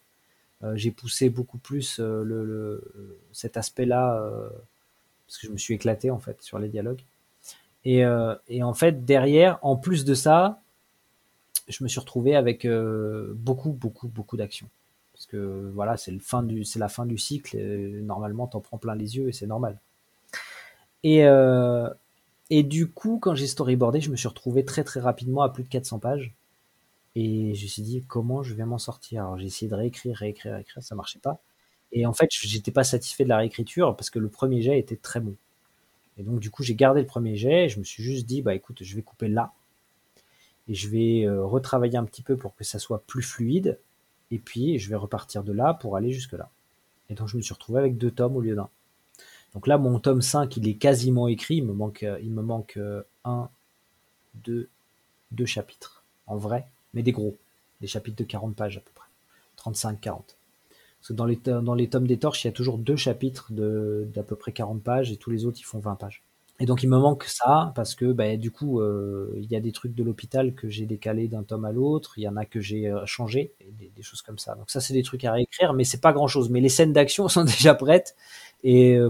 euh, 0.63 0.73
j'ai 0.75 0.91
poussé 0.91 1.29
beaucoup 1.29 1.57
plus 1.57 1.99
euh, 1.99 2.23
le, 2.23 3.19
cet 3.31 3.57
aspect-là, 3.57 4.17
euh, 4.17 4.49
parce 5.25 5.37
que 5.39 5.47
je 5.47 5.51
me 5.51 5.57
suis 5.57 5.73
éclaté 5.73 6.11
en 6.11 6.19
fait 6.19 6.41
sur 6.41 6.59
les 6.59 6.67
dialogues. 6.67 7.01
Et, 7.85 8.03
et 8.47 8.63
en 8.63 8.73
fait, 8.73 9.03
derrière, 9.03 9.59
en 9.61 9.75
plus 9.75 10.05
de 10.05 10.13
ça, 10.13 10.61
je 11.67 11.83
me 11.83 11.89
suis 11.89 11.99
retrouvé 11.99 12.33
avec 12.33 12.65
beaucoup, 12.65 13.73
beaucoup, 13.73 14.07
beaucoup 14.07 14.37
d'action 14.37 14.69
parce 15.23 15.31
que 15.31 15.71
voilà, 15.73 15.95
c'est 15.95 16.11
la 16.11 16.89
fin 16.89 17.05
du 17.05 17.17
cycle. 17.17 17.57
Et 17.57 18.01
normalement, 18.01 18.47
t'en 18.47 18.59
prends 18.59 18.77
plein 18.77 18.95
les 18.95 19.15
yeux 19.15 19.29
et 19.29 19.31
c'est 19.31 19.47
normal. 19.47 19.79
Et, 21.03 21.25
euh, 21.25 21.89
Et 22.51 22.63
du 22.63 22.89
coup, 22.91 23.19
quand 23.21 23.35
j'ai 23.35 23.47
storyboardé, 23.47 24.01
je 24.01 24.11
me 24.11 24.17
suis 24.17 24.29
retrouvé 24.29 24.65
très 24.65 24.83
très 24.85 25.01
rapidement 25.01 25.43
à 25.43 25.49
plus 25.49 25.63
de 25.63 25.69
400 25.69 25.99
pages. 25.99 26.33
Et 27.15 27.55
je 27.55 27.63
me 27.65 27.69
suis 27.69 27.83
dit, 27.83 28.03
comment 28.07 28.43
je 28.43 28.53
vais 28.55 28.65
m'en 28.65 28.79
sortir? 28.79 29.23
Alors 29.23 29.39
j'ai 29.39 29.47
essayé 29.47 29.69
de 29.69 29.75
réécrire, 29.75 30.17
réécrire, 30.17 30.53
réécrire, 30.55 30.83
ça 30.83 30.95
marchait 30.95 31.19
pas. 31.19 31.41
Et 31.93 32.05
en 32.07 32.13
fait, 32.13 32.29
j'étais 32.31 32.71
pas 32.71 32.83
satisfait 32.85 33.23
de 33.25 33.29
la 33.29 33.37
réécriture 33.39 33.95
parce 33.97 34.09
que 34.11 34.19
le 34.19 34.29
premier 34.29 34.61
jet 34.61 34.79
était 34.79 34.97
très 34.97 35.19
bon. 35.21 35.35
Et 36.17 36.23
donc, 36.23 36.39
du 36.39 36.51
coup, 36.51 36.63
j'ai 36.63 36.75
gardé 36.75 37.01
le 37.01 37.07
premier 37.07 37.35
jet. 37.37 37.65
Et 37.65 37.69
je 37.69 37.79
me 37.79 37.85
suis 37.85 38.03
juste 38.03 38.25
dit, 38.27 38.41
bah 38.43 38.55
écoute, 38.55 38.79
je 38.83 38.95
vais 38.95 39.03
couper 39.03 39.27
là. 39.29 39.53
Et 40.67 40.75
je 40.75 40.87
vais 40.89 41.23
euh, 41.25 41.45
retravailler 41.45 41.97
un 41.97 42.05
petit 42.05 42.21
peu 42.21 42.37
pour 42.37 42.55
que 42.55 42.63
ça 42.63 42.79
soit 42.79 43.03
plus 43.05 43.23
fluide. 43.23 43.79
Et 44.33 44.39
puis, 44.39 44.79
je 44.79 44.89
vais 44.89 44.95
repartir 44.95 45.43
de 45.43 45.53
là 45.53 45.75
pour 45.75 45.95
aller 45.95 46.11
jusque 46.11 46.33
là. 46.33 46.49
Et 47.07 47.13
donc, 47.13 47.27
je 47.27 47.37
me 47.37 47.43
suis 47.43 47.53
retrouvé 47.53 47.77
avec 47.77 47.99
deux 47.99 48.09
tomes 48.09 48.35
au 48.35 48.41
lieu 48.41 48.55
d'un. 48.55 48.67
Donc 49.53 49.67
là, 49.67 49.77
mon 49.77 49.99
tome 49.99 50.23
5, 50.23 50.57
il 50.57 50.67
est 50.67 50.73
quasiment 50.73 51.27
écrit. 51.27 51.57
Il 51.57 51.65
me 51.65 51.73
manque, 51.73 52.01
euh, 52.01 52.19
me 52.23 52.41
manque 52.41 52.77
euh, 52.77 53.03
un, 53.25 53.47
deux, 54.33 54.69
deux 55.29 55.45
chapitres. 55.45 56.03
En 56.25 56.35
vrai, 56.35 56.65
mais 56.95 57.03
des 57.03 57.11
gros. 57.11 57.37
Des 57.79 57.85
chapitres 57.85 58.17
de 58.17 58.23
40 58.23 58.55
pages 58.55 58.77
à 58.77 58.79
peu 58.79 58.89
près. 58.95 59.07
35-40. 59.71 60.01
Parce 60.09 61.09
que 61.09 61.13
dans 61.13 61.75
les 61.75 61.89
tomes 61.89 62.07
des 62.07 62.17
torches, 62.17 62.43
il 62.43 62.47
y 62.47 62.49
a 62.49 62.53
toujours 62.53 62.79
deux 62.79 62.95
chapitres 62.95 63.51
d'à 63.51 64.23
peu 64.23 64.35
près 64.35 64.51
40 64.51 64.81
pages 64.81 65.11
et 65.11 65.17
tous 65.17 65.29
les 65.29 65.45
autres, 65.45 65.59
ils 65.59 65.65
font 65.65 65.79
20 65.79 65.93
pages. 65.95 66.23
Et 66.59 66.65
donc 66.65 66.83
il 66.83 66.89
me 66.89 66.97
manque 66.97 67.23
ça 67.23 67.71
parce 67.75 67.95
que 67.95 68.11
bah, 68.13 68.37
du 68.37 68.51
coup 68.51 68.79
euh, 68.79 69.33
il 69.37 69.51
y 69.51 69.55
a 69.55 69.59
des 69.59 69.71
trucs 69.71 69.95
de 69.95 70.03
l'hôpital 70.03 70.53
que 70.53 70.69
j'ai 70.69 70.85
décalé 70.85 71.27
d'un 71.27 71.43
tome 71.43 71.65
à 71.65 71.71
l'autre, 71.71 72.13
il 72.17 72.21
y 72.21 72.27
en 72.27 72.37
a 72.37 72.45
que 72.45 72.61
j'ai 72.61 72.87
euh, 72.87 73.05
changé, 73.05 73.53
des, 73.71 73.91
des, 73.95 74.01
choses 74.03 74.21
comme 74.21 74.37
ça. 74.37 74.53
Donc 74.55 74.69
ça 74.69 74.79
c'est 74.79 74.93
des 74.93 75.01
trucs 75.03 75.23
à 75.25 75.31
réécrire, 75.33 75.73
mais 75.73 75.83
c'est 75.83 75.99
pas 75.99 76.13
grand 76.13 76.27
chose. 76.27 76.49
Mais 76.49 76.61
les 76.61 76.69
scènes 76.69 76.93
d'action 76.93 77.27
sont 77.29 77.43
déjà 77.43 77.73
prêtes 77.73 78.15
et 78.63 78.95
euh, 78.95 79.09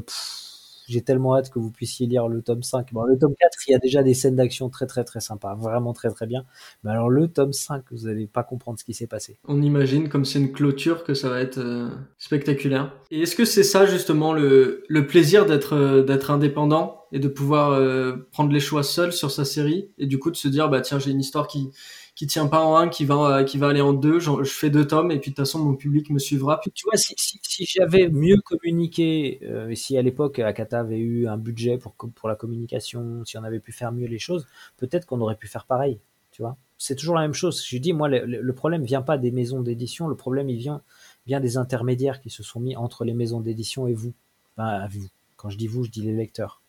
j'ai 0.87 1.01
tellement 1.01 1.35
hâte 1.35 1.49
que 1.49 1.59
vous 1.59 1.71
puissiez 1.71 2.07
lire 2.07 2.27
le 2.27 2.41
tome 2.41 2.63
5. 2.63 2.93
Bon, 2.93 3.03
le 3.03 3.17
tome 3.17 3.33
4, 3.39 3.57
il 3.67 3.71
y 3.71 3.75
a 3.75 3.79
déjà 3.79 4.03
des 4.03 4.13
scènes 4.13 4.35
d'action 4.35 4.69
très 4.69 4.85
très 4.85 5.03
très 5.03 5.19
sympas, 5.19 5.55
vraiment 5.55 5.93
très 5.93 6.09
très 6.09 6.27
bien. 6.27 6.43
Mais 6.83 6.91
alors 6.91 7.09
le 7.09 7.27
tome 7.27 7.53
5, 7.53 7.83
vous 7.91 8.07
n'allez 8.07 8.27
pas 8.27 8.43
comprendre 8.43 8.79
ce 8.79 8.83
qui 8.83 8.93
s'est 8.93 9.07
passé. 9.07 9.37
On 9.47 9.61
imagine 9.61 10.09
comme 10.09 10.25
c'est 10.25 10.39
une 10.39 10.51
clôture 10.51 11.03
que 11.03 11.13
ça 11.13 11.29
va 11.29 11.39
être 11.39 11.57
euh, 11.57 11.89
spectaculaire. 12.17 12.93
Et 13.11 13.21
est-ce 13.21 13.35
que 13.35 13.45
c'est 13.45 13.63
ça 13.63 13.85
justement 13.85 14.33
le, 14.33 14.83
plaisir 15.07 15.45
d'être 15.45 15.73
euh, 15.75 16.03
d'être 16.03 16.31
indépendant 16.31 17.03
et 17.11 17.19
de 17.19 17.27
pouvoir 17.27 17.71
euh, 17.71 18.27
prendre 18.31 18.51
les 18.51 18.59
choix 18.59 18.83
seul 18.83 19.13
sur 19.13 19.31
sa 19.31 19.45
série 19.45 19.89
et 19.97 20.07
du 20.07 20.17
coup 20.17 20.31
de 20.31 20.35
se 20.35 20.47
dire 20.47 20.69
bah 20.69 20.81
tiens 20.81 20.97
j'ai 20.97 21.11
une 21.11 21.19
histoire 21.19 21.47
qui 21.47 21.69
qui 22.15 22.27
tient 22.27 22.47
pas 22.47 22.63
en 22.63 22.75
un, 22.75 22.89
qui 22.89 23.05
va, 23.05 23.39
euh, 23.39 23.43
qui 23.43 23.57
va 23.57 23.69
aller 23.69 23.81
en 23.81 23.93
deux. 23.93 24.19
je 24.19 24.43
fais 24.43 24.69
deux 24.69 24.85
tomes 24.85 25.11
et 25.11 25.19
puis 25.19 25.31
de 25.31 25.35
toute 25.35 25.45
façon 25.45 25.59
mon 25.59 25.75
public 25.75 26.09
me 26.09 26.19
suivra. 26.19 26.61
Tu 26.73 26.85
vois, 26.85 26.97
si, 26.97 27.15
si, 27.17 27.65
j'avais 27.65 28.09
mieux 28.09 28.37
communiqué, 28.41 29.39
euh, 29.43 29.73
si 29.75 29.97
à 29.97 30.01
l'époque 30.01 30.39
Akata 30.39 30.79
avait 30.79 30.99
eu 30.99 31.27
un 31.27 31.37
budget 31.37 31.77
pour, 31.77 32.29
la 32.29 32.35
communication, 32.35 33.25
si 33.25 33.37
on 33.37 33.43
avait 33.43 33.59
pu 33.59 33.71
faire 33.71 33.91
mieux 33.91 34.07
les 34.07 34.19
choses, 34.19 34.47
peut-être 34.77 35.05
qu'on 35.05 35.21
aurait 35.21 35.35
pu 35.35 35.47
faire 35.47 35.65
pareil. 35.65 35.99
Tu 36.31 36.41
vois, 36.41 36.57
c'est 36.77 36.95
toujours 36.95 37.15
la 37.15 37.21
même 37.21 37.33
chose. 37.33 37.63
Je 37.65 37.77
dis, 37.77 37.93
moi, 37.93 38.09
le, 38.09 38.25
le 38.25 38.53
problème 38.53 38.83
vient 38.83 39.01
pas 39.01 39.17
des 39.17 39.31
maisons 39.31 39.61
d'édition, 39.61 40.07
le 40.07 40.15
problème 40.15 40.49
il 40.49 40.57
vient, 40.57 40.81
vient 41.27 41.39
des 41.39 41.57
intermédiaires 41.57 42.21
qui 42.21 42.29
se 42.29 42.43
sont 42.43 42.59
mis 42.59 42.75
entre 42.75 43.05
les 43.05 43.13
maisons 43.13 43.39
d'édition 43.39 43.87
et 43.87 43.93
vous. 43.93 44.13
Enfin, 44.55 44.87
vous. 44.87 45.07
Quand 45.35 45.49
je 45.49 45.57
dis 45.57 45.67
vous, 45.67 45.83
je 45.83 45.89
dis 45.89 46.01
les 46.01 46.13
lecteurs. 46.13 46.62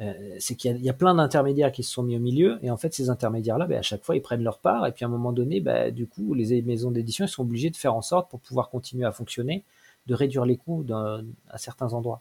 Euh, 0.00 0.36
c'est 0.38 0.56
qu'il 0.56 0.76
y, 0.84 0.90
a 0.90 0.92
plein 0.92 1.14
d'intermédiaires 1.14 1.72
qui 1.72 1.82
se 1.82 1.90
sont 1.90 2.02
mis 2.02 2.16
au 2.16 2.20
milieu, 2.20 2.58
et 2.62 2.70
en 2.70 2.76
fait, 2.76 2.92
ces 2.92 3.08
intermédiaires-là, 3.08 3.66
ben, 3.66 3.78
à 3.78 3.82
chaque 3.82 4.04
fois, 4.04 4.14
ils 4.14 4.20
prennent 4.20 4.42
leur 4.42 4.58
part, 4.58 4.86
et 4.86 4.92
puis 4.92 5.04
à 5.04 5.08
un 5.08 5.10
moment 5.10 5.32
donné, 5.32 5.60
ben, 5.60 5.92
du 5.92 6.06
coup, 6.06 6.34
les 6.34 6.60
maisons 6.62 6.90
d'édition 6.90 7.26
sont 7.26 7.42
obligées 7.42 7.70
de 7.70 7.76
faire 7.76 7.94
en 7.94 8.02
sorte, 8.02 8.30
pour 8.30 8.40
pouvoir 8.40 8.68
continuer 8.68 9.06
à 9.06 9.12
fonctionner, 9.12 9.64
de 10.06 10.14
réduire 10.14 10.44
les 10.44 10.56
coûts 10.56 10.84
à 10.92 11.58
certains 11.58 11.94
endroits. 11.94 12.20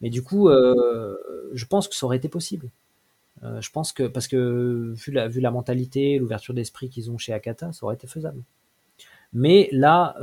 Mais 0.00 0.10
du 0.10 0.22
coup, 0.22 0.48
euh, 0.48 1.16
je 1.52 1.64
pense 1.66 1.88
que 1.88 1.94
ça 1.94 2.06
aurait 2.06 2.16
été 2.16 2.28
possible. 2.28 2.70
Euh, 3.42 3.60
je 3.60 3.70
pense 3.70 3.92
que, 3.92 4.04
parce 4.04 4.28
que 4.28 4.94
vu 4.96 5.12
la, 5.12 5.50
mentalité, 5.50 6.18
l'ouverture 6.18 6.54
d'esprit 6.54 6.88
qu'ils 6.88 7.10
ont 7.10 7.18
chez 7.18 7.32
Akata, 7.32 7.72
ça 7.72 7.84
aurait 7.84 7.96
été 7.96 8.06
faisable. 8.06 8.42
Mais 9.32 9.68
là, 9.72 10.14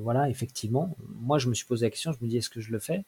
voilà, 0.00 0.28
effectivement, 0.30 0.96
moi 1.20 1.38
je 1.38 1.48
me 1.48 1.54
suis 1.54 1.66
posé 1.66 1.86
la 1.86 1.90
question, 1.90 2.12
je 2.12 2.18
me 2.24 2.28
dis 2.28 2.38
est-ce 2.38 2.50
que 2.50 2.60
je 2.60 2.72
le 2.72 2.78
fais? 2.78 3.04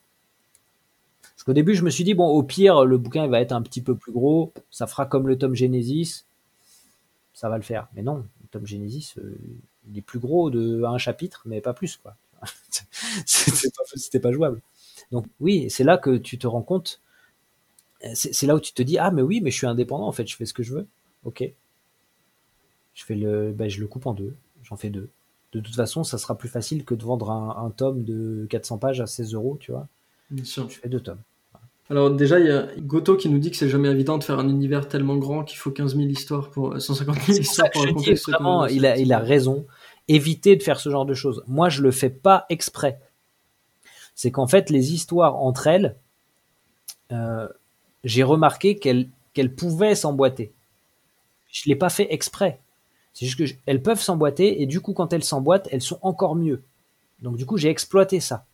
Parce 1.36 1.44
qu'au 1.44 1.52
début, 1.52 1.74
je 1.74 1.84
me 1.84 1.90
suis 1.90 2.02
dit, 2.02 2.14
bon, 2.14 2.28
au 2.28 2.42
pire, 2.42 2.86
le 2.86 2.96
bouquin 2.96 3.26
va 3.26 3.42
être 3.42 3.52
un 3.52 3.60
petit 3.60 3.82
peu 3.82 3.94
plus 3.94 4.10
gros, 4.10 4.54
ça 4.70 4.86
fera 4.86 5.04
comme 5.04 5.28
le 5.28 5.36
tome 5.36 5.54
Genesis, 5.54 6.24
ça 7.34 7.50
va 7.50 7.58
le 7.58 7.62
faire. 7.62 7.88
Mais 7.94 8.02
non, 8.02 8.24
le 8.40 8.48
tome 8.50 8.66
Genesis, 8.66 9.12
euh, 9.18 9.36
il 9.86 9.98
est 9.98 10.02
plus 10.02 10.18
gros 10.18 10.48
de 10.48 10.82
un 10.84 10.96
chapitre, 10.96 11.42
mais 11.44 11.60
pas 11.60 11.74
plus, 11.74 11.98
quoi. 11.98 12.16
C'était 13.26 14.18
pas, 14.18 14.32
jouable. 14.32 14.62
Donc 15.12 15.26
oui, 15.38 15.68
c'est 15.68 15.84
là 15.84 15.98
que 15.98 16.16
tu 16.16 16.38
te 16.38 16.46
rends 16.46 16.62
compte, 16.62 17.02
c'est 18.14 18.46
là 18.46 18.54
où 18.54 18.60
tu 18.60 18.72
te 18.72 18.82
dis, 18.82 18.96
ah, 18.96 19.10
mais 19.10 19.20
oui, 19.20 19.42
mais 19.42 19.50
je 19.50 19.56
suis 19.56 19.66
indépendant, 19.66 20.06
en 20.06 20.12
fait, 20.12 20.26
je 20.26 20.36
fais 20.36 20.46
ce 20.46 20.54
que 20.54 20.62
je 20.62 20.72
veux. 20.72 20.86
Ok. 21.24 21.44
Je 22.94 23.04
fais 23.04 23.14
le, 23.14 23.52
ben, 23.52 23.68
je 23.68 23.80
le 23.80 23.86
coupe 23.86 24.06
en 24.06 24.14
deux, 24.14 24.34
j'en 24.62 24.76
fais 24.76 24.88
deux. 24.88 25.10
De 25.52 25.60
toute 25.60 25.74
façon, 25.74 26.02
ça 26.02 26.16
sera 26.16 26.38
plus 26.38 26.48
facile 26.48 26.86
que 26.86 26.94
de 26.94 27.04
vendre 27.04 27.30
un, 27.30 27.62
un 27.62 27.70
tome 27.70 28.04
de 28.04 28.46
400 28.48 28.78
pages 28.78 29.02
à 29.02 29.06
16 29.06 29.34
euros, 29.34 29.58
tu 29.60 29.72
vois. 29.72 29.86
Bien 30.30 30.44
sûr. 30.44 30.68
Je 30.68 30.78
fais 30.78 30.88
deux 30.88 31.00
tomes. 31.00 31.20
Alors 31.88 32.10
déjà, 32.10 32.40
il 32.40 32.46
y 32.46 32.50
a 32.50 32.66
Goto 32.78 33.16
qui 33.16 33.28
nous 33.28 33.38
dit 33.38 33.50
que 33.50 33.56
c'est 33.56 33.68
jamais 33.68 33.88
évident 33.88 34.18
de 34.18 34.24
faire 34.24 34.40
un 34.40 34.48
univers 34.48 34.88
tellement 34.88 35.16
grand 35.16 35.44
qu'il 35.44 35.58
faut 35.58 35.70
15 35.70 35.94
000 35.94 36.08
histoires 36.08 36.50
pour 36.50 36.80
150 36.80 37.16
000 37.22 37.38
histoires 37.38 37.70
pour 37.70 37.82
raconter 37.84 38.14
vraiment, 38.14 38.66
il 38.66 38.84
a, 38.86 38.96
il 38.96 39.12
a 39.12 39.20
raison. 39.20 39.66
Éviter 40.08 40.56
de 40.56 40.62
faire 40.62 40.80
ce 40.80 40.90
genre 40.90 41.06
de 41.06 41.14
choses. 41.14 41.42
Moi, 41.46 41.68
je 41.68 41.82
le 41.82 41.90
fais 41.90 42.10
pas 42.10 42.46
exprès. 42.48 43.00
C'est 44.14 44.30
qu'en 44.30 44.46
fait, 44.46 44.70
les 44.70 44.92
histoires 44.94 45.36
entre 45.36 45.66
elles, 45.66 45.96
euh, 47.12 47.48
j'ai 48.02 48.22
remarqué 48.22 48.76
qu'elles 48.76 49.08
qu'elles 49.32 49.54
pouvaient 49.54 49.94
s'emboîter. 49.94 50.52
Je 51.52 51.68
l'ai 51.68 51.76
pas 51.76 51.90
fait 51.90 52.12
exprès. 52.12 52.58
C'est 53.12 53.26
juste 53.26 53.38
que 53.38 53.44
elles 53.66 53.82
peuvent 53.82 54.00
s'emboîter 54.00 54.62
et 54.62 54.66
du 54.66 54.80
coup, 54.80 54.92
quand 54.92 55.12
elles 55.12 55.24
s'emboîtent, 55.24 55.68
elles 55.70 55.82
sont 55.82 55.98
encore 56.02 56.34
mieux. 56.34 56.62
Donc 57.20 57.36
du 57.36 57.46
coup, 57.46 57.58
j'ai 57.58 57.68
exploité 57.68 58.18
ça. 58.20 58.46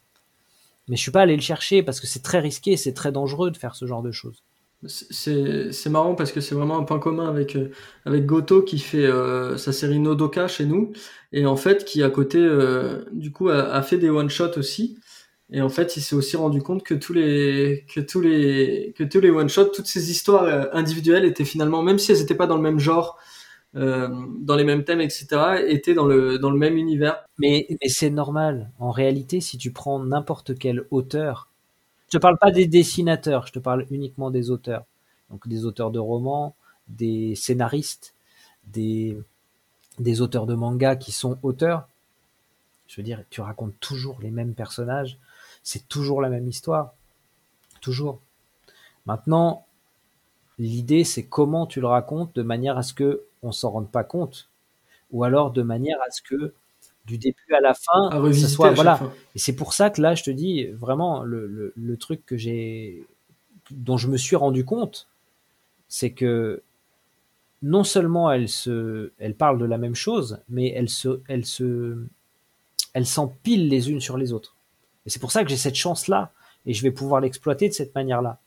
Mais 0.89 0.97
je 0.97 1.03
suis 1.03 1.13
pas 1.13 1.23
allé 1.23 1.37
le 1.37 1.43
chercher 1.43 1.83
parce 1.83 2.01
que 2.01 2.07
c'est 2.07 2.23
très 2.23 2.41
risqué, 2.41 2.77
c'est 2.77 2.93
très 2.93 3.13
dangereux 3.13 3.51
de 3.51 3.57
faire 3.57 3.75
ce 3.75 3.87
genre 3.87 4.03
de 4.03 4.13
choses. 4.13 4.43
C'est 4.87 5.91
marrant 5.91 6.17
parce 6.17 6.33
que 6.33 6.41
c'est 6.41 6.57
vraiment 6.57 6.77
un 6.77 6.83
point 6.83 6.99
commun 6.99 7.29
avec, 7.29 7.55
euh, 7.55 7.71
avec 8.05 8.27
Goto 8.27 8.63
qui 8.63 8.81
fait 8.81 9.05
euh, 9.05 9.57
sa 9.57 9.73
série 9.73 10.01
Nodoka 10.01 10.49
chez 10.49 10.65
nous 10.65 10.93
et 11.33 11.47
en 11.47 11.57
fait 11.57 11.85
qui 11.85 12.03
à 12.03 12.11
côté 12.11 12.39
euh, 12.39 13.05
du 13.13 13.31
coup 13.31 13.49
a, 13.49 13.81
fait 13.83 13.97
des 13.97 14.11
one 14.11 14.29
shot 14.29 14.59
aussi 14.59 14.99
et 15.53 15.63
en 15.63 15.69
fait 15.69 15.97
il 15.97 16.01
s'est 16.01 16.17
aussi 16.17 16.37
rendu 16.37 16.63
compte 16.63 16.83
que 16.83 16.95
tous 16.95 17.13
les 17.13 17.87
que 17.95 18.01
tous 18.01 18.21
les 18.21 18.93
que 18.99 19.05
tous 19.05 19.21
les 19.21 19.31
one 19.31 19.49
shot 19.49 19.67
toutes 19.67 19.87
ces 19.87 20.11
histoires 20.11 20.69
individuelles 20.73 21.27
étaient 21.27 21.45
finalement 21.45 21.83
même 21.83 22.01
si 22.01 22.11
elles 22.11 22.19
n'étaient 22.19 22.35
pas 22.35 22.49
dans 22.49 22.57
le 22.57 22.63
même 22.63 22.81
genre 22.81 23.21
euh, 23.75 24.09
dans 24.41 24.57
les 24.57 24.65
mêmes 24.65 24.85
thèmes, 24.85 25.01
etc., 25.01 25.27
étaient 25.67 25.95
dans 25.95 26.07
le, 26.07 26.39
dans 26.39 26.51
le 26.51 26.59
même 26.59 26.77
univers. 26.77 27.25
Mais, 27.39 27.67
mais 27.71 27.89
c'est 27.89 28.11
normal. 28.11 28.71
En 28.79 28.91
réalité, 28.91 29.41
si 29.41 29.59
tu 29.59 29.73
prends 29.73 29.99
n'importe 29.99 30.59
quel 30.59 30.87
auteur, 30.91 31.49
je 32.09 32.19
te 32.19 32.23
parle 32.23 32.39
pas 32.39 32.51
des 32.51 32.67
dessinateurs, 32.67 33.47
je 33.47 33.53
te 33.53 33.59
parle 33.59 33.87
uniquement 33.91 34.31
des 34.31 34.51
auteurs. 34.51 34.85
Donc 35.31 35.49
des 35.49 35.65
auteurs 35.65 35.91
de 35.91 35.99
romans, 35.99 36.55
des 36.89 37.35
scénaristes, 37.35 38.15
des, 38.67 39.19
des 39.99 40.21
auteurs 40.21 40.47
de 40.47 40.55
manga 40.55 40.97
qui 40.97 41.13
sont 41.13 41.39
auteurs. 41.43 41.89
Je 42.87 42.97
veux 42.97 43.03
dire, 43.03 43.25
tu 43.31 43.41
racontes 43.41 43.75
toujours 43.81 44.19
les 44.21 44.31
mêmes 44.31 44.55
personnages, 44.55 45.19
c'est 45.63 45.89
toujours 45.89 46.21
la 46.21 46.29
même 46.29 46.47
histoire. 46.47 46.93
Toujours. 47.81 48.21
Maintenant, 49.07 49.65
l'idée, 50.59 51.05
c'est 51.05 51.25
comment 51.25 51.67
tu 51.67 51.81
le 51.81 51.87
racontes 51.87 52.35
de 52.35 52.43
manière 52.43 52.77
à 52.77 52.83
ce 52.83 52.93
que 52.93 53.25
on 53.43 53.53
s'en 53.53 53.71
rende 53.71 53.91
pas 53.91 54.05
compte, 54.05 54.49
ou 55.11 55.25
alors 55.25 55.51
de 55.51 55.63
manière 55.63 55.99
à 56.07 56.11
ce 56.11 56.23
que 56.23 56.55
du 57.05 57.19
début 57.19 57.55
à 57.55 57.61
la 57.61 57.75
fin, 57.75 58.33
ça 58.33 58.49
soit 58.49 58.71
voilà. 58.71 59.01
Et 59.35 59.39
c'est 59.39 59.57
pour 59.57 59.73
ça 59.73 59.91
que 59.91 60.01
là, 60.01 60.15
je 60.15 60.23
te 60.23 60.31
dis 60.31 60.67
vraiment 60.67 61.23
le, 61.23 61.73
le, 61.75 61.97
truc 61.97 62.25
que 62.25 62.37
j'ai, 62.37 63.05
dont 63.71 63.97
je 63.97 64.09
me 64.09 64.17
suis 64.17 64.37
rendu 64.37 64.65
compte, 64.65 65.09
c'est 65.89 66.13
que 66.13 66.63
non 67.63 67.85
seulement 67.85 68.31
elle 68.31 68.49
se, 68.49 69.13
elle 69.19 69.35
parle 69.35 69.59
de 69.59 69.65
la 69.65 69.79
même 69.79 69.95
chose, 69.95 70.39
mais 70.49 70.71
elle 70.71 70.89
se, 70.89 71.21
elle 71.29 71.45
se, 71.45 72.05
elle 72.93 73.07
s'empile 73.07 73.69
les 73.69 73.91
unes 73.91 74.01
sur 74.01 74.17
les 74.17 74.33
autres. 74.33 74.57
Et 75.07 75.11
c'est 75.11 75.21
pour 75.21 75.33
ça 75.33 75.43
que 75.43 75.51
j'ai 75.51 75.57
cette 75.57 75.75
chance 75.75 76.07
là, 76.07 76.33
et 76.67 76.75
je 76.75 76.83
vais 76.83 76.93
pouvoir 76.93 77.21
l'exploiter 77.21 77.69
de 77.69 77.75
cette 77.75 77.95
manière 77.95 78.23
là. 78.23 78.39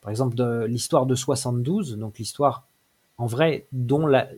Par 0.00 0.10
exemple, 0.10 0.34
de 0.34 0.64
l'histoire 0.64 1.04
de 1.04 1.14
72, 1.14 1.98
donc 1.98 2.18
l'histoire 2.18 2.66
en 3.20 3.26
vrai, 3.26 3.66
dont 3.70 4.06
la, 4.06 4.28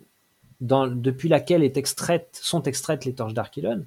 dans, 0.60 0.88
depuis 0.88 1.28
laquelle 1.28 1.62
est 1.62 1.76
extraite, 1.76 2.36
sont 2.42 2.64
extraites 2.64 3.04
les 3.04 3.14
torches 3.14 3.32
d'Archilon, 3.32 3.84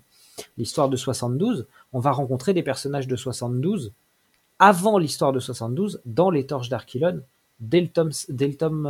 l'histoire 0.58 0.88
de 0.88 0.96
72, 0.96 1.68
on 1.92 2.00
va 2.00 2.12
rencontrer 2.12 2.54
des 2.54 2.64
personnages 2.64 3.06
de 3.06 3.18
72 3.18 3.92
avant 4.58 4.98
l'histoire 4.98 5.34
de 5.34 5.42
72 5.42 6.02
dans 6.06 6.30
les 6.30 6.46
torches 6.46 6.70
d'Archilon 6.70 7.22
dès 7.60 7.82
le 7.82 7.90
tome, 7.90 8.12
dès 8.30 8.48
le 8.48 8.56
tome 8.56 8.90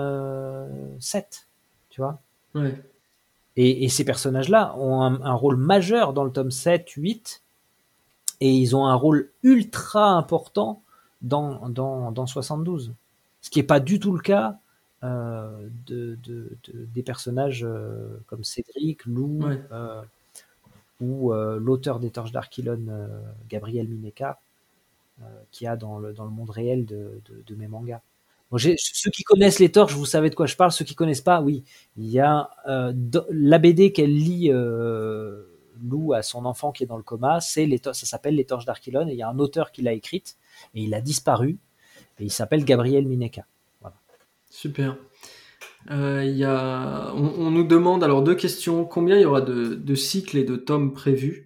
7. 0.99 1.25
Euh, 1.25 1.75
tu 1.89 2.01
vois 2.01 2.21
ouais. 2.53 2.79
et, 3.55 3.83
et, 3.83 3.89
ces 3.89 4.05
personnages-là 4.05 4.75
ont 4.77 5.01
un, 5.01 5.19
un, 5.23 5.33
rôle 5.33 5.57
majeur 5.57 6.13
dans 6.13 6.23
le 6.23 6.31
tome 6.31 6.51
7, 6.51 6.87
8, 6.87 7.41
et 8.41 8.51
ils 8.51 8.75
ont 8.75 8.85
un 8.85 8.95
rôle 8.95 9.31
ultra 9.41 10.11
important 10.11 10.83
dans, 11.23 11.67
dans, 11.67 12.11
dans 12.11 12.27
72. 12.27 12.93
Ce 13.41 13.49
qui 13.49 13.57
n'est 13.57 13.63
pas 13.63 13.79
du 13.79 13.99
tout 13.99 14.13
le 14.13 14.21
cas 14.21 14.59
euh, 15.05 15.69
de, 15.85 16.17
de, 16.23 16.57
des 16.93 17.03
personnages 17.03 17.63
euh, 17.63 18.17
comme 18.27 18.43
Cédric, 18.43 19.05
Lou, 19.05 19.39
euh, 19.71 20.01
ou 20.99 21.33
l'auteur 21.33 21.99
des 21.99 22.09
Torches 22.09 22.31
d'Archilon, 22.31 23.09
Gabriel 23.49 23.87
Mineka, 23.87 24.39
qui 25.51 25.67
a 25.67 25.75
dans 25.75 25.99
le, 25.99 26.13
dans 26.13 26.23
le 26.23 26.31
monde 26.31 26.49
réel 26.49 26.85
de, 26.85 27.21
de 27.45 27.55
mes 27.55 27.67
mangas. 27.67 28.01
ceux 28.57 29.11
qui 29.11 29.23
connaissent 29.23 29.59
les 29.59 29.71
torches, 29.71 29.93
vous 29.93 30.05
savez 30.05 30.29
de 30.29 30.35
quoi 30.35 30.45
je 30.45 30.55
parle. 30.55 30.71
Ceux 30.71 30.85
qui 30.85 30.95
connaissent 30.95 31.19
pas, 31.21 31.41
oui, 31.41 31.63
il 31.97 32.07
y 32.07 32.19
a 32.19 32.49
la 32.65 33.57
BD 33.59 33.91
qu'elle 33.91 34.15
lit 34.15 34.49
Lou 34.49 36.13
à 36.13 36.21
son 36.21 36.45
enfant 36.45 36.71
qui 36.71 36.83
est 36.83 36.87
dans 36.87 36.97
le 36.97 37.03
coma. 37.03 37.41
C'est 37.41 37.65
les 37.65 37.79
ça 37.83 37.93
s'appelle 37.93 38.35
Les 38.35 38.45
Torches 38.45 38.65
d'Archilon 38.65 39.07
et 39.09 39.11
il 39.11 39.17
y 39.17 39.23
a 39.23 39.29
un 39.29 39.39
auteur 39.39 39.71
qui 39.73 39.81
l'a 39.81 39.91
écrite 39.91 40.37
et 40.73 40.83
il 40.83 40.93
a 40.93 41.01
disparu 41.01 41.57
et 42.19 42.23
il 42.23 42.31
s'appelle 42.31 42.63
Gabriel 42.63 43.05
Mineka. 43.05 43.45
Super. 44.55 44.95
Euh, 45.91 46.23
y 46.23 46.45
a... 46.45 47.13
on, 47.13 47.51
nous 47.51 47.65
demande 47.65 48.05
alors 48.05 48.23
deux 48.23 48.35
questions. 48.35 48.85
Combien 48.85 49.17
il 49.17 49.23
y 49.23 49.25
aura 49.25 49.41
de, 49.41 49.95
cycles 49.95 50.37
et 50.37 50.45
de 50.45 50.55
tomes 50.55 50.93
prévus, 50.93 51.45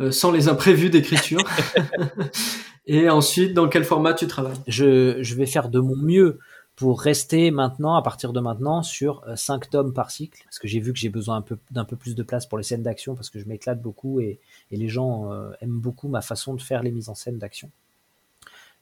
euh, 0.00 0.10
sans 0.10 0.32
les 0.32 0.48
imprévus 0.48 0.90
d'écriture 0.90 1.38
Et 2.86 3.08
ensuite, 3.08 3.54
dans 3.54 3.68
quel 3.68 3.84
format 3.84 4.12
tu 4.12 4.26
travailles? 4.26 4.56
Je, 4.66 5.34
vais 5.34 5.46
faire 5.46 5.68
de 5.68 5.78
mon 5.78 5.94
mieux 5.94 6.40
pour 6.74 7.00
rester 7.00 7.52
maintenant, 7.52 7.94
à 7.94 8.02
partir 8.02 8.32
de 8.32 8.40
maintenant, 8.40 8.82
sur 8.82 9.24
5 9.36 9.66
euh, 9.66 9.70
tomes 9.70 9.92
par 9.92 10.10
cycle, 10.10 10.42
parce 10.42 10.58
que 10.58 10.66
j'ai 10.66 10.80
vu 10.80 10.92
que 10.92 10.98
j'ai 10.98 11.10
besoin 11.10 11.44
d'un 11.70 11.84
peu, 11.84 11.96
plus 11.96 12.16
de 12.16 12.22
place 12.24 12.46
pour 12.46 12.58
les 12.58 12.64
scènes 12.64 12.82
d'action, 12.82 13.14
parce 13.14 13.30
que 13.30 13.38
je 13.38 13.46
m'éclate 13.46 13.80
beaucoup 13.80 14.18
et, 14.18 14.40
les 14.72 14.88
gens 14.88 15.32
euh, 15.32 15.50
aiment 15.60 15.78
beaucoup 15.78 16.08
ma 16.08 16.22
façon 16.22 16.54
de 16.54 16.60
faire 16.60 16.82
les 16.82 16.90
mises 16.90 17.08
en 17.08 17.14
scène 17.14 17.38
d'action. 17.38 17.70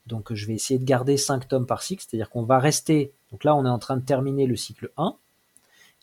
Donc 0.06 0.32
je 0.32 0.46
vais 0.46 0.54
essayer 0.54 0.78
de 0.78 0.84
garder 0.84 1.16
5 1.16 1.48
tomes 1.48 1.66
par 1.66 1.82
cycle, 1.82 2.04
c'est-à-dire 2.06 2.30
qu'on 2.30 2.44
va 2.44 2.58
rester, 2.58 3.12
donc 3.32 3.44
là 3.44 3.54
on 3.54 3.64
est 3.64 3.70
en 3.70 3.78
train 3.78 3.96
de 3.96 4.04
terminer 4.04 4.46
le 4.46 4.56
cycle 4.56 4.90
1, 4.96 5.16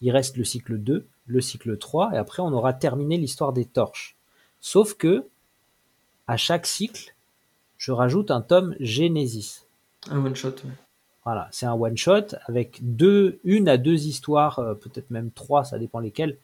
il 0.01 0.11
reste 0.11 0.35
le 0.35 0.43
cycle 0.43 0.77
2, 0.77 1.07
le 1.25 1.41
cycle 1.41 1.77
3, 1.77 2.11
et 2.13 2.17
après 2.17 2.41
on 2.41 2.51
aura 2.51 2.73
terminé 2.73 3.17
l'histoire 3.17 3.53
des 3.53 3.65
torches. 3.65 4.15
Sauf 4.59 4.95
que, 4.95 5.25
à 6.27 6.38
chaque 6.38 6.65
cycle, 6.65 7.15
je 7.77 7.91
rajoute 7.91 8.31
un 8.31 8.41
tome 8.41 8.75
Genesis. 8.80 9.65
Un 10.09 10.23
one-shot, 10.25 10.55
oui. 10.65 10.71
Voilà, 11.25 11.47
c'est 11.51 11.65
un 11.65 11.73
one-shot 11.73 12.35
avec 12.47 12.80
deux, 12.81 13.39
une 13.45 13.69
à 13.69 13.77
deux 13.77 14.07
histoires, 14.07 14.59
euh, 14.59 14.73
peut-être 14.73 15.09
même 15.09 15.31
trois, 15.31 15.63
ça 15.63 15.80
dépend 15.80 15.99
lesquelles, 15.99 16.38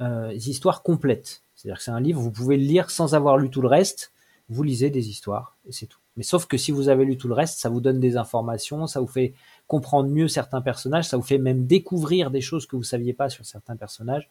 euh, 0.00 0.32
histoires 0.32 0.82
complètes. 0.82 1.42
C'est-à-dire 1.54 1.78
que 1.78 1.84
c'est 1.84 1.90
un 1.90 2.00
livre, 2.00 2.20
vous 2.20 2.30
pouvez 2.30 2.56
le 2.56 2.64
lire 2.64 2.90
sans 2.90 3.14
avoir 3.14 3.36
lu 3.36 3.50
tout 3.50 3.60
le 3.60 3.68
reste, 3.68 4.12
vous 4.48 4.62
lisez 4.62 4.88
des 4.88 5.10
histoires, 5.10 5.56
et 5.68 5.72
c'est 5.72 5.86
tout. 5.86 5.98
Mais 6.16 6.22
sauf 6.22 6.46
que 6.46 6.56
si 6.56 6.70
vous 6.70 6.88
avez 6.88 7.04
lu 7.04 7.16
tout 7.16 7.28
le 7.28 7.34
reste, 7.34 7.58
ça 7.58 7.68
vous 7.68 7.80
donne 7.80 7.98
des 7.98 8.16
informations, 8.16 8.86
ça 8.86 9.00
vous 9.00 9.06
fait 9.06 9.34
comprendre 9.66 10.08
mieux 10.08 10.28
certains 10.28 10.60
personnages, 10.60 11.08
ça 11.08 11.16
vous 11.16 11.22
fait 11.22 11.38
même 11.38 11.66
découvrir 11.66 12.30
des 12.30 12.40
choses 12.40 12.66
que 12.66 12.76
vous 12.76 12.84
saviez 12.84 13.12
pas 13.12 13.28
sur 13.28 13.44
certains 13.44 13.76
personnages. 13.76 14.30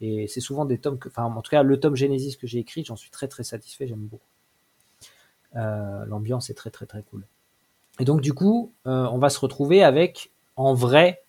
Et 0.00 0.28
c'est 0.28 0.40
souvent 0.40 0.64
des 0.64 0.78
tomes 0.78 0.98
que, 0.98 1.08
enfin, 1.08 1.24
en 1.24 1.42
tout 1.42 1.50
cas, 1.50 1.62
le 1.62 1.80
tome 1.80 1.96
Genesis 1.96 2.36
que 2.36 2.46
j'ai 2.46 2.58
écrit, 2.58 2.84
j'en 2.84 2.96
suis 2.96 3.10
très 3.10 3.26
très 3.26 3.42
satisfait, 3.42 3.88
j'aime 3.88 3.98
beaucoup. 3.98 4.22
Euh, 5.56 6.04
l'ambiance 6.06 6.50
est 6.50 6.54
très 6.54 6.70
très 6.70 6.86
très 6.86 7.02
cool. 7.02 7.24
Et 7.98 8.04
donc 8.04 8.20
du 8.20 8.32
coup, 8.32 8.72
euh, 8.86 9.08
on 9.10 9.18
va 9.18 9.30
se 9.30 9.40
retrouver 9.40 9.82
avec, 9.82 10.30
en 10.56 10.74
vrai, 10.74 11.22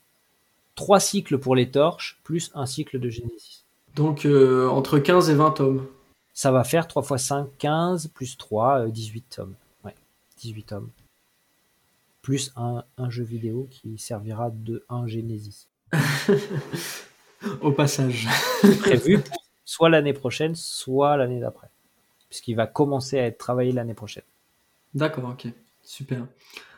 trois 0.75 0.99
cycles 0.99 1.39
pour 1.39 1.55
les 1.55 1.71
torches, 1.71 2.19
plus 2.23 2.51
un 2.53 2.65
cycle 2.65 2.99
de 2.99 3.09
Genesis. 3.09 3.63
Donc 3.95 4.25
euh, 4.25 4.67
entre 4.67 4.99
15 4.99 5.29
et 5.29 5.35
20 5.35 5.51
tomes. 5.51 5.87
Ça 6.33 6.51
va 6.51 6.63
faire 6.63 6.87
3 6.87 7.03
x 7.03 7.23
5, 7.23 7.47
15, 7.57 8.07
plus 8.13 8.37
3, 8.37 8.87
18 8.87 9.21
tomes. 9.29 9.55
18 10.39 10.63
tomes. 10.63 10.91
Plus 12.21 12.51
un, 12.55 12.83
jeu 13.09 13.23
vidéo 13.23 13.67
qui 13.69 13.97
servira 13.97 14.49
de 14.49 14.85
un 14.89 15.07
Genesis. 15.07 15.67
Au 17.61 17.71
passage. 17.71 18.27
Prévu 18.79 19.19
soit 19.63 19.89
l'année 19.89 20.13
prochaine, 20.13 20.55
soit 20.55 21.15
l'année 21.17 21.39
d'après. 21.39 21.69
Puisqu'il 22.27 22.55
va 22.55 22.67
commencer 22.67 23.17
à 23.17 23.25
être 23.25 23.37
travaillé 23.37 23.71
l'année 23.71 23.93
prochaine. 23.93 24.23
D'accord, 24.93 25.29
ok. 25.29 25.47
Super. 25.81 26.27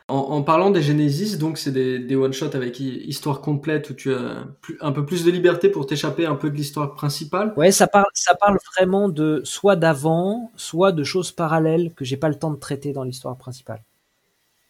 En, 0.08 0.42
parlant 0.42 0.70
des 0.70 0.82
Genesis, 0.82 1.38
donc 1.38 1.56
c'est 1.58 1.70
des, 1.70 2.16
one-shots 2.16 2.54
avec 2.54 2.80
histoire 2.80 3.40
complète 3.40 3.88
où 3.90 3.94
tu 3.94 4.12
as 4.12 4.44
un 4.80 4.92
peu 4.92 5.06
plus 5.06 5.24
de 5.24 5.30
liberté 5.30 5.68
pour 5.68 5.86
t'échapper 5.86 6.26
un 6.26 6.34
peu 6.34 6.50
de 6.50 6.56
l'histoire 6.56 6.94
principale. 6.94 7.54
Ouais, 7.56 7.72
ça 7.72 7.86
parle, 7.86 8.06
ça 8.12 8.34
parle 8.34 8.58
vraiment 8.76 9.08
de 9.08 9.40
soit 9.44 9.76
d'avant, 9.76 10.50
soit 10.56 10.92
de 10.92 11.04
choses 11.04 11.32
parallèles 11.32 11.92
que 11.94 12.04
j'ai 12.04 12.16
pas 12.16 12.28
le 12.28 12.34
temps 12.34 12.50
de 12.50 12.58
traiter 12.58 12.92
dans 12.92 13.04
l'histoire 13.04 13.36
principale. 13.38 13.82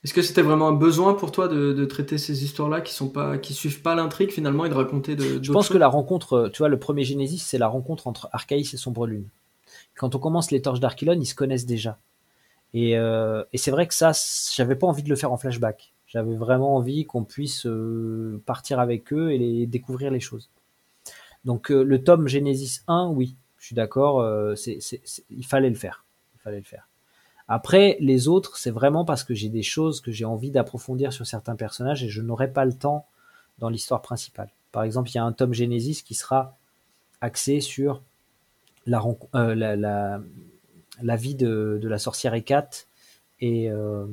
Est-ce 0.04 0.14
que 0.14 0.22
c'était 0.22 0.42
vraiment 0.42 0.68
un 0.68 0.72
besoin 0.72 1.14
pour 1.14 1.30
toi 1.30 1.46
de, 1.46 1.84
traiter 1.84 2.18
ces 2.18 2.44
histoires-là 2.44 2.80
qui 2.80 2.92
sont 2.92 3.08
pas, 3.08 3.38
qui 3.38 3.54
suivent 3.54 3.82
pas 3.82 3.94
l'intrigue 3.94 4.30
finalement 4.30 4.64
et 4.64 4.68
de 4.68 4.74
raconter 4.74 5.14
de. 5.14 5.40
Je 5.42 5.52
pense 5.52 5.68
que 5.68 5.78
la 5.78 5.88
rencontre, 5.88 6.50
tu 6.52 6.58
vois, 6.58 6.68
le 6.68 6.78
premier 6.78 7.04
Genesis, 7.04 7.38
c'est 7.38 7.58
la 7.58 7.68
rencontre 7.68 8.06
entre 8.06 8.28
Archaïs 8.32 8.74
et 8.74 8.76
Sombre 8.76 9.06
Lune. 9.06 9.28
Quand 9.96 10.14
on 10.14 10.18
commence 10.18 10.50
les 10.50 10.60
Torches 10.60 10.80
d'Archilon, 10.80 11.18
ils 11.20 11.26
se 11.26 11.34
connaissent 11.34 11.66
déjà. 11.66 11.98
Euh, 12.74 13.44
et, 13.52 13.58
c'est 13.58 13.70
vrai 13.70 13.86
que 13.86 13.94
ça, 13.94 14.12
j'avais 14.54 14.76
pas 14.76 14.86
envie 14.86 15.02
de 15.02 15.08
le 15.08 15.16
faire 15.16 15.32
en 15.32 15.36
flashback. 15.36 15.92
J'avais 16.06 16.34
vraiment 16.34 16.76
envie 16.76 17.04
qu'on 17.04 17.24
puisse 17.24 17.66
euh, 17.66 18.42
partir 18.46 18.80
avec 18.80 19.12
eux 19.12 19.32
et 19.32 19.38
les, 19.38 19.66
découvrir 19.66 20.10
les 20.10 20.20
choses. 20.20 20.50
Donc 21.44 21.70
euh, 21.70 21.82
le 21.82 22.02
tome 22.02 22.28
Genesis 22.28 22.82
1, 22.86 23.08
oui, 23.08 23.36
je 23.58 23.66
suis 23.66 23.74
d'accord, 23.74 24.24
il 24.56 25.46
fallait 25.46 25.70
le 25.70 25.76
faire. 25.76 26.04
Il 26.34 26.40
fallait 26.40 26.58
le 26.58 26.64
faire. 26.64 26.88
Après, 27.48 27.96
les 28.00 28.28
autres, 28.28 28.56
c'est 28.56 28.70
vraiment 28.70 29.04
parce 29.04 29.24
que 29.24 29.34
j'ai 29.34 29.48
des 29.48 29.62
choses 29.62 30.00
que 30.00 30.12
j'ai 30.12 30.24
envie 30.24 30.50
d'approfondir 30.50 31.12
sur 31.12 31.26
certains 31.26 31.56
personnages 31.56 32.02
et 32.02 32.08
je 32.08 32.22
n'aurai 32.22 32.52
pas 32.52 32.64
le 32.64 32.72
temps 32.72 33.06
dans 33.58 33.68
l'histoire 33.68 34.02
principale. 34.02 34.50
Par 34.70 34.84
exemple, 34.84 35.10
il 35.10 35.16
y 35.16 35.18
a 35.18 35.24
un 35.24 35.32
tome 35.32 35.52
Genesis 35.52 36.02
qui 36.02 36.14
sera 36.14 36.56
axé 37.20 37.60
sur 37.60 38.02
la, 38.86 39.02
la, 39.54 39.76
la 39.76 40.20
vie 41.00 41.34
de, 41.34 41.80
la 41.82 41.98
sorcière 41.98 42.34
Ekat 42.34 42.68
et, 43.40 43.70
euh, 43.70 44.06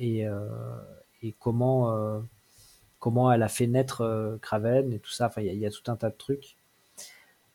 euh, 0.00 0.70
euh, 1.24 2.20
comment 2.98 3.32
elle 3.32 3.42
a 3.42 3.48
fait 3.48 3.66
naître 3.66 4.38
Craven 4.40 4.92
et 4.92 4.98
tout 4.98 5.10
ça. 5.10 5.26
Enfin, 5.26 5.42
il 5.42 5.58
y, 5.58 5.66
a 5.66 5.70
tout 5.70 5.90
un 5.90 5.96
tas 5.96 6.10
de 6.10 6.16
trucs. 6.16 6.56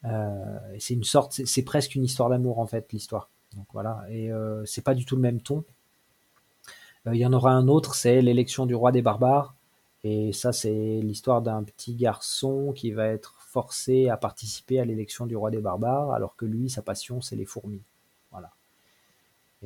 c'est 0.04 0.94
une 0.94 1.04
sorte, 1.04 1.42
c'est 1.46 1.64
presque 1.64 1.96
une 1.96 2.04
histoire 2.04 2.30
d'amour 2.30 2.60
en 2.60 2.68
fait, 2.68 2.92
l'histoire. 2.92 3.30
Donc 3.56 3.66
voilà, 3.74 4.06
et 4.10 4.30
c'est 4.66 4.84
pas 4.84 4.94
du 4.94 5.06
tout 5.06 5.16
le 5.16 5.22
même 5.22 5.42
ton. 5.42 5.64
Il 7.06 7.18
y 7.18 7.26
en 7.26 7.34
aura 7.34 7.54
un 7.54 7.68
autre, 7.68 7.96
c'est 7.96 8.22
l'élection 8.22 8.66
du 8.66 8.76
roi 8.76 8.92
des 8.92 9.02
barbares. 9.02 9.56
Et 10.04 10.32
ça, 10.32 10.54
c'est 10.54 11.02
l'histoire 11.02 11.42
d'un 11.42 11.64
petit 11.64 11.94
garçon 11.96 12.72
qui 12.74 12.92
va 12.92 13.08
être 13.08 13.36
forcé 13.40 14.08
à 14.10 14.16
participer 14.16 14.80
à 14.80 14.86
l'élection 14.86 15.26
du 15.26 15.36
roi 15.36 15.52
des 15.52 15.60
barbares, 15.60 16.12
alors 16.12 16.36
que 16.36 16.46
lui, 16.46 16.70
sa 16.70 16.82
passion, 16.82 17.20
c'est 17.20 17.36
les 17.36 17.46
fourmis. 17.46 17.82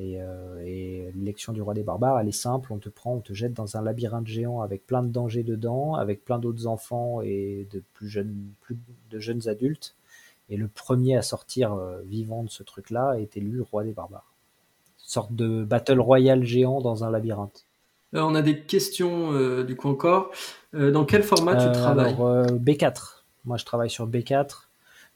Euh, 0.00 0.62
et, 0.64 1.12
l'élection 1.14 1.52
du 1.52 1.62
roi 1.62 1.74
des 1.74 1.82
barbares, 1.82 2.18
elle 2.18 2.28
est 2.28 2.32
simple, 2.32 2.72
on 2.72 2.78
te 2.78 2.88
prend, 2.88 3.14
on 3.14 3.20
te 3.20 3.32
jette 3.32 3.52
dans 3.52 3.76
un 3.76 3.82
labyrinthe 3.82 4.26
géant 4.26 4.60
avec 4.60 4.86
plein 4.86 5.02
de 5.02 5.08
dangers 5.08 5.44
dedans, 5.44 5.94
avec 5.94 6.24
plein 6.24 6.38
d'autres 6.38 6.66
enfants 6.66 7.20
et 7.22 7.68
de 7.70 7.82
plus 7.94 8.08
jeunes, 8.08 8.34
plus 8.60 8.76
de 9.10 9.18
jeunes 9.18 9.48
adultes. 9.48 9.94
Et 10.50 10.56
le 10.56 10.68
premier 10.68 11.16
à 11.16 11.22
sortir 11.22 11.72
euh, 11.74 12.02
vivant 12.04 12.42
de 12.42 12.50
ce 12.50 12.62
truc-là 12.62 13.14
est 13.18 13.36
élu 13.36 13.62
roi 13.62 13.84
des 13.84 13.92
barbares. 13.92 14.32
Une 14.98 15.08
sorte 15.08 15.34
de 15.34 15.64
battle 15.64 16.00
royale 16.00 16.44
géant 16.44 16.80
dans 16.80 17.04
un 17.04 17.10
labyrinthe. 17.10 17.64
Euh, 18.14 18.20
on 18.20 18.34
a 18.34 18.42
des 18.42 18.60
questions 18.60 19.62
du 19.62 19.76
coup 19.76 19.88
encore. 19.88 20.30
dans 20.72 21.04
quel 21.04 21.22
format 21.22 21.56
tu 21.56 21.72
travailles? 21.72 22.14
B4. 22.14 23.22
Moi 23.44 23.56
je 23.58 23.64
travaille 23.64 23.90
sur 23.90 24.08
B4, 24.08 24.68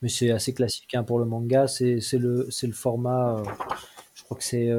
mais 0.02 0.08
c'est 0.08 0.30
assez 0.30 0.54
classique 0.54 0.94
hein, 0.94 1.02
pour 1.02 1.18
le 1.18 1.24
manga. 1.24 1.66
C'est 1.66 2.00
le, 2.12 2.48
le 2.62 2.72
format 2.72 3.42
crois 4.28 4.38
que 4.38 4.44
c'est 4.44 4.70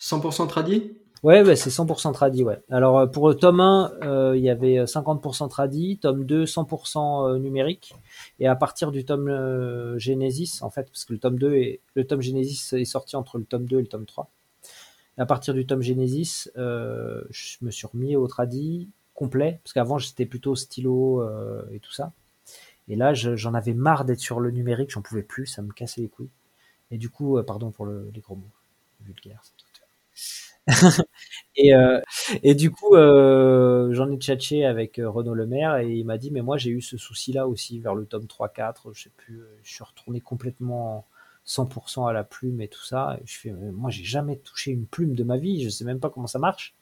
100% 0.00 0.42
euh, 0.42 0.46
tradit 0.46 0.92
Ouais, 1.24 1.42
bah, 1.42 1.56
c'est 1.56 1.70
100% 1.70 2.12
tradit, 2.12 2.44
ouais. 2.44 2.60
Alors 2.70 2.98
euh, 2.98 3.06
pour 3.06 3.28
le 3.28 3.34
tome 3.34 3.60
1, 3.60 3.92
euh, 4.04 4.36
il 4.36 4.42
y 4.42 4.50
avait 4.50 4.84
50% 4.84 5.48
tradit, 5.48 5.98
tome 5.98 6.24
2, 6.24 6.44
100% 6.44 7.38
numérique. 7.38 7.94
Et 8.38 8.46
à 8.46 8.54
partir 8.54 8.92
du 8.92 9.04
tome 9.04 9.96
Genesis, 9.98 10.58
en 10.60 10.70
fait, 10.70 10.84
parce 10.84 11.04
que 11.04 11.14
le 11.14 11.18
tome 11.18 11.38
2 11.38 11.54
et 11.54 11.80
le 11.94 12.06
tome 12.06 12.20
Genesis 12.20 12.76
est 12.76 12.84
sorti 12.84 13.16
entre 13.16 13.38
le 13.38 13.44
tome 13.44 13.64
2 13.64 13.78
et 13.78 13.82
le 13.82 13.88
tome 13.88 14.06
3. 14.06 14.30
à 15.16 15.26
partir 15.26 15.54
du 15.54 15.66
tome 15.66 15.82
Genesis, 15.82 16.50
je 16.54 17.56
me 17.62 17.70
suis 17.70 17.86
remis 17.86 18.14
au 18.14 18.28
tradit 18.28 18.88
complet, 19.14 19.58
parce 19.64 19.72
qu'avant 19.72 19.98
j'étais 19.98 20.26
plutôt 20.26 20.54
stylo 20.54 21.24
et 21.72 21.80
tout 21.80 21.92
ça. 21.92 22.12
Et 22.88 22.96
là, 22.96 23.14
j'en 23.14 23.54
avais 23.54 23.74
marre 23.74 24.04
d'être 24.04 24.20
sur 24.20 24.40
le 24.40 24.50
numérique, 24.50 24.90
j'en 24.90 25.02
pouvais 25.02 25.22
plus, 25.22 25.46
ça 25.46 25.62
me 25.62 25.72
cassait 25.72 26.00
les 26.02 26.08
couilles. 26.08 26.30
Et 26.90 26.98
du 26.98 27.10
coup, 27.10 27.38
euh, 27.38 27.42
pardon 27.42 27.70
pour 27.70 27.86
les 27.86 28.20
gros 28.20 28.36
mots 28.36 28.50
vulgaires. 29.02 29.42
et, 31.56 31.74
euh, 31.74 32.00
et 32.42 32.54
du 32.54 32.70
coup, 32.70 32.94
euh, 32.94 33.92
j'en 33.92 34.10
ai 34.10 34.16
tchatché 34.18 34.64
avec 34.66 35.00
Renaud 35.02 35.34
Lemaire 35.34 35.76
et 35.78 35.92
il 35.94 36.04
m'a 36.04 36.18
dit, 36.18 36.30
mais 36.30 36.42
moi 36.42 36.58
j'ai 36.58 36.70
eu 36.70 36.82
ce 36.82 36.96
souci-là 36.98 37.48
aussi 37.48 37.80
vers 37.80 37.94
le 37.94 38.04
tome 38.06 38.26
3-4, 38.26 38.90
je 38.94 39.04
sais 39.04 39.10
plus, 39.16 39.40
je 39.62 39.72
suis 39.72 39.84
retourné 39.84 40.20
complètement 40.20 41.06
100% 41.46 42.06
à 42.06 42.12
la 42.12 42.24
plume 42.24 42.60
et 42.60 42.68
tout 42.68 42.84
ça. 42.84 43.18
je 43.24 43.38
fais, 43.38 43.50
moi, 43.52 43.90
j'ai 43.90 44.04
jamais 44.04 44.36
touché 44.36 44.70
une 44.72 44.86
plume 44.86 45.14
de 45.14 45.24
ma 45.24 45.38
vie, 45.38 45.62
je 45.62 45.70
sais 45.70 45.84
même 45.84 46.00
pas 46.00 46.10
comment 46.10 46.26
ça 46.26 46.38
marche. 46.38 46.74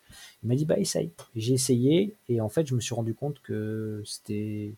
Il 0.43 0.49
m'a 0.49 0.57
dit, 0.57 0.65
bah, 0.65 0.78
essaye. 0.78 1.11
J'ai 1.37 1.55
essayé, 1.55 2.15
et 2.28 2.41
en 2.41 2.49
fait, 2.49 2.66
je 2.66 2.74
me 2.74 2.81
suis 2.81 2.95
rendu 2.95 3.15
compte 3.15 3.41
que 3.43 4.03
c'était 4.05 4.74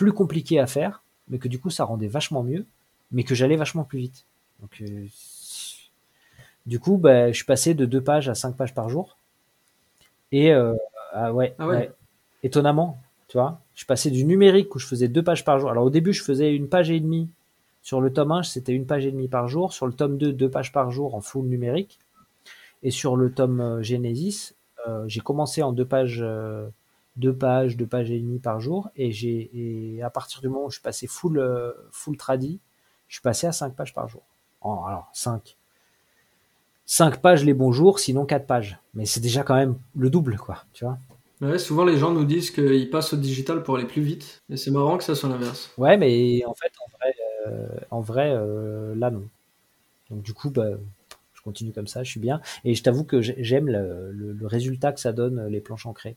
plus 0.00 0.14
compliqué 0.14 0.58
à 0.58 0.66
faire, 0.66 1.02
mais 1.28 1.38
que 1.38 1.46
du 1.46 1.60
coup, 1.60 1.68
ça 1.68 1.84
rendait 1.84 2.08
vachement 2.08 2.42
mieux, 2.42 2.64
mais 3.12 3.22
que 3.22 3.34
j'allais 3.34 3.56
vachement 3.56 3.84
plus 3.84 3.98
vite. 3.98 4.24
Donc, 4.62 4.80
euh, 4.80 5.04
du 6.64 6.80
coup, 6.80 6.96
bah, 6.96 7.30
je 7.30 7.36
suis 7.36 7.44
passé 7.44 7.74
de 7.74 7.84
deux 7.84 8.00
pages 8.00 8.26
à 8.30 8.34
cinq 8.34 8.56
pages 8.56 8.72
par 8.72 8.88
jour. 8.88 9.18
Et 10.32 10.54
euh, 10.54 10.74
ah 11.12 11.34
ouais, 11.34 11.54
ah 11.58 11.68
ouais. 11.68 11.92
étonnamment, 12.42 12.98
tu 13.28 13.36
vois, 13.36 13.60
je 13.74 13.80
suis 13.80 13.86
passé 13.86 14.10
du 14.10 14.24
numérique 14.24 14.74
où 14.74 14.78
je 14.78 14.86
faisais 14.86 15.06
deux 15.06 15.22
pages 15.22 15.44
par 15.44 15.60
jour. 15.60 15.70
Alors 15.70 15.84
au 15.84 15.90
début, 15.90 16.14
je 16.14 16.24
faisais 16.24 16.56
une 16.56 16.70
page 16.70 16.90
et 16.90 16.98
demie 16.98 17.28
sur 17.82 18.00
le 18.00 18.10
tome 18.10 18.32
1, 18.32 18.42
c'était 18.44 18.72
une 18.72 18.86
page 18.86 19.04
et 19.04 19.12
demie 19.12 19.28
par 19.28 19.48
jour. 19.48 19.74
Sur 19.74 19.86
le 19.86 19.92
tome 19.92 20.16
2, 20.16 20.32
deux 20.32 20.50
pages 20.50 20.72
par 20.72 20.90
jour 20.90 21.14
en 21.14 21.20
full 21.20 21.44
numérique. 21.44 21.98
Et 22.82 22.90
sur 22.90 23.16
le 23.16 23.30
tome 23.30 23.60
euh, 23.60 23.82
Genesis, 23.82 24.54
euh, 24.88 25.04
j'ai 25.08 25.20
commencé 25.20 25.62
en 25.62 25.72
deux 25.72 25.84
pages, 25.84 26.24
deux 27.20 27.34
pages, 27.34 27.76
deux 27.76 27.86
pages 27.86 28.10
et 28.10 28.18
demie 28.18 28.38
par 28.38 28.60
jour. 28.60 28.90
Et, 28.96 29.12
j'ai, 29.12 30.00
à 30.02 30.10
partir 30.10 30.40
du 30.40 30.48
moment 30.48 30.66
où 30.66 30.70
je 30.70 30.76
suis 30.76 30.82
passé 30.82 31.06
full, 31.06 31.42
full 31.92 32.16
tradi, 32.16 32.58
je 33.08 33.14
suis 33.14 33.22
passé 33.22 33.46
à 33.46 33.52
cinq 33.52 33.74
pages 33.74 33.94
par 33.94 34.08
jour. 34.08 34.22
alors, 34.62 35.08
cinq. 35.12 35.56
Cinq 36.86 37.20
pages 37.20 37.44
les 37.44 37.54
bons 37.54 37.70
jours, 37.70 38.00
sinon 38.00 38.26
quatre 38.26 38.46
pages. 38.46 38.78
Mais 38.94 39.06
c'est 39.06 39.20
déjà 39.20 39.44
quand 39.44 39.54
même 39.54 39.76
le 39.96 40.10
double, 40.10 40.36
quoi, 40.36 40.64
tu 40.72 40.84
vois. 40.84 40.98
Ouais, 41.40 41.58
souvent 41.58 41.84
les 41.84 41.96
gens 41.96 42.10
nous 42.10 42.24
disent 42.24 42.50
qu'ils 42.50 42.90
passent 42.90 43.14
au 43.14 43.16
digital 43.16 43.62
pour 43.62 43.76
aller 43.76 43.86
plus 43.86 44.02
vite, 44.02 44.42
et 44.50 44.56
c'est 44.56 44.70
marrant 44.70 44.98
que 44.98 45.04
ça 45.04 45.14
soit 45.14 45.28
l'inverse. 45.28 45.72
Ouais, 45.78 45.96
mais 45.96 46.44
en 46.44 46.52
fait, 46.52 46.72
en 46.84 46.98
vrai, 46.98 47.14
euh, 47.46 47.68
en 47.90 48.00
vrai, 48.00 48.32
euh, 48.34 48.94
là 48.94 49.10
non. 49.10 49.22
Donc 50.10 50.22
du 50.22 50.34
coup, 50.34 50.50
bah, 50.50 50.68
je 51.32 51.40
continue 51.42 51.72
comme 51.72 51.86
ça, 51.86 52.02
je 52.02 52.10
suis 52.10 52.20
bien. 52.20 52.42
Et 52.64 52.74
je 52.74 52.82
t'avoue 52.82 53.04
que 53.04 53.22
j'aime 53.22 53.68
le, 53.68 54.46
résultat 54.46 54.92
que 54.92 55.00
ça 55.00 55.12
donne 55.12 55.46
les 55.46 55.60
planches 55.60 55.86
ancrées. 55.86 56.16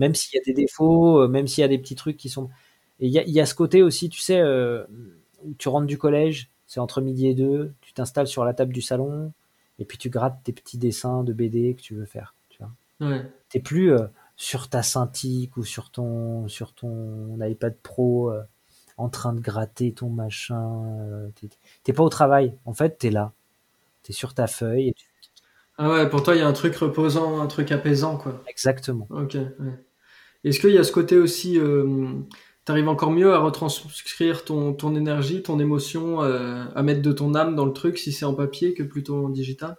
Même 0.00 0.14
s'il 0.14 0.36
y 0.36 0.40
a 0.40 0.44
des 0.44 0.52
défauts, 0.52 1.22
euh, 1.22 1.28
même 1.28 1.46
s'il 1.46 1.62
y 1.62 1.64
a 1.64 1.68
des 1.68 1.78
petits 1.78 1.94
trucs 1.94 2.16
qui 2.16 2.28
sont. 2.28 2.50
Et 2.98 3.06
il 3.06 3.12
y 3.12 3.40
a, 3.40 3.46
ce 3.46 3.54
côté 3.54 3.82
aussi, 3.82 4.08
tu 4.10 4.20
sais, 4.20 4.42
où 4.42 5.54
tu 5.56 5.68
rentres 5.68 5.86
du 5.86 5.96
collège, 5.96 6.50
c'est 6.66 6.80
entre 6.80 7.00
midi 7.00 7.28
et 7.28 7.34
deux, 7.34 7.72
tu 7.80 7.94
t'installes 7.94 8.26
sur 8.26 8.44
la 8.44 8.52
table 8.52 8.74
du 8.74 8.82
salon, 8.82 9.32
et 9.78 9.86
puis 9.86 9.96
tu 9.96 10.10
grattes 10.10 10.40
tes 10.44 10.52
petits 10.52 10.76
dessins 10.76 11.24
de 11.24 11.32
BD 11.32 11.74
que 11.74 11.80
tu 11.80 11.94
veux 11.94 12.04
faire. 12.04 12.34
Tu 12.50 12.58
vois. 12.58 13.08
Ouais. 13.08 13.22
T'es 13.48 13.60
plus 13.60 13.94
sur 14.36 14.68
ta 14.68 14.82
Cintiq 14.82 15.56
ou 15.56 15.64
sur 15.64 15.88
ton, 15.88 16.46
sur 16.48 16.74
ton 16.74 17.38
iPad 17.40 17.74
Pro 17.82 18.30
en 19.00 19.08
train 19.08 19.32
de 19.32 19.40
gratter 19.40 19.92
ton 19.92 20.10
machin. 20.10 20.84
Euh, 21.10 21.28
t'es 21.82 21.92
pas 21.92 22.02
au 22.02 22.08
travail. 22.08 22.54
En 22.66 22.74
fait, 22.74 22.98
t'es 22.98 23.10
là. 23.10 23.32
T'es 24.02 24.12
sur 24.12 24.34
ta 24.34 24.46
feuille. 24.46 24.94
Ah 25.78 25.90
ouais, 25.90 26.08
pour 26.08 26.22
toi, 26.22 26.34
il 26.34 26.40
y 26.40 26.42
a 26.42 26.46
un 26.46 26.52
truc 26.52 26.76
reposant, 26.76 27.40
un 27.40 27.46
truc 27.46 27.72
apaisant, 27.72 28.18
quoi. 28.18 28.42
Exactement. 28.46 29.06
Ok. 29.10 29.36
Est-ce 30.44 30.60
qu'il 30.60 30.70
y 30.70 30.78
a 30.78 30.84
ce 30.84 30.92
côté 30.92 31.16
aussi, 31.18 31.58
euh, 31.58 32.12
t'arrives 32.64 32.88
encore 32.88 33.10
mieux 33.10 33.32
à 33.32 33.38
retranscrire 33.38 34.44
ton, 34.44 34.72
ton 34.72 34.94
énergie, 34.96 35.42
ton 35.42 35.58
émotion, 35.58 36.22
euh, 36.22 36.64
à 36.74 36.82
mettre 36.82 37.02
de 37.02 37.12
ton 37.12 37.34
âme 37.34 37.54
dans 37.54 37.66
le 37.66 37.72
truc 37.72 37.98
si 37.98 38.12
c'est 38.12 38.24
en 38.24 38.34
papier 38.34 38.74
que 38.74 38.82
plutôt 38.82 39.26
en 39.26 39.28
digital? 39.28 39.76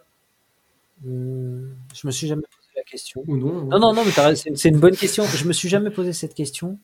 Hum, 1.04 1.74
Je 1.94 2.06
me 2.06 2.12
suis 2.12 2.26
jamais 2.26 2.42
posé 2.42 2.70
la 2.76 2.82
question. 2.82 3.24
Ou 3.26 3.36
non 3.36 3.64
Non, 3.64 3.78
non, 3.78 3.92
non, 3.92 4.02
mais 4.04 4.34
c'est 4.36 4.68
une 4.68 4.78
bonne 4.78 4.96
question. 4.96 5.24
Je 5.24 5.46
me 5.46 5.52
suis 5.52 5.68
jamais 5.68 5.90
posé 5.90 6.12
cette 6.12 6.34
question. 6.34 6.78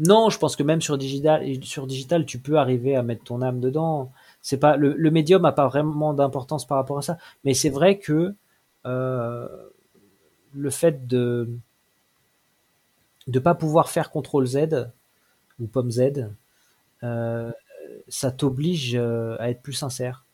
Non, 0.00 0.28
je 0.28 0.38
pense 0.38 0.56
que 0.56 0.62
même 0.64 0.80
sur 0.82 0.98
digital, 0.98 1.44
sur 1.62 1.86
digital, 1.86 2.26
tu 2.26 2.38
peux 2.40 2.56
arriver 2.56 2.96
à 2.96 3.02
mettre 3.04 3.22
ton 3.24 3.42
âme 3.42 3.60
dedans. 3.60 4.12
C'est 4.42 4.58
pas 4.58 4.76
le, 4.76 4.94
le 4.96 5.10
médium 5.12 5.42
n'a 5.42 5.52
pas 5.52 5.68
vraiment 5.68 6.14
d'importance 6.14 6.66
par 6.66 6.78
rapport 6.78 6.98
à 6.98 7.02
ça, 7.02 7.16
mais 7.44 7.54
c'est 7.54 7.70
vrai 7.70 7.98
que 8.00 8.34
euh, 8.86 9.48
le 10.54 10.70
fait 10.70 11.06
de 11.06 11.48
de 13.26 13.38
pas 13.38 13.54
pouvoir 13.54 13.88
faire 13.88 14.10
CTRL 14.10 14.46
Z 14.46 14.90
ou 15.58 15.66
pomme 15.66 15.90
Z, 15.90 16.30
euh, 17.02 17.50
ça 18.08 18.30
t'oblige 18.30 18.94
euh, 18.94 19.36
à 19.38 19.50
être 19.50 19.62
plus 19.62 19.72
sincère. 19.72 20.24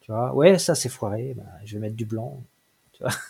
Tu 0.00 0.12
vois, 0.12 0.34
ouais, 0.34 0.58
ça 0.58 0.74
c'est 0.74 0.88
foiré, 0.88 1.34
bah, 1.36 1.44
je 1.64 1.74
vais 1.74 1.80
mettre 1.80 1.96
du 1.96 2.04
blanc. 2.04 2.42
Tu 2.92 3.02
vois? 3.02 3.12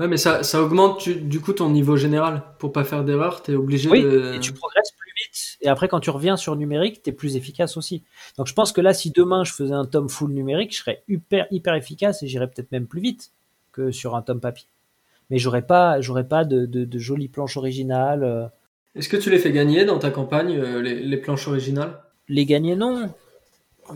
Ouais, 0.00 0.08
mais 0.08 0.16
ça, 0.16 0.42
ça 0.42 0.60
augmente 0.60 1.08
du 1.08 1.38
coup 1.40 1.52
ton 1.52 1.70
niveau 1.70 1.96
général. 1.96 2.42
Pour 2.58 2.72
pas 2.72 2.82
faire 2.82 3.04
d'erreur, 3.04 3.44
tu 3.44 3.52
es 3.52 3.54
obligé 3.54 3.88
oui, 3.88 4.02
de. 4.02 4.34
Et 4.34 4.40
tu 4.40 4.52
progresses 4.52 4.90
plus 4.90 5.12
vite. 5.16 5.56
Et 5.60 5.68
après, 5.68 5.86
quand 5.86 6.00
tu 6.00 6.10
reviens 6.10 6.36
sur 6.36 6.56
numérique, 6.56 7.00
tu 7.04 7.10
es 7.10 7.12
plus 7.12 7.36
efficace 7.36 7.76
aussi. 7.76 8.02
Donc 8.36 8.48
je 8.48 8.54
pense 8.54 8.72
que 8.72 8.80
là, 8.80 8.92
si 8.92 9.12
demain 9.12 9.44
je 9.44 9.52
faisais 9.52 9.72
un 9.72 9.84
tome 9.84 10.08
full 10.08 10.32
numérique, 10.32 10.72
je 10.72 10.78
serais 10.78 11.04
hyper, 11.06 11.46
hyper 11.52 11.74
efficace 11.74 12.24
et 12.24 12.26
j'irais 12.26 12.48
peut-être 12.48 12.72
même 12.72 12.88
plus 12.88 13.00
vite 13.00 13.30
que 13.70 13.92
sur 13.92 14.16
un 14.16 14.22
tome 14.22 14.40
papier. 14.40 14.66
Mais 15.32 15.38
j'aurais 15.38 15.62
pas, 15.62 15.98
j'aurais 16.02 16.28
pas 16.28 16.44
de, 16.44 16.66
de, 16.66 16.98
jolies 16.98 17.28
planches 17.28 17.56
originales. 17.56 18.22
Euh. 18.22 18.46
Est-ce 18.94 19.08
que 19.08 19.16
tu 19.16 19.30
les 19.30 19.38
fais 19.38 19.50
gagner 19.50 19.86
dans 19.86 19.98
ta 19.98 20.10
campagne, 20.10 20.58
euh, 20.58 20.82
les, 20.82 21.02
les 21.02 21.16
planches 21.16 21.48
originales? 21.48 22.02
Les 22.28 22.44
gagner, 22.44 22.76
non. 22.76 23.08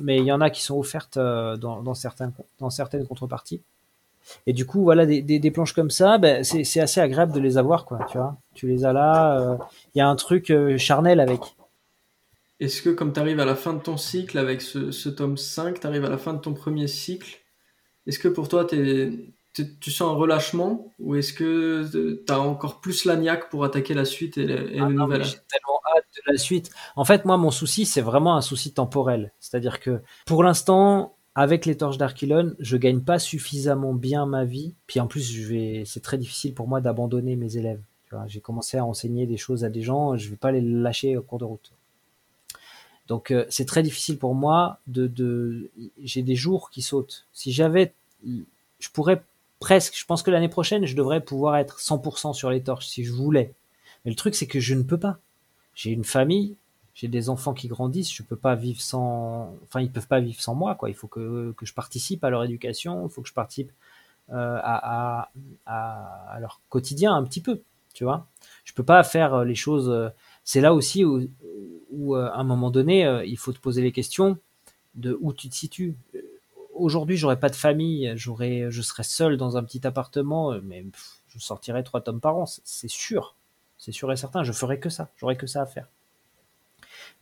Mais 0.00 0.16
il 0.16 0.24
y 0.24 0.32
en 0.32 0.40
a 0.40 0.48
qui 0.48 0.62
sont 0.62 0.78
offertes 0.78 1.18
euh, 1.18 1.58
dans, 1.58 1.82
dans, 1.82 1.92
certains, 1.92 2.32
dans 2.58 2.70
certaines 2.70 3.06
contreparties. 3.06 3.60
Et 4.46 4.54
du 4.54 4.64
coup, 4.64 4.82
voilà, 4.82 5.04
des, 5.04 5.20
des, 5.20 5.50
planches 5.50 5.74
comme 5.74 5.90
ça, 5.90 6.16
ben, 6.16 6.42
c'est 6.42 6.80
assez 6.80 7.00
agréable 7.00 7.32
de 7.32 7.40
les 7.40 7.58
avoir, 7.58 7.84
quoi. 7.84 7.98
Tu 8.10 8.16
vois, 8.16 8.38
tu 8.54 8.66
les 8.66 8.86
as 8.86 8.94
là. 8.94 9.38
Il 9.38 9.44
euh, 9.44 9.64
y 9.96 10.00
a 10.00 10.08
un 10.08 10.16
truc 10.16 10.50
euh, 10.50 10.78
charnel 10.78 11.20
avec. 11.20 11.40
Est-ce 12.60 12.80
que 12.80 12.88
comme 12.88 13.12
tu 13.12 13.20
arrives 13.20 13.40
à 13.40 13.44
la 13.44 13.56
fin 13.56 13.74
de 13.74 13.80
ton 13.80 13.98
cycle 13.98 14.38
avec 14.38 14.62
ce, 14.62 14.90
ce 14.90 15.10
tome 15.10 15.36
5, 15.36 15.80
tu 15.80 15.86
arrives 15.86 16.06
à 16.06 16.08
la 16.08 16.16
fin 16.16 16.32
de 16.32 16.38
ton 16.38 16.54
premier 16.54 16.86
cycle, 16.86 17.42
est-ce 18.06 18.18
que 18.18 18.28
pour 18.28 18.48
toi 18.48 18.66
es, 18.72 19.10
tu 19.80 19.90
sens 19.90 20.12
un 20.12 20.14
relâchement 20.14 20.92
ou 20.98 21.14
est-ce 21.14 21.32
que 21.32 21.88
tu 22.26 22.32
as 22.32 22.40
encore 22.40 22.80
plus 22.80 23.04
la 23.04 23.16
niaque 23.16 23.50
pour 23.50 23.64
attaquer 23.64 23.94
la 23.94 24.04
suite 24.04 24.38
et, 24.38 24.46
les, 24.46 24.78
ah 24.78 24.88
nouvelles 24.88 25.24
J'ai 25.24 25.36
tellement 25.48 25.80
hâte 25.96 26.04
de 26.16 26.32
la 26.32 26.38
suite. 26.38 26.70
En 26.96 27.04
fait, 27.04 27.24
moi, 27.24 27.36
mon 27.36 27.50
souci, 27.50 27.86
c'est 27.86 28.00
vraiment 28.00 28.36
un 28.36 28.40
souci 28.40 28.72
temporel. 28.72 29.32
C'est-à-dire 29.40 29.80
que 29.80 30.00
pour 30.26 30.42
l'instant, 30.42 31.14
avec 31.34 31.66
les 31.66 31.76
torches 31.76 31.98
d'Archilon, 31.98 32.54
je 32.58 32.76
gagne 32.76 33.00
pas 33.00 33.18
suffisamment 33.18 33.92
bien 33.92 34.26
ma 34.26 34.44
vie. 34.44 34.74
Puis 34.86 35.00
en 35.00 35.06
plus, 35.06 35.30
je 35.30 35.46
vais, 35.46 35.82
c'est 35.84 36.00
très 36.00 36.18
difficile 36.18 36.54
pour 36.54 36.66
moi 36.66 36.80
d'abandonner 36.80 37.36
mes 37.36 37.56
élèves. 37.56 37.80
J'ai 38.28 38.40
commencé 38.40 38.78
à 38.78 38.84
enseigner 38.84 39.26
des 39.26 39.36
choses 39.36 39.64
à 39.64 39.68
des 39.68 39.82
gens, 39.82 40.16
je 40.16 40.30
vais 40.30 40.36
pas 40.36 40.52
les 40.52 40.60
lâcher 40.60 41.16
au 41.16 41.22
cours 41.22 41.38
de 41.38 41.44
route. 41.44 41.72
Donc 43.08 43.30
euh, 43.30 43.44
c'est 43.48 43.66
très 43.66 43.82
difficile 43.82 44.18
pour 44.18 44.34
moi 44.34 44.78
de, 44.86 45.06
de... 45.06 45.70
j'ai 46.02 46.22
des 46.22 46.36
jours 46.36 46.70
qui 46.70 46.82
sautent. 46.82 47.26
Si 47.32 47.52
j'avais, 47.52 47.92
je 48.24 48.88
pourrais 48.92 49.22
presque, 49.60 49.96
je 49.96 50.04
pense 50.04 50.22
que 50.22 50.30
l'année 50.30 50.48
prochaine, 50.48 50.86
je 50.86 50.96
devrais 50.96 51.20
pouvoir 51.20 51.56
être 51.56 51.80
100% 51.80 52.32
sur 52.34 52.50
les 52.50 52.62
torches 52.62 52.86
si 52.86 53.04
je 53.04 53.12
voulais. 53.12 53.52
Mais 54.04 54.10
le 54.10 54.16
truc, 54.16 54.34
c'est 54.34 54.46
que 54.46 54.60
je 54.60 54.74
ne 54.74 54.82
peux 54.82 54.98
pas. 54.98 55.18
J'ai 55.74 55.90
une 55.90 56.04
famille, 56.04 56.56
j'ai 56.94 57.08
des 57.08 57.28
enfants 57.28 57.52
qui 57.52 57.68
grandissent, 57.68 58.12
je 58.12 58.22
peux 58.22 58.36
pas 58.36 58.54
vivre 58.54 58.80
sans, 58.80 59.54
enfin 59.64 59.80
ils 59.82 59.90
peuvent 59.90 60.06
pas 60.06 60.20
vivre 60.20 60.40
sans 60.40 60.54
moi 60.54 60.74
quoi. 60.74 60.88
Il 60.88 60.94
faut 60.94 61.08
que, 61.08 61.52
que 61.56 61.66
je 61.66 61.74
participe 61.74 62.24
à 62.24 62.30
leur 62.30 62.42
éducation, 62.42 63.06
il 63.06 63.10
faut 63.10 63.20
que 63.20 63.28
je 63.28 63.34
participe 63.34 63.70
euh, 64.30 64.58
à, 64.60 65.28
à, 65.66 66.32
à, 66.34 66.40
leur 66.40 66.60
quotidien 66.68 67.14
un 67.14 67.22
petit 67.22 67.40
peu, 67.40 67.60
tu 67.94 68.04
vois. 68.04 68.26
Je 68.64 68.72
peux 68.72 68.82
pas 68.82 69.04
faire 69.04 69.34
euh, 69.34 69.44
les 69.44 69.54
choses. 69.54 69.88
Euh, 69.88 70.08
c'est 70.42 70.60
là 70.60 70.74
aussi 70.74 71.04
où, 71.04 71.28
où, 71.92 72.14
à 72.14 72.34
un 72.34 72.44
moment 72.44 72.70
donné, 72.70 73.22
il 73.26 73.36
faut 73.36 73.52
te 73.52 73.58
poser 73.58 73.82
les 73.82 73.92
questions 73.92 74.38
de 74.94 75.16
où 75.20 75.32
tu 75.32 75.48
te 75.48 75.54
situes. 75.54 75.96
Aujourd'hui, 76.76 77.16
j'aurais 77.16 77.40
pas 77.40 77.48
de 77.48 77.56
famille, 77.56 78.12
j'aurais, 78.16 78.70
je 78.70 78.82
serais 78.82 79.02
seul 79.02 79.36
dans 79.36 79.56
un 79.56 79.64
petit 79.64 79.86
appartement, 79.86 80.58
mais 80.62 80.84
je 81.28 81.38
sortirais 81.38 81.82
trois 81.82 82.00
tomes 82.00 82.20
par 82.20 82.36
an, 82.36 82.44
c'est 82.46 82.88
sûr, 82.88 83.34
c'est 83.78 83.92
sûr 83.92 84.12
et 84.12 84.16
certain. 84.16 84.42
Je 84.44 84.52
ferais 84.52 84.78
que 84.78 84.90
ça, 84.90 85.10
j'aurais 85.16 85.36
que 85.36 85.46
ça 85.46 85.62
à 85.62 85.66
faire. 85.66 85.88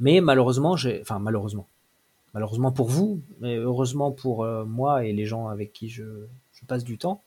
Mais 0.01 0.21
malheureusement, 0.21 0.77
j'ai, 0.77 1.01
enfin 1.01 1.19
malheureusement, 1.19 1.69
malheureusement 2.33 2.73
pour 2.73 2.89
vous, 2.89 3.23
mais 3.41 3.57
heureusement 3.57 4.11
pour 4.11 4.43
euh, 4.43 4.65
moi 4.65 5.05
et 5.05 5.13
les 5.13 5.27
gens 5.27 5.49
avec 5.49 5.73
qui 5.73 5.89
je 5.89 6.27
passe 6.67 6.85
du 6.85 6.99
temps. 6.99 7.23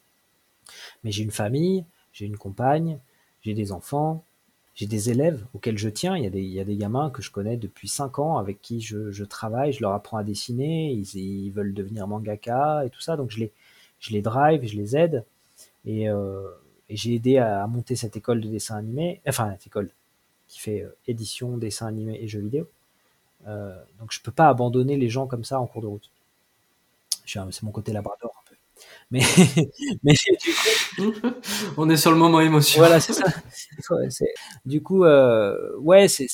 Mais 1.03 1.11
j'ai 1.11 1.23
une 1.23 1.31
famille, 1.31 1.85
j'ai 2.11 2.25
une 2.25 2.37
compagne, 2.37 2.99
j'ai 3.41 3.53
des 3.53 3.71
enfants, 3.71 4.23
j'ai 4.77 4.85
des 4.85 5.09
élèves 5.09 5.43
auxquels 5.55 5.77
je 5.77 5.89
tiens. 5.89 6.15
Il 6.15 6.23
y, 6.23 6.59
a 6.59 6.63
des, 6.63 6.77
gamins 6.77 7.09
que 7.09 7.23
je 7.23 7.31
connais 7.31 7.57
depuis 7.57 7.87
5 7.87 8.19
ans 8.19 8.37
avec 8.37 8.61
qui 8.61 8.79
je, 8.79 9.23
travaille, 9.23 9.73
je 9.73 9.81
leur 9.81 9.93
apprends 9.93 10.17
à 10.17 10.23
dessiner, 10.23 10.91
ils, 10.91 11.49
veulent 11.51 11.73
devenir 11.73 12.07
mangaka 12.07 12.85
et 12.85 12.91
tout 12.91 13.01
ça. 13.01 13.17
Donc 13.17 13.31
je 13.31 13.39
les, 14.11 14.21
drive, 14.21 14.63
je 14.67 14.77
les 14.77 14.95
aide. 14.95 15.25
Et, 15.85 16.09
euh, 16.09 16.47
j'ai 16.89 17.15
aidé 17.15 17.37
à, 17.39 17.65
monter 17.65 17.95
cette 17.95 18.15
école 18.17 18.39
de 18.39 18.49
dessin 18.49 18.77
animé, 18.77 19.19
enfin 19.27 19.51
cette 19.53 19.67
école, 19.67 19.89
qui 20.47 20.59
fait 20.59 20.83
euh, 20.83 20.95
édition, 21.07 21.57
dessin 21.57 21.87
animé 21.87 22.19
et 22.21 22.27
jeux 22.27 22.39
vidéo. 22.39 22.69
Euh, 23.47 23.75
donc 23.99 24.11
je 24.11 24.21
peux 24.21 24.31
pas 24.31 24.47
abandonner 24.47 24.95
les 24.95 25.09
gens 25.09 25.25
comme 25.25 25.43
ça 25.43 25.59
en 25.59 25.65
cours 25.65 25.81
de 25.81 25.87
route. 25.87 26.11
C'est 27.25 27.63
mon 27.63 27.71
côté 27.71 27.91
labrador. 27.93 28.36
Mais, 29.09 29.21
mais 30.03 30.13
du 30.97 31.11
coup, 31.11 31.29
on 31.77 31.89
est 31.89 31.97
sur 31.97 32.11
le 32.11 32.17
moment 32.17 32.41
émotion. 32.41 32.79
Voilà, 32.79 32.99
c'est 32.99 33.13
ça. 33.13 33.25
du 34.65 34.81
coup, 34.83 35.03
euh, 35.05 35.75
ouais, 35.77 36.07
c'est, 36.07 36.27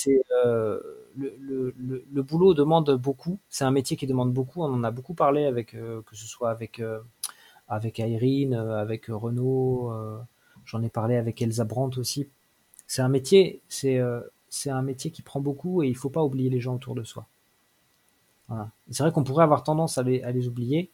le, 1.15 1.73
le, 1.77 2.05
le, 2.11 2.23
boulot 2.23 2.53
demande 2.53 2.91
beaucoup. 2.97 3.39
C'est 3.49 3.63
un 3.63 3.71
métier 3.71 3.95
qui 3.95 4.07
demande 4.07 4.33
beaucoup. 4.33 4.63
On 4.63 4.73
en 4.73 4.83
a 4.83 4.91
beaucoup 4.91 5.13
parlé 5.13 5.45
avec, 5.45 5.71
que 5.71 6.15
ce 6.15 6.25
soit 6.25 6.49
avec, 6.49 6.81
avec 7.67 7.99
Irene, 7.99 8.55
avec 8.55 9.05
Renaud. 9.07 9.91
J'en 10.65 10.81
ai 10.81 10.89
parlé 10.89 11.15
avec 11.15 11.41
Elsa 11.41 11.65
Brandt 11.65 11.99
aussi. 11.99 12.27
C'est 12.87 13.01
un 13.03 13.09
métier, 13.09 13.61
c'est 13.69 14.01
c'est 14.49 14.69
un 14.69 14.81
métier 14.83 15.11
qui 15.11 15.21
prend 15.23 15.39
beaucoup 15.41 15.83
et 15.83 15.87
il 15.87 15.95
faut 15.95 16.09
pas 16.09 16.23
oublier 16.23 16.49
les 16.49 16.59
gens 16.59 16.75
autour 16.75 16.95
de 16.95 17.03
soi. 17.03 17.27
C'est 18.89 19.03
vrai 19.03 19.11
qu'on 19.11 19.23
pourrait 19.23 19.43
avoir 19.43 19.63
tendance 19.63 19.97
à 19.97 20.03
les, 20.03 20.21
à 20.23 20.31
les 20.31 20.47
oublier. 20.47 20.91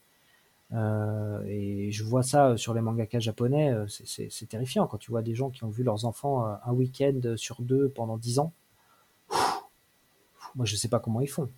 Euh, 0.72 1.42
et 1.46 1.90
je 1.90 2.04
vois 2.04 2.22
ça 2.22 2.56
sur 2.56 2.74
les 2.74 2.80
mangakas 2.80 3.18
japonais, 3.18 3.72
euh, 3.72 3.86
c'est 3.88 4.48
terrifiant 4.48 4.86
quand 4.86 4.98
tu 4.98 5.10
vois 5.10 5.22
des 5.22 5.34
gens 5.34 5.50
qui 5.50 5.64
ont 5.64 5.70
vu 5.70 5.82
leurs 5.82 6.04
enfants 6.04 6.46
euh, 6.46 6.54
un 6.64 6.72
week-end 6.72 7.20
sur 7.36 7.60
deux 7.60 7.88
pendant 7.88 8.16
dix 8.16 8.38
ans. 8.38 8.52
moi, 10.54 10.64
je 10.64 10.76
sais 10.76 10.88
pas 10.88 11.00
comment 11.00 11.20
ils 11.20 11.28
font. 11.28 11.50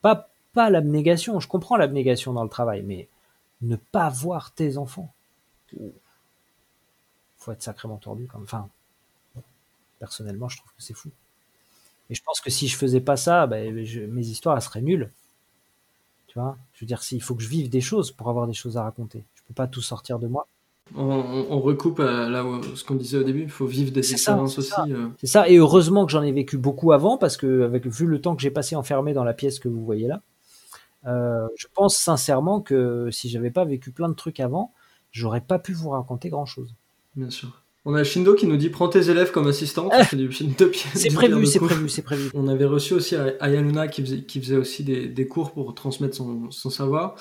Pas, 0.00 0.30
pas 0.52 0.70
l'abnégation, 0.70 1.40
je 1.40 1.48
comprends 1.48 1.76
l'abnégation 1.76 2.32
dans 2.32 2.44
le 2.44 2.48
travail, 2.48 2.82
mais 2.82 3.08
ne 3.62 3.76
pas 3.76 4.08
voir 4.10 4.52
tes 4.52 4.76
enfants. 4.78 5.12
Faut 7.38 7.52
être 7.52 7.62
sacrément 7.62 7.96
tordu. 7.96 8.26
Comme... 8.26 8.44
Enfin, 8.44 8.68
personnellement, 9.98 10.48
je 10.48 10.58
trouve 10.58 10.72
que 10.72 10.82
c'est 10.82 10.94
fou. 10.94 11.10
Et 12.10 12.14
je 12.14 12.22
pense 12.22 12.40
que 12.40 12.50
si 12.50 12.68
je 12.68 12.76
faisais 12.76 13.00
pas 13.00 13.16
ça, 13.16 13.46
ben, 13.46 13.72
mes 13.72 14.26
histoires 14.26 14.60
seraient 14.62 14.82
nulles. 14.82 15.10
Tu 16.32 16.38
vois 16.38 16.56
Je 16.72 16.80
veux 16.80 16.86
dire, 16.86 17.02
s'il 17.02 17.22
faut 17.22 17.34
que 17.34 17.42
je 17.42 17.48
vive 17.48 17.68
des 17.68 17.82
choses 17.82 18.10
pour 18.10 18.30
avoir 18.30 18.46
des 18.46 18.54
choses 18.54 18.78
à 18.78 18.82
raconter. 18.84 19.26
Je 19.34 19.42
peux 19.46 19.52
pas 19.52 19.66
tout 19.66 19.82
sortir 19.82 20.18
de 20.18 20.26
moi. 20.26 20.46
On, 20.96 21.60
recoupe 21.60 22.00
à 22.00 22.30
là, 22.30 22.42
ce 22.74 22.84
qu'on 22.84 22.94
disait 22.94 23.18
au 23.18 23.22
début, 23.22 23.42
il 23.42 23.50
faut 23.50 23.66
vivre 23.66 23.92
des 23.92 24.12
expériences 24.12 24.58
aussi. 24.58 24.72
Euh. 24.88 25.08
C'est 25.18 25.26
ça. 25.26 25.46
et 25.48 25.56
heureusement 25.56 26.06
que 26.06 26.12
j'en 26.12 26.22
ai 26.22 26.32
vécu 26.32 26.56
beaucoup 26.56 26.92
avant, 26.92 27.18
parce 27.18 27.36
que 27.36 27.64
avec, 27.64 27.86
vu 27.86 28.06
le 28.06 28.18
temps 28.18 28.34
que 28.34 28.40
j'ai 28.40 28.50
passé 28.50 28.76
enfermé 28.76 29.12
dans 29.12 29.24
la 29.24 29.34
pièce 29.34 29.58
que 29.58 29.68
vous 29.68 29.84
voyez 29.84 30.06
là, 30.06 30.22
euh, 31.06 31.46
je 31.54 31.66
pense 31.74 31.96
sincèrement 31.98 32.62
que 32.62 33.10
si 33.10 33.28
j'avais 33.28 33.50
pas 33.50 33.66
vécu 33.66 33.90
plein 33.90 34.08
de 34.08 34.14
trucs 34.14 34.40
avant, 34.40 34.72
j'aurais 35.10 35.42
pas 35.42 35.58
pu 35.58 35.74
vous 35.74 35.90
raconter 35.90 36.30
grand 36.30 36.46
chose. 36.46 36.74
Bien 37.14 37.28
sûr. 37.30 37.61
On 37.84 37.94
a 37.94 38.04
Shindo 38.04 38.34
qui 38.34 38.46
nous 38.46 38.56
dit 38.56 38.70
prends 38.70 38.88
tes 38.88 39.10
élèves 39.10 39.32
comme 39.32 39.48
assistante. 39.48 39.92
c'est 40.94 41.12
prévu, 41.12 41.46
c'est 41.46 41.58
prévu, 41.58 41.88
c'est 41.88 42.02
prévu. 42.02 42.30
On 42.34 42.46
avait 42.46 42.64
reçu 42.64 42.94
aussi 42.94 43.16
Ayaluna 43.40 43.88
qui 43.88 44.02
faisait, 44.02 44.22
qui 44.22 44.40
faisait 44.40 44.56
aussi 44.56 44.84
des, 44.84 45.26
cours 45.26 45.52
pour 45.52 45.74
transmettre 45.74 46.16
son, 46.16 46.70
savoir. 46.70 47.16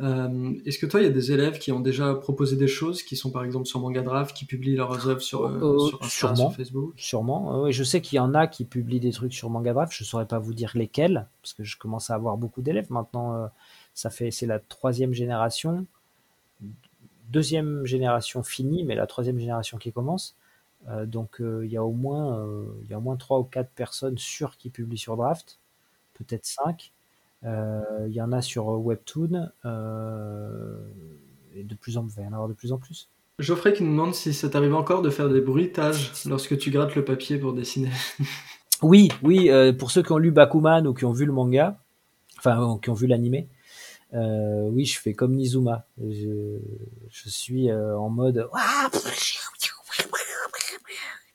Euh, 0.00 0.54
est-ce 0.64 0.78
que 0.78 0.86
toi, 0.86 1.00
il 1.00 1.04
y 1.04 1.06
a 1.06 1.12
des 1.12 1.30
élèves 1.30 1.58
qui 1.58 1.70
ont 1.72 1.80
déjà 1.80 2.14
proposé 2.14 2.56
des 2.56 2.68
choses, 2.68 3.02
qui 3.02 3.16
sont 3.16 3.30
par 3.30 3.44
exemple 3.44 3.66
sur 3.66 3.80
Manga 3.80 4.02
Draft, 4.02 4.36
qui 4.36 4.46
publient 4.46 4.76
leurs 4.76 5.08
œuvres 5.08 5.20
sur, 5.20 5.44
euh, 5.46 5.60
euh, 5.60 6.08
sur, 6.08 6.54
Facebook? 6.54 6.92
Sûrement. 6.96 7.70
je 7.70 7.84
sais 7.84 8.00
qu'il 8.00 8.16
y 8.16 8.20
en 8.20 8.34
a 8.34 8.48
qui 8.48 8.64
publient 8.64 9.00
des 9.00 9.12
trucs 9.12 9.34
sur 9.34 9.48
Manga 9.48 9.72
Draft. 9.72 9.92
Je 9.94 10.02
saurais 10.02 10.26
pas 10.26 10.40
vous 10.40 10.54
dire 10.54 10.72
lesquels, 10.74 11.28
parce 11.42 11.52
que 11.52 11.62
je 11.62 11.76
commence 11.76 12.10
à 12.10 12.14
avoir 12.14 12.36
beaucoup 12.36 12.62
d'élèves 12.62 12.90
maintenant. 12.90 13.48
ça 13.94 14.10
fait, 14.10 14.32
c'est 14.32 14.46
la 14.46 14.58
troisième 14.58 15.12
génération 15.12 15.86
deuxième 17.30 17.86
génération 17.86 18.42
finie, 18.42 18.84
mais 18.84 18.94
la 18.94 19.06
troisième 19.06 19.38
génération 19.38 19.78
qui 19.78 19.92
commence. 19.92 20.36
Euh, 20.88 21.06
donc 21.06 21.40
euh, 21.40 21.64
il 21.64 21.70
y 21.70 21.76
a 21.76 21.84
au 21.84 21.92
moins 21.92 22.38
euh, 22.38 22.64
il 22.84 22.90
y 22.90 22.94
a 22.94 22.98
au 22.98 23.02
moins 23.02 23.16
trois 23.16 23.38
ou 23.38 23.44
quatre 23.44 23.70
personnes 23.70 24.16
sûres 24.16 24.56
qui 24.56 24.70
publient 24.70 24.98
sur 24.98 25.16
Draft, 25.16 25.58
peut-être 26.14 26.46
cinq. 26.46 26.92
Il 27.42 28.12
y 28.12 28.20
en 28.20 28.32
a 28.32 28.42
sur 28.42 28.66
Webtoon 28.66 29.48
et 31.54 31.64
de 31.64 31.74
plus 31.74 31.96
en 31.96 32.06
il 32.18 32.22
y 32.22 32.26
en 32.26 32.34
avoir 32.34 32.48
de 32.48 32.52
plus 32.52 32.70
en 32.70 32.76
plus. 32.76 33.08
Geoffrey 33.38 33.72
qui 33.72 33.82
nous 33.82 33.92
demande 33.92 34.14
si 34.14 34.34
ça 34.34 34.50
t'arrive 34.50 34.74
encore 34.74 35.00
de 35.00 35.08
faire 35.08 35.30
des 35.30 35.40
bruitages 35.40 36.12
lorsque 36.26 36.58
tu 36.58 36.70
grattes 36.70 36.94
le 36.96 37.02
papier 37.02 37.38
pour 37.38 37.54
dessiner. 37.54 37.88
oui, 38.82 39.08
oui, 39.22 39.50
pour 39.78 39.90
ceux 39.90 40.02
qui 40.02 40.12
ont 40.12 40.18
lu 40.18 40.30
Bakuman 40.30 40.86
ou 40.86 40.92
qui 40.92 41.06
ont 41.06 41.12
vu 41.12 41.24
le 41.24 41.32
manga, 41.32 41.78
enfin 42.36 42.78
qui 42.82 42.90
ont 42.90 42.94
vu 42.94 43.06
l'animé, 43.06 43.48
euh, 44.14 44.68
oui, 44.70 44.84
je 44.84 44.98
fais 44.98 45.14
comme 45.14 45.34
Nizuma. 45.34 45.86
Je, 45.98 46.58
je 47.10 47.28
suis 47.28 47.70
euh, 47.70 47.96
en 47.96 48.08
mode. 48.10 48.48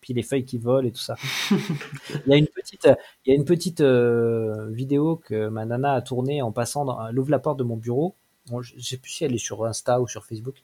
puis 0.01 0.13
les 0.13 0.23
feuilles 0.23 0.45
qui 0.45 0.57
volent 0.57 0.87
et 0.87 0.91
tout 0.91 0.99
ça. 0.99 1.15
il 1.51 2.27
y 2.27 2.33
a 2.33 2.37
une 2.37 2.47
petite, 2.47 2.87
il 3.25 3.29
y 3.29 3.31
a 3.31 3.35
une 3.35 3.45
petite 3.45 3.81
euh, 3.81 4.69
vidéo 4.69 5.15
que 5.15 5.47
ma 5.47 5.65
nana 5.65 5.93
a 5.93 6.01
tournée 6.01 6.41
en 6.41 6.51
passant. 6.51 6.85
Dans, 6.85 7.07
elle 7.07 7.17
ouvre 7.17 7.31
la 7.31 7.39
porte 7.39 7.57
de 7.57 7.63
mon 7.63 7.77
bureau. 7.77 8.15
je 8.61 8.79
sais 8.79 8.97
plus 8.97 9.09
si 9.11 9.23
elle 9.23 9.33
est 9.33 9.39
sur 9.39 9.65
Insta 9.65 10.01
ou 10.01 10.07
sur 10.07 10.25
Facebook. 10.25 10.61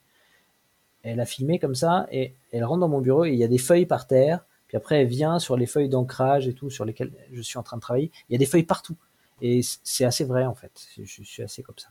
Elle 1.04 1.20
a 1.20 1.26
filmé 1.26 1.58
comme 1.58 1.74
ça 1.74 2.08
et 2.12 2.36
elle 2.52 2.64
rentre 2.64 2.82
dans 2.82 2.88
mon 2.88 3.02
bureau 3.02 3.26
et 3.26 3.32
il 3.32 3.38
y 3.38 3.44
a 3.44 3.48
des 3.48 3.58
feuilles 3.58 3.88
par 3.88 4.06
terre. 4.06 4.46
Puis 4.68 4.78
après, 4.78 5.02
elle 5.02 5.08
vient 5.08 5.40
sur 5.40 5.58
les 5.58 5.66
feuilles 5.66 5.90
d'ancrage 5.90 6.48
et 6.48 6.54
tout 6.54 6.70
sur 6.70 6.86
lesquelles 6.86 7.12
je 7.34 7.42
suis 7.42 7.58
en 7.58 7.64
train 7.64 7.78
de 7.78 7.82
travailler. 7.82 8.12
Il 8.30 8.34
y 8.34 8.36
a 8.36 8.38
des 8.38 8.46
feuilles 8.46 8.64
partout. 8.64 8.96
Et 9.42 9.62
c'est 9.64 10.06
assez 10.06 10.24
vrai 10.24 10.46
en 10.46 10.54
fait. 10.54 10.88
Je 11.02 11.24
suis 11.24 11.42
assez 11.42 11.64
comme 11.64 11.80
ça. 11.80 11.90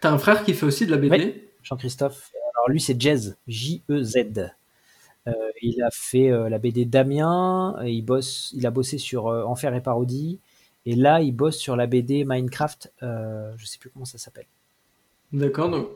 T'as 0.00 0.10
un 0.10 0.18
frère 0.18 0.44
qui 0.44 0.54
fait 0.54 0.66
aussi 0.66 0.86
de 0.86 0.90
la 0.90 0.96
BD 0.96 1.50
Jean-Christophe. 1.62 2.30
Alors 2.54 2.70
lui, 2.70 2.80
c'est 2.80 3.00
Jez, 3.00 3.34
J-E-Z. 3.46 4.50
Euh, 5.26 5.32
il 5.62 5.82
a 5.82 5.90
fait 5.92 6.30
euh, 6.30 6.48
la 6.48 6.58
BD 6.58 6.86
Damien, 6.86 7.76
il, 7.84 8.02
bosse, 8.02 8.50
il 8.54 8.66
a 8.66 8.70
bossé 8.70 8.98
sur 8.98 9.28
euh, 9.28 9.44
Enfer 9.44 9.74
et 9.74 9.82
Parodie, 9.82 10.40
et 10.86 10.94
là, 10.94 11.20
il 11.20 11.32
bosse 11.32 11.58
sur 11.58 11.76
la 11.76 11.86
BD 11.86 12.24
Minecraft, 12.24 12.92
je 13.02 13.64
sais 13.64 13.78
plus 13.78 13.90
comment 13.90 14.06
ça 14.06 14.16
s'appelle. 14.16 14.46
D'accord, 15.32 15.70
donc 15.70 15.88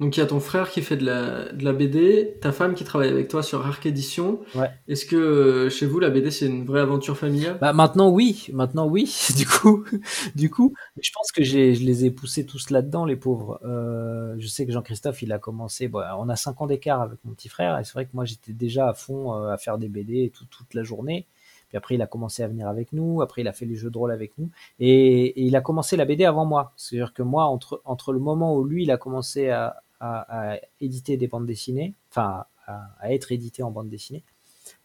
donc 0.00 0.16
il 0.16 0.20
y 0.20 0.22
a 0.22 0.26
ton 0.26 0.40
frère 0.40 0.70
qui 0.70 0.82
fait 0.82 0.96
de 0.96 1.04
la, 1.04 1.52
de 1.52 1.64
la 1.64 1.72
BD, 1.72 2.36
ta 2.40 2.50
femme 2.50 2.74
qui 2.74 2.82
travaille 2.82 3.10
avec 3.10 3.28
toi 3.28 3.44
sur 3.44 3.64
Arc 3.64 3.86
Édition. 3.86 4.40
Ouais. 4.56 4.68
Est-ce 4.88 5.06
que 5.06 5.14
euh, 5.14 5.70
chez 5.70 5.86
vous 5.86 6.00
la 6.00 6.10
BD 6.10 6.32
c'est 6.32 6.46
une 6.46 6.64
vraie 6.64 6.80
aventure 6.80 7.16
familiale? 7.16 7.58
Bah 7.60 7.72
maintenant 7.72 8.10
oui, 8.10 8.48
maintenant 8.52 8.88
oui. 8.88 9.14
du 9.36 9.46
coup, 9.46 9.84
du 10.34 10.50
coup, 10.50 10.74
je 11.00 11.10
pense 11.14 11.30
que 11.30 11.44
je 11.44 11.56
les 11.58 12.04
ai 12.06 12.10
poussés 12.10 12.44
tous 12.44 12.70
là-dedans 12.70 13.04
les 13.04 13.14
pauvres. 13.14 13.60
Euh, 13.64 14.34
je 14.38 14.48
sais 14.48 14.66
que 14.66 14.72
Jean-Christophe 14.72 15.22
il 15.22 15.32
a 15.32 15.38
commencé, 15.38 15.86
bon, 15.86 16.02
on 16.18 16.28
a 16.28 16.34
5 16.34 16.60
ans 16.62 16.66
d'écart 16.66 17.00
avec 17.00 17.20
mon 17.24 17.32
petit 17.32 17.48
frère 17.48 17.78
et 17.78 17.84
c'est 17.84 17.92
vrai 17.92 18.06
que 18.06 18.12
moi 18.14 18.24
j'étais 18.24 18.52
déjà 18.52 18.88
à 18.88 18.94
fond 18.94 19.32
euh, 19.34 19.52
à 19.52 19.58
faire 19.58 19.78
des 19.78 19.88
BD 19.88 20.32
tout, 20.34 20.46
toute 20.46 20.74
la 20.74 20.82
journée. 20.82 21.26
Puis 21.68 21.78
après, 21.78 21.94
il 21.94 22.02
a 22.02 22.06
commencé 22.06 22.42
à 22.42 22.46
venir 22.46 22.68
avec 22.68 22.92
nous. 22.92 23.20
Après, 23.20 23.40
il 23.40 23.48
a 23.48 23.52
fait 23.52 23.64
les 23.64 23.74
jeux 23.74 23.90
de 23.90 23.98
rôle 23.98 24.12
avec 24.12 24.38
nous. 24.38 24.48
Et, 24.78 25.24
et 25.26 25.42
il 25.42 25.56
a 25.56 25.60
commencé 25.60 25.96
la 25.96 26.04
BD 26.04 26.24
avant 26.24 26.44
moi. 26.44 26.72
C'est-à-dire 26.76 27.12
que 27.12 27.22
moi, 27.22 27.46
entre, 27.46 27.80
entre 27.84 28.12
le 28.12 28.20
moment 28.20 28.54
où 28.54 28.62
lui, 28.62 28.84
il 28.84 28.92
a 28.92 28.96
commencé 28.96 29.48
à, 29.48 29.82
à, 30.04 30.58
éditer 30.80 31.16
des 31.16 31.28
bandes 31.28 31.46
dessinées, 31.46 31.94
enfin 32.10 32.44
à, 32.66 33.12
être 33.12 33.32
édité 33.32 33.62
en 33.62 33.70
bande 33.70 33.88
dessinée. 33.88 34.22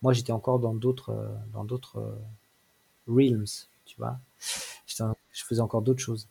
Moi, 0.02 0.14
j'étais 0.14 0.32
encore 0.32 0.60
dans 0.60 0.74
d'autres 0.74 1.12
euh, 1.12 1.28
dans 1.54 1.64
d'autres 1.64 2.00
euh, 2.00 2.18
realms, 3.08 3.68
tu 3.86 3.98
vois. 3.98 4.20
Je 5.32 5.46
faisais 5.46 5.62
encore 5.62 5.82
d'autres 5.82 6.02
choses. 6.02 6.28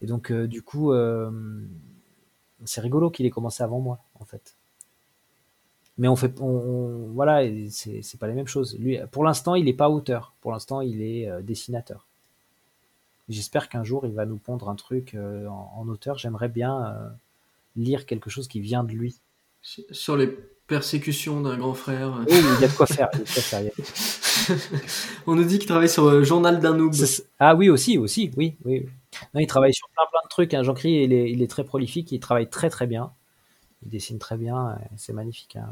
Et 0.00 0.06
donc, 0.06 0.32
euh, 0.32 0.46
du 0.48 0.62
coup, 0.62 0.92
c'est 2.64 2.80
rigolo 2.80 3.10
qu'il 3.10 3.26
ait 3.26 3.30
commencé 3.30 3.62
avant 3.62 3.80
moi, 3.80 4.00
en 4.18 4.24
fait. 4.24 4.56
Mais 5.98 6.08
on 6.08 6.16
fait, 6.16 6.40
on, 6.40 7.08
voilà, 7.12 7.42
c'est 7.70 8.18
pas 8.18 8.28
les 8.28 8.34
mêmes 8.34 8.46
choses. 8.46 8.76
Lui, 8.78 8.98
pour 9.10 9.24
l'instant, 9.24 9.54
il 9.56 9.64
n'est 9.64 9.72
pas 9.72 9.90
auteur. 9.90 10.32
Pour 10.40 10.52
l'instant, 10.52 10.80
il 10.80 11.02
est 11.02 11.42
dessinateur. 11.42 12.06
J'espère 13.28 13.68
qu'un 13.68 13.84
jour, 13.84 14.06
il 14.06 14.12
va 14.14 14.24
nous 14.24 14.38
pondre 14.38 14.68
un 14.68 14.76
truc 14.76 15.16
en, 15.16 15.88
auteur. 15.88 16.18
J'aimerais 16.18 16.48
bien 16.48 17.16
lire 17.78 18.06
quelque 18.06 18.30
chose 18.30 18.48
qui 18.48 18.60
vient 18.60 18.84
de 18.84 18.92
lui. 18.92 19.16
Sur 19.62 20.16
les 20.16 20.28
persécutions 20.66 21.40
d'un 21.40 21.56
grand 21.56 21.74
frère. 21.74 22.18
Oui, 22.28 22.36
il 22.36 22.60
y 22.60 22.64
a 22.64 22.68
de 22.68 22.76
quoi 22.76 22.86
faire. 22.86 23.08
On 25.26 25.34
nous 25.34 25.44
dit 25.44 25.58
qu'il 25.58 25.68
travaille 25.68 25.88
sur 25.88 26.10
le 26.10 26.22
journal 26.22 26.60
d'un 26.60 26.74
noob. 26.74 26.94
Ah 27.38 27.54
oui, 27.54 27.70
aussi, 27.70 27.98
aussi, 27.98 28.30
oui, 28.36 28.56
oui. 28.64 28.86
il 29.34 29.46
travaille 29.46 29.74
sur 29.74 29.88
plein 29.88 30.04
plein 30.10 30.20
de 30.22 30.28
trucs. 30.28 30.54
Hein. 30.54 30.62
Jean-Cri, 30.62 31.04
il 31.04 31.12
est, 31.12 31.30
il 31.30 31.42
est, 31.42 31.48
très 31.48 31.64
prolifique, 31.64 32.12
il 32.12 32.20
travaille 32.20 32.48
très 32.48 32.70
très 32.70 32.86
bien. 32.86 33.12
Il 33.82 33.90
dessine 33.90 34.18
très 34.18 34.36
bien, 34.36 34.78
c'est 34.96 35.12
magnifique. 35.12 35.56
Hein, 35.56 35.68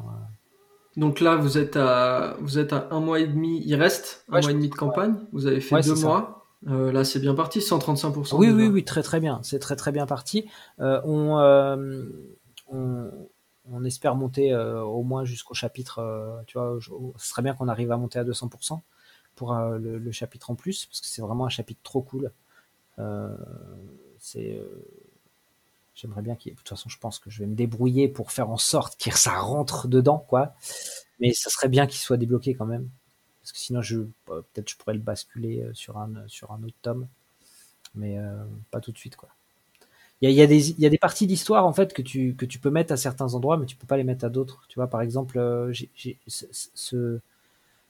Donc 0.97 1.20
là, 1.20 1.37
vous 1.37 1.59
êtes 1.59 1.77
à, 1.77 2.37
vous 2.41 2.59
êtes 2.59 2.73
à 2.73 2.89
un 2.91 3.01
mois 3.01 3.20
et 3.20 3.27
demi. 3.27 3.62
Il 3.65 3.74
reste 3.74 4.24
un 4.28 4.41
mois 4.41 4.51
et 4.51 4.55
demi 4.55 4.69
de 4.69 4.74
campagne. 4.74 5.16
Vous 5.33 5.47
avez 5.47 5.61
fait 5.61 5.81
deux 5.83 5.95
mois. 5.97 6.36
Euh, 6.69 6.91
là, 6.91 7.05
c'est 7.05 7.20
bien 7.20 7.35
parti, 7.35 7.61
135%. 7.61 8.37
Oui, 8.37 8.51
oui, 8.51 8.66
oui, 8.66 8.85
très 8.85 9.03
très 9.03 9.20
bien. 9.20 9.41
C'est 9.43 9.59
très 9.59 9.77
très 9.77 9.93
bien 9.93 10.07
parti. 10.07 10.49
Euh, 10.81 11.01
euh, 11.05 12.05
on, 12.69 13.11
on, 13.70 13.85
espère 13.85 14.15
monter 14.15 14.55
au 14.55 15.03
moins 15.03 15.24
jusqu'au 15.24 15.55
chapitre. 15.55 16.43
tu 16.47 16.59
vois, 16.59 16.78
ce 17.16 17.28
serait 17.28 17.43
bien 17.43 17.55
qu'on 17.55 17.69
arrive 17.69 17.93
à 17.93 17.97
monter 17.97 18.19
à 18.19 18.24
200% 18.24 18.81
pour 19.35 19.55
le, 19.55 20.12
chapitre 20.12 20.51
en 20.51 20.55
plus, 20.55 20.87
parce 20.87 21.01
que 21.01 21.07
c'est 21.07 21.23
vraiment 21.23 21.47
un 21.47 21.51
chapitre 21.51 21.81
trop 21.83 22.03
cool. 22.03 22.33
c'est 24.19 24.61
J'aimerais 25.95 26.20
bien 26.20 26.35
qu'il. 26.35 26.53
De 26.53 26.59
toute 26.59 26.69
façon, 26.69 26.91
je 26.91 26.99
pense 26.99 27.19
que 27.19 27.31
je 27.31 27.39
vais 27.39 27.47
me 27.47 27.55
débrouiller 27.55 28.07
pour 28.07 28.31
faire 28.31 28.51
en 28.51 28.59
sorte 28.59 29.01
que 29.01 29.16
ça 29.16 29.39
rentre 29.39 29.89
dedans, 29.89 30.19
quoi. 30.28 30.55
Mais 31.20 31.33
ça 31.33 31.49
serait 31.49 31.69
bien 31.69 31.87
qu'il 31.87 32.01
soit 32.01 32.19
débloqué 32.19 32.55
quand 32.55 32.66
même 32.66 32.91
parce 33.47 33.52
que 33.52 33.59
sinon 33.59 33.81
euh, 33.93 34.43
peut-être 34.52 34.68
je 34.68 34.77
pourrais 34.77 34.94
le 34.94 35.01
basculer 35.01 35.62
euh, 35.62 35.73
sur 35.73 35.98
un 35.98 36.12
sur 36.27 36.51
un 36.51 36.60
autre 36.64 36.74
tome, 36.82 37.06
mais 37.94 38.18
euh, 38.18 38.44
pas 38.73 38.81
tout 38.81 38.90
de 38.90 38.98
suite. 38.98 39.16
Il 40.20 40.28
y 40.32 40.43
a, 40.43 40.47
des, 40.48 40.98
parties 40.98 41.28
d'histoire 41.28 41.64
en 41.64 41.73
fait 41.73 41.93
que 41.93 42.02
tu, 42.02 42.35
peux 42.35 42.70
mettre 42.70 42.93
à 42.93 42.97
certains 42.97 43.35
endroits, 43.35 43.56
mais 43.56 43.66
tu 43.66 43.77
peux 43.77 43.86
pas 43.86 43.98
les 43.98 44.02
mettre 44.02 44.24
à 44.24 44.31
d'autres. 44.31 44.64
Tu 44.68 44.81
vois, 44.81 44.89
par 44.89 45.01
exemple, 45.01 45.39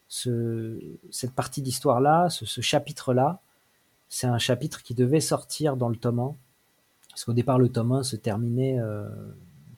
cette 0.09 1.33
partie 1.35 1.63
d'histoire-là, 1.63 2.29
ce, 2.29 2.61
chapitre-là, 2.61 3.41
c'est 4.11 4.27
un 4.27 4.39
chapitre 4.39 4.83
qui 4.83 4.95
devait 4.95 5.21
sortir 5.21 5.77
dans 5.77 5.89
le 5.89 5.97
tome 5.97 6.19
1. 6.19 6.35
Parce 7.11 7.25
qu'au 7.25 7.33
départ, 7.33 7.59
le 7.59 7.71
tome 7.71 7.93
1 7.93 8.03
se 8.03 8.17
terminait 8.17 8.79
euh, 8.79 9.09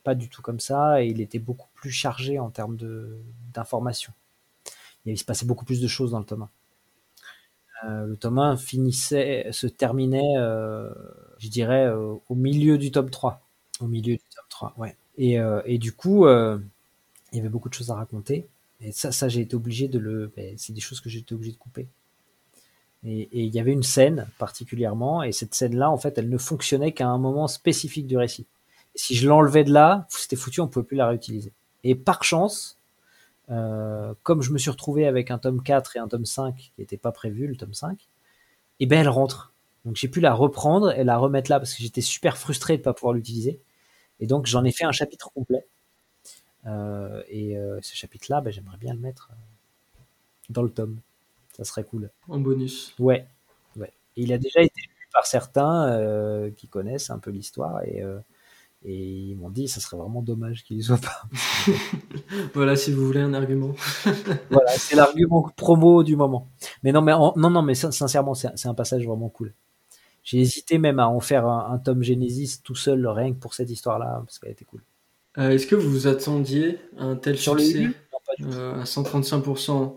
pas 0.03 0.17
du 0.17 0.29
tout 0.29 0.43
comme 0.43 0.59
ça, 0.59 1.05
et 1.05 1.09
il 1.09 1.21
était 1.21 1.39
beaucoup 1.39 1.69
plus 1.75 1.93
chargé 1.93 2.41
en 2.41 2.51
termes 2.51 2.79
d'informations. 3.53 4.15
Il 5.13 5.19
se 5.19 5.25
passait 5.25 5.47
beaucoup 5.47 5.65
plus 5.65 5.81
de 5.81 5.89
choses 5.89 6.13
dans 6.13 6.19
le 6.19 6.25
tome 6.25 6.49
1. 7.85 7.89
Euh, 7.89 8.07
le 8.07 8.17
tome 8.17 8.39
1 8.39 8.57
finissait, 8.57 9.49
se 9.53 9.67
terminait, 9.67 10.37
euh, 10.37 10.91
je 11.39 11.49
dirais, 11.49 11.89
au 11.91 12.35
milieu 12.35 12.79
du 12.79 12.91
tome 12.91 13.11
3. 13.11 13.41
Au 13.81 13.87
milieu 13.87 14.15
du 14.15 14.23
tome 14.35 14.45
3, 14.49 14.75
ouais. 14.79 14.97
Et, 15.17 15.39
et 15.65 15.79
du 15.79 15.93
coup, 15.93 16.29
il 16.29 16.61
y 17.33 17.41
avait 17.41 17.49
beaucoup 17.49 17.69
de 17.69 17.75
choses 17.75 17.91
à 17.91 17.95
raconter. 17.95 18.47
Et 18.81 18.93
ça, 18.93 19.11
ça 19.11 19.29
j'ai 19.29 19.41
été 19.41 19.57
obligé 19.57 19.89
de 19.89 19.99
le. 19.99 20.33
Ben, 20.37 20.55
c'est 20.57 20.73
des 20.73 20.81
choses 20.81 21.01
que 21.01 21.09
j'ai 21.09 21.19
été 21.19 21.35
obligé 21.35 21.53
de 21.53 21.59
couper. 21.59 21.89
Et 23.05 23.29
il 23.33 23.55
y 23.55 23.61
avait 23.61 23.73
une 23.73 23.85
scène 23.85 24.27
particulièrement, 24.39 25.23
et 25.23 25.31
cette 25.31 25.55
scène-là, 25.55 25.91
en 25.91 25.99
fait, 25.99 26.19
elle 26.19 26.29
ne 26.29 26.39
fonctionnait 26.39 26.93
qu'à 26.93 27.07
un 27.07 27.19
moment 27.19 27.47
spécifique 27.47 28.07
du 28.07 28.17
récit. 28.17 28.47
si 28.97 29.15
je 29.15 29.29
l'enlevais 29.29 29.63
de 29.63 29.73
là, 29.73 30.07
c'était 30.09 30.37
foutu, 30.37 30.61
on 30.61 30.65
ne 30.65 30.71
pouvait 30.71 30.85
plus 30.85 30.97
la 30.97 31.07
réutiliser. 31.07 31.53
Et 31.85 31.95
par 31.95 32.25
chance, 32.25 32.78
euh, 33.51 34.15
comme 34.23 34.43
je 34.43 34.53
me 34.53 34.59
suis 34.59 34.71
retrouvé 34.71 35.07
avec 35.07 35.31
un 35.31 35.39
tome 35.39 35.63
4 35.63 35.97
et 35.97 35.99
un 35.99 36.09
tome 36.09 36.27
5 36.27 36.55
qui 36.55 36.73
n'était 36.79 36.97
pas 36.97 37.13
prévu, 37.13 37.47
le 37.47 37.57
tome 37.57 37.75
5, 37.75 37.99
et 38.01 38.05
eh 38.81 38.87
ben 38.87 39.01
elle 39.01 39.09
rentre. 39.09 39.53
Donc 39.85 39.97
j'ai 39.97 40.09
pu 40.09 40.21
la 40.21 40.35
reprendre 40.35 40.93
et 40.93 41.05
la 41.05 41.17
remettre 41.17 41.51
là 41.51 41.59
parce 41.59 41.75
que 41.75 41.83
j'étais 41.83 42.01
super 42.01 42.37
frustré 42.37 42.75
de 42.75 42.81
ne 42.81 42.85
pas 42.85 42.93
pouvoir 42.93 43.15
l'utiliser. 43.15 43.61
Et 44.21 44.27
donc 44.27 44.47
j'en 44.47 44.65
ai 44.65 44.73
fait 44.73 44.85
un 44.85 44.93
chapitre 44.93 45.31
complet. 45.33 45.67
Euh, 46.67 47.23
et 47.29 47.57
euh, 47.57 47.79
ce 47.83 47.97
chapitre-là, 47.97 48.41
ben, 48.41 48.53
j'aimerais 48.53 48.77
bien 48.77 48.93
le 48.93 49.01
mettre 49.01 49.31
dans 50.51 50.63
le 50.63 50.71
tome. 50.71 50.99
Ça 51.57 51.65
serait 51.65 51.85
cool. 51.85 52.11
En 52.29 52.39
bonus. 52.39 52.95
Ouais. 52.99 53.27
ouais. 53.77 53.93
il 54.17 54.33
a 54.33 54.39
déjà 54.39 54.61
été 54.61 54.81
lu 54.81 55.09
par 55.13 55.27
certains 55.27 56.51
qui 56.57 56.69
connaissent 56.69 57.11
un 57.11 57.19
peu 57.19 57.31
l'histoire 57.31 57.83
et, 57.85 58.03
et 58.85 58.95
ils 58.95 59.35
m'ont 59.37 59.51
dit 59.51 59.69
ça 59.69 59.81
serait 59.81 59.97
vraiment 59.97 60.23
dommage 60.23 60.65
qu'il 60.65 60.77
ne 60.79 60.83
soit 60.83 61.01
pas. 61.01 61.23
voilà, 62.55 62.77
si 62.77 62.93
vous 62.93 63.05
voulez 63.05 63.21
un 63.21 63.35
argument. 63.35 63.75
voilà, 64.51 64.71
c'est 64.73 64.97
l'argument 64.97 65.51
promo 65.57 66.03
du 66.05 66.17
moment. 66.17 66.49
Mais 66.83 66.93
non, 66.93 67.03
mais 67.03 67.13
non, 67.13 67.51
non, 67.51 67.63
mais 67.63 67.75
sincèrement, 67.75 68.35
c'est 68.35 68.67
un 68.67 68.75
passage 68.75 69.05
vraiment 69.05 69.29
cool. 69.29 69.53
J'ai 70.23 70.41
hésité 70.41 70.79
même 70.79 70.99
à 70.99 71.09
en 71.09 71.21
faire 71.21 71.47
un, 71.47 71.73
un, 71.73 71.79
tome 71.79 72.03
Genesis 72.03 72.61
tout 72.63 72.75
seul, 72.75 73.07
rien 73.07 73.33
que 73.33 73.39
pour 73.39 73.55
cette 73.55 73.71
histoire-là, 73.71 74.23
parce 74.27 74.39
qu'elle 74.39 74.53
était 74.53 74.67
cool. 74.67 74.83
Euh, 75.39 75.51
est-ce 75.51 75.67
que 75.67 75.75
vous 75.75 75.89
vous 75.89 76.07
attendiez 76.07 76.79
un 76.99 77.17
tel 77.17 77.39
Sur 77.39 77.59
succès 77.59 77.89
euh, 78.43 78.81
à 78.81 78.85
135% 78.85 79.95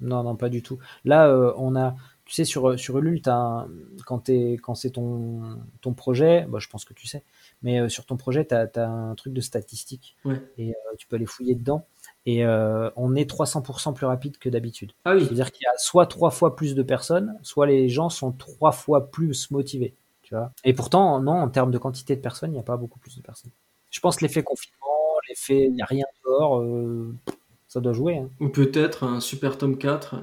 Non, 0.00 0.22
non, 0.22 0.36
pas 0.36 0.48
du 0.48 0.62
tout. 0.62 0.78
Là, 1.04 1.28
euh, 1.28 1.52
on 1.56 1.76
a, 1.76 1.94
tu 2.24 2.34
sais, 2.34 2.44
sur, 2.44 2.78
sur 2.78 2.98
Ulule, 2.98 3.22
quand, 3.22 3.66
quand 4.06 4.74
c'est 4.74 4.90
ton, 4.90 5.58
ton 5.80 5.92
projet, 5.94 6.46
bah, 6.48 6.58
je 6.60 6.68
pense 6.68 6.84
que 6.84 6.94
tu 6.94 7.06
sais, 7.06 7.22
mais 7.62 7.88
sur 7.88 8.06
ton 8.06 8.16
projet, 8.16 8.46
tu 8.46 8.54
as, 8.54 8.88
un 8.88 9.14
truc 9.14 9.32
de 9.32 9.40
statistique. 9.40 10.16
Et 10.58 10.74
tu 10.98 11.06
peux 11.06 11.16
aller 11.16 11.26
fouiller 11.26 11.54
dedans. 11.54 11.86
Et 12.26 12.44
on 12.46 13.14
est 13.14 13.30
300% 13.30 13.94
plus 13.94 14.06
rapide 14.06 14.38
que 14.38 14.48
d'habitude. 14.48 14.92
Ah 15.04 15.14
oui. 15.14 15.24
C'est-à-dire 15.24 15.52
qu'il 15.52 15.64
y 15.64 15.68
a 15.68 15.76
soit 15.78 16.06
trois 16.06 16.30
fois 16.30 16.56
plus 16.56 16.74
de 16.74 16.82
personnes, 16.82 17.38
soit 17.42 17.66
les 17.66 17.88
gens 17.88 18.10
sont 18.10 18.32
trois 18.32 18.72
fois 18.72 19.10
plus 19.10 19.50
motivés. 19.50 19.94
Tu 20.22 20.34
vois 20.34 20.52
et 20.64 20.72
pourtant, 20.72 21.20
non, 21.20 21.32
en 21.32 21.48
termes 21.48 21.70
de 21.70 21.78
quantité 21.78 22.16
de 22.16 22.20
personnes, 22.20 22.50
il 22.50 22.54
n'y 22.54 22.60
a 22.60 22.64
pas 22.64 22.76
beaucoup 22.76 22.98
plus 22.98 23.16
de 23.16 23.22
personnes. 23.22 23.50
Je 23.90 24.00
pense 24.00 24.20
l'effet 24.20 24.42
confinement, 24.42 24.78
l'effet 25.28 25.66
il 25.66 25.74
n'y 25.74 25.82
a 25.82 25.86
rien 25.86 26.04
dehors, 26.24 26.60
euh, 26.60 27.14
ça 27.68 27.80
doit 27.80 27.92
jouer. 27.92 28.18
Hein. 28.18 28.30
Ou 28.40 28.48
peut-être 28.48 29.04
un 29.04 29.20
super 29.20 29.58
tome 29.58 29.76
4 29.76 30.16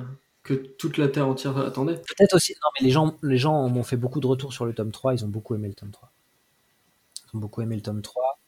que 0.43 0.53
toute 0.53 0.97
la 0.97 1.07
Terre 1.07 1.27
entière 1.27 1.57
attendait. 1.57 1.95
Peut-être 1.95 2.35
aussi. 2.35 2.53
Non, 2.53 2.69
mais 2.79 2.85
les 2.85 2.91
gens, 2.91 3.15
les 3.21 3.37
gens 3.37 3.69
m'ont 3.69 3.83
fait 3.83 3.97
beaucoup 3.97 4.19
de 4.19 4.27
retours 4.27 4.53
sur 4.53 4.65
le 4.65 4.73
tome 4.73 4.91
3. 4.91 5.13
Ils 5.13 5.25
ont 5.25 5.27
beaucoup 5.27 5.53
aimé 5.53 5.67
le 5.67 5.75
tome 5.75 5.91
3. 5.91 6.11
Beaucoup 7.33 7.61
aimé 7.61 7.75
le 7.75 7.81
tome 7.81 8.01
3. 8.01 8.39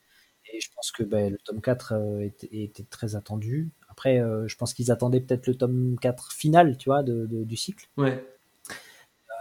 Et 0.53 0.59
je 0.59 0.69
pense 0.75 0.91
que 0.91 1.03
ben, 1.03 1.31
le 1.31 1.37
tome 1.37 1.61
4 1.61 1.93
euh, 1.93 2.19
était, 2.21 2.83
très 2.89 3.15
attendu. 3.15 3.69
Après, 3.89 4.19
euh, 4.19 4.47
je 4.47 4.55
pense 4.57 4.73
qu'ils 4.73 4.91
attendaient 4.91 5.21
peut-être 5.21 5.47
le 5.47 5.55
tome 5.55 5.97
4 6.01 6.31
final, 6.31 6.77
tu 6.77 6.89
vois, 6.89 7.03
du 7.03 7.55
cycle. 7.55 7.87
Ouais. 7.97 8.23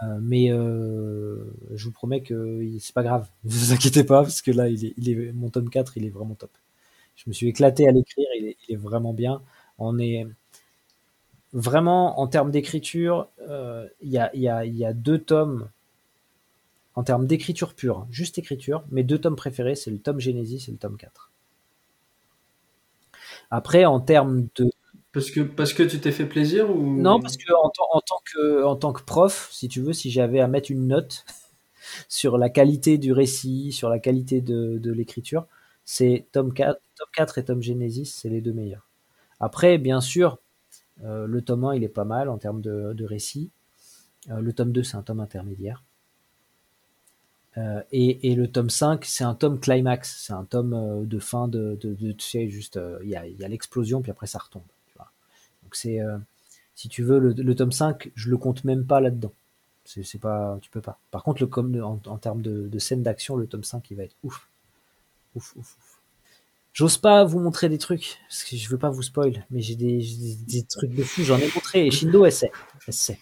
Euh, 0.03 0.17
mais 0.21 0.47
je 0.47 1.85
vous 1.85 1.91
promets 1.91 2.21
que 2.21 2.65
c'est 2.79 2.93
pas 2.93 3.03
grave. 3.03 3.27
Ne 3.43 3.51
vous 3.51 3.73
inquiétez 3.73 4.03
pas, 4.03 4.21
parce 4.21 4.41
que 4.41 4.51
là, 4.51 4.69
il 4.69 4.85
est, 4.85 4.93
il 4.97 5.09
est, 5.09 5.31
mon 5.33 5.49
tome 5.49 5.69
4, 5.69 5.97
il 5.97 6.05
est 6.05 6.09
vraiment 6.09 6.35
top. 6.35 6.51
Je 7.15 7.23
me 7.27 7.33
suis 7.33 7.47
éclaté 7.47 7.87
à 7.87 7.91
l'écrire, 7.91 8.27
il 8.37 8.47
est, 8.47 8.57
il 8.67 8.73
est, 8.73 8.77
vraiment 8.77 9.13
bien. 9.13 9.41
On 9.77 9.99
est 9.99 10.25
vraiment, 11.53 12.19
en 12.19 12.27
termes 12.27 12.51
d'écriture, 12.51 13.27
il 13.39 14.09
y, 14.09 14.17
a, 14.17 14.35
y, 14.35 14.47
a, 14.47 14.65
y, 14.65 14.85
a, 14.85 14.93
deux 14.93 15.19
tomes 15.19 15.69
en 16.95 17.03
termes 17.03 17.25
d'écriture 17.25 17.73
pure, 17.73 18.07
juste 18.11 18.37
écriture. 18.37 18.83
Mes 18.91 19.03
deux 19.03 19.19
tomes 19.19 19.35
préférés, 19.35 19.75
c'est 19.75 19.91
le 19.91 19.99
tome 19.99 20.19
Genesis 20.19 20.65
et 20.67 20.71
le 20.71 20.77
tome 20.77 20.97
4. 20.97 21.31
Après, 23.49 23.85
en 23.85 23.99
termes 23.99 24.47
de 24.55 24.71
parce 25.13 25.29
que, 25.29 25.41
parce 25.41 25.73
que 25.73 25.83
tu 25.83 25.99
t'es 25.99 26.13
fait 26.13 26.25
plaisir 26.25 26.69
ou? 26.69 26.95
Non, 26.97 27.19
parce 27.19 27.35
que 27.35 27.51
en, 27.53 27.69
tant 27.69 28.21
que 28.23 28.63
en 28.63 28.77
tant 28.77 28.93
que 28.93 29.03
prof, 29.03 29.49
si 29.51 29.67
tu 29.67 29.81
veux, 29.81 29.91
si 29.91 30.09
j'avais 30.09 30.39
à 30.39 30.47
mettre 30.47 30.71
une 30.71 30.87
note 30.87 31.25
sur 32.07 32.37
la 32.37 32.49
qualité 32.49 32.97
du 32.97 33.11
récit, 33.11 33.73
sur 33.73 33.89
la 33.89 33.99
qualité 33.99 34.39
de, 34.39 34.77
de 34.77 34.91
l'écriture, 34.91 35.47
c'est 35.83 36.27
tome 36.31 36.53
4, 36.53 36.79
tome 36.97 37.07
4 37.13 37.37
et 37.39 37.45
tome 37.45 37.61
Genesis, 37.61 38.05
c'est 38.05 38.29
les 38.29 38.39
deux 38.39 38.53
meilleurs. 38.53 38.87
Après, 39.41 39.77
bien 39.77 39.99
sûr, 39.99 40.37
euh, 41.03 41.25
le 41.27 41.41
tome 41.41 41.65
1, 41.65 41.75
il 41.75 41.83
est 41.83 41.89
pas 41.89 42.05
mal 42.05 42.29
en 42.29 42.37
termes 42.37 42.61
de, 42.61 42.93
de 42.93 43.05
récit. 43.05 43.49
Euh, 44.29 44.39
le 44.39 44.53
tome 44.53 44.71
2, 44.71 44.83
c'est 44.83 44.95
un 44.95 45.01
tome 45.01 45.19
intermédiaire. 45.19 45.83
Euh, 47.57 47.81
et, 47.91 48.31
et, 48.31 48.35
le 48.35 48.49
tome 48.49 48.69
5, 48.69 49.03
c'est 49.03 49.25
un 49.25 49.35
tome 49.35 49.59
climax, 49.59 50.23
c'est 50.25 50.33
un 50.33 50.45
tome 50.45 51.05
de 51.05 51.19
fin 51.19 51.49
de, 51.49 51.77
de, 51.81 51.93
de 51.93 52.11
tu 52.13 52.25
sais, 52.25 52.49
juste, 52.49 52.79
il 53.03 53.09
y 53.09 53.15
a, 53.15 53.27
y 53.27 53.43
a 53.43 53.47
l'explosion, 53.47 54.01
puis 54.01 54.11
après 54.11 54.27
ça 54.27 54.39
retombe. 54.39 54.63
Donc 55.71 55.77
c'est, 55.77 56.01
euh, 56.01 56.17
si 56.75 56.89
tu 56.89 57.01
veux, 57.01 57.17
le, 57.17 57.55
tome 57.55 57.71
5, 57.71 58.11
je 58.13 58.29
le 58.29 58.35
compte 58.35 58.65
même 58.65 58.85
pas 58.85 58.99
là-dedans. 58.99 59.31
C'est, 59.85 60.19
pas, 60.19 60.59
tu 60.61 60.69
peux 60.69 60.81
pas. 60.81 60.99
Par 61.11 61.23
contre, 61.23 61.41
le, 61.41 61.47
comme 61.47 61.81
en, 61.81 61.99
en 62.05 62.17
termes 62.17 62.41
de, 62.41 62.67
de 62.67 62.79
scène 62.79 63.03
d'action, 63.03 63.37
le 63.37 63.47
tome 63.47 63.63
5, 63.63 63.89
il 63.89 63.95
va 63.95 64.03
être 64.03 64.15
ouf. 64.23 64.49
Ouf, 65.35 65.55
ouf, 65.55 65.77
ouf. 65.77 66.01
J'ose 66.73 66.97
pas 66.97 67.23
vous 67.23 67.39
montrer 67.39 67.69
des 67.69 67.77
trucs, 67.77 68.17
parce 68.27 68.43
que 68.43 68.57
je 68.57 68.69
veux 68.69 68.77
pas 68.77 68.89
vous 68.89 69.01
spoil, 69.01 69.45
mais 69.49 69.61
j'ai 69.61 69.75
des, 69.75 70.05
des, 70.45 70.63
trucs 70.63 70.93
de 70.93 71.03
fou, 71.03 71.23
j'en 71.23 71.37
ai 71.37 71.49
montré, 71.53 71.87
et 71.87 71.91
Shindo, 71.91 72.25
elle 72.25 72.31
sait. 72.33 72.51
Elle 72.85 72.93
sait. 72.93 73.19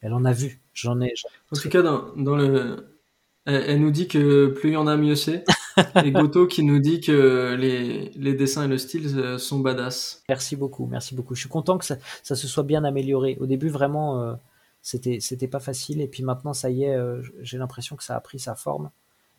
Elle 0.00 0.14
en 0.14 0.24
a 0.24 0.32
vu. 0.32 0.60
J'en 0.72 1.00
ai. 1.02 1.12
en 1.52 1.56
tout 1.56 1.68
cas, 1.68 1.82
dans, 1.82 2.14
dans 2.16 2.36
le, 2.36 2.99
elle, 3.46 3.80
nous 3.80 3.90
dit 3.90 4.06
que 4.06 4.48
plus 4.48 4.70
il 4.70 4.72
y 4.74 4.76
en 4.76 4.86
a, 4.86 4.96
mieux 4.96 5.14
c'est. 5.14 5.44
Et 6.04 6.12
Goto 6.12 6.46
qui 6.46 6.62
nous 6.62 6.78
dit 6.78 7.00
que 7.00 7.54
les, 7.58 8.10
les, 8.10 8.34
dessins 8.34 8.64
et 8.64 8.68
le 8.68 8.76
style 8.76 9.06
euh, 9.16 9.38
sont 9.38 9.60
badass. 9.60 10.22
Merci 10.28 10.56
beaucoup, 10.56 10.86
merci 10.86 11.14
beaucoup. 11.14 11.34
Je 11.34 11.40
suis 11.40 11.48
content 11.48 11.78
que 11.78 11.84
ça, 11.84 11.96
ça 12.22 12.36
se 12.36 12.46
soit 12.46 12.64
bien 12.64 12.84
amélioré. 12.84 13.38
Au 13.40 13.46
début, 13.46 13.68
vraiment, 13.68 14.20
euh, 14.20 14.34
c'était 14.82 15.20
c'était 15.20 15.48
pas 15.48 15.60
facile. 15.60 16.00
Et 16.00 16.08
puis 16.08 16.22
maintenant, 16.22 16.52
ça 16.52 16.70
y 16.70 16.84
est, 16.84 16.94
euh, 16.94 17.22
j'ai 17.40 17.58
l'impression 17.58 17.96
que 17.96 18.04
ça 18.04 18.16
a 18.16 18.20
pris 18.20 18.38
sa 18.38 18.54
forme 18.54 18.90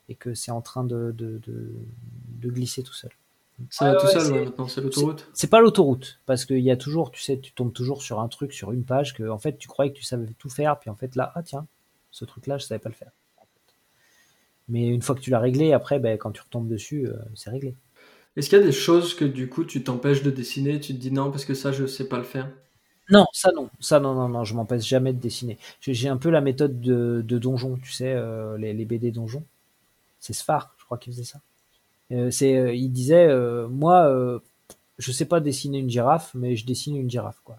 et 0.10 0.16
que 0.16 0.34
c'est 0.34 0.52
en 0.52 0.62
train 0.62 0.84
de, 0.84 1.14
de, 1.16 1.40
de, 1.46 1.72
de, 2.40 2.50
glisser 2.50 2.84
tout 2.84 2.94
seul. 2.94 3.12
Ça 3.70 3.94
va 3.94 4.00
tout 4.00 4.08
seul 4.08 4.46
maintenant, 4.46 4.68
c'est 4.68 4.82
l'autoroute. 4.82 5.30
C'est 5.34 5.50
pas 5.50 5.62
l'autoroute, 5.62 6.20
parce 6.26 6.46
qu'il 6.46 6.60
y 6.60 6.72
a 6.72 6.76
toujours, 6.76 7.12
tu 7.12 7.22
sais, 7.22 7.40
tu 7.40 7.54
tombes 7.54 7.72
toujours 7.72 8.02
sur 8.02 8.20
un 8.20 8.28
truc, 8.28 8.54
sur 8.54 8.72
une 8.72 8.84
page, 8.84 9.14
que 9.14 9.30
en 9.30 9.38
fait 9.38 9.58
tu 9.58 9.68
croyais 9.68 9.92
que 9.92 9.98
tu 9.98 10.04
savais 10.04 10.26
tout 10.40 10.50
faire, 10.50 10.80
puis 10.80 10.90
en 10.90 10.96
fait 10.96 11.16
là, 11.16 11.32
ah 11.36 11.44
tiens, 11.44 11.68
ce 12.10 12.26
truc-là, 12.26 12.58
je 12.58 12.66
savais 12.66 12.80
pas 12.80 12.90
le 12.90 12.96
faire. 12.96 13.12
Mais 14.72 14.88
une 14.88 15.02
fois 15.02 15.16
que 15.16 15.20
tu 15.20 15.30
l'as 15.30 15.40
réglé, 15.40 15.74
après, 15.74 16.00
ben, 16.00 16.18
quand 16.18 16.32
tu 16.32 16.42
retombes 16.42 16.70
dessus, 16.70 17.06
euh, 17.06 17.14
c'est 17.36 17.50
réglé. 17.50 17.76
Est-ce 18.38 18.50
qu'il 18.50 18.58
y 18.58 18.62
a 18.62 18.66
des 18.66 18.72
choses 18.72 19.14
que 19.14 19.26
du 19.26 19.50
coup 19.50 19.66
tu 19.66 19.84
t'empêches 19.84 20.24
de 20.24 20.32
dessiner 20.32 20.80
Tu 20.80 20.94
te 20.94 21.00
dis 21.00 21.12
non 21.12 21.30
parce 21.30 21.44
que 21.44 21.54
ça 21.54 21.74
je 21.74 21.86
sais 21.86 22.08
pas 22.08 22.18
le 22.18 22.24
faire? 22.24 22.50
Non, 23.10 23.26
ça 23.34 23.52
non, 23.54 23.70
ça 23.82 24.00
non, 24.00 24.14
non, 24.14 24.30
non, 24.30 24.46
je 24.46 24.56
m'empêche 24.56 24.88
jamais 24.88 25.12
de 25.12 25.20
dessiner. 25.20 25.58
J'ai 25.82 26.08
un 26.08 26.16
peu 26.16 26.30
la 26.30 26.40
méthode 26.40 26.80
de, 26.80 27.22
de 27.28 27.38
donjon, 27.38 27.78
tu 27.84 27.92
sais, 27.92 28.14
euh, 28.14 28.58
les, 28.58 28.74
les, 28.74 28.86
BD 28.86 29.12
donjon. 29.12 29.44
C'est 30.22 30.32
Sfar, 30.32 30.74
je 30.80 30.86
crois 30.86 30.98
qu'il 30.98 31.12
faisait 31.12 31.26
ça. 31.26 31.42
Euh, 32.12 32.32
c'est, 32.32 32.78
il 32.78 32.90
disait, 32.90 33.28
moi, 33.68 34.42
je 34.98 35.12
sais 35.12 35.26
pas 35.26 35.42
dessiner 35.42 35.80
une 35.80 35.90
girafe, 35.90 36.32
mais 36.34 36.56
je 36.56 36.66
dessine 36.66 36.96
une 36.96 37.10
girafe, 37.10 37.42
quoi. 37.44 37.58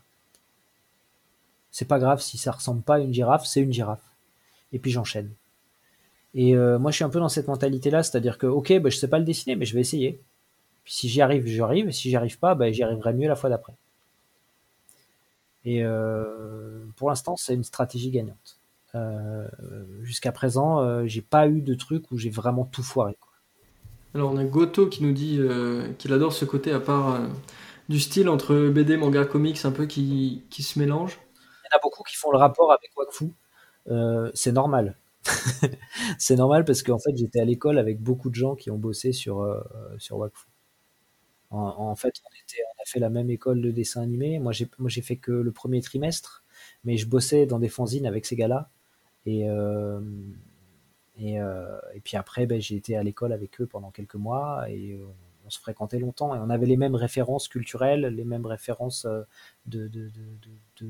C'est 1.71 1.89
pas 1.89 1.99
grave 1.99 2.21
si 2.23 2.39
ça 2.39 2.53
ressemble 2.53 2.83
pas 2.83 2.97
à 2.97 2.99
une 3.01 3.13
girafe, 3.13 3.47
c'est 3.47 3.61
une 3.61 3.73
girafe. 3.73 4.05
Et 4.73 4.79
puis 4.79 4.91
j'enchaîne. 4.91 5.31
Et 6.35 6.57
euh, 6.57 6.79
moi, 6.79 6.91
je 6.91 6.97
suis 6.97 7.05
un 7.05 7.11
peu 7.11 7.19
dans 7.19 7.29
cette 7.29 7.49
mentalité-là, 7.49 8.03
c'est-à-dire 8.03 8.39
que, 8.39 8.47
ok, 8.47 8.81
bah, 8.81 8.91
je 8.91 8.97
sais 8.97 9.09
pas 9.09 9.19
le 9.19 9.25
dessiner, 9.25 9.57
mais 9.57 9.67
je 9.67 9.75
vais 9.75 9.81
essayer. 9.81 10.21
Puis 10.85 10.95
si 10.95 11.09
j'y 11.09 11.21
arrive, 11.21 11.47
j'y 11.47 11.61
arrive. 11.61 11.89
Et 11.89 11.93
si 11.93 12.11
j'y 12.11 12.17
arrive 12.17 12.39
pas, 12.39 12.55
bah, 12.55 12.71
j'y 12.73 12.83
arriverai 12.83 13.13
mieux 13.13 13.29
la 13.29 13.37
fois 13.37 13.51
d'après. 13.51 13.75
Et 15.65 15.85
euh, 15.85 16.85
pour 16.97 17.11
l'instant, 17.11 17.37
c'est 17.37 17.55
une 17.55 17.65
stratégie 17.65 18.11
gagnante. 18.11 18.59
Euh, 18.95 19.47
Jusqu'à 20.03 20.33
présent, 20.33 21.07
j'ai 21.07 21.23
pas 21.23 21.49
eu 21.49 21.61
de 21.61 21.75
truc 21.75 22.11
où 22.11 22.19
j'ai 22.19 22.31
vraiment 22.31 22.65
tout 22.65 22.83
foiré. 22.83 23.17
Quoi. 23.21 23.33
Alors, 24.15 24.33
on 24.33 24.37
a 24.37 24.45
Goto 24.45 24.89
qui 24.89 25.05
nous 25.05 25.13
dit 25.13 25.41
qu'il 25.99 26.13
adore 26.13 26.33
ce 26.33 26.45
côté, 26.45 26.73
à 26.73 26.81
part 26.81 27.21
du 27.89 28.01
style 28.01 28.29
entre 28.29 28.69
BD, 28.69 28.97
manga, 28.97 29.25
comics 29.25 29.65
un 29.65 29.71
peu 29.71 29.87
qui, 29.87 30.43
qui 30.51 30.63
se 30.63 30.79
mélangent 30.79 31.19
Il 31.65 31.69
y 31.73 31.75
en 31.75 31.79
a 31.79 31.81
beaucoup 31.83 32.03
qui 32.03 32.17
font 32.17 32.31
le 32.33 32.39
rapport 32.39 32.73
avec 32.73 32.91
Wakfu. 32.97 33.33
Euh, 33.91 34.31
c'est 34.35 34.53
normal. 34.53 34.97
C'est 36.19 36.36
normal 36.36 36.65
parce 36.65 36.82
qu'en 36.82 36.99
fait, 36.99 37.16
j'étais 37.16 37.40
à 37.40 37.44
l'école 37.44 37.78
avec 37.78 38.01
beaucoup 38.01 38.31
de 38.31 38.35
gens 38.35 38.55
qui 38.55 38.70
ont 38.70 38.78
bossé 38.78 39.12
sur, 39.12 39.40
euh, 39.40 39.61
Wakfu. 40.11 40.47
En, 41.51 41.94
fait, 41.97 42.15
on, 42.24 42.35
était, 42.35 42.62
on, 42.66 42.82
a 42.82 42.85
fait 42.86 42.99
la 42.99 43.11
même 43.11 43.28
école 43.31 43.61
de 43.61 43.70
dessin 43.70 44.01
animé. 44.01 44.39
Moi, 44.39 44.53
j'ai, 44.53 45.03
fait 45.03 45.16
que 45.16 45.32
le 45.32 45.53
premier 45.53 45.82
trimestre, 45.82 46.44
mais 46.82 46.97
je 46.97 47.07
bossais 47.07 47.44
dans 47.44 47.59
des 47.59 47.69
fanzines 47.69 48.07
avec 48.07 48.24
ces 48.24 48.36
gars-là. 48.36 48.70
Et, 49.27 49.49
euh, 49.51 50.01
euh, 51.20 51.78
et, 51.94 52.01
puis 52.01 52.16
après, 52.16 52.47
ben, 52.47 52.59
j'ai 52.59 52.77
été 52.77 52.97
à 52.97 53.03
l'école 53.03 53.35
avec 53.35 53.61
eux 53.61 53.66
pendant 53.66 53.90
quelques 53.90 54.15
mois 54.15 54.65
et 54.70 54.99
on, 55.44 55.51
se 55.51 55.59
fréquentait 55.59 55.99
longtemps. 55.99 56.35
Et 56.35 56.39
on 56.39 56.49
avait 56.49 56.65
les 56.65 56.78
mêmes 56.78 56.94
références 56.94 57.49
culturelles, 57.49 58.07
les 58.07 58.24
mêmes 58.24 58.47
références 58.47 59.07
de, 59.66 59.89
de, 59.89 60.11
de, 60.78 60.86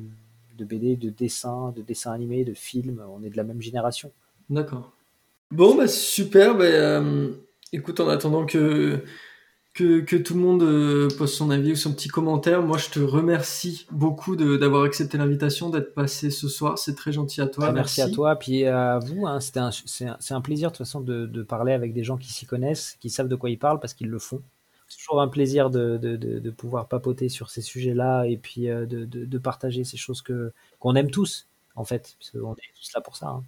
de 0.57 0.65
BD, 0.65 0.97
de 0.97 1.11
dessin, 1.11 1.73
de 1.73 1.83
dessin 1.83 2.13
animé, 2.13 2.45
de 2.45 2.55
films. 2.55 3.05
On 3.09 3.23
est 3.25 3.31
de 3.31 3.37
la 3.37 3.45
même 3.45 3.61
génération. 3.61 4.13
D'accord. 4.53 4.93
Bon, 5.51 5.75
bah 5.75 5.89
super. 5.89 6.57
Bah, 6.57 6.65
euh, 6.65 7.33
écoute, 7.73 8.01
en 8.01 8.09
attendant 8.09 8.45
que, 8.45 9.03
que, 9.73 10.01
que, 10.01 10.17
tout 10.17 10.35
le 10.35 10.41
monde 10.41 10.63
euh, 10.63 11.09
pose 11.17 11.35
son 11.35 11.51
avis 11.51 11.73
ou 11.73 11.77
son 11.77 11.95
petit 11.95 12.09
commentaire, 12.09 12.63
moi 12.63 12.77
je 12.77 12.91
te 12.91 13.01
remercie 13.01 13.87
beaucoup 13.91 14.37
d'avoir 14.37 14.85
accepté 14.85 15.17
l'invitation, 15.17 15.71
d'être 15.71 15.95
passé 15.95 16.31
ce 16.31 16.49
soir. 16.49 16.77
C'est 16.79 16.95
très 16.95 17.13
gentil 17.13 17.41
à 17.41 17.47
toi. 17.47 17.67
Ah, 17.69 17.73
merci. 17.73 18.03
à 18.03 18.11
toi, 18.11 18.37
puis 18.37 18.67
à 18.67 18.99
vous. 18.99 19.27
Hein. 19.27 19.41
C'est 19.41 19.59
un, 19.59 19.71
un, 20.31 20.41
plaisir 20.43 20.71
de 20.71 20.77
toute 20.77 20.87
façon 20.87 21.01
de, 21.01 21.25
de 21.25 21.43
parler 21.43 21.73
avec 21.73 21.95
des 21.95 22.05
gens 22.05 22.19
qui 22.19 22.31
s'y 22.31 22.45
connaissent, 22.45 22.97
qui 23.01 23.09
savent 23.09 23.29
de 23.29 23.37
quoi 23.37 23.49
ils 23.49 23.59
parlent 23.59 23.81
parce 23.81 23.95
qu'ils 23.95 24.11
le 24.11 24.19
font. 24.19 24.43
C'est 24.93 24.99
toujours 24.99 25.23
un 25.23 25.29
plaisir 25.29 25.71
de, 25.71 25.97
de, 25.97 26.17
de, 26.17 26.51
pouvoir 26.51 26.87
papoter 26.87 27.31
sur 27.31 27.49
ces 27.49 27.63
sujets-là 27.63 28.25
et 28.25 28.37
puis 28.37 28.69
euh, 28.69 28.85
de, 28.85 29.39
partager 29.39 29.85
ces 29.85 29.97
choses 29.97 30.21
que 30.21 30.53
qu'on 30.81 30.95
aime 30.97 31.11
tous, 31.11 31.49
en 31.77 31.85
fait. 31.85 32.15
Parce 32.19 32.31
qu'on 32.31 32.53
est 32.53 32.75
tous 32.77 32.93
là 32.95 33.01
pour 33.01 33.17
ça. 33.17 33.29
Hein. 33.29 33.45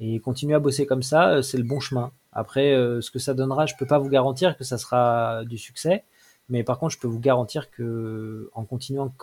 Et 0.00 0.20
continuer 0.20 0.54
à 0.54 0.58
bosser 0.58 0.86
comme 0.86 1.02
ça, 1.02 1.30
euh, 1.30 1.42
c'est 1.42 1.58
le 1.58 1.64
bon 1.64 1.80
chemin. 1.80 2.10
Après, 2.32 2.74
euh, 2.74 3.00
ce 3.00 3.10
que 3.10 3.18
ça 3.18 3.34
donnera, 3.34 3.66
je 3.66 3.74
peux 3.78 3.86
pas 3.86 3.98
vous 3.98 4.08
garantir 4.08 4.56
que 4.56 4.64
ça 4.64 4.76
sera 4.76 5.44
du 5.44 5.56
succès, 5.56 6.04
mais 6.48 6.64
par 6.64 6.78
contre, 6.78 6.94
je 6.94 6.98
peux 6.98 7.06
vous 7.06 7.20
garantir 7.20 7.70
que 7.70 8.50
en 8.54 8.64
continuant 8.64 9.14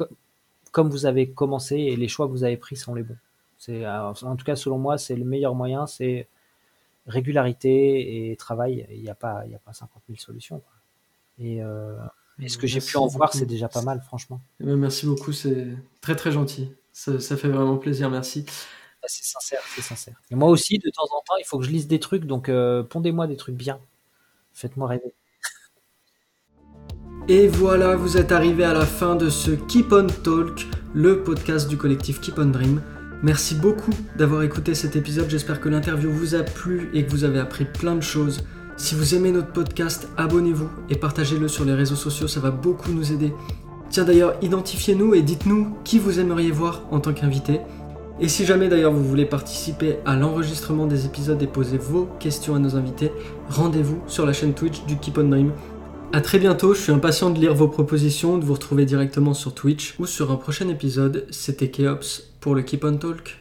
comme 0.71 0.89
vous 0.89 1.05
avez 1.05 1.29
commencé 1.29 1.75
et 1.75 1.95
les 1.97 2.07
choix 2.07 2.27
que 2.27 2.31
vous 2.31 2.43
avez 2.43 2.57
pris 2.57 2.77
sont 2.77 2.95
les 2.95 3.03
bons. 3.03 3.17
C'est, 3.57 3.85
en 3.87 4.13
tout 4.13 4.45
cas, 4.45 4.55
selon 4.55 4.79
moi, 4.79 4.97
c'est 4.97 5.15
le 5.15 5.25
meilleur 5.25 5.53
moyen, 5.53 5.85
c'est 5.85 6.27
régularité 7.05 8.31
et 8.31 8.35
travail. 8.35 8.87
Il 8.91 9.01
n'y 9.01 9.09
a 9.09 9.15
pas, 9.15 9.43
il 9.45 9.51
y 9.51 9.55
a 9.55 9.59
pas 9.59 9.73
50 9.73 10.01
000 10.07 10.17
solutions. 10.19 10.61
Et, 11.39 11.61
euh, 11.61 11.95
ce 12.47 12.57
que 12.57 12.65
j'ai 12.65 12.79
pu 12.79 12.97
en 12.97 13.05
voir, 13.05 13.33
c'est 13.33 13.45
déjà 13.45 13.67
pas 13.67 13.83
mal, 13.83 14.01
franchement. 14.01 14.41
Merci 14.59 15.05
beaucoup, 15.05 15.31
c'est 15.31 15.67
très 15.99 16.15
très 16.15 16.31
gentil. 16.31 16.71
Ça, 16.91 17.19
ça 17.19 17.37
fait 17.37 17.49
vraiment 17.49 17.77
plaisir, 17.77 18.09
merci. 18.09 18.45
Bah, 19.01 19.07
c'est 19.07 19.23
sincère, 19.23 19.61
c'est 19.75 19.81
sincère. 19.81 20.15
Et 20.29 20.35
moi 20.35 20.49
aussi, 20.49 20.77
de 20.77 20.89
temps 20.89 21.05
en 21.11 21.21
temps, 21.21 21.37
il 21.39 21.45
faut 21.45 21.57
que 21.57 21.65
je 21.65 21.71
lise 21.71 21.87
des 21.87 21.99
trucs, 21.99 22.25
donc 22.25 22.49
euh, 22.49 22.83
pondez-moi 22.83 23.25
des 23.25 23.37
trucs 23.37 23.55
bien. 23.55 23.79
Faites-moi 24.53 24.87
rêver. 24.87 25.13
Et 27.27 27.47
voilà, 27.47 27.95
vous 27.95 28.17
êtes 28.17 28.31
arrivé 28.31 28.63
à 28.63 28.73
la 28.73 28.85
fin 28.85 29.15
de 29.15 29.29
ce 29.29 29.51
Keep 29.51 29.91
On 29.91 30.07
Talk, 30.07 30.67
le 30.93 31.23
podcast 31.23 31.67
du 31.67 31.77
collectif 31.77 32.19
Keep 32.19 32.37
On 32.37 32.45
Dream. 32.45 32.81
Merci 33.23 33.55
beaucoup 33.55 33.93
d'avoir 34.17 34.43
écouté 34.43 34.75
cet 34.75 34.95
épisode, 34.95 35.29
j'espère 35.29 35.61
que 35.61 35.69
l'interview 35.69 36.11
vous 36.11 36.35
a 36.35 36.43
plu 36.43 36.89
et 36.93 37.05
que 37.05 37.11
vous 37.11 37.23
avez 37.23 37.39
appris 37.39 37.65
plein 37.65 37.95
de 37.95 38.01
choses. 38.01 38.43
Si 38.77 38.95
vous 38.95 39.13
aimez 39.13 39.31
notre 39.31 39.51
podcast, 39.53 40.07
abonnez-vous 40.17 40.69
et 40.89 40.95
partagez-le 40.95 41.47
sur 41.47 41.63
les 41.63 41.73
réseaux 41.73 41.95
sociaux, 41.95 42.27
ça 42.27 42.39
va 42.39 42.49
beaucoup 42.49 42.91
nous 42.91 43.11
aider. 43.11 43.31
Tiens 43.91 44.05
d'ailleurs, 44.05 44.35
identifiez-nous 44.41 45.13
et 45.13 45.21
dites-nous 45.21 45.77
qui 45.83 45.99
vous 45.99 46.19
aimeriez 46.19 46.51
voir 46.51 46.81
en 46.91 46.99
tant 46.99 47.13
qu'invité. 47.13 47.61
Et 48.23 48.27
si 48.27 48.45
jamais 48.45 48.69
d'ailleurs 48.69 48.93
vous 48.93 49.03
voulez 49.03 49.25
participer 49.25 49.97
à 50.05 50.15
l'enregistrement 50.15 50.85
des 50.85 51.07
épisodes 51.07 51.41
et 51.41 51.47
poser 51.47 51.79
vos 51.79 52.05
questions 52.19 52.53
à 52.53 52.59
nos 52.59 52.75
invités, 52.75 53.11
rendez-vous 53.49 53.99
sur 54.05 54.27
la 54.27 54.31
chaîne 54.31 54.53
Twitch 54.53 54.85
du 54.85 54.97
Keep 54.97 55.17
on 55.17 55.23
Dream. 55.23 55.51
A 56.13 56.21
très 56.21 56.37
bientôt, 56.37 56.75
je 56.75 56.81
suis 56.81 56.91
impatient 56.91 57.31
de 57.31 57.39
lire 57.39 57.55
vos 57.55 57.67
propositions, 57.67 58.37
de 58.37 58.45
vous 58.45 58.53
retrouver 58.53 58.85
directement 58.85 59.33
sur 59.33 59.55
Twitch 59.55 59.95
ou 59.97 60.05
sur 60.05 60.31
un 60.31 60.35
prochain 60.35 60.69
épisode. 60.69 61.25
C'était 61.31 61.71
Keops 61.71 62.29
pour 62.39 62.53
le 62.53 62.61
Keep 62.61 62.83
on 62.83 62.97
Talk. 62.97 63.39